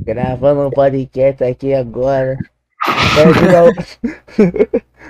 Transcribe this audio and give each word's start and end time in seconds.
Gravando 0.00 0.66
um 0.66 0.70
podcast 0.70 1.44
aqui 1.44 1.72
agora. 1.74 2.36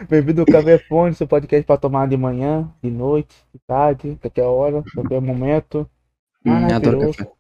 Bem-vindo 0.09 0.41
ao 0.43 0.47
Café 0.53 0.79
Fone, 0.79 1.15
seu 1.15 1.27
podcast 1.27 1.65
para 1.65 1.77
tomar 1.79 2.09
de 2.09 2.17
manhã, 2.17 2.71
de 2.83 2.91
noite, 2.91 3.35
de 3.55 3.61
tarde, 3.67 4.19
qualquer 4.21 4.45
hora, 4.45 4.83
qualquer 4.95 5.21
momento. 5.21 5.89
Hum, 6.45 6.53
adoro 6.53 6.99
Maravilhoso. 6.99 7.19
café. 7.19 7.31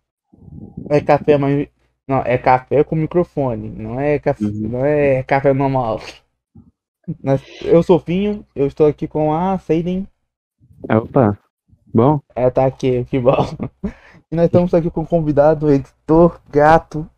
É 0.91 1.01
café, 1.01 1.37
mas. 1.39 1.69
Não, 2.09 2.19
é 2.23 2.37
café 2.39 2.83
com 2.83 2.97
microfone. 2.97 3.69
Não 3.71 4.01
é 4.01 4.19
café, 4.19 4.45
Uhum. 4.45 4.69
não 4.69 4.85
é 4.85 5.23
café 5.23 5.53
normal. 5.53 6.01
Eu 7.65 7.83
sou 7.83 7.97
o 7.97 8.01
Finho, 8.01 8.45
eu 8.55 8.67
estou 8.67 8.87
aqui 8.87 9.07
com 9.07 9.33
a 9.33 9.59
Seiden. 9.59 10.07
Opa, 10.89 11.39
bom, 11.93 12.21
Ela 12.35 12.51
tá 12.51 12.67
aqui, 12.67 13.05
que 13.05 13.19
bom. 13.19 13.47
E 14.31 14.37
nós 14.37 14.47
estamos 14.47 14.73
aqui 14.75 14.91
com 14.91 15.03
o 15.03 15.07
convidado, 15.07 15.71
editor, 15.71 16.41
gato, 16.51 17.09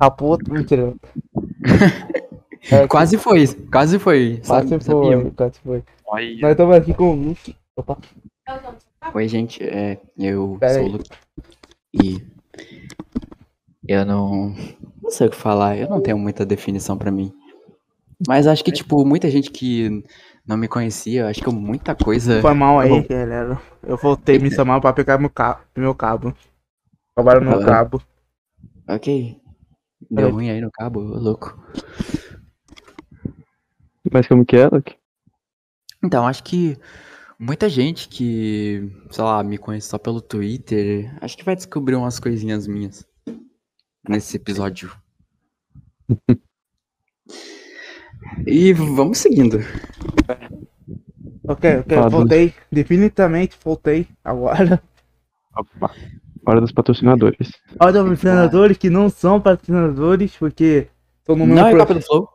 rapoto, 0.00 0.52
mentira. 0.52 0.94
É, 2.70 2.88
Quase 2.88 3.18
foi, 3.18 3.46
quase 3.70 3.98
foi. 3.98 4.40
Quase 4.46 4.68
sabe- 4.70 4.82
foi, 4.82 4.94
sabia? 5.12 5.30
quase 5.32 5.58
foi. 5.60 5.84
Nós 6.40 6.52
estamos 6.52 6.74
aqui 6.76 6.94
com 6.94 7.10
o 7.10 7.14
Luke. 7.14 7.54
Opa, 7.76 7.98
Oi, 9.14 9.28
gente, 9.28 9.62
é, 9.62 10.00
eu 10.16 10.56
Pera 10.58 10.72
sou 10.72 10.84
o 10.84 10.88
Luke. 10.92 11.10
E 12.02 12.26
eu 13.86 14.06
não, 14.06 14.54
não 15.02 15.10
sei 15.10 15.26
o 15.26 15.30
que 15.30 15.36
falar, 15.36 15.76
eu 15.76 15.90
não 15.90 16.00
tenho 16.00 16.18
muita 16.18 16.46
definição 16.46 16.96
pra 16.96 17.10
mim. 17.10 17.30
Mas 18.26 18.46
acho 18.46 18.64
que, 18.64 18.72
tipo, 18.72 19.04
muita 19.04 19.28
gente 19.30 19.50
que 19.50 20.02
não 20.46 20.56
me 20.56 20.68
conhecia, 20.68 21.28
acho 21.28 21.40
que 21.40 21.48
eu 21.48 21.52
muita 21.52 21.94
coisa. 21.94 22.40
foi 22.40 22.54
mal 22.54 22.78
aí, 22.80 22.88
Bom. 22.90 23.06
galera. 23.08 23.60
Eu 23.82 23.96
voltei 23.96 24.38
me 24.38 24.50
chamar 24.50 24.80
pra 24.80 24.92
pegar 24.92 25.18
meu 25.18 25.30
cabo. 25.30 25.60
Meu 25.76 25.94
cabo. 25.94 26.34
Roubaram 27.16 27.40
meu 27.40 27.60
Ah. 27.60 27.64
cabo. 27.64 28.02
Ok. 28.88 29.40
Deu 30.10 30.30
ruim 30.30 30.50
aí 30.50 30.60
no 30.60 30.70
cabo, 30.70 31.00
ô 31.00 31.18
louco. 31.18 31.58
mas 34.12 34.26
como 34.28 34.44
que 34.44 34.56
é, 34.56 34.68
Luke? 34.68 34.96
Então, 36.04 36.26
acho 36.26 36.44
que 36.44 36.76
muita 37.38 37.68
gente 37.68 38.08
que, 38.08 38.90
sei 39.10 39.24
lá, 39.24 39.42
me 39.42 39.56
conhece 39.56 39.88
só 39.88 39.96
pelo 39.98 40.20
Twitter, 40.20 41.16
acho 41.22 41.36
que 41.36 41.44
vai 41.44 41.56
descobrir 41.56 41.94
umas 41.94 42.20
coisinhas 42.20 42.66
minhas 42.66 43.06
nesse 44.06 44.36
episódio. 44.36 44.94
E 48.46 48.72
vamos 48.72 49.18
seguindo. 49.18 49.58
Ok, 51.46 51.78
ok, 51.80 51.96
Fala, 51.96 52.08
voltei. 52.08 52.54
Definitivamente 52.70 53.56
voltei 53.62 54.06
agora. 54.24 54.82
Opa, 55.56 55.90
hora 56.46 56.60
dos 56.60 56.72
patrocinadores. 56.72 57.50
Olha 57.78 58.02
os 58.02 58.08
patrocinadores 58.08 58.76
que 58.78 58.88
não 58.90 59.08
são 59.10 59.40
patrocinadores, 59.40 60.36
porque 60.36 60.88
são 61.24 61.36
no 61.36 61.46
meu 61.46 61.56
Não 61.56 61.66
é 61.66 61.70
pro- 61.70 61.80
Copa 61.80 61.94
do 61.94 62.00
Flow. 62.02 62.28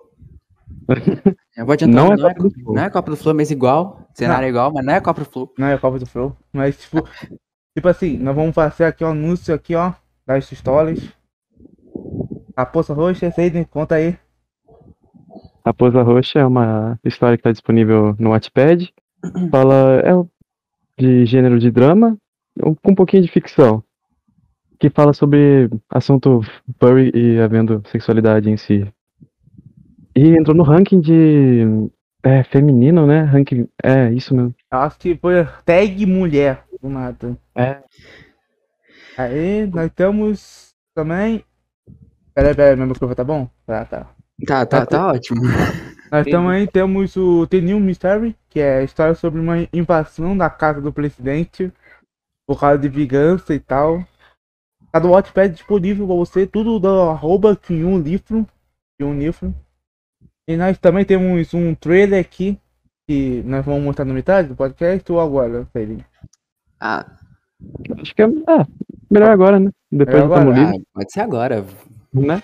Eu 1.58 1.66
vou 1.66 1.74
adiantar, 1.74 1.96
Não 1.96 2.16
não, 2.16 2.28
é 2.28 2.32
é, 2.32 2.34
Copa 2.34 2.50
do 2.50 2.54
Flow. 2.64 2.76
não 2.76 2.84
é 2.84 2.90
Copa 2.90 3.12
do 3.12 3.18
Flow, 3.18 3.36
mas 3.36 3.52
igual. 3.52 4.08
Cenário 4.14 4.46
é 4.46 4.50
igual, 4.50 4.72
mas 4.74 4.86
não 4.86 4.94
é 4.94 5.02
Copa 5.02 5.22
do 5.22 5.30
Flow. 5.30 5.54
Não 5.58 5.68
é 5.68 5.74
a 5.74 5.78
Copa 5.78 6.00
do 6.00 6.06
Flow. 6.06 6.38
Mas, 6.54 6.78
tipo, 6.78 6.98
tipo 7.76 7.88
assim, 7.88 8.18
nós 8.18 8.36
vamos 8.36 8.56
fazer 8.56 8.86
aqui 8.86 9.04
um 9.04 9.10
anúncio 9.10 9.54
aqui, 9.54 9.76
ó, 9.76 9.94
das 10.26 10.46
stories. 10.50 11.12
A 12.56 12.66
Poça 12.66 12.94
Roxa, 12.94 13.30
Seiden, 13.32 13.64
conta 13.66 13.96
aí. 13.96 14.18
Raposa 15.66 16.02
Roxa 16.02 16.40
é 16.40 16.46
uma 16.46 17.00
história 17.04 17.38
que 17.38 17.42
está 17.42 17.52
disponível 17.52 18.16
no 18.20 18.32
Wattpad. 18.32 18.94
Fala, 19.52 20.02
é 20.04 20.14
de 21.00 21.26
gênero 21.26 21.58
de 21.60 21.72
drama, 21.72 22.18
com 22.60 22.92
um 22.92 22.96
pouquinho 22.96 23.24
de 23.24 23.32
ficção. 23.32 23.84
Que 24.78 24.90
fala 24.90 25.14
sobre 25.14 25.70
assunto 25.90 26.42
furry 26.80 27.12
e 27.14 27.40
havendo 27.40 27.82
sexualidade 27.90 28.50
em 28.50 28.56
si. 28.56 28.88
E 30.16 30.30
entrou 30.38 30.56
no 30.56 30.64
ranking 30.64 31.02
de 31.02 31.90
é, 32.24 32.44
feminino, 32.44 33.06
né? 33.06 33.24
Ranking, 33.24 33.68
é, 33.84 34.12
isso 34.12 34.34
mesmo. 34.36 34.56
Acho 34.72 34.98
que 34.98 35.16
foi 35.16 35.46
tag 35.66 36.06
mulher, 36.06 36.64
do 36.82 36.90
nada. 36.90 37.38
É. 37.56 37.82
Aí, 39.18 39.68
nós 39.68 39.92
temos 39.92 40.74
também. 40.96 41.44
Peraí, 42.34 42.56
peraí, 42.56 42.76
meu 42.76 42.88
microfone 42.88 43.16
tá 43.16 43.24
bom? 43.24 43.50
Tá, 43.66 43.84
tá. 43.84 44.08
Tá, 44.46 44.66
tá, 44.66 44.86
tá 44.86 45.08
ótimo. 45.08 45.42
Nós 46.12 46.26
também 46.26 46.66
temos 46.66 47.16
o 47.16 47.46
The 47.46 47.62
New 47.62 47.80
Mystery, 47.80 48.36
que 48.50 48.60
é 48.60 48.80
a 48.80 48.84
história 48.84 49.14
sobre 49.14 49.40
uma 49.40 49.68
invasão 49.72 50.36
da 50.36 50.50
casa 50.50 50.82
do 50.82 50.92
presidente 50.92 51.72
por 52.48 52.60
causa 52.60 52.80
de 52.80 52.90
vingança 52.90 53.54
e 53.54 53.60
tal. 53.60 54.04
Tá 54.92 54.98
do 54.98 55.10
Wattpad 55.10 55.54
disponível 55.54 56.08
pra 56.08 56.16
você, 56.16 56.48
tudo 56.48 56.80
do 56.80 56.88
arroba 56.88 57.56
Kyun 57.56 58.00
Livro, 58.00 58.48
Kyun 58.98 59.20
Livro. 59.20 59.54
E 60.48 60.58
nós 60.58 60.80
também 60.80 61.06
temos 61.06 61.54
um 61.54 61.76
trailer 61.76 62.20
aqui, 62.20 62.60
que 63.08 63.44
nós 63.44 63.64
vamos 63.64 63.84
mostrar 63.84 64.06
na 64.06 64.14
metade 64.16 64.48
do 64.48 64.56
podcast 64.56 65.12
ou 65.12 65.22
agora, 65.22 65.68
Felipe? 65.72 66.04
Ah, 66.80 67.06
Acho 68.02 68.16
que 68.16 68.22
é, 68.22 68.26
é, 68.26 68.66
melhor 69.10 69.32
agora, 69.32 69.60
né? 69.60 69.72
Depois 69.92 70.24
Melhor 70.24 70.40
agora. 70.40 70.70
Ah, 70.70 70.74
pode 70.94 71.12
ser 71.12 71.20
agora. 71.22 71.66
né? 72.14 72.42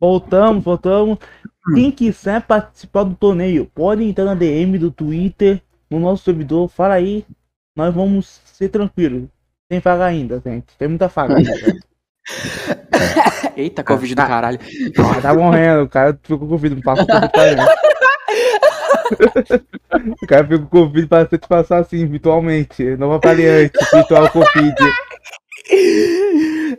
Voltamos, 0.00 0.64
voltamos. 0.64 1.18
Quem 1.74 1.90
quiser 1.90 2.40
participar 2.42 3.04
do 3.04 3.14
torneio, 3.14 3.66
pode 3.66 4.02
entrar 4.02 4.24
na 4.24 4.34
DM 4.34 4.78
do 4.78 4.90
Twitter, 4.90 5.60
no 5.90 6.00
nosso 6.00 6.24
servidor, 6.24 6.68
fala 6.68 6.94
aí. 6.94 7.26
Nós 7.76 7.94
vamos 7.94 8.40
ser 8.46 8.70
tranquilos. 8.70 9.28
Sem 9.70 9.80
faga 9.80 10.06
ainda, 10.06 10.42
gente. 10.44 10.66
Tem 10.78 10.88
muita 10.88 11.08
faga 11.08 11.36
ainda. 11.36 11.52
Eita, 13.56 13.84
Covid 13.84 14.14
do 14.14 14.16
tá. 14.16 14.26
caralho. 14.26 14.58
Ah, 14.98 15.20
tá 15.20 15.34
morrendo, 15.34 15.82
o 15.82 15.88
cara 15.88 16.18
ficou 16.22 16.38
com 16.38 16.48
Covid, 16.48 16.74
não 16.74 16.82
passa 16.82 17.04
ele. 17.46 17.60
O 20.22 20.26
cara 20.26 20.44
ficou 20.44 20.60
com 20.60 20.66
Covid 20.66 21.06
pra 21.06 21.26
te 21.26 21.38
passar 21.46 21.78
assim, 21.78 22.06
virtualmente. 22.06 22.96
Nova 22.96 23.20
variante, 23.22 23.78
virtual 23.92 24.30
Covid. 24.30 24.74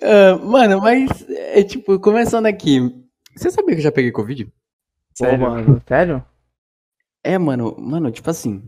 Ah, 0.02 0.38
mano, 0.44 0.82
mas 0.82 1.26
é 1.30 1.64
tipo, 1.64 2.00
começando 2.00 2.46
aqui. 2.46 3.01
Você 3.36 3.50
sabia 3.52 3.76
que 3.76 3.80
eu 3.80 3.84
já 3.84 3.92
peguei 3.92 4.12
Covid? 4.12 4.46
Pô, 4.46 4.52
Sério? 5.14 5.40
mano, 5.40 5.82
sério? 5.88 6.26
É, 7.24 7.38
mano, 7.38 7.76
mano, 7.80 8.12
tipo 8.12 8.30
assim. 8.30 8.64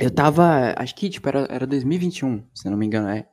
Eu 0.00 0.10
tava. 0.10 0.74
Acho 0.76 0.94
que, 0.94 1.08
tipo, 1.08 1.28
era, 1.28 1.46
era 1.50 1.66
2021, 1.66 2.44
se 2.54 2.66
eu 2.66 2.70
não 2.70 2.78
me 2.78 2.86
engano, 2.86 3.08
é. 3.08 3.26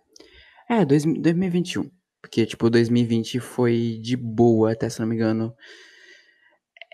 É, 0.69 0.85
dois, 0.85 1.03
2021. 1.03 1.89
Porque, 2.21 2.45
tipo, 2.45 2.69
2020 2.69 3.39
foi 3.39 3.99
de 4.01 4.15
boa, 4.15 4.71
até 4.71 4.87
se 4.89 5.01
eu 5.01 5.03
não 5.03 5.09
me 5.09 5.15
engano. 5.15 5.53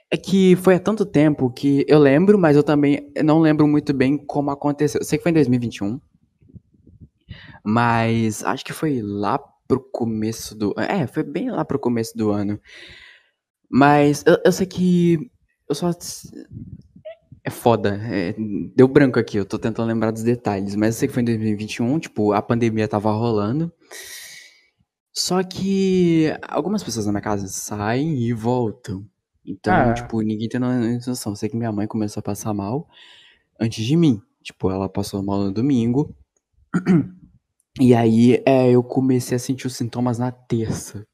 É 0.09 0.15
que 0.15 0.55
foi 0.55 0.75
há 0.75 0.79
tanto 0.79 1.05
tempo 1.05 1.51
que 1.51 1.85
eu 1.87 1.99
lembro, 1.99 2.37
mas 2.39 2.55
eu 2.55 2.63
também 2.63 3.11
não 3.23 3.39
lembro 3.39 3.67
muito 3.67 3.93
bem 3.93 4.17
como 4.17 4.49
aconteceu. 4.49 5.01
Eu 5.01 5.05
sei 5.05 5.17
que 5.17 5.23
foi 5.23 5.31
em 5.31 5.35
2021. 5.35 5.99
Mas 7.63 8.43
acho 8.45 8.63
que 8.63 8.71
foi 8.71 9.01
lá 9.01 9.37
pro 9.67 9.81
começo 9.91 10.55
do. 10.55 10.73
É, 10.77 11.05
foi 11.05 11.23
bem 11.23 11.51
lá 11.51 11.65
pro 11.65 11.77
começo 11.77 12.17
do 12.17 12.31
ano. 12.31 12.59
Mas 13.69 14.23
eu, 14.25 14.37
eu 14.45 14.51
sei 14.51 14.65
que. 14.65 15.29
Eu 15.69 15.75
só. 15.75 15.91
É 17.43 17.49
foda. 17.49 17.97
é, 18.03 18.35
deu 18.75 18.87
branco 18.87 19.17
aqui, 19.19 19.37
eu 19.37 19.45
tô 19.45 19.57
tentando 19.57 19.87
lembrar 19.87 20.11
dos 20.11 20.23
detalhes. 20.23 20.75
Mas 20.75 20.95
eu 20.95 20.99
sei 20.99 21.07
que 21.07 21.13
foi 21.13 21.21
em 21.23 21.25
2021, 21.25 21.99
tipo, 21.99 22.33
a 22.33 22.41
pandemia 22.41 22.87
tava 22.87 23.11
rolando. 23.11 23.71
Só 25.13 25.41
que 25.43 26.27
algumas 26.47 26.83
pessoas 26.83 27.05
na 27.05 27.11
minha 27.11 27.21
casa 27.21 27.47
saem 27.47 28.17
e 28.19 28.33
voltam. 28.33 29.05
Então, 29.45 29.73
Ah. 29.73 29.93
tipo, 29.93 30.21
ninguém 30.21 30.49
tem 30.49 30.59
noção. 30.59 31.31
Eu 31.31 31.35
sei 31.37 31.49
que 31.49 31.55
minha 31.55 31.71
mãe 31.71 31.87
começou 31.87 32.19
a 32.19 32.23
passar 32.23 32.53
mal 32.53 32.87
antes 33.59 33.85
de 33.85 33.95
mim. 33.95 34.21
Tipo, 34.43 34.69
ela 34.69 34.87
passou 34.89 35.23
mal 35.23 35.39
no 35.43 35.51
domingo. 35.51 36.13
E 37.79 37.93
aí, 37.93 38.41
é, 38.43 38.71
eu 38.71 38.81
comecei 38.81 39.35
a 39.35 39.39
sentir 39.39 39.67
os 39.67 39.75
sintomas 39.75 40.17
na 40.17 40.31
terça. 40.31 41.05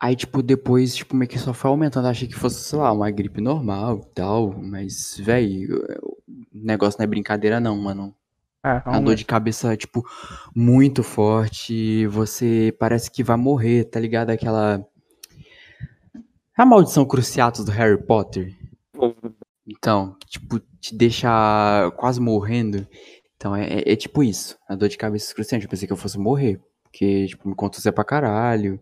Aí, 0.00 0.16
tipo, 0.16 0.42
depois, 0.42 0.96
tipo, 0.96 1.14
meio 1.14 1.28
que 1.28 1.38
só 1.38 1.52
foi 1.52 1.70
aumentando. 1.70 2.08
Achei 2.08 2.26
que 2.26 2.34
fosse, 2.34 2.64
sei 2.64 2.78
lá, 2.78 2.90
uma 2.90 3.10
gripe 3.10 3.40
normal 3.40 4.00
e 4.02 4.14
tal. 4.14 4.54
Mas, 4.62 5.18
véi, 5.20 5.66
o 5.66 6.16
negócio 6.52 6.98
não 6.98 7.04
é 7.04 7.06
brincadeira, 7.06 7.60
não, 7.60 7.76
mano. 7.76 8.14
É, 8.64 8.82
A 8.84 9.00
dor 9.00 9.14
de 9.14 9.24
cabeça, 9.24 9.76
tipo, 9.76 10.02
muito 10.54 11.02
forte. 11.02 12.06
Você 12.06 12.74
parece 12.78 13.10
que 13.10 13.22
vai 13.22 13.36
morrer, 13.36 13.84
tá 13.84 14.00
ligado? 14.00 14.30
Aquela. 14.30 14.86
A 16.56 16.64
maldição 16.66 17.04
Cruciatus 17.06 17.64
do 17.64 17.70
Harry 17.72 18.02
Potter. 18.02 18.54
Então, 19.66 20.16
tipo, 20.26 20.60
te 20.80 20.94
deixa 20.94 21.90
quase 21.96 22.20
morrendo. 22.20 22.86
Então, 23.36 23.54
é, 23.56 23.66
é- 23.80 23.92
é 23.92 23.96
tipo 23.96 24.22
isso. 24.22 24.58
A 24.68 24.74
dor 24.74 24.88
de 24.88 24.98
cabeça 24.98 25.26
excruciante. 25.26 25.64
Eu 25.64 25.70
pensei 25.70 25.86
que 25.86 25.92
eu 25.92 25.96
fosse 25.96 26.18
morrer. 26.18 26.60
Porque, 26.84 27.26
tipo, 27.28 27.48
me 27.48 27.54
contusão 27.54 27.92
pra 27.92 28.04
caralho. 28.04 28.80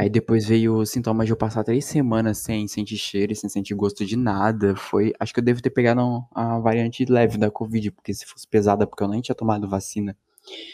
Aí 0.00 0.08
depois 0.08 0.46
veio 0.46 0.76
o 0.76 0.86
sintoma 0.86 1.26
de 1.26 1.30
eu 1.30 1.36
passar 1.36 1.62
três 1.62 1.84
semanas 1.84 2.38
sem 2.38 2.66
sentir 2.66 2.96
cheiro 2.96 3.34
e 3.34 3.36
sem 3.36 3.50
sentir 3.50 3.74
gosto 3.74 4.02
de 4.06 4.16
nada. 4.16 4.74
Foi. 4.74 5.12
Acho 5.20 5.34
que 5.34 5.40
eu 5.40 5.44
devo 5.44 5.60
ter 5.60 5.68
pegado 5.68 6.00
a 6.34 6.58
variante 6.58 7.04
leve 7.04 7.36
da 7.36 7.50
Covid, 7.50 7.90
porque 7.90 8.14
se 8.14 8.24
fosse 8.24 8.48
pesada, 8.48 8.86
porque 8.86 9.04
eu 9.04 9.08
nem 9.08 9.20
tinha 9.20 9.34
tomado 9.34 9.68
vacina, 9.68 10.16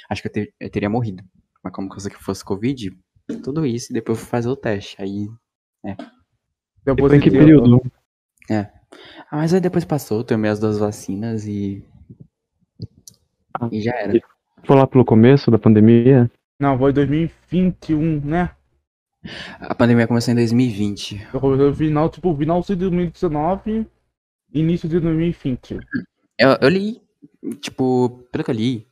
acho 0.08 0.22
que 0.22 0.28
eu, 0.28 0.32
ter- 0.32 0.54
eu 0.60 0.70
teria 0.70 0.88
morrido. 0.88 1.24
Mas 1.60 1.72
como 1.72 1.88
que 1.90 1.96
eu 1.96 2.00
sei 2.00 2.12
que 2.12 2.22
fosse 2.22 2.44
Covid, 2.44 2.96
tudo 3.42 3.66
isso, 3.66 3.90
e 3.90 3.94
depois 3.94 4.16
eu 4.16 4.22
fui 4.22 4.30
fazer 4.30 4.48
o 4.48 4.54
teste. 4.54 4.94
Aí. 5.02 5.28
Depois 6.84 7.12
Em 7.12 7.18
que 7.18 7.28
período? 7.32 7.82
Ah, 8.48 8.70
mas 9.32 9.52
aí 9.52 9.60
depois 9.60 9.84
passou, 9.84 10.22
tomei 10.22 10.52
as 10.52 10.60
duas 10.60 10.78
vacinas 10.78 11.48
e. 11.48 11.84
Ah, 13.60 13.68
E 13.72 13.80
já 13.80 13.92
era. 13.92 14.20
Foi 14.62 14.76
lá 14.76 14.86
pelo 14.86 15.04
começo 15.04 15.50
da 15.50 15.58
pandemia? 15.58 16.30
Não, 16.60 16.78
foi 16.78 16.92
2021, 16.92 18.20
né? 18.24 18.55
A 19.60 19.74
pandemia 19.74 20.06
começou 20.06 20.32
em 20.32 20.36
2020. 20.36 21.28
Eu 21.32 21.40
comecei 21.40 21.66
no 21.66 21.74
final, 21.74 22.08
tipo, 22.08 22.36
final 22.36 22.60
de 22.62 22.74
2019, 22.74 23.86
início 24.52 24.88
de 24.88 25.00
2020. 25.00 25.78
Eu, 26.38 26.56
eu 26.60 26.68
li, 26.68 27.00
tipo, 27.60 28.26
pelo 28.30 28.44
que 28.44 28.50
eu 28.50 28.54
li, 28.54 28.86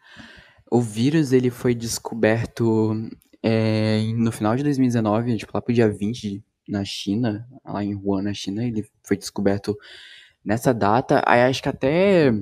o 0.70 0.80
vírus 0.80 1.32
ele 1.32 1.50
foi 1.50 1.74
descoberto 1.74 3.08
é, 3.42 4.02
no 4.16 4.32
final 4.32 4.56
de 4.56 4.62
2019, 4.62 5.36
tipo, 5.36 5.52
lá 5.54 5.60
pro 5.60 5.74
dia 5.74 5.88
20 5.88 6.42
na 6.68 6.84
China, 6.84 7.46
lá 7.64 7.84
em 7.84 7.94
Wuhan, 7.94 8.22
na 8.22 8.34
China, 8.34 8.64
ele 8.64 8.86
foi 9.02 9.16
descoberto 9.16 9.76
nessa 10.44 10.72
data, 10.72 11.22
aí 11.26 11.42
acho 11.42 11.62
que 11.62 11.68
até, 11.68 12.32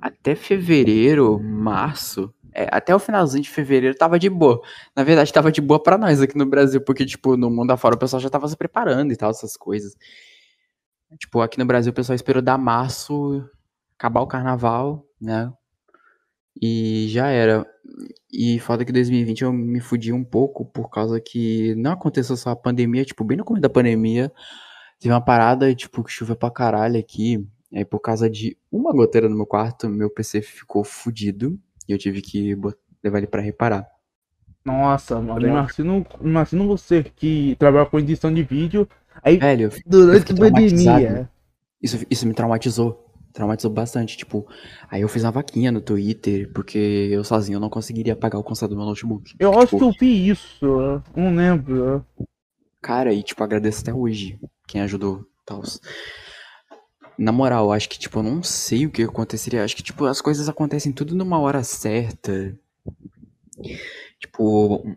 até 0.00 0.34
fevereiro, 0.34 1.38
março, 1.40 2.32
é, 2.52 2.68
até 2.70 2.94
o 2.94 2.98
finalzinho 2.98 3.42
de 3.42 3.50
fevereiro 3.50 3.96
tava 3.96 4.18
de 4.18 4.28
boa. 4.30 4.60
Na 4.94 5.04
verdade, 5.04 5.32
tava 5.32 5.52
de 5.52 5.60
boa 5.60 5.82
pra 5.82 5.98
nós 5.98 6.20
aqui 6.20 6.36
no 6.36 6.46
Brasil, 6.46 6.80
porque, 6.80 7.04
tipo, 7.06 7.36
no 7.36 7.50
mundo 7.50 7.70
afora 7.70 7.94
o 7.94 7.98
pessoal 7.98 8.20
já 8.20 8.30
tava 8.30 8.48
se 8.48 8.56
preparando 8.56 9.12
e 9.12 9.16
tal, 9.16 9.30
essas 9.30 9.56
coisas. 9.56 9.96
Tipo, 11.18 11.40
aqui 11.40 11.58
no 11.58 11.64
Brasil 11.66 11.90
o 11.90 11.94
pessoal 11.94 12.14
esperou 12.14 12.42
dar 12.42 12.58
março, 12.58 13.48
acabar 13.98 14.20
o 14.20 14.26
carnaval, 14.26 15.06
né? 15.20 15.52
E 16.60 17.06
já 17.08 17.28
era. 17.28 17.66
E 18.32 18.58
foda 18.60 18.84
que 18.84 18.92
2020 18.92 19.42
eu 19.42 19.52
me 19.52 19.80
fudi 19.80 20.12
um 20.12 20.24
pouco 20.24 20.64
por 20.66 20.90
causa 20.90 21.20
que 21.20 21.74
não 21.76 21.92
aconteceu 21.92 22.36
só 22.36 22.50
a 22.50 22.56
pandemia, 22.56 23.04
tipo, 23.04 23.24
bem 23.24 23.36
no 23.38 23.44
começo 23.44 23.62
da 23.62 23.70
pandemia, 23.70 24.32
teve 25.00 25.12
uma 25.14 25.24
parada, 25.24 25.74
tipo, 25.74 26.04
que 26.04 26.12
choveu 26.12 26.36
pra 26.36 26.50
caralho 26.50 26.98
aqui. 26.98 27.46
Aí 27.74 27.84
por 27.84 28.00
causa 28.00 28.30
de 28.30 28.56
uma 28.72 28.92
goteira 28.92 29.28
no 29.28 29.36
meu 29.36 29.46
quarto, 29.46 29.88
meu 29.88 30.10
PC 30.10 30.42
ficou 30.42 30.84
fudido 30.84 31.58
e 31.88 31.92
eu 31.92 31.98
tive 31.98 32.20
que 32.20 32.54
levar 33.02 33.18
ele 33.18 33.26
pra 33.26 33.40
reparar. 33.40 33.86
Nossa, 34.64 35.20
mano, 35.20 35.46
imagina, 35.46 36.06
imagina 36.20 36.64
você 36.64 37.02
que 37.02 37.56
trabalha 37.58 37.86
com 37.86 37.98
edição 37.98 38.32
de 38.32 38.42
vídeo, 38.42 38.86
aí 39.22 39.38
Velho, 39.38 39.70
eu 39.72 39.80
durante 39.86 40.26
fiquei 40.26 40.36
a 40.36 40.50
pandemia. 40.50 41.30
Isso, 41.82 42.04
isso 42.10 42.26
me 42.26 42.34
traumatizou. 42.34 43.06
Traumatizou 43.32 43.70
bastante. 43.70 44.16
Tipo, 44.16 44.46
aí 44.90 45.00
eu 45.00 45.08
fiz 45.08 45.22
uma 45.22 45.30
vaquinha 45.30 45.70
no 45.70 45.80
Twitter, 45.80 46.50
porque 46.52 47.08
eu 47.10 47.22
sozinho 47.22 47.60
não 47.60 47.70
conseguiria 47.70 48.16
pagar 48.16 48.38
o 48.38 48.42
conserto 48.42 48.72
do 48.72 48.76
meu 48.76 48.84
notebook. 48.84 49.34
Eu 49.38 49.52
acho 49.52 49.76
Tipo, 49.76 49.78
que 49.78 49.84
eu 49.84 49.92
vi 49.98 50.28
isso, 50.28 51.02
não 51.16 51.34
lembro. 51.34 52.04
Cara, 52.82 53.12
e 53.12 53.22
tipo, 53.22 53.42
agradeço 53.42 53.82
até 53.82 53.94
hoje 53.94 54.38
quem 54.66 54.80
ajudou 54.80 55.24
tal. 55.46 55.62
Na 57.18 57.32
moral, 57.32 57.72
acho 57.72 57.88
que, 57.88 57.98
tipo, 57.98 58.20
eu 58.20 58.22
não 58.22 58.42
sei 58.42 58.86
o 58.86 58.90
que 58.90 59.02
aconteceria. 59.02 59.64
Acho 59.64 59.74
que, 59.74 59.82
tipo, 59.82 60.04
as 60.06 60.20
coisas 60.20 60.48
acontecem 60.48 60.92
tudo 60.92 61.16
numa 61.16 61.38
hora 61.40 61.64
certa. 61.64 62.56
Tipo, 64.20 64.84
eu 64.86 64.96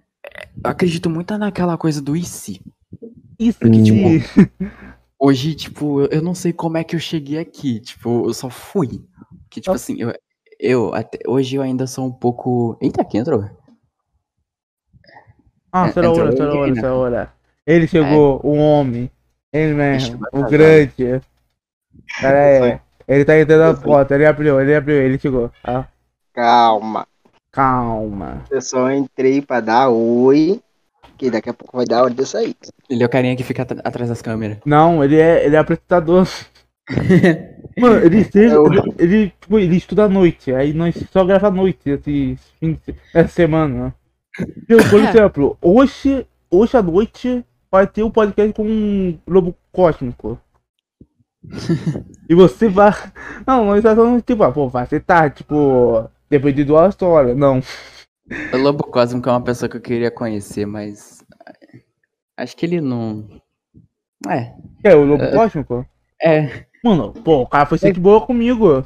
acredito 0.63 1.09
muito 1.09 1.35
naquela 1.37 1.77
coisa 1.77 2.01
do 2.01 2.15
e 2.15 2.23
se. 2.23 2.61
Isso 3.39 3.59
Hum. 3.65 3.71
que, 3.71 3.83
tipo, 3.83 4.07
Hoje, 5.23 5.53
tipo, 5.53 6.01
eu- 6.05 6.21
não 6.21 6.33
sei 6.33 6.51
como 6.51 6.77
é 6.77 6.83
que 6.83 6.95
eu 6.95 6.99
cheguei 6.99 7.37
aqui. 7.37 7.79
Tipo, 7.79 8.27
eu 8.27 8.33
só 8.33 8.49
fui. 8.49 9.03
Que, 9.51 9.61
tipo 9.61 9.75
assim, 9.75 9.95
eu, 9.99 10.13
eu 10.59 10.93
até, 10.95 11.19
hoje 11.27 11.55
eu 11.55 11.61
ainda 11.61 11.85
sou 11.85 12.07
um 12.07 12.11
pouco. 12.11 12.75
Eita, 12.81 13.05
quem 13.05 13.21
entrou? 13.21 13.47
ah, 15.71 15.87
é, 15.87 15.91
será 15.91 16.11
hora, 16.11 16.31
será 16.31 16.53
hora, 16.53 16.67
né? 16.69 16.81
será 16.81 16.95
hora. 16.95 17.33
Ele 17.67 17.87
chegou, 17.87 18.41
o 18.43 18.55
homem, 18.55 19.11
ele 19.53 19.73
mesmo, 19.75 20.19
o 20.33 20.43
grande. 20.45 21.21
Pera 22.19 22.65
aí, 22.65 22.79
ele 23.07 23.25
tá 23.25 23.39
entrando 23.39 23.73
na 23.73 23.81
porta, 23.81 24.15
ele 24.15 24.25
abriu, 24.25 24.59
ele 24.61 24.75
abriu, 24.75 24.95
ele 24.97 25.17
chegou. 25.19 25.51
Ah, 25.63 25.85
Calma. 26.33 27.07
calma. 27.51 28.43
Eu 28.49 28.61
só 28.61 28.91
entrei 28.91 29.41
pra 29.41 29.59
dar 29.59 29.89
oi. 29.89 30.59
Que 31.17 31.29
daqui 31.29 31.49
a 31.49 31.53
pouco 31.53 31.77
vai 31.77 31.85
dar 31.85 31.99
a 31.99 32.03
hora 32.03 32.13
de 32.13 32.19
eu 32.21 32.25
sair. 32.25 32.55
Ele 32.89 33.03
é 33.03 33.05
o 33.05 33.09
carinha 33.09 33.35
que 33.35 33.43
fica 33.43 33.61
at- 33.61 33.79
atrás 33.83 34.09
das 34.09 34.21
câmeras. 34.23 34.57
Não, 34.65 35.03
ele 35.03 35.19
é, 35.19 35.45
ele 35.45 35.55
é 35.55 35.59
apresentador. 35.59 36.27
Mano, 37.77 37.97
ele 38.03 38.23
sempre, 38.23 38.51
Eu- 38.53 38.65
ele, 38.67 38.93
ele, 38.97 39.29
tipo, 39.39 39.59
ele 39.59 39.75
estuda 39.77 40.05
à 40.05 40.09
noite, 40.09 40.53
aí 40.53 40.73
nós 40.73 40.95
só 41.11 41.23
grava 41.23 41.47
à 41.47 41.51
noite, 41.51 41.89
esse 41.91 42.37
fim 42.59 42.73
de, 42.73 42.95
essa 43.13 43.27
semana. 43.29 43.93
Tipo, 44.67 44.89
por 44.89 44.99
exemplo, 45.03 45.57
hoje, 45.61 46.25
hoje 46.49 46.75
à 46.77 46.81
noite 46.81 47.45
vai 47.71 47.85
ter 47.87 48.01
o 48.03 48.07
um 48.07 48.11
podcast 48.11 48.53
com 48.53 48.63
um 48.63 49.17
Lobo 49.27 49.55
Cósmico. 49.71 50.39
E 52.29 52.35
você 52.35 52.67
vai. 52.69 52.91
Não, 53.45 53.65
nós 53.65 53.83
tá 53.83 53.95
falando, 53.95 54.21
tipo, 54.21 54.43
ah, 54.43 54.51
pô, 54.51 54.67
vai 54.67 54.85
ser 54.85 55.01
tarde, 55.01 55.37
tipo, 55.37 56.09
depois 56.29 56.55
de 56.55 56.63
duas 56.63 56.99
horas. 57.01 57.35
Não. 57.35 57.61
O 58.53 58.57
Lobo 58.57 58.83
Cósmico 58.85 59.27
é 59.27 59.31
uma 59.31 59.43
pessoa 59.43 59.67
que 59.67 59.77
eu 59.77 59.81
queria 59.81 60.11
conhecer, 60.11 60.65
mas. 60.65 61.23
Acho 62.37 62.55
que 62.55 62.65
ele 62.65 62.79
não. 62.79 63.27
É. 64.29 64.53
É 64.83 64.95
o 64.95 65.03
Lobo 65.03 65.29
Cósmico? 65.31 65.85
É. 66.21 66.65
Mano, 66.83 67.11
pô, 67.13 67.41
o 67.41 67.47
cara 67.47 67.65
foi 67.65 67.77
sempre 67.77 67.99
boa 67.99 68.25
comigo. 68.25 68.85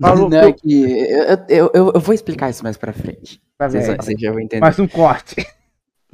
Falou, 0.00 0.28
não, 0.28 0.38
é 0.38 0.46
eu- 0.46 0.54
que. 0.54 0.84
Eu, 1.48 1.70
eu, 1.74 1.92
eu, 1.94 2.00
vou 2.00 2.14
explicar 2.14 2.50
isso 2.50 2.64
mais 2.64 2.76
pra 2.76 2.92
frente. 2.92 3.40
Tá 3.56 3.68
Vocês, 3.68 3.86
vocês 3.86 4.20
já 4.20 4.30
vão 4.32 4.40
entender. 4.40 4.60
Mais 4.60 4.78
um 4.78 4.88
corte. 4.88 5.46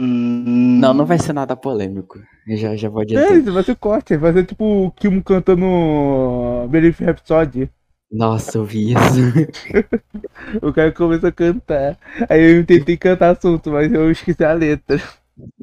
Hum, 0.01 0.79
Não, 0.81 0.95
não 0.95 1.05
vai 1.05 1.19
ser 1.19 1.33
nada 1.33 1.55
polêmico. 1.57 2.19
Eu 2.47 2.57
já, 2.57 2.75
já 2.77 2.89
vou 2.89 3.01
É, 3.03 3.05
adiantar. 3.05 3.37
isso 3.39 3.53
vai 3.53 3.63
ser 3.63 3.77
corte, 3.77 4.17
vai 4.17 4.33
ser 4.33 4.47
tipo 4.47 4.65
o 4.87 4.91
Kim 4.93 5.21
cantando 5.21 6.67
Belief 6.71 7.01
Rhapsody. 7.01 7.71
Nossa, 8.11 8.59
eu 8.59 8.65
vi 8.65 8.93
isso. 8.93 8.99
O 10.63 10.73
cara 10.73 10.91
começou 10.93 11.29
a 11.29 11.33
cantar. 11.33 11.99
Aí 12.29 12.59
eu 12.59 12.67
tentei 12.67 12.97
cantar 12.97 13.37
assunto, 13.37 13.71
mas 13.71 13.93
eu 13.93 14.11
esqueci 14.11 14.43
a 14.45 14.53
letra. 14.53 15.01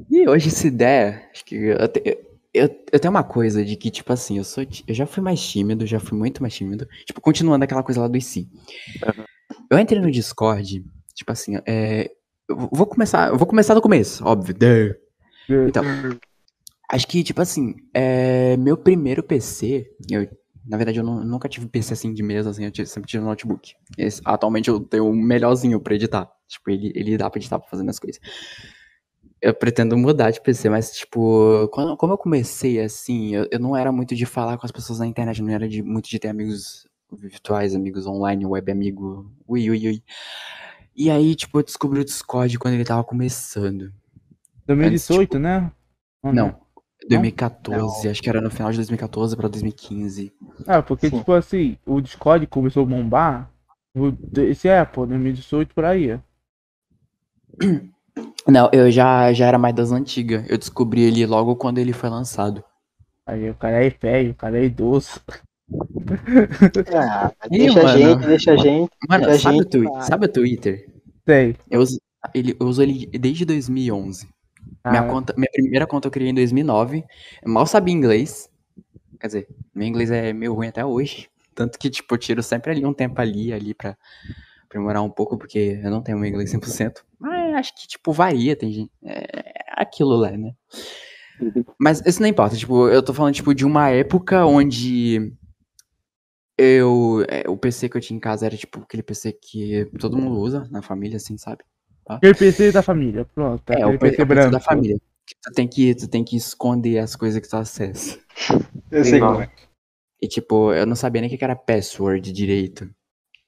E 0.09 0.27
hoje, 0.27 0.49
se 0.49 0.69
der, 0.71 1.29
acho 1.33 1.43
que 1.45 1.55
eu, 1.55 1.87
te- 1.87 2.17
eu, 2.53 2.69
eu 2.91 2.99
tenho 2.99 3.11
uma 3.11 3.23
coisa 3.23 3.63
de 3.65 3.75
que, 3.75 3.91
tipo 3.91 4.11
assim, 4.13 4.37
eu 4.37 4.43
sou. 4.43 4.65
Eu 4.87 4.95
já 4.95 5.05
fui 5.05 5.21
mais 5.21 5.41
tímido, 5.45 5.85
já 5.85 5.99
fui 5.99 6.17
muito 6.17 6.41
mais 6.41 6.53
tímido. 6.55 6.87
Tipo, 7.05 7.21
continuando 7.21 7.63
aquela 7.65 7.83
coisa 7.83 8.01
lá 8.01 8.07
do 8.07 8.17
IC. 8.17 8.47
Eu 9.69 9.77
entrei 9.79 9.99
no 9.99 10.11
Discord, 10.11 10.83
tipo 11.13 11.31
assim, 11.31 11.57
é. 11.65 12.09
Eu 12.49 12.69
vou 12.71 12.85
começar. 12.85 13.29
Eu 13.29 13.37
vou 13.37 13.47
começar 13.47 13.73
do 13.73 13.81
começo, 13.81 14.25
óbvio. 14.25 14.55
Então, 15.67 15.83
acho 16.91 17.07
que, 17.07 17.23
tipo 17.23 17.41
assim, 17.41 17.75
é, 17.93 18.55
meu 18.57 18.77
primeiro 18.77 19.21
PC, 19.23 19.89
eu, 20.09 20.27
na 20.65 20.77
verdade, 20.77 20.99
eu 20.99 21.03
nu- 21.03 21.23
nunca 21.23 21.47
tive 21.49 21.67
PC 21.67 21.93
assim 21.93 22.13
de 22.13 22.23
mesa, 22.23 22.49
assim, 22.49 22.65
eu 22.65 22.85
sempre 22.85 23.09
tive 23.09 23.23
um 23.23 23.27
notebook. 23.27 23.73
Esse- 23.97 24.21
atualmente 24.25 24.69
eu 24.69 24.79
tenho 24.79 25.05
um 25.05 25.13
melhorzinho 25.15 25.79
pra 25.79 25.95
editar. 25.95 26.29
Tipo, 26.47 26.69
ele, 26.71 26.91
ele 26.95 27.17
dá 27.17 27.29
pra 27.29 27.39
editar 27.39 27.59
pra 27.59 27.69
fazer 27.69 27.83
minhas 27.83 27.99
coisas. 27.99 28.19
Eu 29.41 29.53
pretendo 29.53 29.95
mudar 29.97 30.31
de 30.31 30.41
PC, 30.41 30.69
mas, 30.69 30.91
tipo, 30.91 31.67
quando, 31.71 31.95
como 31.95 32.13
eu 32.13 32.17
comecei 32.17 32.79
assim, 32.79 33.35
eu, 33.35 33.47
eu 33.51 33.59
não 33.59 33.75
era 33.75 33.91
muito 33.91 34.15
de 34.15 34.25
falar 34.25 34.57
com 34.57 34.65
as 34.65 34.71
pessoas 34.71 34.99
na 34.99 35.05
internet, 35.05 35.41
não 35.43 35.53
era 35.53 35.67
de, 35.69 35.83
muito 35.83 36.09
de 36.09 36.17
ter 36.17 36.29
amigos 36.29 36.87
virtuais, 37.11 37.75
amigos 37.75 38.05
online, 38.07 38.45
web 38.45 38.71
amigo, 38.71 39.31
ui, 39.47 39.69
ui, 39.69 39.87
ui. 39.87 40.03
E 40.97 41.11
aí, 41.11 41.35
tipo, 41.35 41.59
eu 41.59 41.63
descobri 41.63 41.99
o 41.99 42.05
Discord 42.05 42.57
quando 42.57 42.73
ele 42.73 42.83
tava 42.83 43.03
começando. 43.03 43.93
2018, 44.65 45.37
né? 45.37 45.71
Ou 46.23 46.33
Não. 46.33 46.59
2014, 47.07 48.09
acho 48.09 48.21
que 48.21 48.27
era 48.29 48.41
no 48.41 48.49
final 48.49 48.71
de 48.71 48.77
2014 48.77 49.37
pra 49.37 49.47
2015. 49.47 50.33
Ah, 50.65 50.81
porque 50.81 51.09
Sim. 51.09 51.19
tipo 51.19 51.31
assim, 51.31 51.77
o 51.85 52.01
Discord 52.01 52.47
começou 52.47 52.83
a 52.83 52.85
bombar. 52.87 53.51
Esse 54.35 54.67
é, 54.67 54.83
pô, 54.83 55.05
2018 55.05 55.73
por 55.73 55.85
aí. 55.85 56.19
Não, 58.47 58.69
eu 58.73 58.89
já, 58.89 59.31
já 59.31 59.45
era 59.45 59.59
mais 59.59 59.75
das 59.75 59.91
antigas. 59.91 60.49
Eu 60.49 60.57
descobri 60.57 61.01
ele 61.01 61.25
logo 61.25 61.55
quando 61.55 61.77
ele 61.77 61.93
foi 61.93 62.09
lançado. 62.09 62.63
Aí 63.25 63.49
o 63.49 63.55
cara 63.55 63.85
é 63.85 63.89
velho, 63.89 64.31
o 64.31 64.35
cara 64.35 64.57
é 64.57 64.65
idoso. 64.65 65.21
Ah, 66.95 67.31
Ih, 67.51 67.57
deixa 67.59 67.79
a 67.79 67.83
mano. 67.83 67.97
gente, 67.99 68.27
deixa 68.27 68.51
a 68.53 68.57
gente. 68.57 68.91
Mano, 69.09 69.25
deixa 69.25 69.49
a 69.49 69.53
sabe 69.53 69.57
o, 69.57 69.63
gente, 69.63 69.83
vai. 69.83 70.01
sabe 70.03 70.25
o 70.25 70.29
Twitter? 70.31 70.85
Sei. 71.27 71.55
Eu 71.69 71.81
uso, 71.81 71.99
ele, 72.33 72.55
eu 72.59 72.67
uso 72.67 72.81
ele 72.81 73.05
desde 73.07 73.45
2011. 73.45 74.27
Minha, 74.85 75.01
Ah, 75.01 75.03
conta, 75.07 75.33
minha 75.37 75.49
primeira 75.51 75.87
conta 75.87 76.07
eu 76.07 76.11
criei 76.11 76.29
em 76.29 76.33
2009. 76.35 77.03
Eu 77.43 77.51
mal 77.51 77.65
sabia 77.65 77.93
inglês. 77.93 78.49
Quer 79.19 79.27
dizer, 79.27 79.47
meu 79.73 79.87
inglês 79.87 80.11
é 80.11 80.31
meio 80.33 80.53
ruim 80.53 80.67
até 80.67 80.85
hoje. 80.85 81.29
Tanto 81.55 81.79
que, 81.79 81.89
tipo, 81.89 82.13
eu 82.13 82.19
tiro 82.19 82.43
sempre 82.43 82.71
ali 82.71 82.85
um 82.85 82.93
tempo 82.93 83.19
ali, 83.19 83.51
ali 83.51 83.73
pra 83.73 83.97
aprimorar 84.65 85.01
um 85.03 85.09
pouco, 85.09 85.37
porque 85.37 85.79
eu 85.83 85.89
não 85.89 86.01
tenho 86.01 86.19
meu 86.19 86.29
inglês 86.29 86.51
100%. 86.53 86.97
Mas 87.19 87.55
acho 87.55 87.75
que, 87.75 87.87
tipo, 87.87 88.11
varia, 88.13 88.55
tem 88.55 88.71
gente... 88.71 88.91
É 89.03 89.53
aquilo 89.75 90.15
lá, 90.15 90.31
né? 90.31 90.51
Mas 91.79 92.01
isso 92.05 92.21
não 92.21 92.27
importa, 92.27 92.55
tipo, 92.55 92.87
eu 92.89 93.01
tô 93.03 93.13
falando, 93.13 93.33
tipo, 93.33 93.53
de 93.55 93.65
uma 93.65 93.89
época 93.89 94.45
onde 94.45 95.33
eu... 96.57 97.25
é, 97.27 97.49
o 97.49 97.57
PC 97.57 97.89
que 97.89 97.97
eu 97.97 98.01
tinha 98.01 98.17
em 98.17 98.19
casa 98.19 98.45
era, 98.45 98.57
tipo, 98.57 98.79
aquele 98.79 99.03
PC 99.03 99.33
que 99.33 99.89
todo 99.99 100.17
mundo 100.17 100.39
usa 100.39 100.67
na 100.71 100.81
família, 100.81 101.17
assim, 101.17 101.37
sabe? 101.37 101.63
aquele 102.07 102.33
PC 102.33 102.71
da 102.71 102.81
família, 102.81 103.25
pronto. 103.25 103.69
É, 103.69 103.85
o 103.85 103.99
PC, 103.99 104.25
branco. 104.25 104.51
da 104.51 104.59
família. 104.59 104.97
Que 105.25 105.35
Tu 105.41 105.51
tem 105.53 105.67
que, 105.67 105.93
tu 105.93 106.07
tem 106.07 106.23
que 106.23 106.37
esconder 106.37 106.99
as 106.99 107.15
coisas 107.15 107.41
que 107.41 107.49
tu 107.49 107.57
acessa. 107.57 108.17
Eu 108.89 109.03
sei 109.03 109.19
como 109.19 109.41
é. 109.41 109.51
E 110.21 110.27
tipo, 110.27 110.73
eu 110.73 110.85
não 110.85 110.95
sabia 110.95 111.21
nem 111.21 111.33
o 111.33 111.37
que 111.37 111.43
era 111.43 111.55
password 111.55 112.31
direito. 112.31 112.89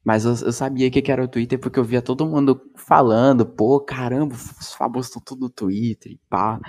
Mas 0.04 0.26
eu, 0.26 0.32
eu 0.32 0.52
sabia 0.52 0.88
o 0.88 0.92
que 0.92 1.02
que 1.02 1.12
era 1.12 1.24
o 1.24 1.28
Twitter 1.28 1.60
porque 1.60 1.80
eu 1.80 1.84
via 1.84 2.02
todo 2.02 2.26
mundo 2.26 2.62
falando, 2.76 3.46
pô, 3.46 3.80
caramba, 3.80 4.36
os 4.36 4.74
famosos 4.74 5.08
estão 5.08 5.22
tudo 5.24 5.42
no 5.42 5.50
Twitter 5.50 6.12
e 6.12 6.20
pá. 6.30 6.60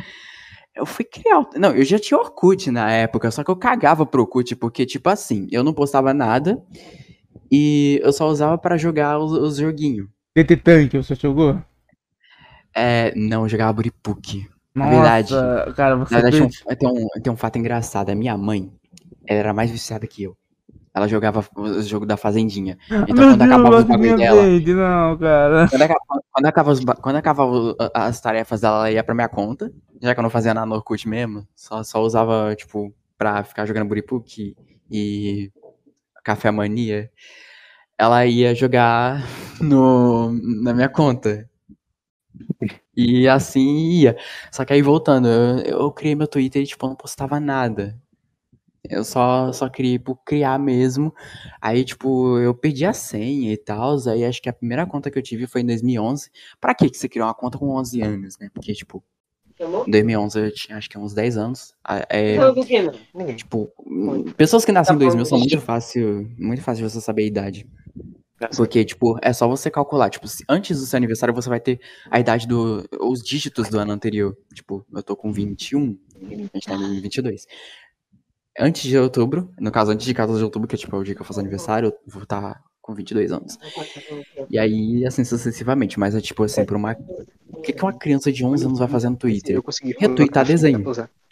Eu 0.80 0.87
fui 0.87 1.04
criar. 1.04 1.46
Não, 1.56 1.72
eu 1.76 1.84
já 1.84 1.99
tinha 1.99 2.18
Orkut 2.18 2.70
na 2.70 2.90
época, 2.90 3.30
só 3.30 3.44
que 3.44 3.50
eu 3.50 3.56
cagava 3.56 4.06
pro 4.06 4.22
Orkut, 4.22 4.56
porque, 4.56 4.87
tipo 4.87 5.08
assim, 5.10 5.46
eu 5.52 5.62
não 5.62 5.72
postava 5.75 6.14
nada 6.14 6.60
e 7.52 8.00
eu 8.02 8.12
só 8.12 8.26
usava 8.28 8.56
pra 8.56 8.76
jogar 8.78 9.18
os, 9.18 9.32
os 9.32 9.56
joguinhos. 9.58 10.08
TT 10.34 10.56
Tank, 10.56 10.92
você 10.96 11.14
jogou? 11.14 11.60
É, 12.75 13.12
não, 13.14 13.42
eu 13.42 13.49
jogava 13.49 13.72
Buripuk. 13.72 14.49
Na 14.75 14.88
verdade- 14.88 15.34
cara, 15.75 15.96
você 15.96 16.14
Na 16.14 16.20
verdade, 16.22 16.37
tem 16.38 16.46
um, 16.46 16.76
tem, 16.76 16.88
um, 17.04 17.22
tem 17.22 17.32
um 17.32 17.37
fato 17.37 17.58
engraçado. 17.58 18.10
A 18.10 18.14
minha 18.14 18.37
mãe, 18.38 18.70
ela 19.26 19.40
era 19.40 19.52
mais 19.52 19.70
viciada 19.70 20.06
que 20.06 20.22
eu. 20.22 20.37
Ela 20.92 21.06
jogava 21.06 21.44
o 21.56 21.82
jogo 21.82 22.04
da 22.04 22.16
Fazendinha. 22.16 22.76
Então, 22.87 23.26
Meu 23.26 23.28
quando 23.28 23.42
acabava 23.42 23.70
Deus, 23.70 23.82
os 23.82 23.88
bagulho 23.88 24.16
dela, 24.16 24.42
verde, 24.42 24.75
não, 24.75 25.18
cara. 25.18 25.68
quando 25.68 25.82
acabava, 25.82 26.23
quando 26.32 26.47
acabava, 26.47 26.73
os 26.73 26.85
quando 27.00 27.16
acabava 27.16 27.76
as 27.94 28.20
tarefas 28.20 28.61
dela, 28.61 28.78
ela 28.78 28.90
ia 28.90 29.04
pra 29.04 29.14
minha 29.14 29.28
conta. 29.28 29.73
Já 30.02 30.14
que 30.14 30.20
eu 30.20 30.23
não 30.23 30.30
fazia 30.30 30.52
nada 30.52 30.66
no 30.66 30.75
Orkut 30.75 31.09
mesmo, 31.09 31.47
só, 31.54 31.82
só 31.85 32.02
usava, 32.02 32.54
tipo, 32.56 32.92
pra 33.16 33.44
ficar 33.44 33.66
jogando 33.66 33.87
Buripuk 33.87 34.56
e 34.90 35.52
Café 36.25 36.50
Mania. 36.50 37.11
Ela 37.97 38.26
ia 38.26 38.54
jogar 38.54 39.23
no, 39.61 40.32
na 40.62 40.73
minha 40.73 40.88
conta. 40.88 41.49
E 42.97 43.28
assim 43.28 43.90
ia. 43.90 44.16
Só 44.50 44.64
que 44.64 44.73
aí 44.73 44.82
voltando, 44.82 45.28
eu, 45.28 45.80
eu 45.80 45.92
criei 45.92 46.14
meu 46.14 46.26
Twitter 46.26 46.62
e, 46.62 46.66
tipo, 46.66 46.85
eu 46.85 46.90
não 46.90 46.97
postava 46.97 47.38
nada. 47.38 47.97
Eu 48.90 49.04
só, 49.04 49.52
só 49.52 49.68
criei 49.68 49.99
por 49.99 50.16
criar 50.25 50.59
mesmo. 50.59 51.14
Aí, 51.61 51.85
tipo, 51.85 52.38
eu 52.38 52.54
perdi 52.54 52.85
a 52.85 52.92
senha 52.92 53.52
e 53.52 53.56
tal. 53.56 53.97
Aí 54.09 54.25
acho 54.25 54.42
que 54.42 54.49
a 54.49 54.52
primeira 54.52 54.85
conta 54.87 55.11
que 55.11 55.18
eu 55.18 55.23
tive 55.23 55.47
foi 55.47 55.61
em 55.61 55.66
2011. 55.66 56.30
Pra 56.61 56.75
que 56.75 56.88
você 56.92 57.09
criou 57.09 57.26
uma 57.28 57.35
conta 57.35 57.56
com 57.59 57.68
11 57.76 58.02
anos, 58.02 58.38
né? 58.38 58.49
Porque, 58.52 58.73
tipo, 58.73 59.02
em 59.87 59.90
2011 59.90 60.38
eu 60.40 60.52
tinha 60.54 60.78
acho 60.78 60.88
que 60.90 60.99
uns 60.99 61.14
10 61.14 61.37
anos. 61.37 61.75
É, 62.09 62.35
tipo, 63.35 63.70
pessoas 64.37 64.64
que 64.64 64.73
nascem 64.73 64.94
em 64.97 64.99
Tá 64.99 65.04
2000 65.04 65.25
são 65.26 65.38
bom. 65.38 65.44
muito 65.44 65.61
fácil, 65.61 66.30
muito 66.38 66.62
fácil 66.62 66.88
você 66.88 67.00
saber 67.00 67.23
a 67.25 67.26
idade. 67.26 67.66
Porque, 68.56 68.82
tipo, 68.87 69.18
é 69.20 69.35
só 69.35 69.47
você 69.47 69.70
calcular. 69.70 70.09
Tipo, 70.09 70.26
antes 70.49 70.80
do 70.80 70.87
seu 70.87 70.97
aniversário 70.97 71.35
você 71.35 71.49
vai 71.50 71.61
ter 71.61 71.78
a 72.11 72.18
idade 72.18 72.47
do. 72.47 72.88
os 72.99 73.23
dígitos 73.23 73.68
do 73.68 73.78
ano 73.78 73.92
anterior. 73.92 74.35
Tipo, 74.54 74.82
eu 74.94 75.02
tô 75.02 75.14
com 75.14 75.30
21, 75.30 75.99
a 76.23 76.35
gente 76.35 76.66
tá 76.66 76.75
em 76.75 77.00
22. 77.02 77.47
Antes 78.59 78.83
de 78.83 78.99
outubro, 78.99 79.52
no 79.59 79.71
caso, 79.71 79.90
antes 79.92 80.04
de 80.04 80.12
14 80.12 80.38
de 80.38 80.45
outubro, 80.45 80.69
que 80.69 80.75
é 80.75 80.78
tipo 80.78 80.95
é 80.95 80.99
o 80.99 81.04
dia 81.04 81.14
que 81.14 81.21
eu 81.21 81.25
faço 81.25 81.40
aniversário, 81.40 81.88
eu 81.88 81.99
vou 82.07 82.25
estar 82.25 82.61
com 82.80 82.95
22 82.95 83.33
anos. 83.33 83.59
E 84.50 84.59
aí, 84.59 85.07
assim, 85.07 85.25
sucessivamente. 85.25 85.99
Mas 85.99 86.14
é 86.14 86.21
tipo 86.21 86.42
assim, 86.42 86.64
por 86.64 86.76
uma. 86.76 86.97
O 87.49 87.61
que, 87.61 87.73
que 87.73 87.83
uma 87.83 87.92
criança 87.92 88.33
de 88.33 88.45
11 88.45 88.66
anos 88.66 88.78
vai 88.78 88.88
fazer 88.88 89.09
no 89.09 89.16
Twitter? 89.16 89.54
Eu 89.54 89.62
consegui 89.62 89.95
Retweetar 89.99 90.45
desenho. 90.45 90.85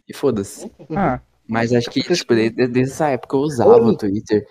E 0.09 0.15
foda-se. 0.15 0.71
Ah, 0.97 1.21
Mas 1.47 1.73
acho 1.73 1.91
que, 1.91 2.03
tipo, 2.03 2.35
desde, 2.35 2.67
desde 2.69 2.93
essa 2.93 3.09
época 3.09 3.37
eu 3.37 3.41
usava 3.41 3.83
o 3.83 3.97
Twitter. 3.97 4.47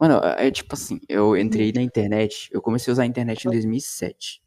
Mano, 0.00 0.20
é 0.36 0.50
tipo 0.50 0.74
assim, 0.74 1.00
eu 1.08 1.36
entrei 1.36 1.72
na 1.72 1.82
internet, 1.82 2.48
eu 2.52 2.60
comecei 2.60 2.90
a 2.90 2.94
usar 2.94 3.02
a 3.04 3.06
internet 3.06 3.46
em 3.46 3.50
2007. 3.50 4.42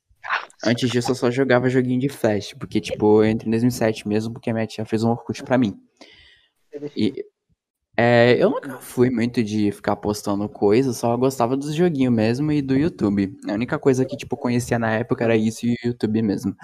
Antes 0.63 0.89
disso 0.89 1.11
eu 1.11 1.15
só 1.15 1.31
jogava 1.31 1.69
joguinho 1.69 1.99
de 1.99 2.09
flash, 2.09 2.53
porque, 2.53 2.81
tipo, 2.81 3.23
eu 3.23 3.29
entrei 3.29 3.47
em 3.47 3.51
2007 3.51 4.07
mesmo, 4.07 4.33
porque 4.33 4.49
a 4.49 4.53
minha 4.53 4.67
tia 4.67 4.85
fez 4.85 5.03
um 5.03 5.09
Orkut 5.09 5.43
pra 5.43 5.57
mim. 5.57 5.79
E 6.95 7.25
é, 7.97 8.35
eu 8.41 8.49
nunca 8.51 8.77
fui 8.79 9.09
muito 9.09 9.43
de 9.43 9.71
ficar 9.71 9.95
postando 9.95 10.47
coisas, 10.47 10.97
só 10.97 11.17
gostava 11.17 11.57
dos 11.57 11.73
joguinhos 11.73 12.13
mesmo 12.13 12.51
e 12.51 12.61
do 12.61 12.75
YouTube. 12.75 13.35
A 13.49 13.53
única 13.53 13.79
coisa 13.79 14.05
que, 14.05 14.15
tipo, 14.15 14.35
eu 14.35 14.39
conhecia 14.39 14.77
na 14.79 14.91
época 14.91 15.23
era 15.23 15.35
isso 15.35 15.65
e 15.65 15.73
o 15.73 15.87
YouTube 15.87 16.21
mesmo. 16.21 16.55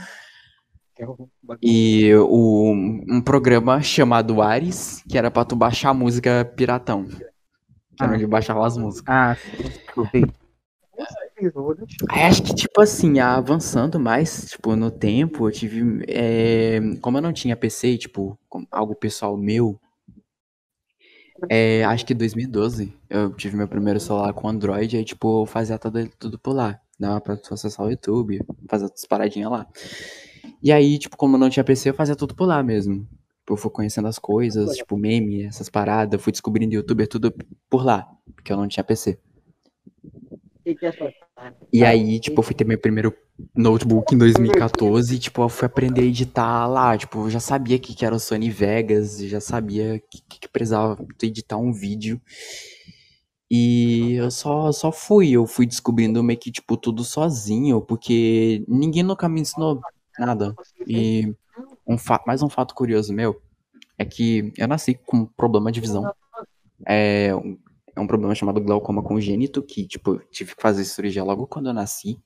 E 1.61 2.13
o, 2.15 2.71
um 2.71 3.21
programa 3.21 3.81
chamado 3.81 4.41
Ares, 4.41 5.03
que 5.09 5.17
era 5.17 5.31
pra 5.31 5.43
tu 5.43 5.55
baixar 5.55 5.89
a 5.89 5.93
música 5.93 6.45
piratão. 6.55 7.05
Que 7.05 8.03
era 8.03 8.11
Ah. 8.11 8.15
onde 8.15 8.27
baixava 8.27 8.65
as 8.65 8.77
músicas. 8.77 9.13
ah, 9.15 9.35
sim. 10.11 10.23
Aí 12.09 12.23
acho 12.23 12.43
que, 12.43 12.53
tipo 12.55 12.79
assim, 12.81 13.19
avançando 13.19 13.99
mais, 13.99 14.51
tipo, 14.51 14.75
no 14.75 14.91
tempo, 14.91 15.47
eu 15.47 15.51
tive. 15.51 16.03
é, 16.07 16.79
como 17.01 17.17
eu 17.17 17.21
não 17.21 17.33
tinha 17.33 17.57
PC, 17.57 17.97
tipo, 17.97 18.37
algo 18.71 18.95
pessoal 18.95 19.35
meu, 19.35 19.79
é, 21.49 21.83
acho 21.83 22.05
que 22.05 22.13
em 22.13 22.17
2012 22.17 22.93
eu 23.09 23.33
tive 23.33 23.55
meu 23.55 23.67
primeiro 23.67 23.99
celular 23.99 24.33
com 24.33 24.49
Android, 24.49 24.97
aí, 24.97 25.03
tipo, 25.03 25.41
eu 25.41 25.45
fazia 25.45 25.77
tudo, 25.77 26.09
tudo 26.19 26.39
por 26.39 26.53
lá. 26.53 26.79
Dava 26.99 27.19
pra 27.19 27.35
tu 27.35 27.53
acessar 27.53 27.85
o 27.85 27.89
YouTube, 27.89 28.39
fazer 28.67 28.85
outras 28.85 29.05
paradinhas 29.05 29.51
lá. 29.51 29.67
E 30.61 30.71
aí, 30.71 30.97
tipo, 30.97 31.17
como 31.17 31.35
eu 31.35 31.39
não 31.39 31.49
tinha 31.49 31.63
PC, 31.63 31.89
eu 31.89 31.93
fazia 31.93 32.15
tudo 32.15 32.35
por 32.35 32.45
lá 32.45 32.63
mesmo. 32.63 33.07
Tipo, 33.39 33.53
eu 33.53 33.57
fui 33.57 33.71
conhecendo 33.71 34.07
as 34.07 34.17
coisas, 34.17 34.77
tipo, 34.77 34.95
meme, 34.97 35.43
essas 35.43 35.69
paradas, 35.69 36.21
fui 36.21 36.31
descobrindo 36.31 36.73
youtuber 36.73 37.07
tudo 37.07 37.33
por 37.69 37.83
lá, 37.83 38.07
porque 38.35 38.53
eu 38.53 38.57
não 38.57 38.67
tinha 38.67 38.83
PC. 38.83 39.19
E 41.71 41.83
aí, 41.83 42.19
tipo, 42.19 42.39
eu 42.39 42.43
fui 42.43 42.55
ter 42.55 42.63
meu 42.65 42.79
primeiro 42.79 43.13
notebook 43.55 44.13
em 44.13 44.17
2014 44.17 45.15
e, 45.15 45.19
tipo, 45.19 45.41
eu 45.41 45.49
fui 45.49 45.65
aprender 45.65 46.01
a 46.01 46.05
editar 46.05 46.67
lá. 46.67 46.97
Tipo, 46.97 47.25
eu 47.25 47.29
já 47.29 47.39
sabia 47.39 47.77
que, 47.79 47.93
que 47.93 48.05
era 48.05 48.15
o 48.15 48.19
Sony 48.19 48.49
Vegas, 48.49 49.19
já 49.19 49.41
sabia 49.41 50.01
que, 50.09 50.21
que, 50.39 50.47
precisava 50.47 50.97
editar 51.21 51.57
um 51.57 51.73
vídeo. 51.73 52.21
E 53.49 54.13
eu 54.13 54.31
só, 54.31 54.71
só 54.71 54.91
fui, 54.91 55.31
eu 55.31 55.45
fui 55.45 55.65
descobrindo 55.65 56.23
meio 56.23 56.39
que, 56.39 56.51
tipo, 56.51 56.77
tudo 56.77 57.03
sozinho, 57.03 57.81
porque 57.81 58.63
ninguém 58.67 59.03
nunca 59.03 59.27
me 59.27 59.41
ensinou 59.41 59.81
nada. 60.17 60.55
E 60.87 61.33
um 61.87 61.97
mais 62.25 62.41
um 62.41 62.49
fato 62.49 62.73
curioso 62.73 63.13
meu 63.13 63.41
é 63.97 64.05
que 64.05 64.51
eu 64.57 64.67
nasci 64.67 64.95
com 64.95 65.25
problema 65.25 65.71
de 65.71 65.81
visão. 65.81 66.11
É 66.87 67.31
é 67.95 67.99
um 67.99 68.07
problema 68.07 68.33
chamado 68.33 68.61
glaucoma 68.61 69.03
congênito, 69.03 69.61
que, 69.61 69.87
tipo, 69.87 70.17
tive 70.31 70.55
que 70.55 70.61
fazer 70.61 70.83
cirurgia 70.85 71.23
logo 71.23 71.47
quando 71.47 71.67
eu 71.67 71.73
nasci. 71.73 72.19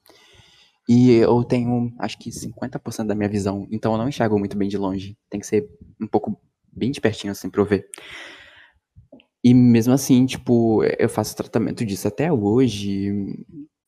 E 0.87 1.11
eu 1.15 1.43
tenho, 1.43 1.93
acho 1.99 2.17
que 2.17 2.31
50% 2.31 3.07
da 3.07 3.15
minha 3.15 3.27
visão, 3.27 3.67
então 3.69 3.91
eu 3.91 3.97
não 3.97 4.07
enxergo 4.07 4.39
muito 4.39 4.57
bem 4.57 4.69
de 4.69 4.77
longe. 4.77 5.17
Tem 5.29 5.39
que 5.39 5.45
ser 5.45 5.69
um 6.01 6.07
pouco 6.07 6.39
bem 6.71 6.91
de 6.91 7.01
pertinho, 7.01 7.31
assim, 7.31 7.49
pra 7.49 7.61
eu 7.61 7.65
ver. 7.65 7.89
E 9.43 9.53
mesmo 9.53 9.93
assim, 9.93 10.25
tipo, 10.25 10.83
eu 10.97 11.09
faço 11.09 11.35
tratamento 11.35 11.85
disso 11.85 12.07
até 12.07 12.31
hoje. 12.31 13.11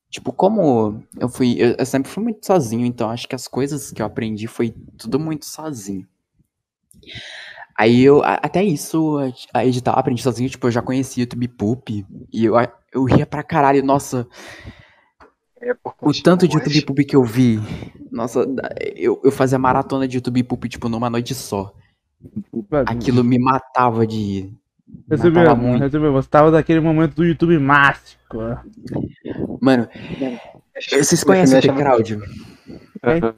Tipo, 0.09 0.33
como 0.33 1.01
eu 1.17 1.29
fui. 1.29 1.55
Eu, 1.57 1.75
eu 1.77 1.85
sempre 1.85 2.11
fui 2.11 2.23
muito 2.23 2.45
sozinho, 2.45 2.85
então 2.85 3.09
acho 3.09 3.27
que 3.27 3.35
as 3.35 3.47
coisas 3.47 3.91
que 3.91 4.01
eu 4.01 4.05
aprendi 4.05 4.47
foi 4.47 4.73
tudo 4.97 5.19
muito 5.19 5.45
sozinho. 5.45 6.07
Aí 7.79 8.03
eu, 8.03 8.21
até 8.25 8.61
isso, 8.61 9.17
a- 9.53 9.59
a 9.59 9.65
editar, 9.65 9.93
aprendi 9.93 10.21
sozinho, 10.21 10.49
tipo, 10.49 10.67
eu 10.67 10.71
já 10.71 10.81
conhecia 10.81 11.21
o 11.21 11.23
YouTube 11.23 11.47
Poop, 11.47 12.05
e 12.33 12.43
eu, 12.45 12.55
eu 12.93 13.03
ria 13.05 13.25
pra 13.25 13.41
caralho, 13.41 13.81
nossa, 13.81 14.27
É, 15.61 15.71
o 16.01 16.11
tanto 16.21 16.45
de. 16.45 16.55
YouTube 16.57 16.81
Poop 16.85 17.05
que 17.05 17.15
eu 17.15 17.23
vi, 17.23 17.57
nossa, 18.11 18.45
eu, 18.97 19.21
eu 19.23 19.31
fazia 19.31 19.57
maratona 19.57 20.07
de 20.09 20.17
YouTube 20.17 20.43
Poop, 20.43 20.67
tipo, 20.67 20.89
numa 20.89 21.09
noite 21.09 21.33
só. 21.33 21.73
Aquilo 22.85 23.23
me 23.23 23.39
matava 23.39 24.05
de 24.05 24.51
Recebemos, 25.09 25.57
muito. 25.57 25.81
recebemos. 25.81 26.25
Você 26.25 26.29
tava 26.29 26.51
naquele 26.51 26.81
momento 26.81 27.15
do 27.15 27.23
YouTube 27.23 27.57
mágico. 27.59 28.37
Mano, 29.61 29.87
vocês 30.91 31.23
conhecem 31.23 31.59
o 31.59 31.61
The 31.61 31.73
Crowd? 31.73 32.19
É. 33.03 33.33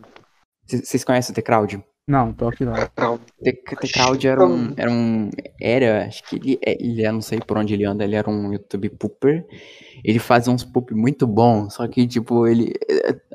Vocês 0.65 1.03
conhecem 1.03 1.31
o 1.31 1.36
The 1.36 1.41
Crowd? 1.43 1.83
Não, 2.11 2.33
pior 2.33 2.53
que 2.53 2.65
não. 2.65 2.73
The, 2.73 3.53
The 3.53 3.87
Crowd 3.93 4.27
era 4.27 4.45
um, 4.45 4.73
era 4.75 4.91
um. 4.91 5.29
Era, 5.61 6.05
acho 6.07 6.21
que 6.27 6.35
ele, 6.35 6.59
é- 6.65 6.77
ele, 6.83 7.07
eu 7.07 7.13
não 7.13 7.21
sei 7.21 7.39
por 7.39 7.57
onde 7.57 7.73
ele 7.73 7.85
anda, 7.85 8.03
ele 8.03 8.15
era 8.17 8.29
um 8.29 8.51
YouTube 8.51 8.89
pooper. 8.89 9.45
Ele 10.03 10.19
fazia 10.19 10.51
uns 10.51 10.63
poop 10.65 10.93
muito 10.93 11.25
bons, 11.25 11.73
só 11.75 11.87
que, 11.87 12.05
tipo, 12.05 12.45
ele. 12.47 12.73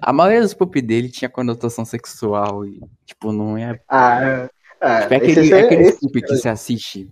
A 0.02 0.12
maioria 0.12 0.42
dos 0.42 0.52
poop 0.52 0.78
dele 0.82 1.08
tinha 1.08 1.28
conotação 1.30 1.84
sexual 1.86 2.66
e, 2.66 2.78
tipo, 3.06 3.32
não 3.32 3.56
é. 3.56 3.80
Ah, 3.88 4.48
ah, 4.80 5.00
Tipo, 5.02 5.14
é 5.14 5.16
aquele, 5.16 5.40
esse- 5.40 5.54
é 5.54 5.60
aquele 5.60 5.82
esse- 5.84 6.00
poop 6.00 6.20
que 6.20 6.28
você 6.36 6.48
assiste. 6.50 7.10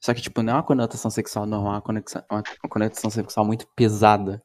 Só 0.00 0.14
que, 0.14 0.22
tipo, 0.22 0.42
não 0.42 0.52
é 0.54 0.56
uma 0.56 0.62
conotação 0.62 1.10
sexual 1.10 1.44
normal, 1.46 1.72
é 1.72 1.76
uma 1.76 1.82
conexa- 1.82 2.24
uma 2.30 2.38
uma 2.64 2.70
conotação 2.70 3.10
sexual 3.10 3.44
muito 3.44 3.66
pesada. 3.76 4.42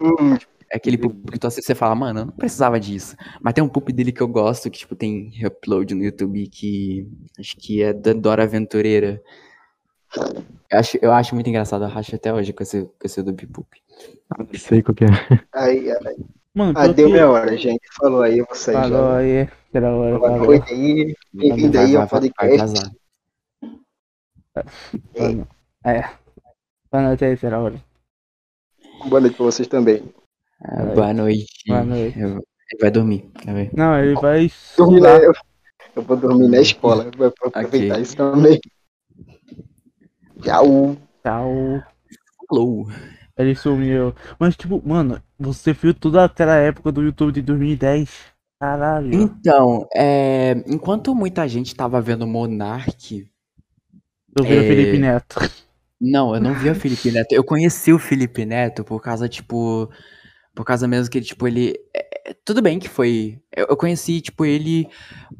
Hum, 0.00 0.38
É 0.72 0.76
aquele 0.76 0.96
poop 0.96 1.32
que 1.32 1.38
tu 1.38 1.46
assiste 1.48 1.64
e 1.64 1.66
você 1.66 1.74
fala, 1.74 1.94
mano, 1.96 2.20
eu 2.20 2.26
não 2.26 2.32
precisava 2.32 2.78
disso. 2.78 3.16
Mas 3.40 3.54
tem 3.54 3.62
um 3.64 3.68
poop 3.68 3.92
dele 3.92 4.12
que 4.12 4.20
eu 4.20 4.28
gosto, 4.28 4.70
que, 4.70 4.78
tipo, 4.78 4.94
tem 4.94 5.32
upload 5.44 5.94
no 5.94 6.04
YouTube 6.04 6.46
que 6.46 7.08
acho 7.38 7.56
que 7.56 7.82
é 7.82 7.92
da 7.92 8.12
Dora 8.12 8.44
Aventureira. 8.44 9.20
Eu 10.70 10.78
acho, 10.78 10.98
eu 11.02 11.12
acho 11.12 11.34
muito 11.34 11.48
engraçado, 11.48 11.84
eu 11.84 11.88
racho 11.88 12.14
até 12.14 12.32
hoje 12.32 12.52
com 12.52 12.62
esse, 12.62 12.82
com 12.84 12.92
esse 13.04 13.20
do 13.22 13.34
poop. 13.34 13.66
Não 14.38 14.46
sei 14.54 14.80
qual 14.82 14.94
que 14.94 15.04
é. 15.04 15.08
aí, 15.52 15.90
aí. 15.90 16.16
Mano, 16.54 16.72
Ah, 16.78 16.86
deu 16.88 17.06
que- 17.06 17.12
minha 17.12 17.28
hora, 17.28 17.56
gente. 17.56 17.80
Falou 17.96 18.22
aí, 18.22 18.38
eu 18.38 18.46
vou 18.46 18.54
sair 18.56 18.74
Falou 18.74 18.90
já. 18.90 19.16
aí. 19.18 19.48
Será 19.72 19.94
hora, 19.94 20.18
Boa 20.18 20.30
falou. 20.30 20.46
noite 20.46 20.72
aí. 20.72 21.16
Bem-vindo 21.32 21.78
aí 21.80 21.96
ao 21.96 22.06
podcast. 22.08 22.90
É. 25.84 26.10
Boa 26.90 27.02
noite 27.04 27.24
aí, 27.24 27.36
será 27.36 27.60
hora. 27.60 27.80
Boa 29.08 29.20
noite 29.20 29.36
pra 29.36 29.44
vocês 29.46 29.66
também. 29.68 30.02
Ah, 30.62 30.84
boa 30.94 31.12
noite. 31.14 31.46
Boa 31.66 31.84
noite. 31.84 32.18
Ele 32.18 32.40
vai 32.80 32.90
dormir? 32.90 33.30
Não, 33.74 33.98
ele 33.98 34.14
vai 34.14 34.50
Dormir 34.76 34.96
estudar. 34.98 35.18
na- 35.18 35.24
eu, 35.24 35.32
eu 35.96 36.02
vou 36.02 36.16
dormir 36.16 36.48
na 36.48 36.60
escola. 36.60 37.10
Vou 37.16 37.26
aproveitar 37.28 37.94
Ok. 37.94 38.02
isso 38.02 38.16
também. 38.16 38.60
Tchau. 40.42 40.96
Tchau. 41.22 41.82
Falou. 42.48 42.86
Ele 43.36 43.54
sumiu. 43.54 44.14
Mas, 44.38 44.56
tipo, 44.56 44.82
mano, 44.86 45.20
você 45.38 45.72
viu 45.72 45.94
toda 45.94 46.24
aquela 46.24 46.56
época 46.56 46.92
do 46.92 47.02
YouTube 47.02 47.32
de 47.32 47.42
2010? 47.42 48.10
Caralho. 48.60 49.14
Então, 49.14 49.88
é, 49.94 50.52
enquanto 50.66 51.14
muita 51.14 51.48
gente 51.48 51.74
tava 51.74 52.00
vendo 52.00 52.26
Monark, 52.26 53.26
Eu 54.36 54.44
vi 54.44 54.52
o 54.54 54.60
é- 54.60 54.68
Felipe 54.68 54.98
Neto. 54.98 55.36
Não, 55.98 56.34
eu 56.34 56.40
não 56.40 56.54
vi 56.54 56.68
o 56.70 56.74
Felipe 56.74 57.10
Neto. 57.12 57.32
Eu 57.32 57.42
conheci 57.42 57.92
o 57.92 57.98
Felipe 57.98 58.44
Neto 58.44 58.84
por 58.84 59.00
causa, 59.00 59.28
tipo. 59.28 59.90
Por 60.60 60.66
causa 60.66 60.86
mesmo 60.86 61.10
que 61.10 61.16
ele, 61.16 61.24
tipo, 61.24 61.48
ele. 61.48 61.74
é, 61.96 62.30
é, 62.30 62.34
tudo 62.44 62.60
bem 62.60 62.78
que 62.78 62.86
foi. 62.86 63.40
Eu, 63.56 63.68
eu 63.70 63.76
conheci, 63.78 64.20
tipo, 64.20 64.44
ele 64.44 64.86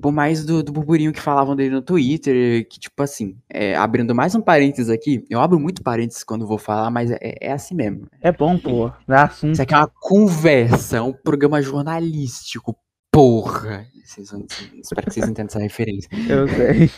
por 0.00 0.10
mais 0.10 0.46
do, 0.46 0.62
do 0.62 0.72
burburinho 0.72 1.12
que 1.12 1.20
falavam 1.20 1.54
dele 1.54 1.74
no 1.74 1.82
Twitter. 1.82 2.66
Que, 2.66 2.80
tipo, 2.80 3.02
assim, 3.02 3.36
é, 3.50 3.76
abrindo 3.76 4.14
mais 4.14 4.34
um 4.34 4.40
parênteses 4.40 4.88
aqui. 4.88 5.22
Eu 5.28 5.38
abro 5.38 5.60
muito 5.60 5.82
parênteses 5.82 6.24
quando 6.24 6.46
vou 6.46 6.56
falar, 6.56 6.90
mas 6.90 7.10
é, 7.10 7.18
é 7.38 7.52
assim 7.52 7.74
mesmo. 7.74 8.08
É 8.22 8.32
bom, 8.32 8.58
pô. 8.58 8.90
Dá 9.06 9.24
assunto. 9.24 9.52
Isso 9.52 9.60
aqui 9.60 9.74
é 9.74 9.76
uma 9.76 9.92
conversa, 10.00 10.96
é 10.96 11.02
um 11.02 11.12
programa 11.12 11.60
jornalístico. 11.60 12.74
Porra! 13.12 13.86
Vocês 14.02 14.30
vão- 14.30 14.46
espero 14.80 15.06
que 15.06 15.12
vocês 15.12 15.28
entendam 15.28 15.48
essa 15.50 15.58
referência. 15.58 16.08
Eu 16.30 16.48
sei. 16.48 16.90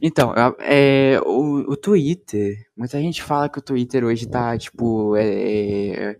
Então, 0.00 0.32
é, 0.60 1.20
o, 1.26 1.72
o 1.72 1.76
Twitter, 1.76 2.56
muita 2.74 2.98
gente 2.98 3.22
fala 3.22 3.50
que 3.50 3.58
o 3.58 3.62
Twitter 3.62 4.02
hoje 4.04 4.26
tá, 4.26 4.56
tipo, 4.56 5.14
é, 5.14 5.26
é, 6.12 6.16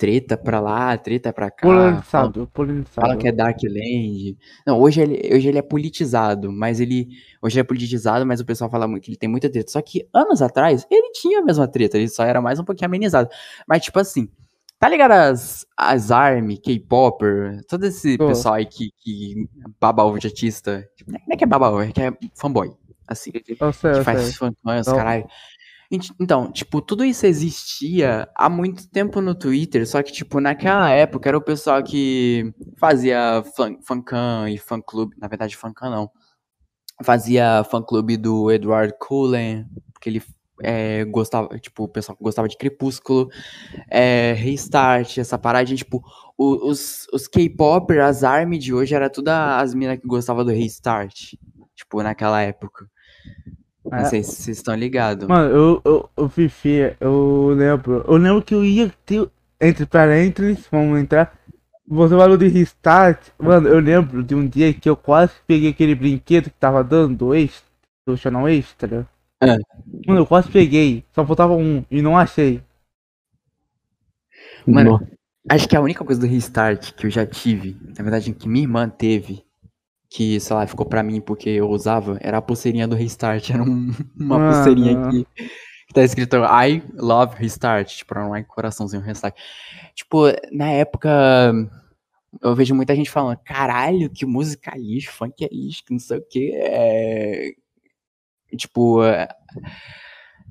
treta 0.00 0.34
pra 0.34 0.58
lá, 0.60 0.96
treta 0.96 1.30
pra 1.30 1.50
cá. 1.50 1.68
Fala, 1.68 1.74
Polarizado, 1.90 2.50
polarizado. 2.54 2.88
fala 2.90 3.16
que 3.18 3.28
é 3.28 3.32
Darkland. 3.32 4.38
Não, 4.66 4.80
hoje 4.80 5.02
ele, 5.02 5.34
hoje 5.36 5.46
ele 5.48 5.58
é 5.58 5.62
politizado, 5.62 6.50
mas 6.50 6.80
ele. 6.80 7.08
Hoje 7.42 7.56
ele 7.56 7.60
é 7.60 7.64
politizado, 7.64 8.24
mas 8.24 8.40
o 8.40 8.44
pessoal 8.46 8.70
fala 8.70 8.88
que 8.98 9.10
ele 9.10 9.18
tem 9.18 9.28
muita 9.28 9.50
treta. 9.50 9.70
Só 9.70 9.82
que 9.82 10.08
anos 10.14 10.40
atrás, 10.40 10.86
ele 10.90 11.12
tinha 11.12 11.40
a 11.40 11.44
mesma 11.44 11.68
treta, 11.68 11.98
ele 11.98 12.08
só 12.08 12.24
era 12.24 12.40
mais 12.40 12.58
um 12.58 12.64
pouquinho 12.64 12.86
amenizado. 12.86 13.28
Mas, 13.68 13.82
tipo 13.84 13.98
assim, 13.98 14.26
tá 14.78 14.88
ligado 14.88 15.12
as, 15.12 15.66
as 15.76 16.10
ARMY, 16.10 16.56
K-Popper, 16.56 17.60
todo 17.68 17.84
esse 17.84 18.16
Tô. 18.16 18.28
pessoal 18.28 18.54
aí 18.54 18.64
que, 18.64 18.90
que 19.02 19.46
baba 19.78 20.02
ovo 20.02 20.18
de 20.18 20.28
artista. 20.28 20.82
Não 21.06 21.18
é 21.30 21.36
que 21.36 21.44
é 21.44 21.46
baba 21.46 21.68
ovo, 21.70 21.82
é 21.82 21.92
que 21.92 22.00
é 22.00 22.10
fanboy. 22.34 22.70
Assim 23.06 23.32
Eu 23.34 23.40
que 23.42 23.54
faz 23.56 23.76
Então- 23.82 24.96
caralho. 24.96 25.26
Ent- 25.90 26.12
Então, 26.20 26.50
tipo, 26.52 26.80
tudo 26.80 27.04
isso 27.04 27.26
existia 27.26 28.28
há 28.36 28.48
muito 28.48 28.88
tempo 28.88 29.20
no 29.20 29.34
Twitter, 29.34 29.86
só 29.86 30.02
que, 30.02 30.12
tipo, 30.12 30.40
naquela 30.40 30.88
época 30.90 31.28
era 31.28 31.36
o 31.38 31.42
pessoal 31.42 31.82
que 31.82 32.52
fazia 32.78 33.42
fancam 33.84 34.46
e 34.48 34.56
fã-clube, 34.58 35.16
na 35.18 35.26
verdade, 35.28 35.56
fancam 35.56 35.90
não. 35.90 36.10
Fazia 37.04 37.64
fã-clube 37.64 38.16
do 38.18 38.50
Edward 38.50 38.94
Cullen, 39.00 39.66
porque 39.92 40.10
ele 40.10 40.22
é, 40.62 41.04
gostava, 41.06 41.58
tipo, 41.60 41.84
o 41.84 41.88
pessoal 41.88 42.16
que 42.16 42.24
gostava 42.24 42.48
de 42.48 42.56
Crepúsculo, 42.58 43.30
é, 43.90 44.34
Restart, 44.34 45.18
essa 45.18 45.38
parada, 45.38 45.74
tipo, 45.74 46.02
os, 46.38 47.06
os 47.12 47.28
K-Popper, 47.28 48.04
as 48.04 48.24
ARMY 48.24 48.58
de 48.58 48.74
hoje, 48.74 48.94
era 48.94 49.10
tudo 49.10 49.28
as 49.30 49.74
minas 49.74 49.98
que 50.00 50.06
gostavam 50.08 50.44
do 50.44 50.52
Restart, 50.52 51.34
tipo, 51.76 52.02
naquela 52.02 52.42
época. 52.42 52.86
Não 53.90 53.98
É. 53.98 54.04
sei 54.04 54.22
se 54.22 54.32
vocês 54.42 54.56
estão 54.58 54.74
ligados. 54.74 55.26
Mano, 55.28 55.50
eu, 55.54 55.82
eu, 55.84 56.10
eu 56.16 56.28
Fifi, 56.28 56.94
eu 57.00 57.48
lembro. 57.56 58.04
Eu 58.06 58.16
lembro 58.16 58.42
que 58.42 58.54
eu 58.54 58.64
ia 58.64 58.92
ter. 59.04 59.28
Entre 59.62 59.84
parênteses, 59.84 60.66
vamos 60.70 60.98
entrar. 60.98 61.38
Você 61.86 62.16
falou 62.16 62.36
de 62.38 62.48
restart. 62.48 63.28
Mano, 63.38 63.68
eu 63.68 63.78
lembro 63.78 64.22
de 64.22 64.34
um 64.34 64.46
dia 64.46 64.72
que 64.72 64.88
eu 64.88 64.96
quase 64.96 65.32
peguei 65.46 65.70
aquele 65.70 65.94
brinquedo 65.94 66.44
que 66.44 66.56
tava 66.58 66.82
dando 66.82 67.16
do 67.16 67.34
extra. 67.34 67.68
Do 68.06 68.16
canal 68.18 68.48
extra. 68.48 69.06
Ah. 69.42 69.56
Mano, 70.06 70.20
eu 70.20 70.26
quase 70.26 70.48
peguei. 70.50 71.04
Só 71.14 71.26
faltava 71.26 71.54
um 71.54 71.84
e 71.90 72.00
não 72.00 72.16
achei. 72.16 72.62
Mano, 74.66 74.92
Nossa, 74.92 75.08
Acho 75.48 75.68
que 75.68 75.76
a 75.76 75.80
única 75.80 76.04
coisa 76.04 76.20
do 76.20 76.26
Restart 76.26 76.92
que 76.92 77.06
eu 77.06 77.10
já 77.10 77.26
tive, 77.26 77.76
na 77.96 78.02
verdade, 78.02 78.32
que 78.32 78.48
minha 78.48 78.64
irmã 78.64 78.88
teve, 78.88 79.42
que, 80.10 80.40
sei 80.40 80.56
lá, 80.56 80.66
ficou 80.66 80.84
pra 80.84 81.02
mim 81.02 81.20
porque 81.20 81.48
eu 81.48 81.68
usava, 81.70 82.18
era 82.20 82.38
a 82.38 82.42
pulseirinha 82.42 82.88
do 82.88 82.96
Restart. 82.96 83.48
Era 83.54 83.62
um- 83.62 83.92
uma 84.18 84.38
Mano. 84.38 84.52
pulseirinha 84.54 85.06
aqui 85.06 85.26
que 85.86 85.94
tá 85.94 86.02
escrito 86.04 86.36
I 86.36 86.82
love 86.94 87.34
Restart, 87.36 87.96
tipo, 87.96 88.14
era 88.16 88.24
um 88.24 88.44
coraçãozinho 88.44 89.02
Restart. 89.02 89.36
Tipo, 89.94 90.26
na 90.52 90.68
época, 90.70 91.52
eu 92.40 92.54
vejo 92.54 92.74
muita 92.76 92.94
gente 92.94 93.10
falando, 93.10 93.38
caralho, 93.44 94.08
que 94.08 94.24
música 94.24 94.72
lixo, 94.76 95.10
funk 95.12 95.44
é 95.44 95.48
lixo, 95.50 95.84
que 95.84 95.92
não 95.92 95.98
sei 95.98 96.18
o 96.18 96.22
que, 96.28 96.52
é... 96.54 97.50
Tipo, 98.56 99.02
é, 99.04 99.28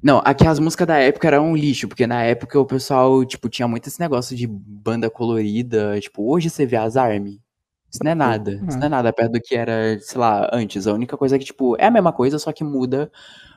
não, 0.02 0.22
aqui 0.26 0.48
as 0.48 0.60
músicas 0.60 0.88
da 0.88 0.98
época 0.98 1.28
eram 1.28 1.52
um 1.52 1.56
lixo, 1.56 1.88
porque 1.88 2.08
na 2.08 2.24
época 2.24 2.58
o 2.60 2.66
pessoal, 2.66 3.24
tipo, 3.26 3.50
tinha 3.50 3.68
muito 3.68 3.88
esse 3.88 4.00
negócio 4.00 4.36
de 4.36 4.48
banda 4.48 5.10
colorida. 5.10 6.00
Tipo, 6.00 6.32
hoje 6.34 6.50
você 6.50 6.66
vê 6.66 6.78
as 6.78 6.96
ARMY. 6.96 7.40
Isso 7.92 8.04
não 8.04 8.12
é 8.12 8.16
nada. 8.16 8.52
Isso 8.68 8.78
não 8.78 8.86
é 8.86 8.90
nada 8.90 9.12
perto 9.12 9.34
do 9.34 9.42
que 9.42 9.56
era, 9.56 10.00
sei 10.00 10.20
lá, 10.20 10.50
antes. 10.54 10.86
A 10.88 10.94
única 10.94 11.18
coisa 11.18 11.36
é 11.36 11.40
que, 11.40 11.46
tipo, 11.46 11.76
é 11.80 11.86
a 11.86 11.92
mesma 11.92 12.14
coisa, 12.14 12.38
só 12.38 12.52
que 12.52 12.64
muda. 12.64 13.12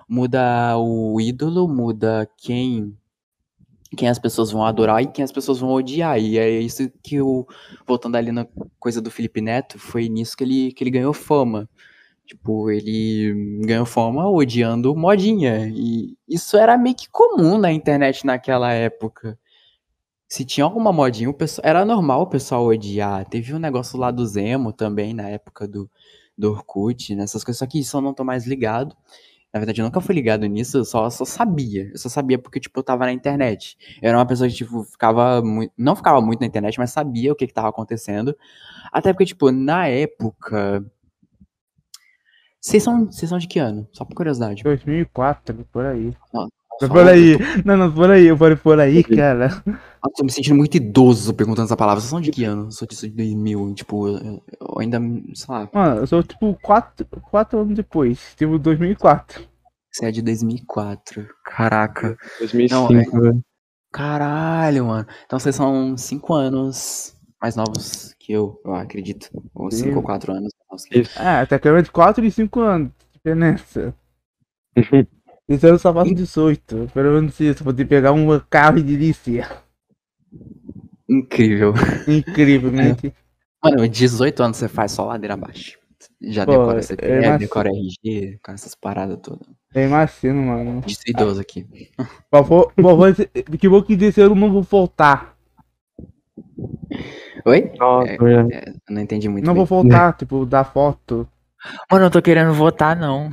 Muda 0.09 0.77
o 0.79 1.21
ídolo, 1.21 1.68
muda 1.68 2.29
quem. 2.38 2.97
Quem 3.97 4.09
as 4.09 4.18
pessoas 4.18 4.51
vão 4.51 4.64
adorar 4.64 5.03
e 5.03 5.07
quem 5.07 5.23
as 5.23 5.33
pessoas 5.33 5.59
vão 5.59 5.71
odiar. 5.71 6.18
E 6.18 6.38
é 6.38 6.49
isso 6.61 6.90
que 7.03 7.21
o. 7.21 7.47
Voltando 7.87 8.16
ali 8.16 8.33
na 8.33 8.47
coisa 8.81 9.01
do 9.03 9.11
Felipe 9.11 9.40
Neto, 9.42 9.79
foi 9.79 10.09
nisso 10.09 10.37
que 10.37 10.45
ele, 10.45 10.73
que 10.73 10.83
ele 10.83 10.90
ganhou 10.90 11.12
fama. 11.12 11.68
Tipo, 12.27 12.71
ele 12.71 13.61
ganhou 13.66 13.85
fama 13.85 14.29
odiando 14.31 14.97
modinha. 14.97 15.68
E 15.68 16.16
isso 16.29 16.57
era 16.57 16.79
meio 16.79 16.97
que 16.97 17.09
comum 17.11 17.59
na 17.59 17.71
internet 17.73 18.25
naquela 18.25 18.73
época. 18.73 19.38
Se 20.33 20.47
tinha 20.47 20.64
alguma 20.64 20.95
modinha, 20.95 21.29
o 21.29 21.35
pessoal, 21.35 21.68
era 21.68 21.85
normal 21.85 22.23
o 22.23 22.27
pessoal 22.27 22.64
odiar. 22.64 23.29
Teve 23.29 23.53
um 23.53 23.59
negócio 23.59 23.99
lá 23.99 24.11
do 24.11 24.27
Zemo 24.27 24.73
também, 24.73 25.12
na 25.12 25.29
época 25.29 25.68
do, 25.68 25.90
do 26.38 26.53
Orkut, 26.53 27.14
nessas 27.14 27.45
coisas. 27.45 27.59
Só 27.59 27.66
que 27.66 27.79
isso 27.79 27.95
eu 27.99 28.01
não 28.01 28.14
tô 28.14 28.25
mais 28.25 28.47
ligado. 28.47 28.97
Na 29.53 29.61
verdade, 29.61 29.83
eu 29.83 29.85
nunca 29.85 30.01
fui 30.01 30.14
ligado 30.14 30.47
nisso, 30.47 30.79
eu 30.79 30.87
só, 30.87 31.11
só 31.11 31.27
sabia. 31.27 31.90
Eu 31.92 31.99
só 31.99 32.09
sabia 32.09 32.38
porque, 32.38 32.59
tipo, 32.59 32.81
eu 32.81 32.83
tava 32.83 33.05
na 33.05 33.12
internet. 33.12 33.77
Eu 34.01 34.09
era 34.09 34.16
uma 34.16 34.25
pessoa 34.25 34.49
que, 34.49 34.55
tipo, 34.55 34.83
ficava 34.85 35.42
muito. 35.42 35.71
Não 35.77 35.95
ficava 35.95 36.18
muito 36.23 36.40
na 36.40 36.47
internet, 36.47 36.79
mas 36.79 36.92
sabia 36.92 37.31
o 37.31 37.37
que 37.37 37.47
que 37.47 37.53
tava 37.53 37.68
acontecendo. 37.68 38.35
Até 38.90 39.12
porque, 39.12 39.27
tipo, 39.27 39.51
na 39.51 39.87
época. 39.87 40.83
Vocês 42.59 42.83
são, 42.83 43.05
vocês 43.05 43.29
são 43.29 43.38
de 43.38 43.47
que 43.47 43.59
ano? 43.59 43.87
Só 43.92 44.07
por 44.07 44.14
curiosidade. 44.14 44.62
2004, 44.62 45.68
por 45.71 45.85
aí. 45.85 46.16
Nossa, 46.88 46.92
Por 46.92 47.09
aí. 47.09 47.37
Não, 47.64 47.77
não, 47.77 47.92
por 47.92 48.11
aí. 48.11 48.27
Eu 48.27 48.37
falei 48.37 48.57
por 48.57 48.81
aí, 48.81 49.05
cara. 49.05 49.49
Nossa, 49.49 50.14
tô 50.16 50.25
me 50.25 50.33
sentindo 50.33 50.57
muito 50.57 50.77
idoso 50.77 51.33
perguntando 51.35 51.66
essa 51.66 51.77
palavra. 51.77 52.01
Vocês 52.01 52.11
são 52.11 52.21
de 52.21 52.31
que 52.31 52.45
ano? 52.45 52.66
Eu 52.66 52.71
sou 52.73 52.87
disso 52.88 53.09
de 53.09 53.14
2000, 53.16 53.75
tipo, 53.75 54.09
eu, 54.09 54.42
eu 54.61 54.79
ainda, 54.81 54.99
sei 55.35 55.47
lá, 55.55 55.68
Mano, 55.73 56.01
eu 56.01 56.07
sou 56.07 56.23
tipo 56.23 56.59
4, 56.62 57.07
quatro 57.31 57.61
anos 57.61 57.75
depois. 57.77 58.35
Tipo 58.37 58.59
2004. 58.59 59.42
você 59.92 60.07
é 60.07 60.11
de 60.11 60.23
2004. 60.23 61.29
Caraca. 61.45 62.16
2005, 62.40 63.16
Não, 63.16 63.29
é-. 63.31 63.33
Caralho, 63.92 64.87
mano. 64.87 65.07
Então 65.27 65.38
vocês 65.38 65.55
são 65.55 65.97
5 65.97 66.33
anos 66.35 67.14
mais 67.40 67.55
novos 67.57 68.14
que 68.18 68.33
eu, 68.33 68.61
eu 68.64 68.75
acredito. 68.75 69.29
Ou 69.55 69.71
Sim. 69.71 69.85
5 69.85 69.97
ou 69.97 70.03
4 70.03 70.33
anos. 70.33 70.53
mais 70.68 70.68
novos 70.71 70.85
que. 70.85 71.21
É, 71.21 71.40
até 71.40 71.59
câmera 71.59 71.83
de 71.83 71.90
4 71.90 72.25
e 72.25 72.31
5 72.31 72.61
anos. 72.61 72.90
Diferença. 73.12 73.95
Esse 75.48 75.66
ano 75.66 75.74
eu 75.74 75.78
só 75.78 75.92
faço 75.92 76.14
18. 76.14 76.90
Pelo 76.94 77.12
menos 77.14 77.38
isso. 77.40 77.64
Poder 77.64 77.85
pegar 77.85 78.12
um 78.12 78.38
carro 78.48 78.78
e 78.78 78.83
dirigir. 78.83 79.48
Incrível. 81.09 81.74
Incrivelmente. 82.09 83.12
Mano, 83.62 83.87
18 83.88 84.42
anos 84.42 84.57
você 84.57 84.68
faz 84.68 84.92
só 84.92 85.05
ladeira 85.05 85.35
abaixo. 85.35 85.78
Já 86.20 86.44
Pô, 86.44 86.52
decora 86.52 86.83
CPF, 86.83 87.12
imagino. 87.18 87.38
decora 87.38 87.68
RG, 87.70 88.38
com 88.42 88.52
essas 88.52 88.74
paradas 88.74 89.18
todas. 89.22 89.46
Eu 89.74 89.85
imagino, 89.87 90.42
mano. 90.42 90.81
De 90.81 90.94
ser 90.94 91.11
idoso 91.11 91.40
aqui. 91.40 91.66
Por 91.96 92.07
favor, 92.31 92.72
que 93.59 93.68
bom 93.68 93.83
que 93.83 93.96
desse 93.96 94.20
ano 94.20 94.33
eu 94.33 94.37
não 94.38 94.52
vou 94.52 94.62
voltar. 94.62 95.37
Oi? 97.44 97.72
Nossa, 97.78 98.11
É, 98.11 98.14
é. 98.14 98.57
É, 98.59 98.72
não 98.88 99.00
entendi 99.00 99.28
muito. 99.28 99.44
Não 99.44 99.55
bem. 99.55 99.64
vou 99.64 99.83
voltar, 99.83 100.16
tipo, 100.16 100.44
da 100.46 100.64
foto. 100.64 101.28
Mano, 101.90 102.07
eu 102.07 102.11
tô 102.11 102.20
querendo 102.22 102.52
votar, 102.52 102.96
não. 102.96 103.31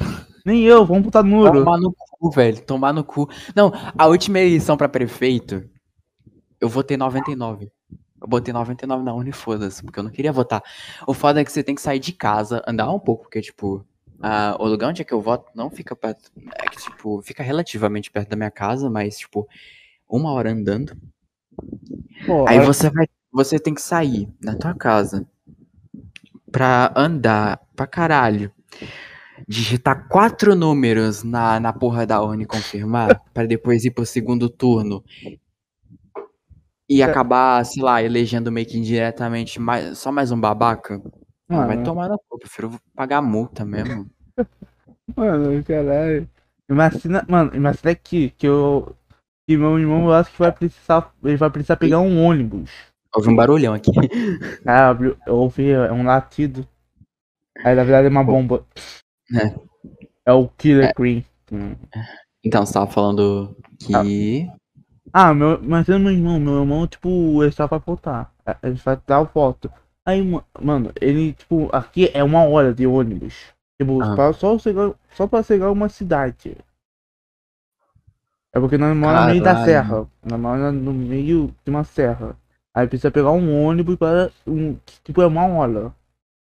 Nem 0.49 0.63
eu, 0.63 0.83
vamos 0.85 1.03
botar 1.03 1.21
no 1.21 1.29
muro. 1.29 1.59
Tomar 1.63 1.77
no 1.79 1.93
cu, 1.93 2.31
velho. 2.31 2.61
Tomar 2.61 2.91
no 2.93 3.03
cu. 3.03 3.29
Não, 3.55 3.71
a 3.97 4.07
última 4.07 4.39
eleição 4.39 4.75
pra 4.75 4.89
prefeito, 4.89 5.63
eu 6.59 6.67
votei 6.67 6.97
99. 6.97 7.71
Eu 8.21 8.27
botei 8.27 8.51
99 8.53 9.03
na 9.03 9.13
urna 9.13 9.29
e 9.29 9.33
foda-se, 9.33 9.83
porque 9.83 9.99
eu 9.99 10.03
não 10.03 10.11
queria 10.11 10.31
votar. 10.33 10.61
O 11.07 11.13
foda 11.13 11.39
é 11.39 11.45
que 11.45 11.51
você 11.51 11.63
tem 11.63 11.75
que 11.75 11.81
sair 11.81 11.99
de 11.99 12.11
casa, 12.11 12.63
andar 12.67 12.91
um 12.91 12.99
pouco, 12.99 13.23
porque, 13.23 13.39
tipo, 13.41 13.85
ah, 14.21 14.57
o 14.59 14.67
lugar 14.67 14.89
onde 14.89 15.01
é 15.01 15.05
que 15.05 15.13
eu 15.13 15.21
voto 15.21 15.49
não 15.55 15.69
fica 15.69 15.95
perto. 15.95 16.31
É 16.61 16.67
que, 16.67 16.77
tipo, 16.77 17.21
fica 17.21 17.41
relativamente 17.43 18.09
perto 18.11 18.29
da 18.29 18.35
minha 18.35 18.51
casa, 18.51 18.89
mas, 18.89 19.19
tipo, 19.19 19.47
uma 20.09 20.31
hora 20.33 20.51
andando. 20.51 20.97
Pô, 22.25 22.47
Aí 22.47 22.57
olha- 22.57 22.65
você 22.65 22.89
vai. 22.89 23.05
Você 23.31 23.59
tem 23.59 23.73
que 23.75 23.81
sair 23.81 24.27
da 24.41 24.55
tua 24.55 24.73
casa 24.73 25.25
pra 26.51 26.91
andar 26.95 27.61
pra 27.75 27.85
caralho. 27.85 28.51
Digitar 29.47 30.07
quatro 30.07 30.55
números 30.55 31.23
na, 31.23 31.59
na 31.59 31.73
porra 31.73 32.05
da 32.05 32.21
urna 32.21 32.43
e 32.43 32.45
confirmar, 32.45 33.19
pra 33.33 33.45
depois 33.45 33.83
ir 33.85 33.91
pro 33.91 34.05
segundo 34.05 34.49
turno. 34.49 35.03
E 36.89 37.01
É. 37.01 37.05
acabar, 37.05 37.63
sei 37.65 37.83
lá, 37.83 38.01
elegendo 38.01 38.51
meio 38.51 38.65
que 38.67 38.77
indiretamente 38.77 39.59
mais, 39.59 39.97
só 39.99 40.11
mais 40.11 40.31
um 40.31 40.39
babaca. 40.39 41.01
Ah, 41.47 41.65
vai 41.65 41.75
Mano. 41.75 41.83
tomar 41.83 42.09
no 42.09 42.17
cu, 42.17 42.23
eu 42.35 42.39
prefiro 42.39 42.79
pagar 42.95 43.21
multa 43.21 43.63
mesmo. 43.65 44.09
Mano, 45.15 45.63
caralho. 45.63 46.29
Imagina, 46.69 47.25
mano, 47.27 47.51
imagina 47.55 47.91
aqui 47.91 48.29
que 48.37 48.47
eu. 48.47 48.95
Que 49.47 49.57
meu 49.57 49.79
irmão 49.79 50.05
eu 50.05 50.13
acho 50.13 50.31
que 50.31 50.37
vai 50.37 50.51
precisar. 50.51 51.11
Ele 51.23 51.35
vai 51.35 51.49
precisar 51.49 51.77
pegar 51.77 51.99
um 51.99 52.23
ônibus. 52.23 52.69
Houve 53.15 53.29
um 53.29 53.35
barulhão 53.35 53.73
aqui. 53.73 53.89
Ah, 54.67 54.95
eu 55.25 55.35
ouvi, 55.35 55.71
é 55.71 55.91
um 55.91 56.03
latido. 56.05 56.67
Aí 57.65 57.73
na 57.73 57.83
verdade 57.83 58.05
é 58.05 58.09
uma 58.11 58.23
bomba. 58.23 58.63
É. 59.35 59.55
É 60.25 60.33
o 60.33 60.47
Killer 60.49 60.93
Queen. 60.95 61.25
Hum. 61.51 61.75
Então, 62.43 62.65
você 62.65 62.73
tava 62.73 62.87
falando 62.91 63.55
que. 63.79 64.47
Ah, 65.11 65.33
meu, 65.33 65.59
mas 65.63 65.89
é 65.89 65.97
meu 65.97 66.11
irmão, 66.11 66.39
meu 66.39 66.59
irmão, 66.59 66.87
tipo, 66.87 67.43
ele 67.43 67.51
só 67.51 67.65
vai 67.67 67.79
voltar. 67.79 68.31
É, 68.45 68.55
Ele 68.63 68.75
vai 68.75 68.99
dar 69.07 69.25
foto. 69.25 69.71
Aí, 70.05 70.21
ma- 70.21 70.43
mano, 70.61 70.91
ele, 71.01 71.33
tipo, 71.33 71.67
aqui 71.75 72.09
é 72.13 72.23
uma 72.23 72.43
hora 72.43 72.73
de 72.73 72.85
ônibus. 72.85 73.33
Tipo, 73.81 74.01
Ah. 74.03 74.13
pra, 74.15 74.33
só, 74.33 74.57
chegar, 74.59 74.91
só 75.15 75.25
pra 75.27 75.41
chegar 75.41 75.71
uma 75.71 75.89
cidade. 75.89 76.55
É 78.53 78.59
porque 78.59 78.77
nós 78.77 78.95
moramos 78.95 79.21
no 79.25 79.31
meio 79.31 79.43
da 79.43 79.65
serra. 79.65 80.07
Nós 80.23 80.39
moramos 80.39 80.83
no 80.83 80.93
meio 80.93 81.53
de 81.63 81.69
uma 81.69 81.83
serra. 81.83 82.35
Aí 82.75 82.87
precisa 82.87 83.11
pegar 83.11 83.31
um 83.31 83.63
ônibus 83.63 83.95
para 83.95 84.31
um. 84.45 84.75
Tipo, 85.03 85.21
é 85.21 85.27
uma 85.27 85.45
hora. 85.47 85.93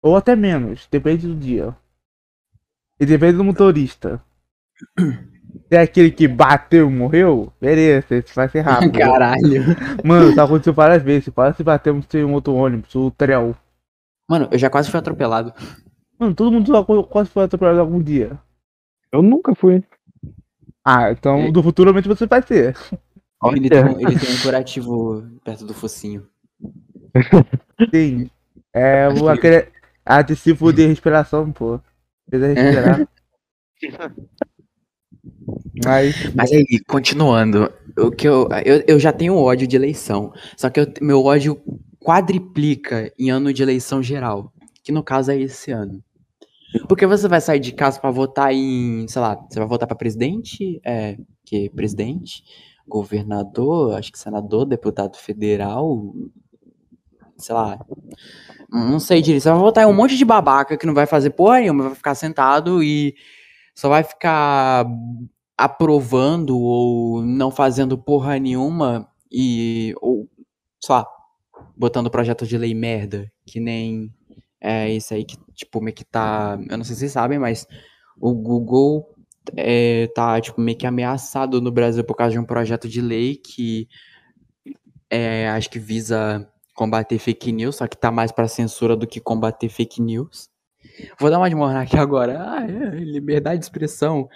Ou 0.04 0.16
até 0.16 0.36
menos, 0.36 0.88
depende 0.92 1.28
do 1.28 1.36
dia. 1.36 1.76
E 3.00 3.06
depende 3.06 3.38
do 3.38 3.44
motorista. 3.44 4.22
Se 5.70 5.76
é 5.76 5.82
aquele 5.82 6.12
que 6.12 6.28
bateu 6.28 6.90
e 6.90 6.94
morreu, 6.94 7.52
beleza, 7.62 8.16
esse 8.16 8.36
vai 8.36 8.48
ser 8.50 8.60
rápido. 8.62 8.92
Caralho. 9.00 9.64
Mano, 10.04 10.30
isso 10.30 10.42
aconteceu 10.42 10.74
várias 10.74 11.02
vezes. 11.02 11.34
Quase 11.34 11.64
batemos 11.64 12.06
em 12.14 12.24
um 12.26 12.34
outro 12.34 12.54
ônibus, 12.54 12.94
o 12.94 13.10
Trel. 13.10 13.56
Mano, 14.30 14.48
eu 14.52 14.58
já 14.58 14.70
quase 14.70 14.92
fui 14.92 15.00
atropelado. 15.00 15.54
Mano, 16.20 16.36
todo 16.36 16.52
mundo 16.52 17.06
quase 17.06 17.30
foi 17.30 17.46
atropelado 17.46 17.80
algum 17.80 18.02
dia. 18.02 18.38
Eu 19.12 19.22
nunca 19.22 19.56
fui. 19.56 19.84
Ah, 20.84 21.12
então 21.12 21.38
É. 21.40 21.52
do 21.52 21.64
futuramente 21.64 22.08
você 22.08 22.28
vai 22.28 22.42
ter. 22.42 22.76
Ele 23.46 23.70
tem, 23.70 23.84
um, 23.84 24.00
ele 24.00 24.20
tem 24.20 24.36
um 24.36 24.42
curativo 24.42 25.24
perto 25.44 25.66
do 25.66 25.74
focinho. 25.74 26.28
Sim. 27.94 28.30
É 28.74 29.08
o, 29.10 29.30
aquele 29.30 29.68
adesivo 30.06 30.72
de 30.74 30.86
respiração, 30.86 31.52
pô. 31.52 31.80
Respirar. 32.38 33.08
Mas, 35.84 36.16
Mas 36.36 36.52
aí, 36.52 36.80
continuando, 36.88 37.72
o 37.98 38.12
que 38.12 38.28
eu, 38.28 38.48
eu, 38.66 38.84
eu 38.88 39.00
já 39.00 39.12
tenho 39.12 39.36
ódio 39.38 39.68
de 39.68 39.76
eleição. 39.76 40.32
Só 40.58 40.70
que 40.70 40.80
eu- 40.80 40.88
meu 41.02 41.24
ódio 41.24 41.62
quadriplica 42.00 43.12
em 43.18 43.30
ano 43.30 43.52
de 43.54 43.64
eleição 43.64 44.02
geral. 44.02 44.52
Que 44.84 44.92
no 44.92 45.04
caso 45.04 45.32
é 45.32 45.40
esse 45.40 45.72
ano. 45.72 46.04
Porque 46.88 47.06
você 47.08 47.28
vai 47.28 47.40
sair 47.42 47.60
de 47.60 47.72
casa 47.72 48.00
pra 48.00 48.12
votar 48.12 48.54
em, 48.54 49.08
sei 49.08 49.22
lá, 49.22 49.36
você 49.36 49.58
vai 49.60 49.68
votar 49.68 49.88
pra 49.88 49.96
presidente, 49.96 50.80
é, 50.86 51.18
que 51.46 51.70
presidente, 51.70 52.44
governador, 52.88 53.96
acho 53.96 54.12
que 54.12 54.20
senador, 54.20 54.66
deputado 54.66 55.16
federal, 55.18 56.14
sei 57.38 57.56
lá, 57.56 57.80
não 58.70 59.00
sei 59.00 59.22
direito. 59.22 59.44
Você 59.44 59.50
vai 59.50 59.60
votar 59.60 59.84
em 59.84 59.88
um 59.88 59.94
monte 59.94 60.18
de 60.18 60.26
babaca 60.26 60.78
que 60.78 60.86
não 60.86 60.94
vai 60.94 61.06
fazer 61.06 61.32
porra 61.32 61.60
nenhuma, 61.60 61.86
vai 61.86 61.96
ficar 61.96 62.16
sentado 62.16 62.84
e 62.84 63.16
só 63.74 63.90
vai 63.90 64.04
ficar 64.04 64.86
aprovando 65.58 66.58
ou 66.58 67.22
não 67.24 67.52
fazendo 67.52 67.98
porra 67.98 68.38
nenhuma 68.40 69.10
e 69.32 69.94
ou 70.02 70.30
lá, 70.90 71.06
botando 71.76 72.12
projeto 72.12 72.46
de 72.46 72.58
lei 72.58 72.74
merda, 72.74 73.32
que 73.46 73.60
nem 73.60 74.14
é 74.62 74.90
isso 74.92 75.14
aí 75.14 75.24
que 75.26 75.38
tipo 75.54 75.82
meio 75.82 75.96
que 75.96 76.04
tá, 76.04 76.60
eu 76.70 76.78
não 76.78 76.84
sei 76.84 76.96
se 76.96 77.02
vocês 77.02 77.12
sabem, 77.14 77.40
mas 77.40 77.68
o 78.20 78.34
Google 78.34 79.10
é, 79.56 80.08
tá 80.16 80.40
tipo 80.42 80.62
meio 80.62 80.78
que 80.78 80.88
ameaçado 80.88 81.62
no 81.62 81.72
Brasil 81.72 82.04
por 82.04 82.16
causa 82.16 82.34
de 82.34 82.40
um 82.40 82.46
projeto 82.46 82.88
de 82.88 83.02
lei 83.02 83.36
que 83.36 83.88
é, 85.10 85.50
acho 85.50 85.70
que 85.70 85.80
visa 85.80 86.48
combater 86.76 87.18
fake 87.18 87.52
news, 87.52 87.78
só 87.78 87.88
que 87.88 87.98
tá 87.98 88.12
mais 88.12 88.32
pra 88.32 88.48
censura 88.48 88.96
do 88.96 89.08
que 89.08 89.20
combater 89.20 89.70
fake 89.70 90.02
news. 90.02 90.50
Vou 91.20 91.32
dar 91.32 91.40
uma 91.40 91.50
de 91.50 91.56
aqui 91.78 91.98
agora. 91.98 92.38
Ah, 92.40 92.64
é, 92.64 93.00
liberdade 93.00 93.60
de 93.60 93.66
expressão. 93.66 94.30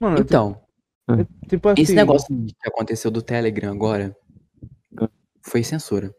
mano, 0.00 0.18
Então, 0.18 0.62
tipo, 1.06 1.48
tipo 1.48 1.68
assim. 1.68 1.82
esse 1.82 1.94
negócio 1.94 2.28
que 2.28 2.68
aconteceu 2.68 3.10
do 3.10 3.20
Telegram 3.20 3.72
agora 3.72 4.16
foi 5.42 5.62
censura. 5.62 6.14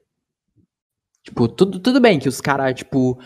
Tipo, 1.23 1.47
tudo, 1.47 1.79
tudo 1.79 1.99
bem 1.99 2.19
que 2.19 2.29
os 2.29 2.39
caras, 2.39 2.75
tipo, 2.75 3.19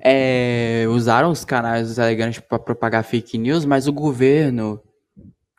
é, 0.00 0.84
usaram 0.88 1.30
os 1.30 1.44
canais 1.44 1.88
do 1.88 1.94
Telegram 1.94 2.30
tipo, 2.30 2.46
pra 2.46 2.58
propagar 2.58 3.02
fake 3.02 3.38
news, 3.38 3.64
mas 3.64 3.88
o 3.88 3.92
governo 3.92 4.82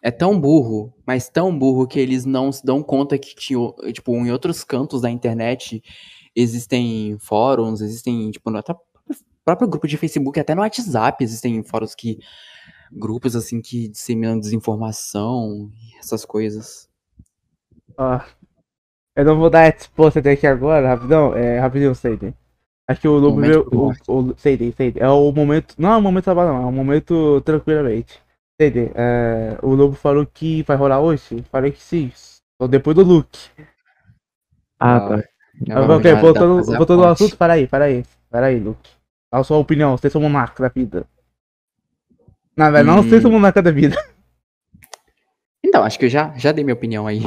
é 0.01 0.11
tão 0.11 0.39
burro, 0.39 0.93
mas 1.05 1.29
tão 1.29 1.57
burro 1.57 1.87
que 1.87 1.99
eles 1.99 2.25
não 2.25 2.51
se 2.51 2.65
dão 2.65 2.83
conta 2.83 3.17
que, 3.17 3.35
tinha, 3.35 3.59
tipo, 3.93 4.15
em 4.15 4.31
outros 4.31 4.63
cantos 4.63 5.01
da 5.01 5.09
internet 5.09 5.83
existem 6.35 7.17
fóruns, 7.19 7.81
existem, 7.81 8.29
tipo, 8.31 8.49
no 8.49 8.57
até 8.57 8.75
próprio 9.43 9.67
grupo 9.67 9.87
de 9.87 9.97
Facebook, 9.97 10.39
até 10.39 10.53
no 10.53 10.61
WhatsApp 10.61 11.23
existem 11.23 11.63
fóruns 11.63 11.95
que. 11.95 12.19
grupos 12.91 13.35
assim 13.35 13.61
que 13.61 13.87
disseminam 13.87 14.39
desinformação, 14.39 15.71
essas 15.99 16.25
coisas. 16.25 16.89
Ó, 17.97 18.19
eu 19.15 19.25
não 19.25 19.39
vou 19.39 19.49
dar 19.49 19.63
resposta 19.63 20.19
até 20.19 20.31
aqui 20.31 20.45
agora, 20.45 20.89
rapidão. 20.89 21.33
É, 21.33 21.59
rapidinho, 21.59 21.95
Seiden. 21.95 22.35
Acho 22.87 23.01
que 23.01 23.07
o 23.07 23.17
Lobo. 23.17 23.41
O, 23.71 23.91
o, 24.07 24.37
Seiden, 24.37 24.71
Seiden. 24.71 25.01
É 25.01 25.09
o 25.09 25.31
momento. 25.31 25.73
Não 25.77 25.91
é 25.93 25.97
o 25.97 26.01
momento 26.01 26.25
trabalho, 26.25 26.53
não. 26.53 26.61
É 26.61 26.65
o 26.65 26.71
momento 26.71 27.41
tranquilamente. 27.41 28.21
Seiden, 28.59 28.91
é, 28.95 29.57
o 29.61 29.75
Lobo 29.75 29.93
falou 29.95 30.25
que 30.25 30.63
vai 30.63 30.75
rolar 30.75 30.99
hoje? 30.99 31.43
Falei 31.51 31.71
que 31.71 31.81
sim. 31.81 32.11
Só 32.59 32.67
depois 32.67 32.95
do 32.95 33.03
look. 33.03 33.29
Ah, 34.79 34.97
Ah, 34.97 34.99
tá. 35.09 35.23
Já 35.67 35.79
Ah, 35.79 35.95
ok, 35.95 36.13
voltando, 36.15 36.63
voltando 36.63 37.03
ao 37.03 37.11
assunto, 37.11 37.37
para 37.37 37.53
aí, 37.53 37.67
para 37.67 37.85
aí. 37.85 38.03
Para 38.29 38.47
aí, 38.47 38.59
Luke. 38.59 38.89
Qual 39.29 39.41
a 39.41 39.43
sua 39.43 39.57
opinião? 39.57 39.95
Vocês 39.97 40.11
são 40.11 40.21
monarca 40.21 40.63
da 40.63 40.69
vida. 40.69 41.05
Na 42.55 42.71
verdade, 42.71 42.87
não 42.87 42.99
Hum. 42.99 43.03
vocês 43.03 43.21
são 43.21 43.31
monarca 43.31 43.61
da 43.61 43.71
vida. 43.71 43.95
Então, 45.63 45.83
acho 45.83 45.99
que 45.99 46.05
eu 46.05 46.09
já, 46.09 46.33
já 46.37 46.51
dei 46.51 46.63
minha 46.63 46.73
opinião 46.75 47.05
aí. 47.07 47.19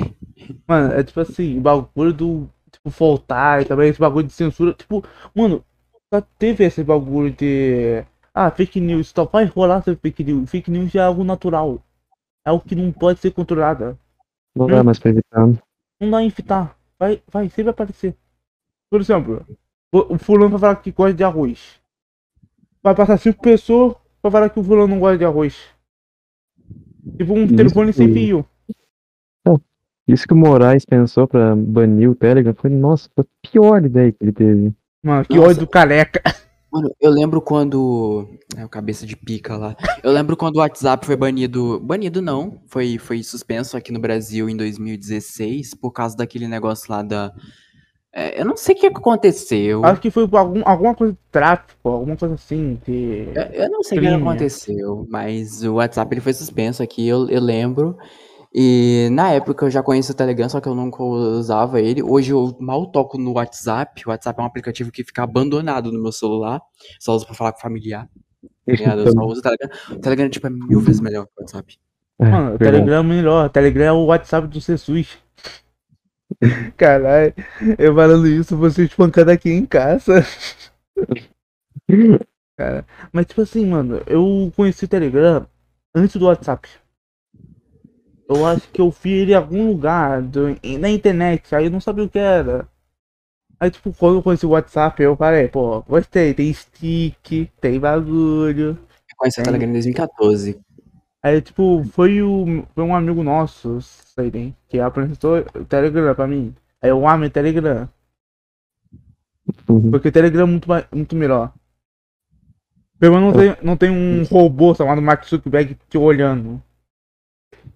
Mano, 0.66 0.94
é 0.94 1.02
tipo 1.04 1.20
assim, 1.20 1.58
o 1.58 1.60
bagulho 1.60 2.12
do. 2.12 2.48
Tipo, 2.72 2.90
voltar 2.90 3.62
e 3.62 3.64
também 3.64 3.90
esse 3.90 4.00
bagulho 4.00 4.26
de 4.26 4.32
censura. 4.32 4.72
Tipo, 4.72 5.04
mano, 5.34 5.64
já 6.12 6.20
teve 6.38 6.64
esse 6.64 6.82
bagulho 6.82 7.30
de. 7.32 8.04
Ah, 8.42 8.50
fake 8.50 8.80
news, 8.80 9.12
só 9.14 9.26
vai 9.26 9.44
rolar 9.44 9.82
sobre 9.82 10.00
fake 10.00 10.24
news. 10.24 10.48
Fake 10.48 10.70
news 10.70 10.94
é 10.94 10.98
algo 10.98 11.22
natural. 11.22 11.84
É 12.42 12.48
algo 12.48 12.64
que 12.66 12.74
não 12.74 12.90
pode 12.90 13.20
ser 13.20 13.32
controlado. 13.32 13.98
Não 14.56 14.66
dá 14.66 14.82
mais 14.82 14.98
pra 14.98 15.10
evitar. 15.10 15.46
Não 16.00 16.10
dá 16.10 16.22
em 16.22 16.30
fitar. 16.30 16.74
Vai, 16.98 17.22
vai 17.30 17.50
sempre 17.50 17.68
aparecer. 17.68 18.16
Por 18.88 18.98
exemplo, 18.98 19.44
o 19.92 20.16
fulano 20.16 20.56
vai 20.56 20.58
falar 20.58 20.76
que 20.76 20.90
gosta 20.90 21.12
de 21.12 21.22
arroz. 21.22 21.78
Vai 22.82 22.94
passar 22.94 23.18
cinco 23.18 23.42
pessoas 23.42 23.94
pra 24.22 24.30
falar 24.30 24.48
que 24.48 24.58
o 24.58 24.64
fulano 24.64 24.88
não 24.88 25.00
gosta 25.00 25.18
de 25.18 25.24
arroz. 25.26 25.58
Tipo 27.18 27.34
um 27.34 27.44
Isso, 27.44 27.56
telefone 27.56 27.92
sem 27.92 28.08
sim. 28.08 28.14
fio. 28.14 28.46
Isso 30.08 30.26
que 30.26 30.32
o 30.32 30.36
Moraes 30.36 30.86
pensou 30.86 31.28
pra 31.28 31.54
banir 31.54 32.08
o 32.08 32.14
Telegram 32.14 32.54
foi, 32.54 32.70
nossa, 32.70 33.10
foi 33.14 33.22
a 33.22 33.48
pior 33.50 33.84
ideia 33.84 34.10
que 34.10 34.24
ele 34.24 34.32
teve. 34.32 34.72
Mano, 35.04 35.26
que 35.26 35.36
Nossa. 35.36 35.50
ódio 35.50 35.60
do 35.60 35.68
careca. 35.68 36.22
Mano, 36.72 36.94
eu 37.00 37.10
lembro 37.10 37.40
quando. 37.40 38.28
É 38.56 38.64
o 38.64 38.68
cabeça 38.68 39.04
de 39.04 39.16
pica 39.16 39.56
lá. 39.56 39.76
Eu 40.02 40.12
lembro 40.12 40.36
quando 40.36 40.56
o 40.56 40.60
WhatsApp 40.60 41.04
foi 41.04 41.16
banido. 41.16 41.80
Banido 41.80 42.22
não. 42.22 42.62
Foi, 42.66 42.96
foi 42.98 43.22
suspenso 43.22 43.76
aqui 43.76 43.92
no 43.92 43.98
Brasil 43.98 44.48
em 44.48 44.56
2016 44.56 45.74
por 45.74 45.90
causa 45.90 46.16
daquele 46.16 46.46
negócio 46.46 46.86
lá 46.90 47.02
da. 47.02 47.32
É, 48.12 48.40
eu 48.40 48.44
não 48.44 48.56
sei 48.56 48.74
o 48.74 48.78
que 48.78 48.86
aconteceu. 48.86 49.84
Acho 49.84 50.00
que 50.00 50.10
foi 50.10 50.28
algum, 50.32 50.62
alguma 50.64 50.94
coisa 50.94 51.12
de 51.12 51.18
tráfico, 51.30 51.88
alguma 51.88 52.16
coisa 52.16 52.34
assim. 52.34 52.78
Que... 52.84 53.28
Eu, 53.34 53.42
eu 53.64 53.70
não 53.70 53.82
sei 53.82 53.98
o 53.98 54.00
que 54.00 54.08
aconteceu, 54.08 55.06
mas 55.08 55.62
o 55.62 55.74
WhatsApp 55.74 56.12
ele 56.12 56.20
foi 56.20 56.32
suspenso 56.32 56.82
aqui, 56.82 57.06
eu, 57.06 57.28
eu 57.28 57.40
lembro. 57.40 57.96
E 58.52 59.08
na 59.12 59.30
época 59.32 59.66
eu 59.66 59.70
já 59.70 59.82
conhecia 59.82 60.12
o 60.12 60.16
Telegram, 60.16 60.48
só 60.48 60.60
que 60.60 60.68
eu 60.68 60.74
nunca 60.74 61.02
usava 61.02 61.80
ele. 61.80 62.02
Hoje 62.02 62.32
eu 62.32 62.56
mal 62.60 62.86
toco 62.90 63.16
no 63.16 63.32
WhatsApp. 63.34 64.02
O 64.06 64.10
WhatsApp 64.10 64.40
é 64.40 64.42
um 64.42 64.46
aplicativo 64.46 64.90
que 64.90 65.04
fica 65.04 65.22
abandonado 65.22 65.92
no 65.92 66.02
meu 66.02 66.10
celular. 66.12 66.60
Só 66.98 67.14
uso 67.14 67.26
pra 67.26 67.34
falar 67.34 67.52
com 67.52 67.60
familiar. 67.60 68.08
tá 68.66 68.72
ligado? 68.72 69.02
Eu 69.02 69.12
só 69.12 69.20
uso 69.20 69.38
o 69.40 69.42
Telegram. 69.42 69.68
O 69.90 69.98
Telegram, 70.00 70.28
tipo, 70.28 70.46
é 70.46 70.50
mil 70.50 70.80
vezes 70.80 71.00
melhor 71.00 71.26
que 71.26 71.32
o 71.36 71.42
WhatsApp. 71.42 71.78
Mano, 72.18 72.50
o 72.52 72.54
É. 72.54 72.58
Telegram 72.58 73.00
é 73.00 73.02
melhor. 73.02 73.46
O 73.46 73.50
Telegram 73.50 73.84
é 73.84 73.92
o 73.92 74.04
WhatsApp 74.06 74.48
do 74.48 74.58
Jesus. 74.60 75.18
Caralho, 76.76 77.34
eu 77.78 77.94
falando 77.94 78.26
isso, 78.26 78.56
você 78.56 78.84
espancando 78.84 79.30
aqui 79.30 79.50
em 79.50 79.66
casa. 79.66 80.24
Cara, 82.56 82.86
mas 83.12 83.26
tipo 83.26 83.40
assim, 83.42 83.66
mano, 83.66 84.02
eu 84.06 84.52
conheci 84.54 84.84
o 84.84 84.88
Telegram 84.88 85.46
antes 85.94 86.16
do 86.16 86.26
WhatsApp. 86.26 86.68
Eu 88.32 88.46
acho 88.46 88.68
que 88.70 88.80
eu 88.80 88.90
vi 88.90 89.10
ele 89.10 89.32
em 89.32 89.34
algum 89.34 89.66
lugar 89.66 90.22
do- 90.22 90.56
na 90.78 90.88
internet, 90.88 91.52
aí 91.54 91.64
eu 91.64 91.70
não 91.70 91.80
sabia 91.80 92.04
o 92.04 92.08
que 92.08 92.18
era. 92.18 92.68
Aí, 93.58 93.70
tipo, 93.70 93.92
quando 93.92 94.16
eu 94.18 94.22
conheci 94.22 94.46
o 94.46 94.50
WhatsApp, 94.50 95.02
eu 95.02 95.16
falei, 95.16 95.48
pô, 95.48 95.82
gostei, 95.82 96.32
tem 96.32 96.52
stick, 96.52 97.50
tem 97.60 97.78
bagulho. 97.80 98.78
Eu 98.78 99.16
conheci 99.18 99.40
o. 99.40 99.44
Telegram 99.44 99.68
em 99.68 99.72
2014. 99.72 100.60
Aí, 101.22 101.42
tipo, 101.42 101.84
foi, 101.92 102.22
o, 102.22 102.64
foi 102.74 102.84
um 102.84 102.94
amigo 102.94 103.22
nosso, 103.22 103.80
sei 103.82 104.30
bem, 104.30 104.56
que 104.68 104.78
apresentou 104.78 105.38
o 105.54 105.64
Telegram 105.64 106.14
pra 106.14 106.26
mim. 106.26 106.54
Aí 106.80 106.88
eu 106.88 107.06
amo 107.06 107.24
o 107.26 107.30
Telegram, 107.30 107.88
Uhum. 109.68 109.90
porque 109.90 110.08
o 110.08 110.12
Telegram 110.12 110.42
é 110.44 110.46
muito, 110.46 110.68
mais- 110.68 110.86
muito 110.92 111.16
melhor. 111.16 111.52
Pelo 112.98 113.16
menos 113.18 113.34
não 113.34 113.42
tem, 113.42 113.56
não 113.66 113.76
tem 113.76 113.90
um 113.90 114.22
robô 114.24 114.74
chamado 114.74 115.02
Mark 115.02 115.24
Zuckerberg 115.26 115.76
te 115.88 115.98
olhando. 115.98 116.62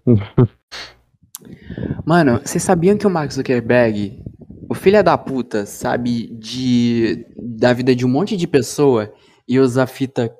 Mano, 2.05 2.39
vocês 2.39 2.63
sabiam 2.63 2.97
que 2.97 3.07
o 3.07 3.09
Mark 3.09 3.31
Zuckerberg, 3.31 4.21
o 4.69 4.73
filho 4.73 5.03
da 5.03 5.17
puta, 5.17 5.65
sabe 5.65 6.27
de 6.27 7.25
da 7.37 7.73
vida 7.73 7.95
de 7.95 8.05
um 8.05 8.09
monte 8.09 8.37
de 8.37 8.47
pessoa 8.47 9.13
e 9.47 9.59
usa 9.59 9.85
fita 9.87 10.33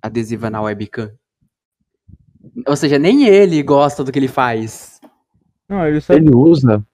adesiva 0.00 0.50
na 0.50 0.62
webcam? 0.62 1.10
Ou 2.66 2.76
seja, 2.76 2.98
nem 2.98 3.24
ele 3.26 3.62
gosta 3.62 4.02
do 4.02 4.10
que 4.12 4.18
ele 4.18 4.28
faz. 4.28 5.00
Não, 5.68 5.86
ele 5.86 6.00
sabe 6.00 6.20
Ele 6.20 6.34
usa. 6.34 6.84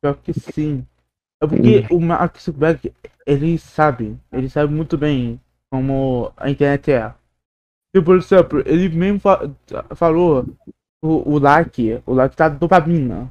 pior 0.00 0.14
que 0.22 0.32
sim. 0.32 0.86
É 1.42 1.46
porque 1.46 1.86
o 1.90 2.00
Mark 2.00 2.38
Zuckerberg, 2.38 2.92
ele 3.26 3.58
sabe, 3.58 4.16
ele 4.32 4.48
sabe 4.48 4.72
muito 4.72 4.96
bem 4.96 5.40
como 5.70 6.32
a 6.36 6.50
internet 6.50 6.92
é. 6.92 7.12
Tipo, 7.94 8.06
por 8.06 8.16
exemplo, 8.18 8.62
ele 8.64 8.88
mesmo 8.88 9.20
fa- 9.20 9.50
falou 9.94 10.46
o, 11.02 11.34
o 11.34 11.38
like, 11.38 12.00
o 12.06 12.14
like 12.14 12.36
tá 12.36 12.48
dopamina. 12.48 13.30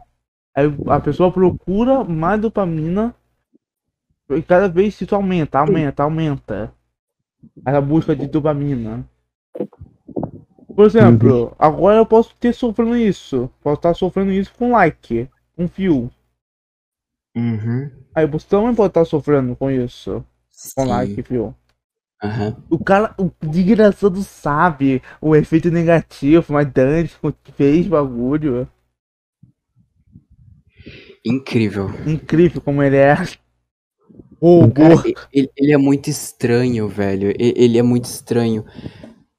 Aí 0.54 0.66
a 0.88 1.00
pessoa 1.00 1.32
procura 1.32 2.04
mais 2.04 2.40
dopamina 2.42 3.16
e 4.30 4.42
cada 4.42 4.68
vez 4.68 5.00
isso 5.00 5.16
aumenta, 5.16 5.60
aumenta, 5.60 6.04
aumenta. 6.04 6.74
Essa 7.66 7.82
busca 7.82 8.16
de 8.16 8.28
dopamina. 8.28 9.08
Por 10.76 10.86
exemplo, 10.86 11.56
agora 11.58 11.98
eu 11.98 12.06
posso 12.06 12.36
ter 12.36 12.54
sofrendo 12.54 12.96
isso. 12.96 13.50
Posso 13.62 13.76
estar 13.76 13.94
sofrendo 13.94 14.32
isso 14.32 14.54
com 14.54 14.72
like, 14.72 15.30
com 15.56 15.68
fio. 15.68 16.12
Uhum. 17.36 17.90
Aí 18.14 18.28
você 18.28 18.48
também 18.48 18.76
pode 18.76 18.92
estar 18.92 19.06
sofrendo 19.06 19.56
com 19.56 19.72
isso. 19.72 20.24
Com 20.76 20.84
Sim. 20.84 20.90
like, 20.90 21.24
fio. 21.24 21.56
Aham. 22.24 22.56
O 22.70 22.78
cara, 22.78 23.16
o 23.18 23.32
desgraçado 23.46 24.22
sabe 24.24 25.02
o 25.20 25.36
efeito 25.36 25.72
negativo, 25.72 26.54
mas 26.54 26.72
Dante 26.72 27.16
fez 27.58 27.88
bagulho. 27.88 28.68
Incrível. 31.26 31.90
Incrível 32.06 32.62
como 32.62 32.82
ele 32.84 32.98
é. 32.98 33.16
Cara, 33.16 33.30
Robô. 34.42 35.08
e- 35.08 35.16
ele, 35.32 35.50
ele 35.56 35.72
é 35.72 35.78
muito 35.78 36.10
estranho, 36.10 36.88
velho. 36.88 37.34
Ele 37.38 37.78
é 37.78 37.84
muito 37.84 38.06
estranho. 38.06 38.66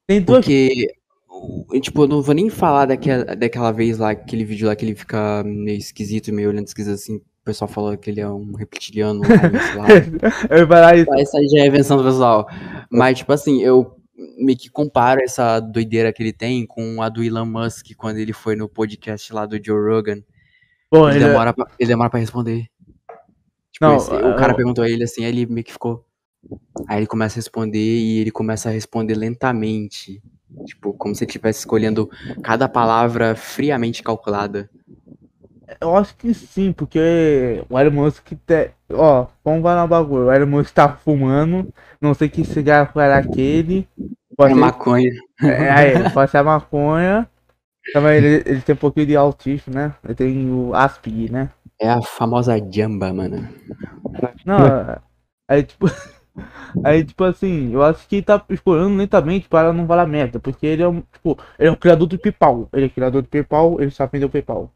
Tem 0.07 0.21
duas. 0.23 0.45
Porque, 0.45 0.95
o- 1.29 1.81
tipo, 1.81 2.03
eu 2.03 2.09
não 2.09 2.23
vou 2.23 2.35
nem 2.35 2.49
falar 2.51 2.87
daquela, 2.87 3.25
daquela 3.37 3.73
vez 3.73 3.99
lá, 3.99 4.11
aquele 4.11 4.45
vídeo 4.45 4.69
lá 4.69 4.77
que 4.77 4.85
ele 4.85 4.95
fica 4.95 5.43
meio 5.45 5.79
esquisito, 5.79 6.33
meio 6.33 6.51
olhando 6.51 6.67
esquisito 6.67 6.95
assim. 6.95 7.21
O 7.43 7.45
pessoal 7.45 7.69
falou 7.69 7.97
que 7.99 8.09
ele 8.09 8.21
é 8.21 8.29
um 8.29 8.53
reptiliano, 8.55 9.21
lá. 9.77 9.87
Eu 10.49 10.59
ia 10.59 10.67
falar 10.67 10.97
isso. 10.97 11.13
Essa 11.15 11.39
aí 11.39 11.49
já 11.49 11.59
é 11.59 11.63
a 11.63 11.67
invenção 11.67 11.97
do 11.97 12.05
pessoal. 12.05 12.47
Mas, 12.89 13.19
tipo 13.19 13.33
assim, 13.33 13.61
eu 13.63 13.97
meio 14.39 14.57
que 14.57 14.69
comparo 14.71 15.21
essa 15.21 15.59
doideira 15.59 16.13
que 16.13 16.23
ele 16.23 16.33
tem 16.33 16.65
com 16.65 17.03
a 17.03 17.09
do 17.09 17.23
Elon 17.25 17.45
Musk 17.45 17.89
quando 17.97 18.19
ele 18.19 18.33
foi 18.33 18.55
no 18.55 18.69
podcast 18.69 19.33
lá 19.33 19.45
do 19.45 19.59
Joe 19.63 19.81
Rogan. 19.93 20.23
Pô, 20.89 21.09
Ele 21.09 21.19
ele 21.19 21.25
é- 21.25 21.29
demora 21.29 21.53
pra, 21.53 21.67
ele 21.79 21.89
demora 21.89 22.11
pra 22.11 22.21
responder. 22.21 22.67
Tipo, 23.73 23.87
Não, 23.87 23.97
esse- 23.97 24.11
o 24.15 24.37
cara 24.37 24.53
eu- 24.53 24.57
perguntou 24.57 24.85
a 24.85 24.89
ele 24.89 25.03
assim, 25.03 25.25
aí 25.25 25.33
ele 25.33 25.47
meio 25.47 25.65
que 25.65 25.73
ficou. 25.73 26.05
Aí 26.87 26.99
ele 27.01 27.07
começa 27.07 27.35
a 27.35 27.41
responder 27.41 27.79
e 27.99 28.19
ele 28.21 28.31
começa 28.31 28.69
a 28.69 28.73
responder 28.73 29.15
lentamente. 29.17 30.23
Tipo, 30.67 30.93
como 30.93 31.15
se 31.15 31.25
ele 31.25 31.31
estivesse 31.31 31.61
escolhendo 31.61 32.09
cada 32.43 32.69
palavra 32.69 33.35
friamente 33.35 34.01
calculada. 34.03 34.71
Eu 35.81 35.97
acho 35.97 36.17
que 36.17 36.33
sim, 36.35 36.73
porque 36.73 37.65
o 37.69 37.79
Elon 37.79 37.91
Musk 37.91 38.33
te... 38.47 38.71
Ó, 38.91 39.27
vamos 39.45 39.63
falar 39.63 39.85
um 39.85 39.89
bagulho. 39.89 40.27
O 40.27 40.33
Elon 40.33 40.47
Musk 40.47 40.75
tá 40.75 40.89
fumando. 40.89 41.73
Não 42.01 42.15
sei 42.15 42.29
que 42.29 42.45
cigarro 42.45 43.01
era 43.01 43.19
aquele. 43.19 43.87
É 44.01 44.35
Pode 44.37 44.55
ser, 44.55 44.61
maconha. 44.61 45.11
é, 45.43 45.71
aí, 45.71 46.11
pode 46.11 46.31
ser 46.31 46.39
a 46.39 46.45
maconha. 46.45 47.29
Também 47.93 48.17
ele, 48.17 48.43
ele 48.47 48.61
tem 48.61 48.75
um 48.75 48.79
pouquinho 48.79 49.07
de 49.07 49.17
autismo, 49.17 49.75
né? 49.75 49.95
Ele 50.05 50.15
tem 50.15 50.51
o 50.51 50.75
Aspi, 50.75 51.31
né? 51.31 51.51
É 51.79 51.91
a 51.91 52.01
famosa 52.01 52.57
jamba, 52.71 53.13
mano. 53.13 53.49
Não, 54.47 54.99
aí 55.49 55.63
tipo. 55.63 55.87
Aí, 56.83 57.05
tipo 57.05 57.25
assim, 57.25 57.75
eu 57.75 57.83
acho 57.83 58.09
que 58.09 58.17
ele 58.17 58.23
tá 58.23 58.43
explorando 58.49 58.97
lentamente 58.97 59.49
para 59.49 59.71
não 59.71 59.87
falar 59.87 60.07
merda. 60.07 60.41
Porque 60.41 60.67
ele 60.67 60.83
é 60.83 60.89
um, 60.89 61.03
tipo, 61.13 61.39
ele 61.59 61.69
é 61.69 61.71
o 61.71 61.77
criador 61.77 62.07
do 62.07 62.19
PayPal. 62.19 62.71
Ele 62.73 62.87
é 62.87 62.89
criador 62.89 63.21
do 63.21 63.29
PayPal, 63.29 63.79
ele 63.81 63.91
sabe 63.91 64.13
vender 64.13 64.25
o 64.25 64.31
PayPal. 64.31 64.73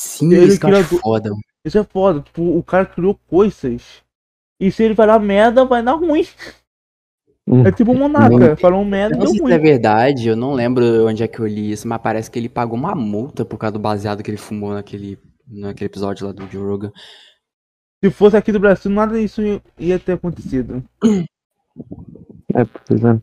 Sim, 0.00 0.32
Ele 0.32 0.44
isso 0.46 0.60
que 0.60 0.66
eu 0.66 0.70
acho 0.70 0.88
criador- 0.88 1.00
foda. 1.00 1.30
Isso 1.64 1.76
é 1.76 1.82
foda, 1.82 2.20
tipo, 2.20 2.56
o 2.56 2.62
cara 2.62 2.86
criou 2.86 3.18
coisas. 3.26 4.00
E 4.60 4.70
se 4.70 4.84
ele 4.84 4.94
falar 4.94 5.18
merda, 5.18 5.64
vai 5.64 5.82
dar 5.82 5.94
ruim. 5.94 6.24
Hum. 7.48 7.66
É 7.66 7.72
tipo 7.72 7.90
o 7.90 7.96
Monarca, 7.96 8.56
falou 8.58 8.84
merda 8.84 9.16
não 9.16 9.24
deu 9.24 9.34
sei 9.34 9.46
se 9.46 9.52
é 9.52 9.58
verdade, 9.58 10.28
eu 10.28 10.36
não 10.36 10.52
lembro 10.52 11.06
onde 11.06 11.22
é 11.22 11.26
que 11.28 11.40
eu 11.40 11.46
li 11.46 11.72
isso, 11.72 11.88
mas 11.88 12.00
parece 12.00 12.30
que 12.30 12.38
ele 12.38 12.48
pagou 12.48 12.78
uma 12.78 12.94
multa 12.94 13.44
por 13.44 13.56
causa 13.58 13.72
do 13.72 13.78
baseado 13.80 14.22
que 14.22 14.30
ele 14.30 14.36
fumou 14.36 14.72
naquele, 14.72 15.18
naquele 15.46 15.86
episódio 15.86 16.26
lá 16.26 16.32
do 16.32 16.46
Joe 16.48 16.62
Rogan. 16.62 16.92
Se 18.04 18.10
fosse 18.10 18.36
aqui 18.36 18.52
do 18.52 18.60
Brasil, 18.60 18.90
nada 18.90 19.18
disso 19.18 19.40
ia- 19.78 19.98
ter 19.98 20.12
acontecido. 20.12 20.84
É, 22.54 22.64
pois 22.86 23.02
é. 23.02 23.20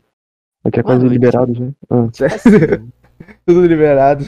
Aqui 0.64 0.80
é 0.80 0.82
quase 0.82 1.08
liberado 1.08 1.54
já. 1.54 1.66
Ah. 1.88 2.08
Tudo 3.46 3.64
liberado. 3.64 4.26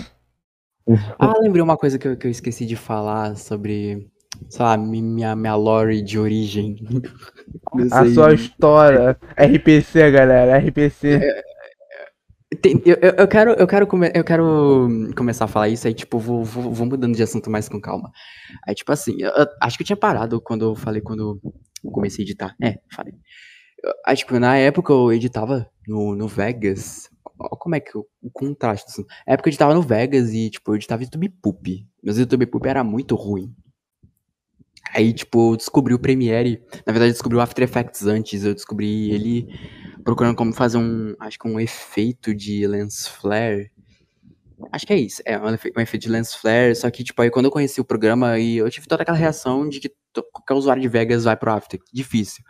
Ah, 1.19 1.35
lembrei 1.41 1.63
uma 1.63 1.77
coisa 1.77 1.99
que 1.99 2.09
eu, 2.09 2.17
que 2.17 2.27
eu 2.27 2.31
esqueci 2.31 2.65
de 2.67 2.77
falar 2.77 3.37
sobre, 3.37 4.09
sei 4.49 4.65
lá, 4.65 4.77
mi- 4.77 5.03
minha, 5.03 5.35
minha 5.37 5.55
lore 5.55 6.01
de 6.03 6.19
origem. 6.19 6.77
A 7.93 8.05
sua 8.07 8.33
história. 8.35 9.19
RPC, 9.37 10.11
galera, 10.11 10.59
RPC. 10.59 11.21
Tem- 12.63 12.81
eu, 12.87 12.97
eu, 12.97 13.29
quero, 13.29 13.53
eu, 13.53 13.67
quero 13.67 13.87
come- 13.87 14.11
eu 14.15 14.25
quero 14.25 14.89
começar 15.15 15.45
a 15.45 15.49
falar 15.49 15.69
isso, 15.69 15.87
aí, 15.87 15.93
tipo, 15.93 16.19
vou, 16.19 16.43
vou, 16.43 16.73
vou 16.73 16.87
mudando 16.87 17.15
de 17.15 17.23
assunto 17.23 17.51
mais 17.51 17.69
com 17.69 17.79
calma. 17.81 18.11
Aí, 18.67 18.75
tipo 18.75 18.91
assim, 18.91 19.15
eu- 19.21 19.31
eu 19.31 19.47
acho 19.61 19.77
que 19.77 19.83
eu 19.83 19.87
tinha 19.87 19.97
parado 19.97 20.41
quando 20.41 20.65
eu 20.65 20.75
falei, 20.75 21.03
quando 21.03 21.39
eu 21.85 21.91
comecei 21.93 22.25
a 22.25 22.27
editar. 22.27 22.55
É, 22.63 22.77
falei. 22.95 23.13
Eu- 23.85 23.93
Aí, 24.07 24.17
tipo, 24.17 24.39
na 24.39 24.57
época 24.57 24.93
eu 24.93 25.13
editava 25.13 25.69
no, 25.87 26.17
no 26.17 26.27
Vegas. 26.27 27.11
Ó, 27.39 27.57
como 27.57 27.75
é 27.75 27.81
que 27.81 27.97
o, 27.97 28.07
contraste. 28.33 28.91
Assim. 28.91 29.05
Na 29.27 29.35
época 29.35 29.49
eu 29.49 29.51
editava 29.51 29.75
no 29.75 29.83
Vegas 29.83 30.33
e, 30.33 30.51
tipo, 30.51 30.71
eu 30.71 30.77
editava 30.77 31.03
YouTube 31.03 31.29
Poop. 31.43 31.87
Meus 32.03 32.19
YouTube 32.19 32.47
Poop 32.47 32.67
era 32.69 32.83
muito 32.83 33.15
ruim. 33.15 33.55
Aí, 34.95 35.13
tipo, 35.13 35.53
eu 35.53 35.57
descobri 35.57 35.95
o 35.95 35.99
Premiere. 35.99 36.63
Na 36.87 36.93
verdade, 36.93 37.11
eu 37.11 37.13
descobri 37.13 37.37
o 37.37 37.41
After 37.41 37.63
Effects 37.63 38.07
antes. 38.07 38.45
Eu 38.45 38.55
descobri 38.55 39.11
ele 39.11 39.47
procurando 40.03 40.35
como 40.35 40.53
fazer 40.53 40.79
um, 40.79 41.15
acho 41.21 41.39
que 41.39 41.47
um 41.47 41.61
efeito 41.61 42.35
de 42.35 42.67
lens 42.67 43.07
flare. 43.07 43.71
Acho 44.73 44.87
que 44.87 44.93
é 44.93 44.97
isso, 44.99 45.23
é 45.25 45.39
um 45.39 45.55
efe- 45.55 45.73
efeito 45.77 46.03
de 46.03 46.09
lens 46.09 46.35
flare, 46.35 46.75
só 46.75 46.91
que, 46.91 47.05
tipo, 47.05 47.23
aí 47.23 47.31
quando 47.31 47.45
eu 47.45 47.51
conheci 47.51 47.81
o 47.81 47.85
programa, 47.85 48.31
aí 48.31 48.57
eu 48.57 48.69
tive 48.69 48.89
toda 48.89 49.03
aquela 49.03 49.17
reação 49.17 49.69
de 49.69 49.79
que 49.79 49.93
qualquer 50.33 50.55
usuário 50.55 50.83
de 50.83 50.89
Vegas 50.89 51.25
vai 51.25 51.37
pro 51.37 51.53
After, 51.53 51.79
difícil. 51.93 52.43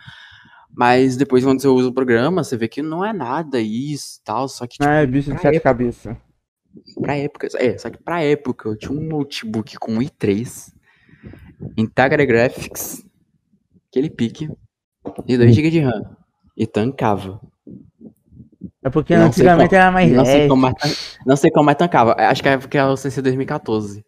Mas 0.79 1.17
depois, 1.17 1.43
quando 1.43 1.61
você 1.61 1.67
usa 1.67 1.88
o 1.88 1.93
programa, 1.93 2.45
você 2.45 2.57
vê 2.57 2.69
que 2.69 2.81
não 2.81 3.05
é 3.05 3.12
nada 3.12 3.61
isso 3.61 4.19
e 4.21 4.25
tal, 4.25 4.49
só 4.49 4.64
que, 4.64 4.75
tipo, 4.75 4.85
Não 4.85 4.93
é 4.93 5.05
bicho 5.05 5.33
de 5.35 5.41
sete 5.41 5.57
época- 5.57 5.61
cabeças. 5.61 6.17
Pra 7.01 7.17
época, 7.17 7.49
é, 7.57 7.77
só 7.77 7.91
que 7.91 7.99
pra 8.01 8.23
época 8.23 8.69
eu 8.69 8.77
tinha 8.77 8.93
um 8.93 9.03
notebook 9.03 9.77
com 9.79 9.95
um 9.95 9.99
i3, 10.01 10.73
Integra 11.77 12.25
Graphics, 12.25 13.05
aquele 13.91 14.09
pique, 14.09 14.49
e 15.27 15.37
2 15.37 15.53
GB 15.53 15.71
de 15.71 15.81
RAM. 15.81 16.17
E 16.57 16.64
tancava. 16.64 17.41
É 18.85 18.88
porque 18.88 19.17
Não 19.17 19.27
antigamente 19.27 19.71
como- 19.71 19.81
era 19.83 19.91
mais 19.91 20.12
não 20.12 20.25
sei 20.25 20.47
como 20.49 20.62
mais, 20.62 21.19
não 21.27 21.37
sei 21.37 21.51
como 21.51 21.67
mais 21.67 21.79
tancava. 21.79 22.14
Acho 22.19 22.41
que 22.43 22.49
é 22.49 22.57
porque 22.59 22.79
é 22.79 22.85
o 22.85 22.97
CC 22.97 23.21
2014. 23.21 24.05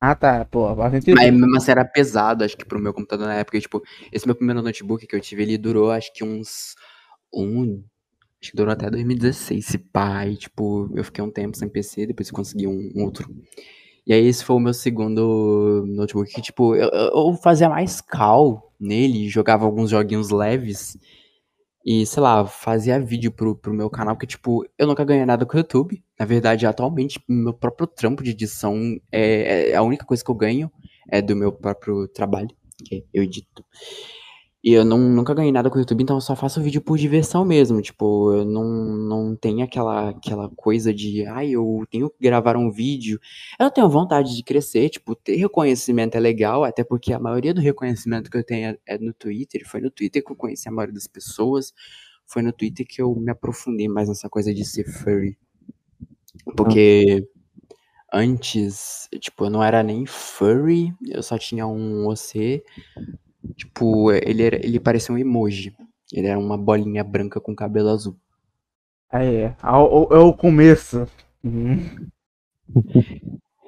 Ah 0.00 0.14
tá, 0.14 0.46
pô, 0.46 0.66
sentido. 0.90 1.16
Mas 1.16 1.30
mesmo 1.30 1.56
assim 1.56 1.70
era 1.72 1.84
pesado, 1.84 2.42
acho 2.42 2.56
que 2.56 2.64
pro 2.64 2.80
meu 2.80 2.94
computador 2.94 3.26
na 3.26 3.34
época. 3.34 3.60
Tipo, 3.60 3.82
esse 4.10 4.24
meu 4.26 4.34
primeiro 4.34 4.62
notebook 4.62 5.06
que 5.06 5.14
eu 5.14 5.20
tive, 5.20 5.42
ele 5.42 5.58
durou 5.58 5.90
acho 5.90 6.10
que 6.14 6.24
uns. 6.24 6.74
Um. 7.34 7.82
Acho 8.42 8.52
que 8.52 8.56
durou 8.56 8.72
até 8.72 8.90
2016, 8.90 9.66
esse 9.68 9.78
pai. 9.78 10.36
Tipo, 10.36 10.90
eu 10.94 11.04
fiquei 11.04 11.22
um 11.22 11.30
tempo 11.30 11.56
sem 11.56 11.68
PC, 11.68 12.06
depois 12.06 12.30
consegui 12.30 12.66
um, 12.66 12.90
um 12.96 13.04
outro. 13.04 13.28
E 14.06 14.12
aí 14.14 14.26
esse 14.26 14.44
foi 14.44 14.56
o 14.56 14.60
meu 14.60 14.74
segundo 14.74 15.84
notebook 15.88 16.32
que, 16.32 16.42
tipo, 16.42 16.74
eu 16.76 16.88
eu 16.90 17.34
fazia 17.42 17.68
mais 17.68 18.00
cal 18.00 18.72
nele, 18.80 19.28
jogava 19.28 19.66
alguns 19.66 19.90
joguinhos 19.90 20.30
leves. 20.30 20.96
E, 21.84 22.04
sei 22.04 22.22
lá, 22.22 22.46
fazia 22.46 23.00
vídeo 23.00 23.32
pro, 23.32 23.56
pro 23.56 23.72
meu 23.72 23.88
canal, 23.88 24.14
porque, 24.14 24.26
tipo, 24.26 24.64
eu 24.78 24.86
nunca 24.86 25.04
ganhei 25.04 25.24
nada 25.24 25.46
com 25.46 25.56
o 25.56 25.60
YouTube. 25.60 26.02
Na 26.18 26.26
verdade, 26.26 26.66
atualmente, 26.66 27.22
meu 27.28 27.54
próprio 27.54 27.86
trampo 27.86 28.22
de 28.22 28.30
edição 28.30 28.98
é, 29.10 29.70
é 29.70 29.74
a 29.76 29.82
única 29.82 30.04
coisa 30.04 30.22
que 30.22 30.30
eu 30.30 30.34
ganho 30.34 30.70
é 31.10 31.22
do 31.22 31.34
meu 31.34 31.50
próprio 31.52 32.06
trabalho, 32.08 32.50
que 32.84 33.04
eu 33.12 33.22
edito. 33.22 33.64
E 34.62 34.74
eu 34.74 34.84
não, 34.84 34.98
nunca 34.98 35.32
ganhei 35.32 35.50
nada 35.50 35.70
com 35.70 35.76
o 35.76 35.80
YouTube, 35.80 36.02
então 36.02 36.18
eu 36.18 36.20
só 36.20 36.36
faço 36.36 36.62
vídeo 36.62 36.82
por 36.82 36.98
diversão 36.98 37.46
mesmo. 37.46 37.80
Tipo, 37.80 38.34
eu 38.34 38.44
não, 38.44 38.64
não 38.64 39.34
tenho 39.34 39.64
aquela, 39.64 40.10
aquela 40.10 40.50
coisa 40.50 40.92
de, 40.92 41.24
ai, 41.26 41.52
eu 41.52 41.86
tenho 41.90 42.10
que 42.10 42.16
gravar 42.20 42.58
um 42.58 42.70
vídeo. 42.70 43.18
Eu 43.58 43.70
tenho 43.70 43.88
vontade 43.88 44.36
de 44.36 44.42
crescer, 44.42 44.90
tipo, 44.90 45.14
ter 45.14 45.36
reconhecimento 45.36 46.14
é 46.14 46.20
legal, 46.20 46.62
até 46.62 46.84
porque 46.84 47.10
a 47.12 47.18
maioria 47.18 47.54
do 47.54 47.60
reconhecimento 47.60 48.30
que 48.30 48.36
eu 48.36 48.44
tenho 48.44 48.70
é, 48.86 48.94
é 48.94 48.98
no 48.98 49.14
Twitter. 49.14 49.62
Foi 49.66 49.80
no 49.80 49.90
Twitter 49.90 50.22
que 50.22 50.30
eu 50.30 50.36
conheci 50.36 50.68
a 50.68 50.72
maioria 50.72 50.94
das 50.94 51.06
pessoas. 51.06 51.72
Foi 52.26 52.42
no 52.42 52.52
Twitter 52.52 52.86
que 52.86 53.00
eu 53.00 53.14
me 53.14 53.30
aprofundei 53.30 53.88
mais 53.88 54.10
nessa 54.10 54.28
coisa 54.28 54.52
de 54.52 54.64
ser 54.66 54.84
furry. 54.84 55.38
Porque 56.54 57.26
antes, 58.12 59.08
tipo, 59.20 59.46
eu 59.46 59.50
não 59.50 59.62
era 59.62 59.82
nem 59.82 60.04
furry, 60.04 60.92
eu 61.08 61.22
só 61.22 61.38
tinha 61.38 61.66
um 61.66 62.06
OC. 62.06 62.62
Tipo, 63.56 64.12
ele, 64.12 64.42
era, 64.42 64.56
ele 64.56 64.80
parecia 64.80 65.14
um 65.14 65.18
emoji. 65.18 65.74
Ele 66.12 66.26
era 66.26 66.38
uma 66.38 66.58
bolinha 66.58 67.04
branca 67.04 67.40
com 67.40 67.54
cabelo 67.54 67.88
azul. 67.90 68.16
Aí 69.10 69.36
é. 69.36 69.56
É 69.62 69.70
o, 69.70 70.08
é 70.12 70.18
o 70.18 70.32
começo. 70.32 71.06
Uhum. 71.42 71.78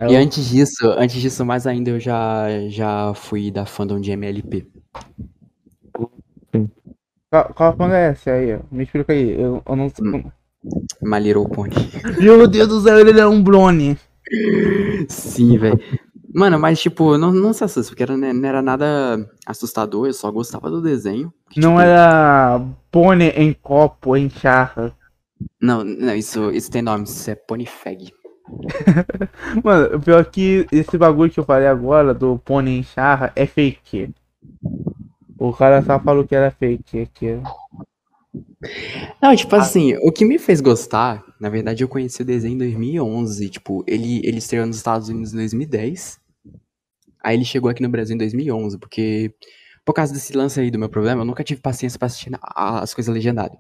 É 0.01 0.07
E 0.07 0.15
o- 0.15 0.19
antes 0.19 0.49
disso, 0.49 0.87
antes 0.99 1.21
disso, 1.21 1.45
mais 1.45 1.67
ainda, 1.67 1.91
eu 1.91 2.01
já, 2.01 2.47
já 2.69 3.15
fui 3.15 3.51
da 3.51 3.65
fandom 3.65 4.01
de 4.01 4.11
MLP. 4.11 4.67
Qual, 7.31 7.55
qual 7.55 7.77
quando 7.77 7.95
é 7.95 8.11
essa 8.11 8.31
aí? 8.33 8.59
Me 8.71 8.85
explica 8.85 9.13
aí. 9.13 9.31
Eu, 9.41 9.63
eu 9.67 9.77
não 9.77 9.89
sei. 9.89 10.07
Hum. 10.07 10.31
My 11.03 11.19
Little 11.19 11.49
Pony. 11.49 11.73
Meu 12.21 12.47
Deus 12.47 12.69
do 12.69 12.81
céu, 12.81 12.99
ele 13.01 13.19
é 13.19 13.27
um 13.27 13.43
Brony. 13.43 13.97
Sim, 15.09 15.59
velho. 15.59 15.81
Mano, 16.35 16.59
mas 16.59 16.81
tipo, 16.81 17.19
não, 17.19 17.33
não 17.33 17.53
se 17.53 17.63
assusta, 17.63 17.91
porque 17.91 18.03
era, 18.03 18.17
não 18.17 18.49
era 18.49 18.63
nada 18.63 19.31
assustador, 19.47 20.07
eu 20.07 20.15
só 20.15 20.31
gostava 20.31 20.71
do 20.71 20.81
desenho. 20.81 21.33
que, 21.51 21.61
Não 21.61 21.73
tipo, 21.73 21.81
era 21.81 22.61
pônei 22.91 23.31
em 23.31 23.53
copo, 23.53 24.17
em 24.17 24.31
charra. 24.31 24.97
Não, 25.61 25.85
não, 25.85 26.15
isso, 26.15 26.51
isso 26.51 26.71
tem 26.71 26.83
nome, 26.83 27.05
isso 27.05 27.31
é 27.31 27.35
Pony 27.35 27.67
Fag. 27.67 28.13
Mano, 29.63 29.97
o 29.97 30.01
pior 30.01 30.21
é 30.21 30.25
que 30.25 30.67
esse 30.73 30.97
bagulho 30.99 31.31
que 31.31 31.41
eu 31.41 31.45
falei 31.45 31.67
agora 31.67 32.15
do 32.15 32.39
pônei 32.39 32.79
em 32.79 32.83
charra 32.83 33.33
é 33.37 33.47
fake. 33.47 34.15
O 35.39 35.53
cara 35.53 35.83
só 35.83 35.99
falou 35.99 36.27
que 36.27 36.35
era 36.35 36.51
fake 36.51 37.01
aqui. 37.01 37.41
Não, 39.21 39.35
tipo 39.37 39.55
assim, 39.57 39.95
o 40.03 40.11
que 40.11 40.25
me 40.25 40.39
fez 40.39 40.61
gostar, 40.61 41.23
na 41.39 41.49
verdade 41.49 41.83
eu 41.83 41.89
conheci 41.89 42.23
o 42.23 42.25
desenho 42.25 42.55
em 42.55 42.59
2011, 42.59 43.49
tipo, 43.51 43.85
ele, 43.87 44.21
ele 44.25 44.39
estreou 44.39 44.67
nos 44.67 44.77
Estados 44.77 45.09
Unidos 45.09 45.35
em 45.35 45.39
2010, 45.39 46.19
aí 47.23 47.37
ele 47.37 47.45
chegou 47.45 47.71
aqui 47.71 47.83
no 47.83 47.89
Brasil 47.89 48.15
em 48.15 48.19
2011, 48.19 48.79
porque 48.79 49.35
por 49.85 49.93
causa 49.93 50.13
desse 50.13 50.37
lance 50.37 50.61
aí 50.61 50.71
do 50.71 50.79
meu 50.79 50.89
problema, 50.89 51.23
eu 51.23 51.25
nunca 51.25 51.43
tive 51.43 51.61
paciência 51.61 51.99
pra 51.99 52.07
assistir 52.07 52.31
as 52.41 52.95
coisas 52.95 53.13
legendadas. 53.13 53.59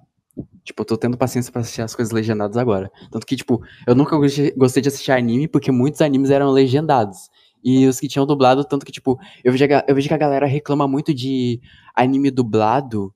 Tipo, 0.65 0.83
eu 0.83 0.87
tô 0.87 0.97
tendo 0.97 1.19
paciência 1.19 1.53
pra 1.53 1.61
assistir 1.61 1.83
as 1.83 1.95
coisas 1.95 2.13
legendadas 2.13 2.57
agora. 2.57 2.91
Tanto 3.11 3.27
que, 3.27 3.37
tipo, 3.37 3.61
eu 3.87 3.95
nunca 3.95 4.17
gostei 4.57 4.83
de 4.83 4.89
assistir 4.89 5.13
anime 5.13 5.49
porque 5.49 5.71
muitos 5.71 6.01
animes 6.01 6.31
eram 6.31 6.51
legendados. 6.51 7.29
E 7.63 7.87
os 7.87 8.01
que 8.01 8.09
tinham 8.09 8.27
dublado, 8.27 8.65
tanto 8.65 8.87
que, 8.87 8.93
tipo, 8.93 9.19
eu 9.45 9.53
vejo, 9.53 9.65
eu 9.87 9.95
vejo 9.95 10.09
que 10.09 10.15
a 10.15 10.19
galera 10.19 10.47
reclama 10.47 10.89
muito 10.89 11.13
de 11.13 11.61
anime 11.95 12.31
dublado 12.31 13.15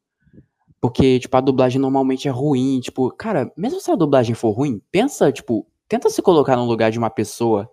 porque, 0.80 1.18
tipo, 1.18 1.36
a 1.36 1.40
dublagem 1.40 1.80
normalmente 1.80 2.28
é 2.28 2.30
ruim. 2.30 2.80
Tipo, 2.80 3.10
cara, 3.10 3.50
mesmo 3.56 3.80
se 3.80 3.90
a 3.90 3.96
dublagem 3.96 4.34
for 4.34 4.50
ruim, 4.50 4.80
pensa, 4.92 5.32
tipo, 5.32 5.66
tenta 5.88 6.10
se 6.10 6.20
colocar 6.20 6.56
no 6.56 6.64
lugar 6.64 6.90
de 6.90 6.98
uma 6.98 7.10
pessoa, 7.10 7.68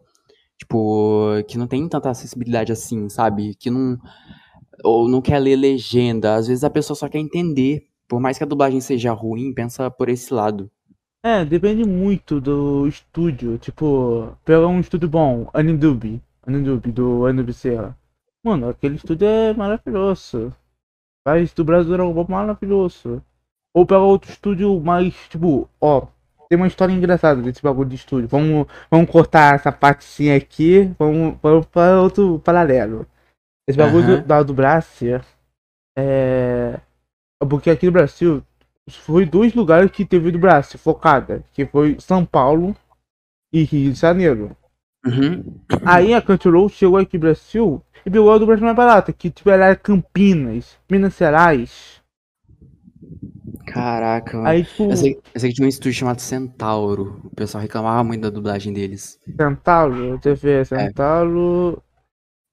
tipo, 0.64 1.44
que 1.48 1.58
não 1.58 1.68
tem 1.68 1.88
tanta 1.88 2.10
acessibilidade 2.10 2.72
assim, 2.72 3.10
sabe? 3.10 3.54
Que 3.56 3.70
não. 3.70 4.00
Ou 4.84 5.08
não 5.08 5.22
quer 5.22 5.40
ler 5.40 5.56
legenda. 5.56 6.36
Às 6.36 6.48
vezes 6.48 6.64
a 6.64 6.70
pessoa 6.70 6.96
só 6.96 7.08
quer 7.08 7.20
entender. 7.20 7.88
Por 8.08 8.20
mais 8.20 8.38
que 8.38 8.44
a 8.44 8.48
dublagem 8.48 8.82
seja 8.82 9.12
ruim, 9.12 9.54
pensa 9.54 9.90
por 9.90 10.10
esse 10.10 10.34
lado. 10.34 10.70
É, 11.24 11.46
depende 11.46 11.86
muito 11.86 12.42
do 12.42 12.88
estúdio. 12.88 13.58
Tipo, 13.58 14.36
pega 14.44 14.68
um 14.68 14.80
estúdio 14.80 15.08
bom, 15.10 15.50
Anidub. 15.54 16.22
Anidub, 16.46 16.92
do 16.92 17.26
Anidub. 17.26 17.96
Mano, 18.44 18.70
aquele 18.70 18.96
estúdio 18.96 19.28
é 19.28 19.54
maravilhoso. 19.54 20.54
Faz 21.26 21.54
do 21.54 21.64
Brasil 21.64 21.96
é 21.96 22.04
um 22.04 22.26
maravilhoso. 22.28 23.24
Ou 23.74 23.86
pega 23.86 24.02
outro 24.02 24.30
estúdio 24.30 24.80
mais, 24.82 25.16
tipo, 25.30 25.70
ó, 25.80 26.08
tem 26.50 26.58
uma 26.58 26.68
história 26.68 26.94
engraçada 26.94 27.42
desse 27.42 27.62
bagulho 27.62 27.90
de 27.90 27.96
estúdio. 27.96 28.28
Vamos, 28.28 28.68
vamos 28.90 29.10
cortar 29.10 29.56
essa 29.56 29.72
partezinha 29.72 30.36
aqui, 30.36 30.92
vamos, 30.98 31.38
vamos 31.42 31.66
para 31.66 32.02
outro 32.02 32.40
paralelo. 32.40 33.08
Esse 33.68 33.78
bagulho 33.78 34.04
Aham. 34.04 34.22
do, 34.22 34.28
da 34.28 34.44
Brasil 34.44 35.22
é. 35.98 36.80
Porque 37.50 37.70
aqui 37.70 37.86
no 37.86 37.92
Brasil 37.92 38.44
foi 38.90 39.26
dois 39.26 39.54
lugares 39.54 39.92
que 39.92 40.06
teve 40.06 40.32
Brasil 40.40 40.80
focada, 40.80 41.44
que 41.52 41.66
foi 41.66 41.98
São 42.00 42.26
Paulo 42.26 42.76
e 43.52 43.64
Rio 43.64 43.92
de 43.92 44.00
Janeiro. 44.00 44.56
Uhum. 45.06 45.44
Aí 45.86 46.14
a 46.14 46.22
Crunchyroll 46.22 46.70
chegou 46.70 46.98
aqui 46.98 47.18
no 47.18 47.22
Brasil 47.22 47.84
e 48.06 48.10
pegou 48.10 48.32
a 48.32 48.38
do 48.38 48.46
Brasil 48.46 48.64
mais 48.64 48.76
barata, 48.76 49.12
que 49.12 49.30
tipo 49.30 49.50
era 49.50 49.76
Campinas, 49.76 50.78
Minas 50.90 51.18
Gerais. 51.18 52.02
Caraca, 53.66 54.38
mano. 54.38 54.50
Aí 54.50 54.64
tipo, 54.64 54.84
Eu 54.92 54.98
sei, 54.98 55.20
eu 55.34 55.40
sei 55.40 55.50
que 55.50 55.56
tinha 55.56 55.66
um 55.66 55.70
estúdio 55.70 55.94
chamado 56.00 56.20
Centauro. 56.20 57.22
O 57.24 57.30
pessoal 57.36 57.62
reclamava 57.62 58.04
muito 58.04 58.22
da 58.22 58.30
dublagem 58.30 58.74
deles. 58.74 59.20
Centauro, 59.38 60.20
TV 60.20 60.66
Centauro. 60.66 61.82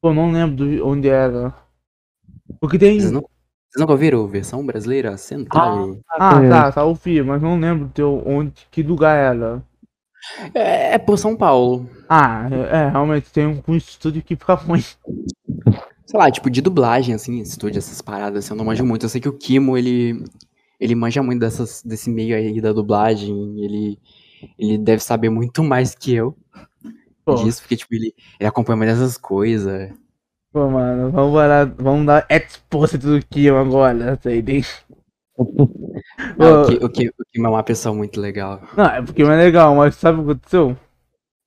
Pô, 0.03 0.15
não 0.15 0.31
lembro 0.33 0.57
do- 0.57 0.87
onde 0.87 1.09
era. 1.09 1.55
Porque 2.61 2.79
tem. 2.79 2.99
Vocês, 2.99 3.13
não, 3.13 3.21
vocês 3.21 3.81
nunca 3.81 3.93
ouviram 3.93 4.27
versão 4.27 4.65
brasileira? 4.65 5.17
Centauro. 5.17 6.01
Ah, 6.11 6.41
É. 6.43 6.49
tá, 6.49 6.73
tá, 6.73 6.85
ouvi, 6.85 7.23
mas 7.23 7.41
não 7.43 7.59
lembro 7.59 7.91
de 7.95 8.03
onde, 8.03 8.67
que 8.71 8.83
lugar 8.83 9.17
era. 9.17 9.63
É, 10.55 10.95
é 10.95 10.99
por 10.99 11.19
São 11.19 11.37
Paulo. 11.37 11.89
Ah, 12.09 12.49
é, 12.51 12.77
é, 12.85 12.89
realmente 12.91 13.31
tem 13.33 13.47
um, 13.47 13.63
um 13.67 13.75
estúdio 13.77 14.23
que 14.23 14.37
fica 14.37 14.55
ruim. 14.55 14.81
Sei 16.07 16.19
lá, 16.19 16.31
tipo, 16.31 16.51
de 16.51 16.61
dublagem, 16.61 17.15
assim, 17.15 17.39
estúdio, 17.41 17.79
essas 17.79 18.03
paradas, 18.03 18.45
assim, 18.45 18.53
eu 18.53 18.59
não 18.59 18.65
manjo 18.65 18.85
muito. 18.85 19.05
Eu 19.05 19.09
sei 19.09 19.21
que 19.21 19.29
o 19.29 19.33
Kimo, 19.39 19.79
ele, 19.79 20.25
ele 20.81 20.95
manja 20.95 21.23
muito 21.23 21.41
dessas, 21.41 21.83
desse 21.85 22.11
meio 22.11 22.37
aí 22.37 22.61
da 22.61 22.73
dublagem. 22.73 23.63
Ele, 23.63 23.99
ele 24.59 24.79
deve 24.79 25.03
saber 25.03 25.31
muito 25.31 25.63
mais 25.65 25.95
que 25.95 26.15
eu 26.15 26.37
Pô, 27.25 27.35
disso, 27.35 27.63
porque, 27.63 27.77
tipo, 27.77 27.95
ele, 27.95 28.15
ele 28.39 28.49
acompanha 28.49 28.77
mais 28.79 28.93
dessas 28.99 29.17
coisas. 29.19 29.93
pô, 30.53 30.69
mano, 30.71 31.11
vamos, 31.11 31.35
parar, 31.35 31.65
vamos 31.67 32.07
dar 32.07 32.27
exposit 32.31 32.99
do 33.05 33.25
Kion 33.27 33.57
agora, 33.59 34.19
sei 34.23 34.43
nem. 34.43 34.63
Não, 36.39 36.63
Ô, 36.63 36.63
o, 36.63 36.89
Ki- 36.91 37.09
o, 37.09 37.25
Kimo 37.33 37.47
é 37.47 37.51
uma 37.51 37.63
pessoa 37.63 37.95
muito 37.95 38.21
legal. 38.21 38.61
Não, 38.77 38.85
é 38.87 39.03
porque 39.03 39.23
não 39.23 39.33
é 39.33 39.37
legal, 39.37 39.75
mas 39.75 39.95
sabe 39.97 40.21
o 40.21 40.25
que 40.25 40.31
aconteceu? 40.33 40.77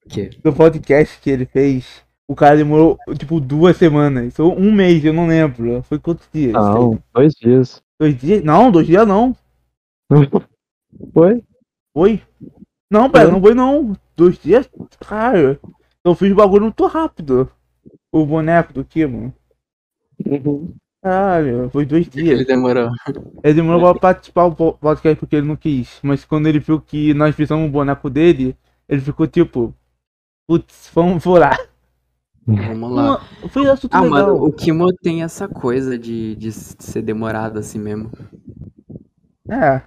O 0.06 0.10
quê? 0.10 0.30
No 0.44 0.54
podcast 0.54 1.20
que 1.22 1.30
ele 1.30 1.46
fez, 1.46 2.04
o 2.28 2.34
O 2.34 2.36
cara 2.36 2.56
demorou, 2.58 2.98
tipo, 3.18 3.40
duas 3.40 3.78
semanas. 3.78 4.40
Ou 4.40 4.58
um 4.58 4.72
mês, 4.72 5.04
eu 5.04 5.14
não 5.14 5.28
lembro. 5.28 5.84
Foi 5.84 6.00
quantos 6.00 6.28
dias? 6.34 6.54
Não, 6.54 6.98
dois 7.14 7.34
dias. 7.36 7.82
Dois 8.00 8.18
dias? 8.18 8.44
Não, 8.44 8.72
dois 8.72 8.88
dias 8.88 9.08
não. 9.08 9.36
Foi? 11.14 11.44
Foi? 11.94 12.22
Não, 12.92 13.10
pera, 13.10 13.32
não 13.32 13.42
foi 13.42 13.54
não. 13.56 13.96
Dois 14.16 14.38
dias? 14.38 14.70
Cara, 15.00 15.60
eu 16.06 16.14
fiz 16.14 16.32
o 16.32 16.36
bagulho 16.36 16.64
muito 16.64 16.86
rápido. 16.86 17.50
O 18.12 18.26
boneco 18.26 18.72
do 18.74 18.86
Kimo. 18.86 19.34
Uhum. 20.24 20.76
Caralho, 21.04 21.70
foi 21.72 21.86
dois 21.86 22.08
Ele 22.16 22.24
dias. 22.24 22.46
demorou. 22.48 22.90
Ele 23.44 23.54
demorou 23.56 23.82
pra 23.94 24.14
participar 24.14 24.48
do 24.50 24.56
po- 24.56 24.74
podcast 24.74 25.20
porque 25.20 25.36
ele 25.36 25.48
não 25.48 25.56
quis. 25.56 26.00
Mas 26.04 26.24
quando 26.24 26.48
ele 26.48 26.60
viu 26.60 26.80
que 26.80 27.14
nós 27.14 27.36
fizemos 27.36 27.68
o 27.68 27.72
boneco 27.72 28.10
dele, 28.10 28.56
ele 28.88 29.02
ficou 29.02 29.26
tipo. 29.28 29.74
Putz, 30.48 30.92
vamos 30.94 31.24
furar. 31.24 31.58
Vamos 32.46 32.92
lá. 32.92 33.04
Não, 33.42 33.50
foi 33.50 33.70
assunto 33.70 33.94
Ah, 33.94 34.02
legal. 34.02 34.28
mano, 34.28 34.44
o 34.46 34.52
Kimo 34.52 34.92
tem 35.02 35.24
essa 35.24 35.48
coisa 35.48 35.98
de, 35.98 36.36
de 36.36 36.52
ser 36.52 37.02
demorado 37.02 37.58
assim 37.60 37.80
mesmo. 37.80 38.12
É, 39.50 39.82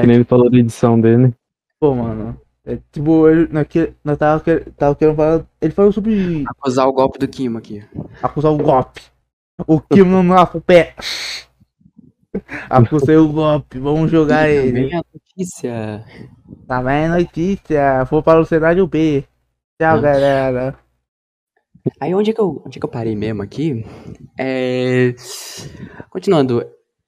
Que 0.00 0.06
nem 0.06 0.16
ele 0.16 0.24
falou 0.24 0.50
da 0.50 0.58
edição 0.58 1.00
dele. 1.00 1.34
pô, 1.80 1.94
mano. 1.94 2.38
É, 2.64 2.78
tipo, 2.92 3.26
ele, 3.28 3.48
naquele, 3.50 3.94
nós 4.04 4.18
tava, 4.18 4.42
tava 4.76 4.94
querendo 4.94 5.16
falar. 5.16 5.46
Ele 5.60 5.72
falou 5.72 5.90
sobre 5.92 6.44
Acusar 6.46 6.86
o 6.86 6.92
golpe 6.92 7.18
do 7.18 7.26
Kimo 7.26 7.56
aqui. 7.58 7.82
acusar 8.22 8.52
o 8.52 8.58
golpe. 8.58 9.00
O 9.66 9.80
Kim 9.80 10.02
não 10.04 10.26
lava 10.28 10.58
o 10.58 10.60
pé. 10.60 10.94
Acusei 12.68 13.16
o 13.16 13.32
golpe, 13.32 13.78
vamos 13.78 14.10
jogar 14.10 14.48
ele. 14.48 14.72
Vem 14.88 14.94
a 14.94 15.02
notícia. 15.14 16.04
Tá 16.66 16.82
bem, 16.82 17.08
notícia. 17.08 18.04
Vou 18.04 18.22
para 18.22 18.38
o 18.40 18.44
cenário 18.44 18.86
B. 18.86 19.24
Tchau, 19.80 19.98
Hum. 19.98 20.02
galera. 20.02 20.78
Aí 22.00 22.14
onde 22.14 22.30
é 22.30 22.32
que 22.34 22.40
eu, 22.40 22.62
onde 22.64 22.78
é 22.78 22.80
que 22.80 22.84
eu 22.84 22.90
parei 22.90 23.16
mesmo 23.16 23.42
aqui? 23.42 23.84
É... 24.38 25.14
Continuando. 26.10 26.64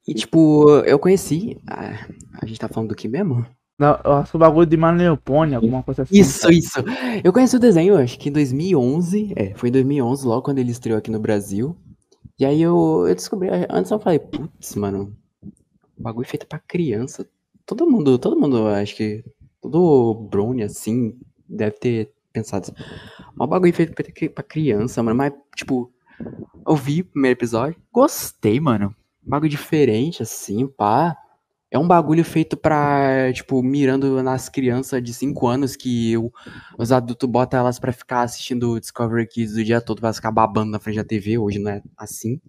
E 0.07 0.15
tipo, 0.15 0.69
eu 0.81 0.99
conheci. 0.99 1.59
A, 1.67 2.07
a 2.43 2.47
gente 2.47 2.59
tá 2.59 2.69
falando 2.69 2.91
do 2.91 2.95
que 2.95 3.09
mesmo? 3.09 3.47
Não, 3.79 3.99
eu 4.05 4.13
acho 4.13 4.33
que 4.33 4.37
o 4.37 4.39
bagulho 4.39 4.67
de 4.67 4.77
Maneopone, 4.77 5.55
alguma 5.55 5.83
coisa 5.83 6.03
assim. 6.03 6.19
Isso, 6.19 6.51
isso. 6.51 6.81
Eu 7.25 7.33
conheci 7.33 7.57
o 7.57 7.61
desenho, 7.61 7.97
acho 7.97 8.19
que 8.19 8.29
em 8.29 8.33
2011. 8.33 9.33
É, 9.35 9.55
foi 9.55 9.71
em 9.71 9.73
2011, 9.73 10.27
logo 10.27 10.43
quando 10.43 10.59
ele 10.59 10.71
estreou 10.71 10.99
aqui 10.99 11.11
no 11.11 11.19
Brasil. 11.19 11.75
E 12.39 12.45
aí 12.45 12.61
eu, 12.61 13.07
eu 13.09 13.15
descobri. 13.15 13.49
Antes 13.71 13.91
eu 13.91 13.99
falei, 13.99 14.19
putz, 14.19 14.75
mano. 14.75 15.17
Bagulho 15.99 16.29
feito 16.29 16.47
pra 16.47 16.59
criança. 16.59 17.27
Todo 17.65 17.89
mundo, 17.91 18.19
todo 18.19 18.39
mundo, 18.39 18.67
acho 18.69 18.97
que. 18.97 19.25
Todo 19.63 20.29
Brownie, 20.31 20.65
assim, 20.65 21.19
deve 21.49 21.77
ter 21.79 22.13
pensado 22.33 22.67
assim. 22.73 22.85
Um 23.41 23.47
bagulho 23.47 23.73
feito 23.73 23.93
pra, 23.95 24.43
criança, 24.43 25.03
mano. 25.03 25.17
Mas, 25.17 25.33
tipo, 25.57 25.93
eu 26.67 26.77
vi 26.77 27.01
o 27.01 27.05
primeiro 27.05 27.39
episódio. 27.39 27.77
Gostei, 27.93 28.61
mano. 28.61 28.95
Um 29.27 29.31
bagulho 29.31 29.51
diferente, 29.51 30.23
assim, 30.23 30.67
pá. 30.67 31.17
É 31.73 31.79
um 31.79 31.87
bagulho 31.87 32.25
feito 32.25 32.57
pra, 32.57 33.33
tipo, 33.33 33.63
mirando 33.63 34.21
nas 34.25 34.49
crianças 34.49 35.01
de 35.03 35.15
5 35.15 35.47
anos 35.47 35.77
que 35.77 36.17
o- 36.17 36.33
os 36.77 36.91
adultos 36.91 37.29
botam 37.31 37.61
elas 37.61 37.79
pra 37.79 37.93
ficar 37.93 38.23
assistindo 38.23 38.81
Discovery 38.81 39.27
Kids 39.29 39.55
o 39.55 39.63
dia 39.63 39.81
todo, 39.81 40.01
pra 40.01 40.13
ficar 40.13 40.33
babando 40.33 40.73
na 40.73 40.81
frente 40.81 40.97
da 40.97 41.05
TV. 41.05 41.39
Hoje 41.39 41.61
não 41.61 41.71
é 41.71 41.81
assim. 41.97 42.41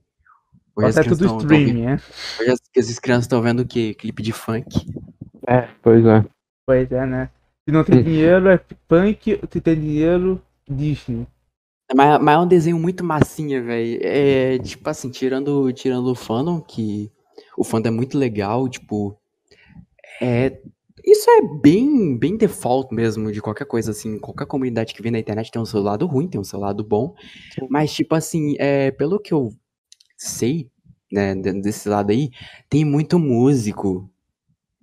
Hoje 0.75 0.89
Até 0.89 1.01
crianças 1.01 1.17
tudo 1.19 1.27
tão- 1.27 1.37
streaming, 1.37 1.81
né? 1.83 1.95
vendo- 1.97 2.41
hoje 2.41 2.51
as, 2.77 2.89
as 2.89 2.99
crianças 2.99 3.25
estão 3.25 3.41
vendo 3.43 3.59
o 3.59 3.67
quê? 3.67 3.93
Clipe 3.93 4.23
de 4.23 4.31
funk. 4.31 4.65
É, 5.47 5.67
pois 5.83 6.03
é. 6.03 6.25
Pois 6.65 6.91
é, 6.91 7.05
né? 7.05 7.29
Se 7.67 7.71
não 7.71 7.83
tem 7.83 8.03
dinheiro, 8.03 8.49
é 8.49 8.57
punk. 8.87 9.39
Se 9.51 9.61
tem 9.61 9.79
dinheiro, 9.79 10.41
Disney. 10.69 11.27
Mas, 11.95 12.21
mas 12.21 12.35
é 12.35 12.39
um 12.39 12.47
desenho 12.47 12.79
muito 12.79 13.03
massinha, 13.03 13.61
velho. 13.63 13.99
É, 14.03 14.59
tipo 14.59 14.89
assim, 14.89 15.09
tirando, 15.11 15.71
tirando 15.73 16.07
o 16.11 16.15
fandom, 16.15 16.61
que 16.61 17.11
o 17.57 17.63
fandom 17.63 17.89
é 17.89 17.91
muito 17.91 18.17
legal, 18.17 18.69
tipo. 18.69 19.17
É. 20.21 20.59
Isso 21.03 21.27
é 21.31 21.41
bem, 21.61 22.15
bem 22.17 22.37
default 22.37 22.93
mesmo 22.93 23.31
de 23.31 23.41
qualquer 23.41 23.65
coisa, 23.65 23.89
assim. 23.91 24.19
Qualquer 24.19 24.45
comunidade 24.45 24.93
que 24.93 25.01
vem 25.01 25.11
na 25.11 25.17
internet 25.19 25.49
tem 25.51 25.61
um 25.61 25.65
seu 25.65 25.81
lado 25.81 26.05
ruim, 26.05 26.27
tem 26.27 26.39
um 26.39 26.43
seu 26.43 26.59
lado 26.59 26.83
bom. 26.83 27.15
Mas, 27.69 27.93
tipo 27.93 28.15
assim, 28.15 28.55
é, 28.59 28.91
pelo 28.91 29.19
que 29.19 29.33
eu 29.33 29.49
sei, 30.17 30.69
né, 31.11 31.35
de- 31.35 31.61
desse 31.61 31.89
lado 31.89 32.11
aí, 32.11 32.31
tem 32.69 32.85
muito 32.85 33.19
músico. 33.19 34.10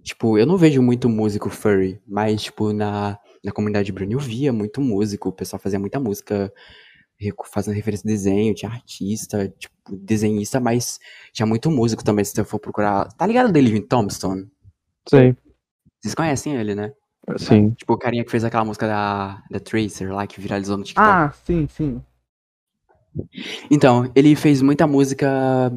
Tipo, 0.09 0.39
eu 0.39 0.47
não 0.47 0.57
vejo 0.57 0.81
muito 0.81 1.07
músico 1.07 1.51
furry, 1.51 2.01
mas, 2.07 2.45
tipo, 2.45 2.73
na, 2.73 3.19
na 3.45 3.53
comunidade 3.53 3.93
Bruno 3.93 4.13
eu 4.13 4.19
via 4.19 4.51
muito 4.51 4.81
músico, 4.81 5.29
o 5.29 5.33
pessoal 5.33 5.61
fazia 5.61 5.79
muita 5.79 6.01
música 6.01 6.51
fazendo 7.53 7.75
referência 7.75 8.09
a 8.09 8.11
desenho, 8.11 8.55
tinha 8.55 8.71
artista, 8.71 9.53
tipo, 9.59 9.75
desenhista, 9.91 10.59
mas 10.59 10.99
tinha 11.31 11.45
muito 11.45 11.71
músico 11.71 12.03
também, 12.03 12.25
se 12.25 12.33
você 12.33 12.43
for 12.43 12.59
procurar. 12.59 13.07
Tá 13.19 13.27
ligado 13.27 13.53
dele, 13.53 13.69
Living 13.69 13.87
Tombstone? 13.87 14.51
Sei. 15.07 15.37
Vocês 16.01 16.15
conhecem 16.15 16.57
ele, 16.57 16.75
né? 16.75 16.95
Sim. 17.37 17.73
Tipo, 17.73 17.93
o 17.93 17.99
carinha 17.99 18.25
que 18.25 18.31
fez 18.31 18.45
aquela 18.45 18.65
música 18.65 18.87
da, 18.87 19.43
da 19.51 19.61
Tracer 19.61 20.11
lá, 20.11 20.27
que 20.27 20.41
viralizou 20.41 20.79
no 20.79 20.85
TikTok. 20.85 21.07
Ah, 21.07 21.35
sim, 21.45 21.69
sim. 21.69 22.03
Então, 23.71 24.11
ele 24.15 24.35
fez 24.35 24.63
muita 24.63 24.87
música 24.87 25.71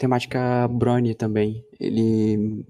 temática 0.00 0.66
Brony 0.66 1.14
também. 1.14 1.64
Ele. 1.78 2.66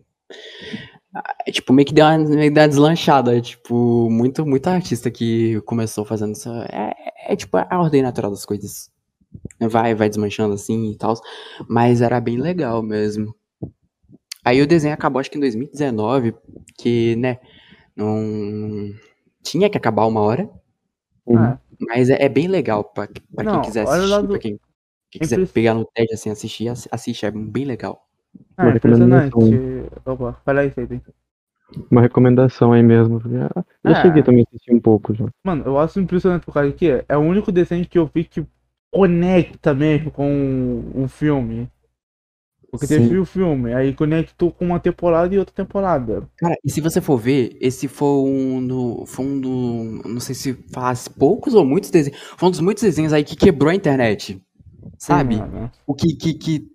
É, 1.47 1.51
Tipo, 1.53 1.73
meio 1.73 1.87
que 1.87 1.95
deu 1.95 2.05
uma, 2.05 2.19
meio 2.19 2.43
que 2.43 2.51
deu 2.51 2.63
uma 2.63 2.69
deslanchada. 2.69 3.41
Tipo, 3.41 4.09
muito, 4.11 4.45
muito 4.47 4.67
artista 4.69 5.11
que 5.11 5.61
começou 5.63 6.05
fazendo 6.05 6.33
isso. 6.35 6.49
É, 6.71 6.95
é, 7.33 7.37
tipo 7.37 7.57
a 7.57 7.79
ordem 7.81 8.03
natural 8.03 8.31
das 8.31 8.45
coisas. 8.47 8.91
Vai, 9.61 9.95
vai 9.95 10.09
desmanchando 10.09 10.55
assim 10.55 10.91
e 10.93 10.97
tal. 10.97 11.15
Mas 11.69 12.01
era 12.01 12.21
bem 12.21 12.39
legal 12.39 12.83
mesmo. 12.83 13.35
Aí 14.45 14.63
o 14.63 14.67
desenho 14.67 14.95
acabou, 14.95 15.21
acho 15.21 15.31
que 15.31 15.37
em 15.37 15.41
2019, 15.41 16.35
que, 16.79 17.17
né, 17.17 17.39
não. 17.97 18.91
Tinha 19.43 19.69
que 19.71 19.77
acabar 19.79 20.07
uma 20.07 20.21
hora. 20.21 20.49
Uhum. 21.27 21.39
Ah, 21.39 21.61
Mas 21.81 22.11
é, 22.11 22.23
é 22.25 22.29
bem 22.29 22.49
legal 22.49 22.85
pra, 22.85 23.07
pra 23.07 23.45
quem 23.45 23.55
Não, 23.55 23.63
quiser 23.63 23.87
olha 23.87 24.03
assistir, 24.03 24.23
do- 24.23 24.29
pra 24.31 24.39
quem, 24.39 24.61
quem 25.11 25.21
quiser 25.21 25.47
pegar 25.49 25.75
no 25.75 25.85
TED 25.87 26.13
assim, 26.15 26.31
assistir, 26.31 26.69
assi- 26.69 26.89
assiste, 26.93 27.27
é 27.27 27.31
bem 27.31 27.65
legal. 27.67 28.08
Ah, 28.57 28.65
Uma 28.65 28.77
impressionante. 28.77 29.25
recomendação. 29.25 29.91
Opa, 30.05 30.33
fala 30.45 30.61
aí. 30.61 30.73
Uma 31.91 32.01
recomendação 32.01 32.73
aí 32.73 32.83
mesmo. 32.83 33.21
Já, 33.21 33.51
já 33.85 33.99
Ah. 33.99 34.03
cheguei 34.03 34.23
também 34.23 34.43
a 34.43 34.49
assistir 34.49 34.73
um 34.75 34.81
pouco 34.81 35.15
já. 35.15 35.27
Mano, 35.45 35.65
eu 35.67 35.79
acho 35.79 36.01
impressionante 36.01 36.45
por 36.45 36.55
causa 36.55 36.73
que 36.73 37.05
é 37.09 37.17
o 37.17 37.21
único 37.21 37.53
desenho 37.53 37.87
que 37.87 37.99
eu 37.99 38.11
vi 38.13 38.25
que 38.25 38.45
conecta 38.91 39.75
mesmo 39.75 40.11
com 40.11 40.83
o 40.95 41.07
filme. 41.09 41.69
Porque 42.71 42.87
Sim. 42.87 42.99
teve 42.99 43.17
o 43.19 43.25
filme, 43.25 43.73
aí 43.73 43.95
conectou 43.95 44.53
com 44.53 44.67
uma 44.67 44.79
temporada 44.79 45.35
e 45.35 45.39
outra 45.39 45.55
temporada. 45.55 46.29
Cara, 46.37 46.55
e 46.63 46.71
se 46.71 46.83
você 46.83 47.01
for 47.01 47.17
ver, 47.17 47.57
esse 47.63 47.89
foi 47.89 48.07
um, 48.29 48.67
do, 48.67 49.07
foi 49.07 49.25
um 49.25 49.41
do, 49.41 50.03
não 50.07 50.21
sei 50.21 50.35
se 50.35 50.53
faz 50.71 51.09
poucos 51.09 51.55
ou 51.55 51.65
muitos 51.65 51.91
desenhos, 51.91 52.21
foi 52.37 52.47
um 52.47 52.51
dos 52.51 52.61
muitos 52.61 52.83
desenhos 52.83 53.15
aí 53.15 53.25
que 53.25 53.35
quebrou 53.37 53.71
a 53.71 53.75
internet, 53.75 54.39
sabe? 54.99 55.37
Sim. 55.37 55.71
O 55.87 55.95
que, 55.95 56.15
que, 56.15 56.35
que, 56.35 56.69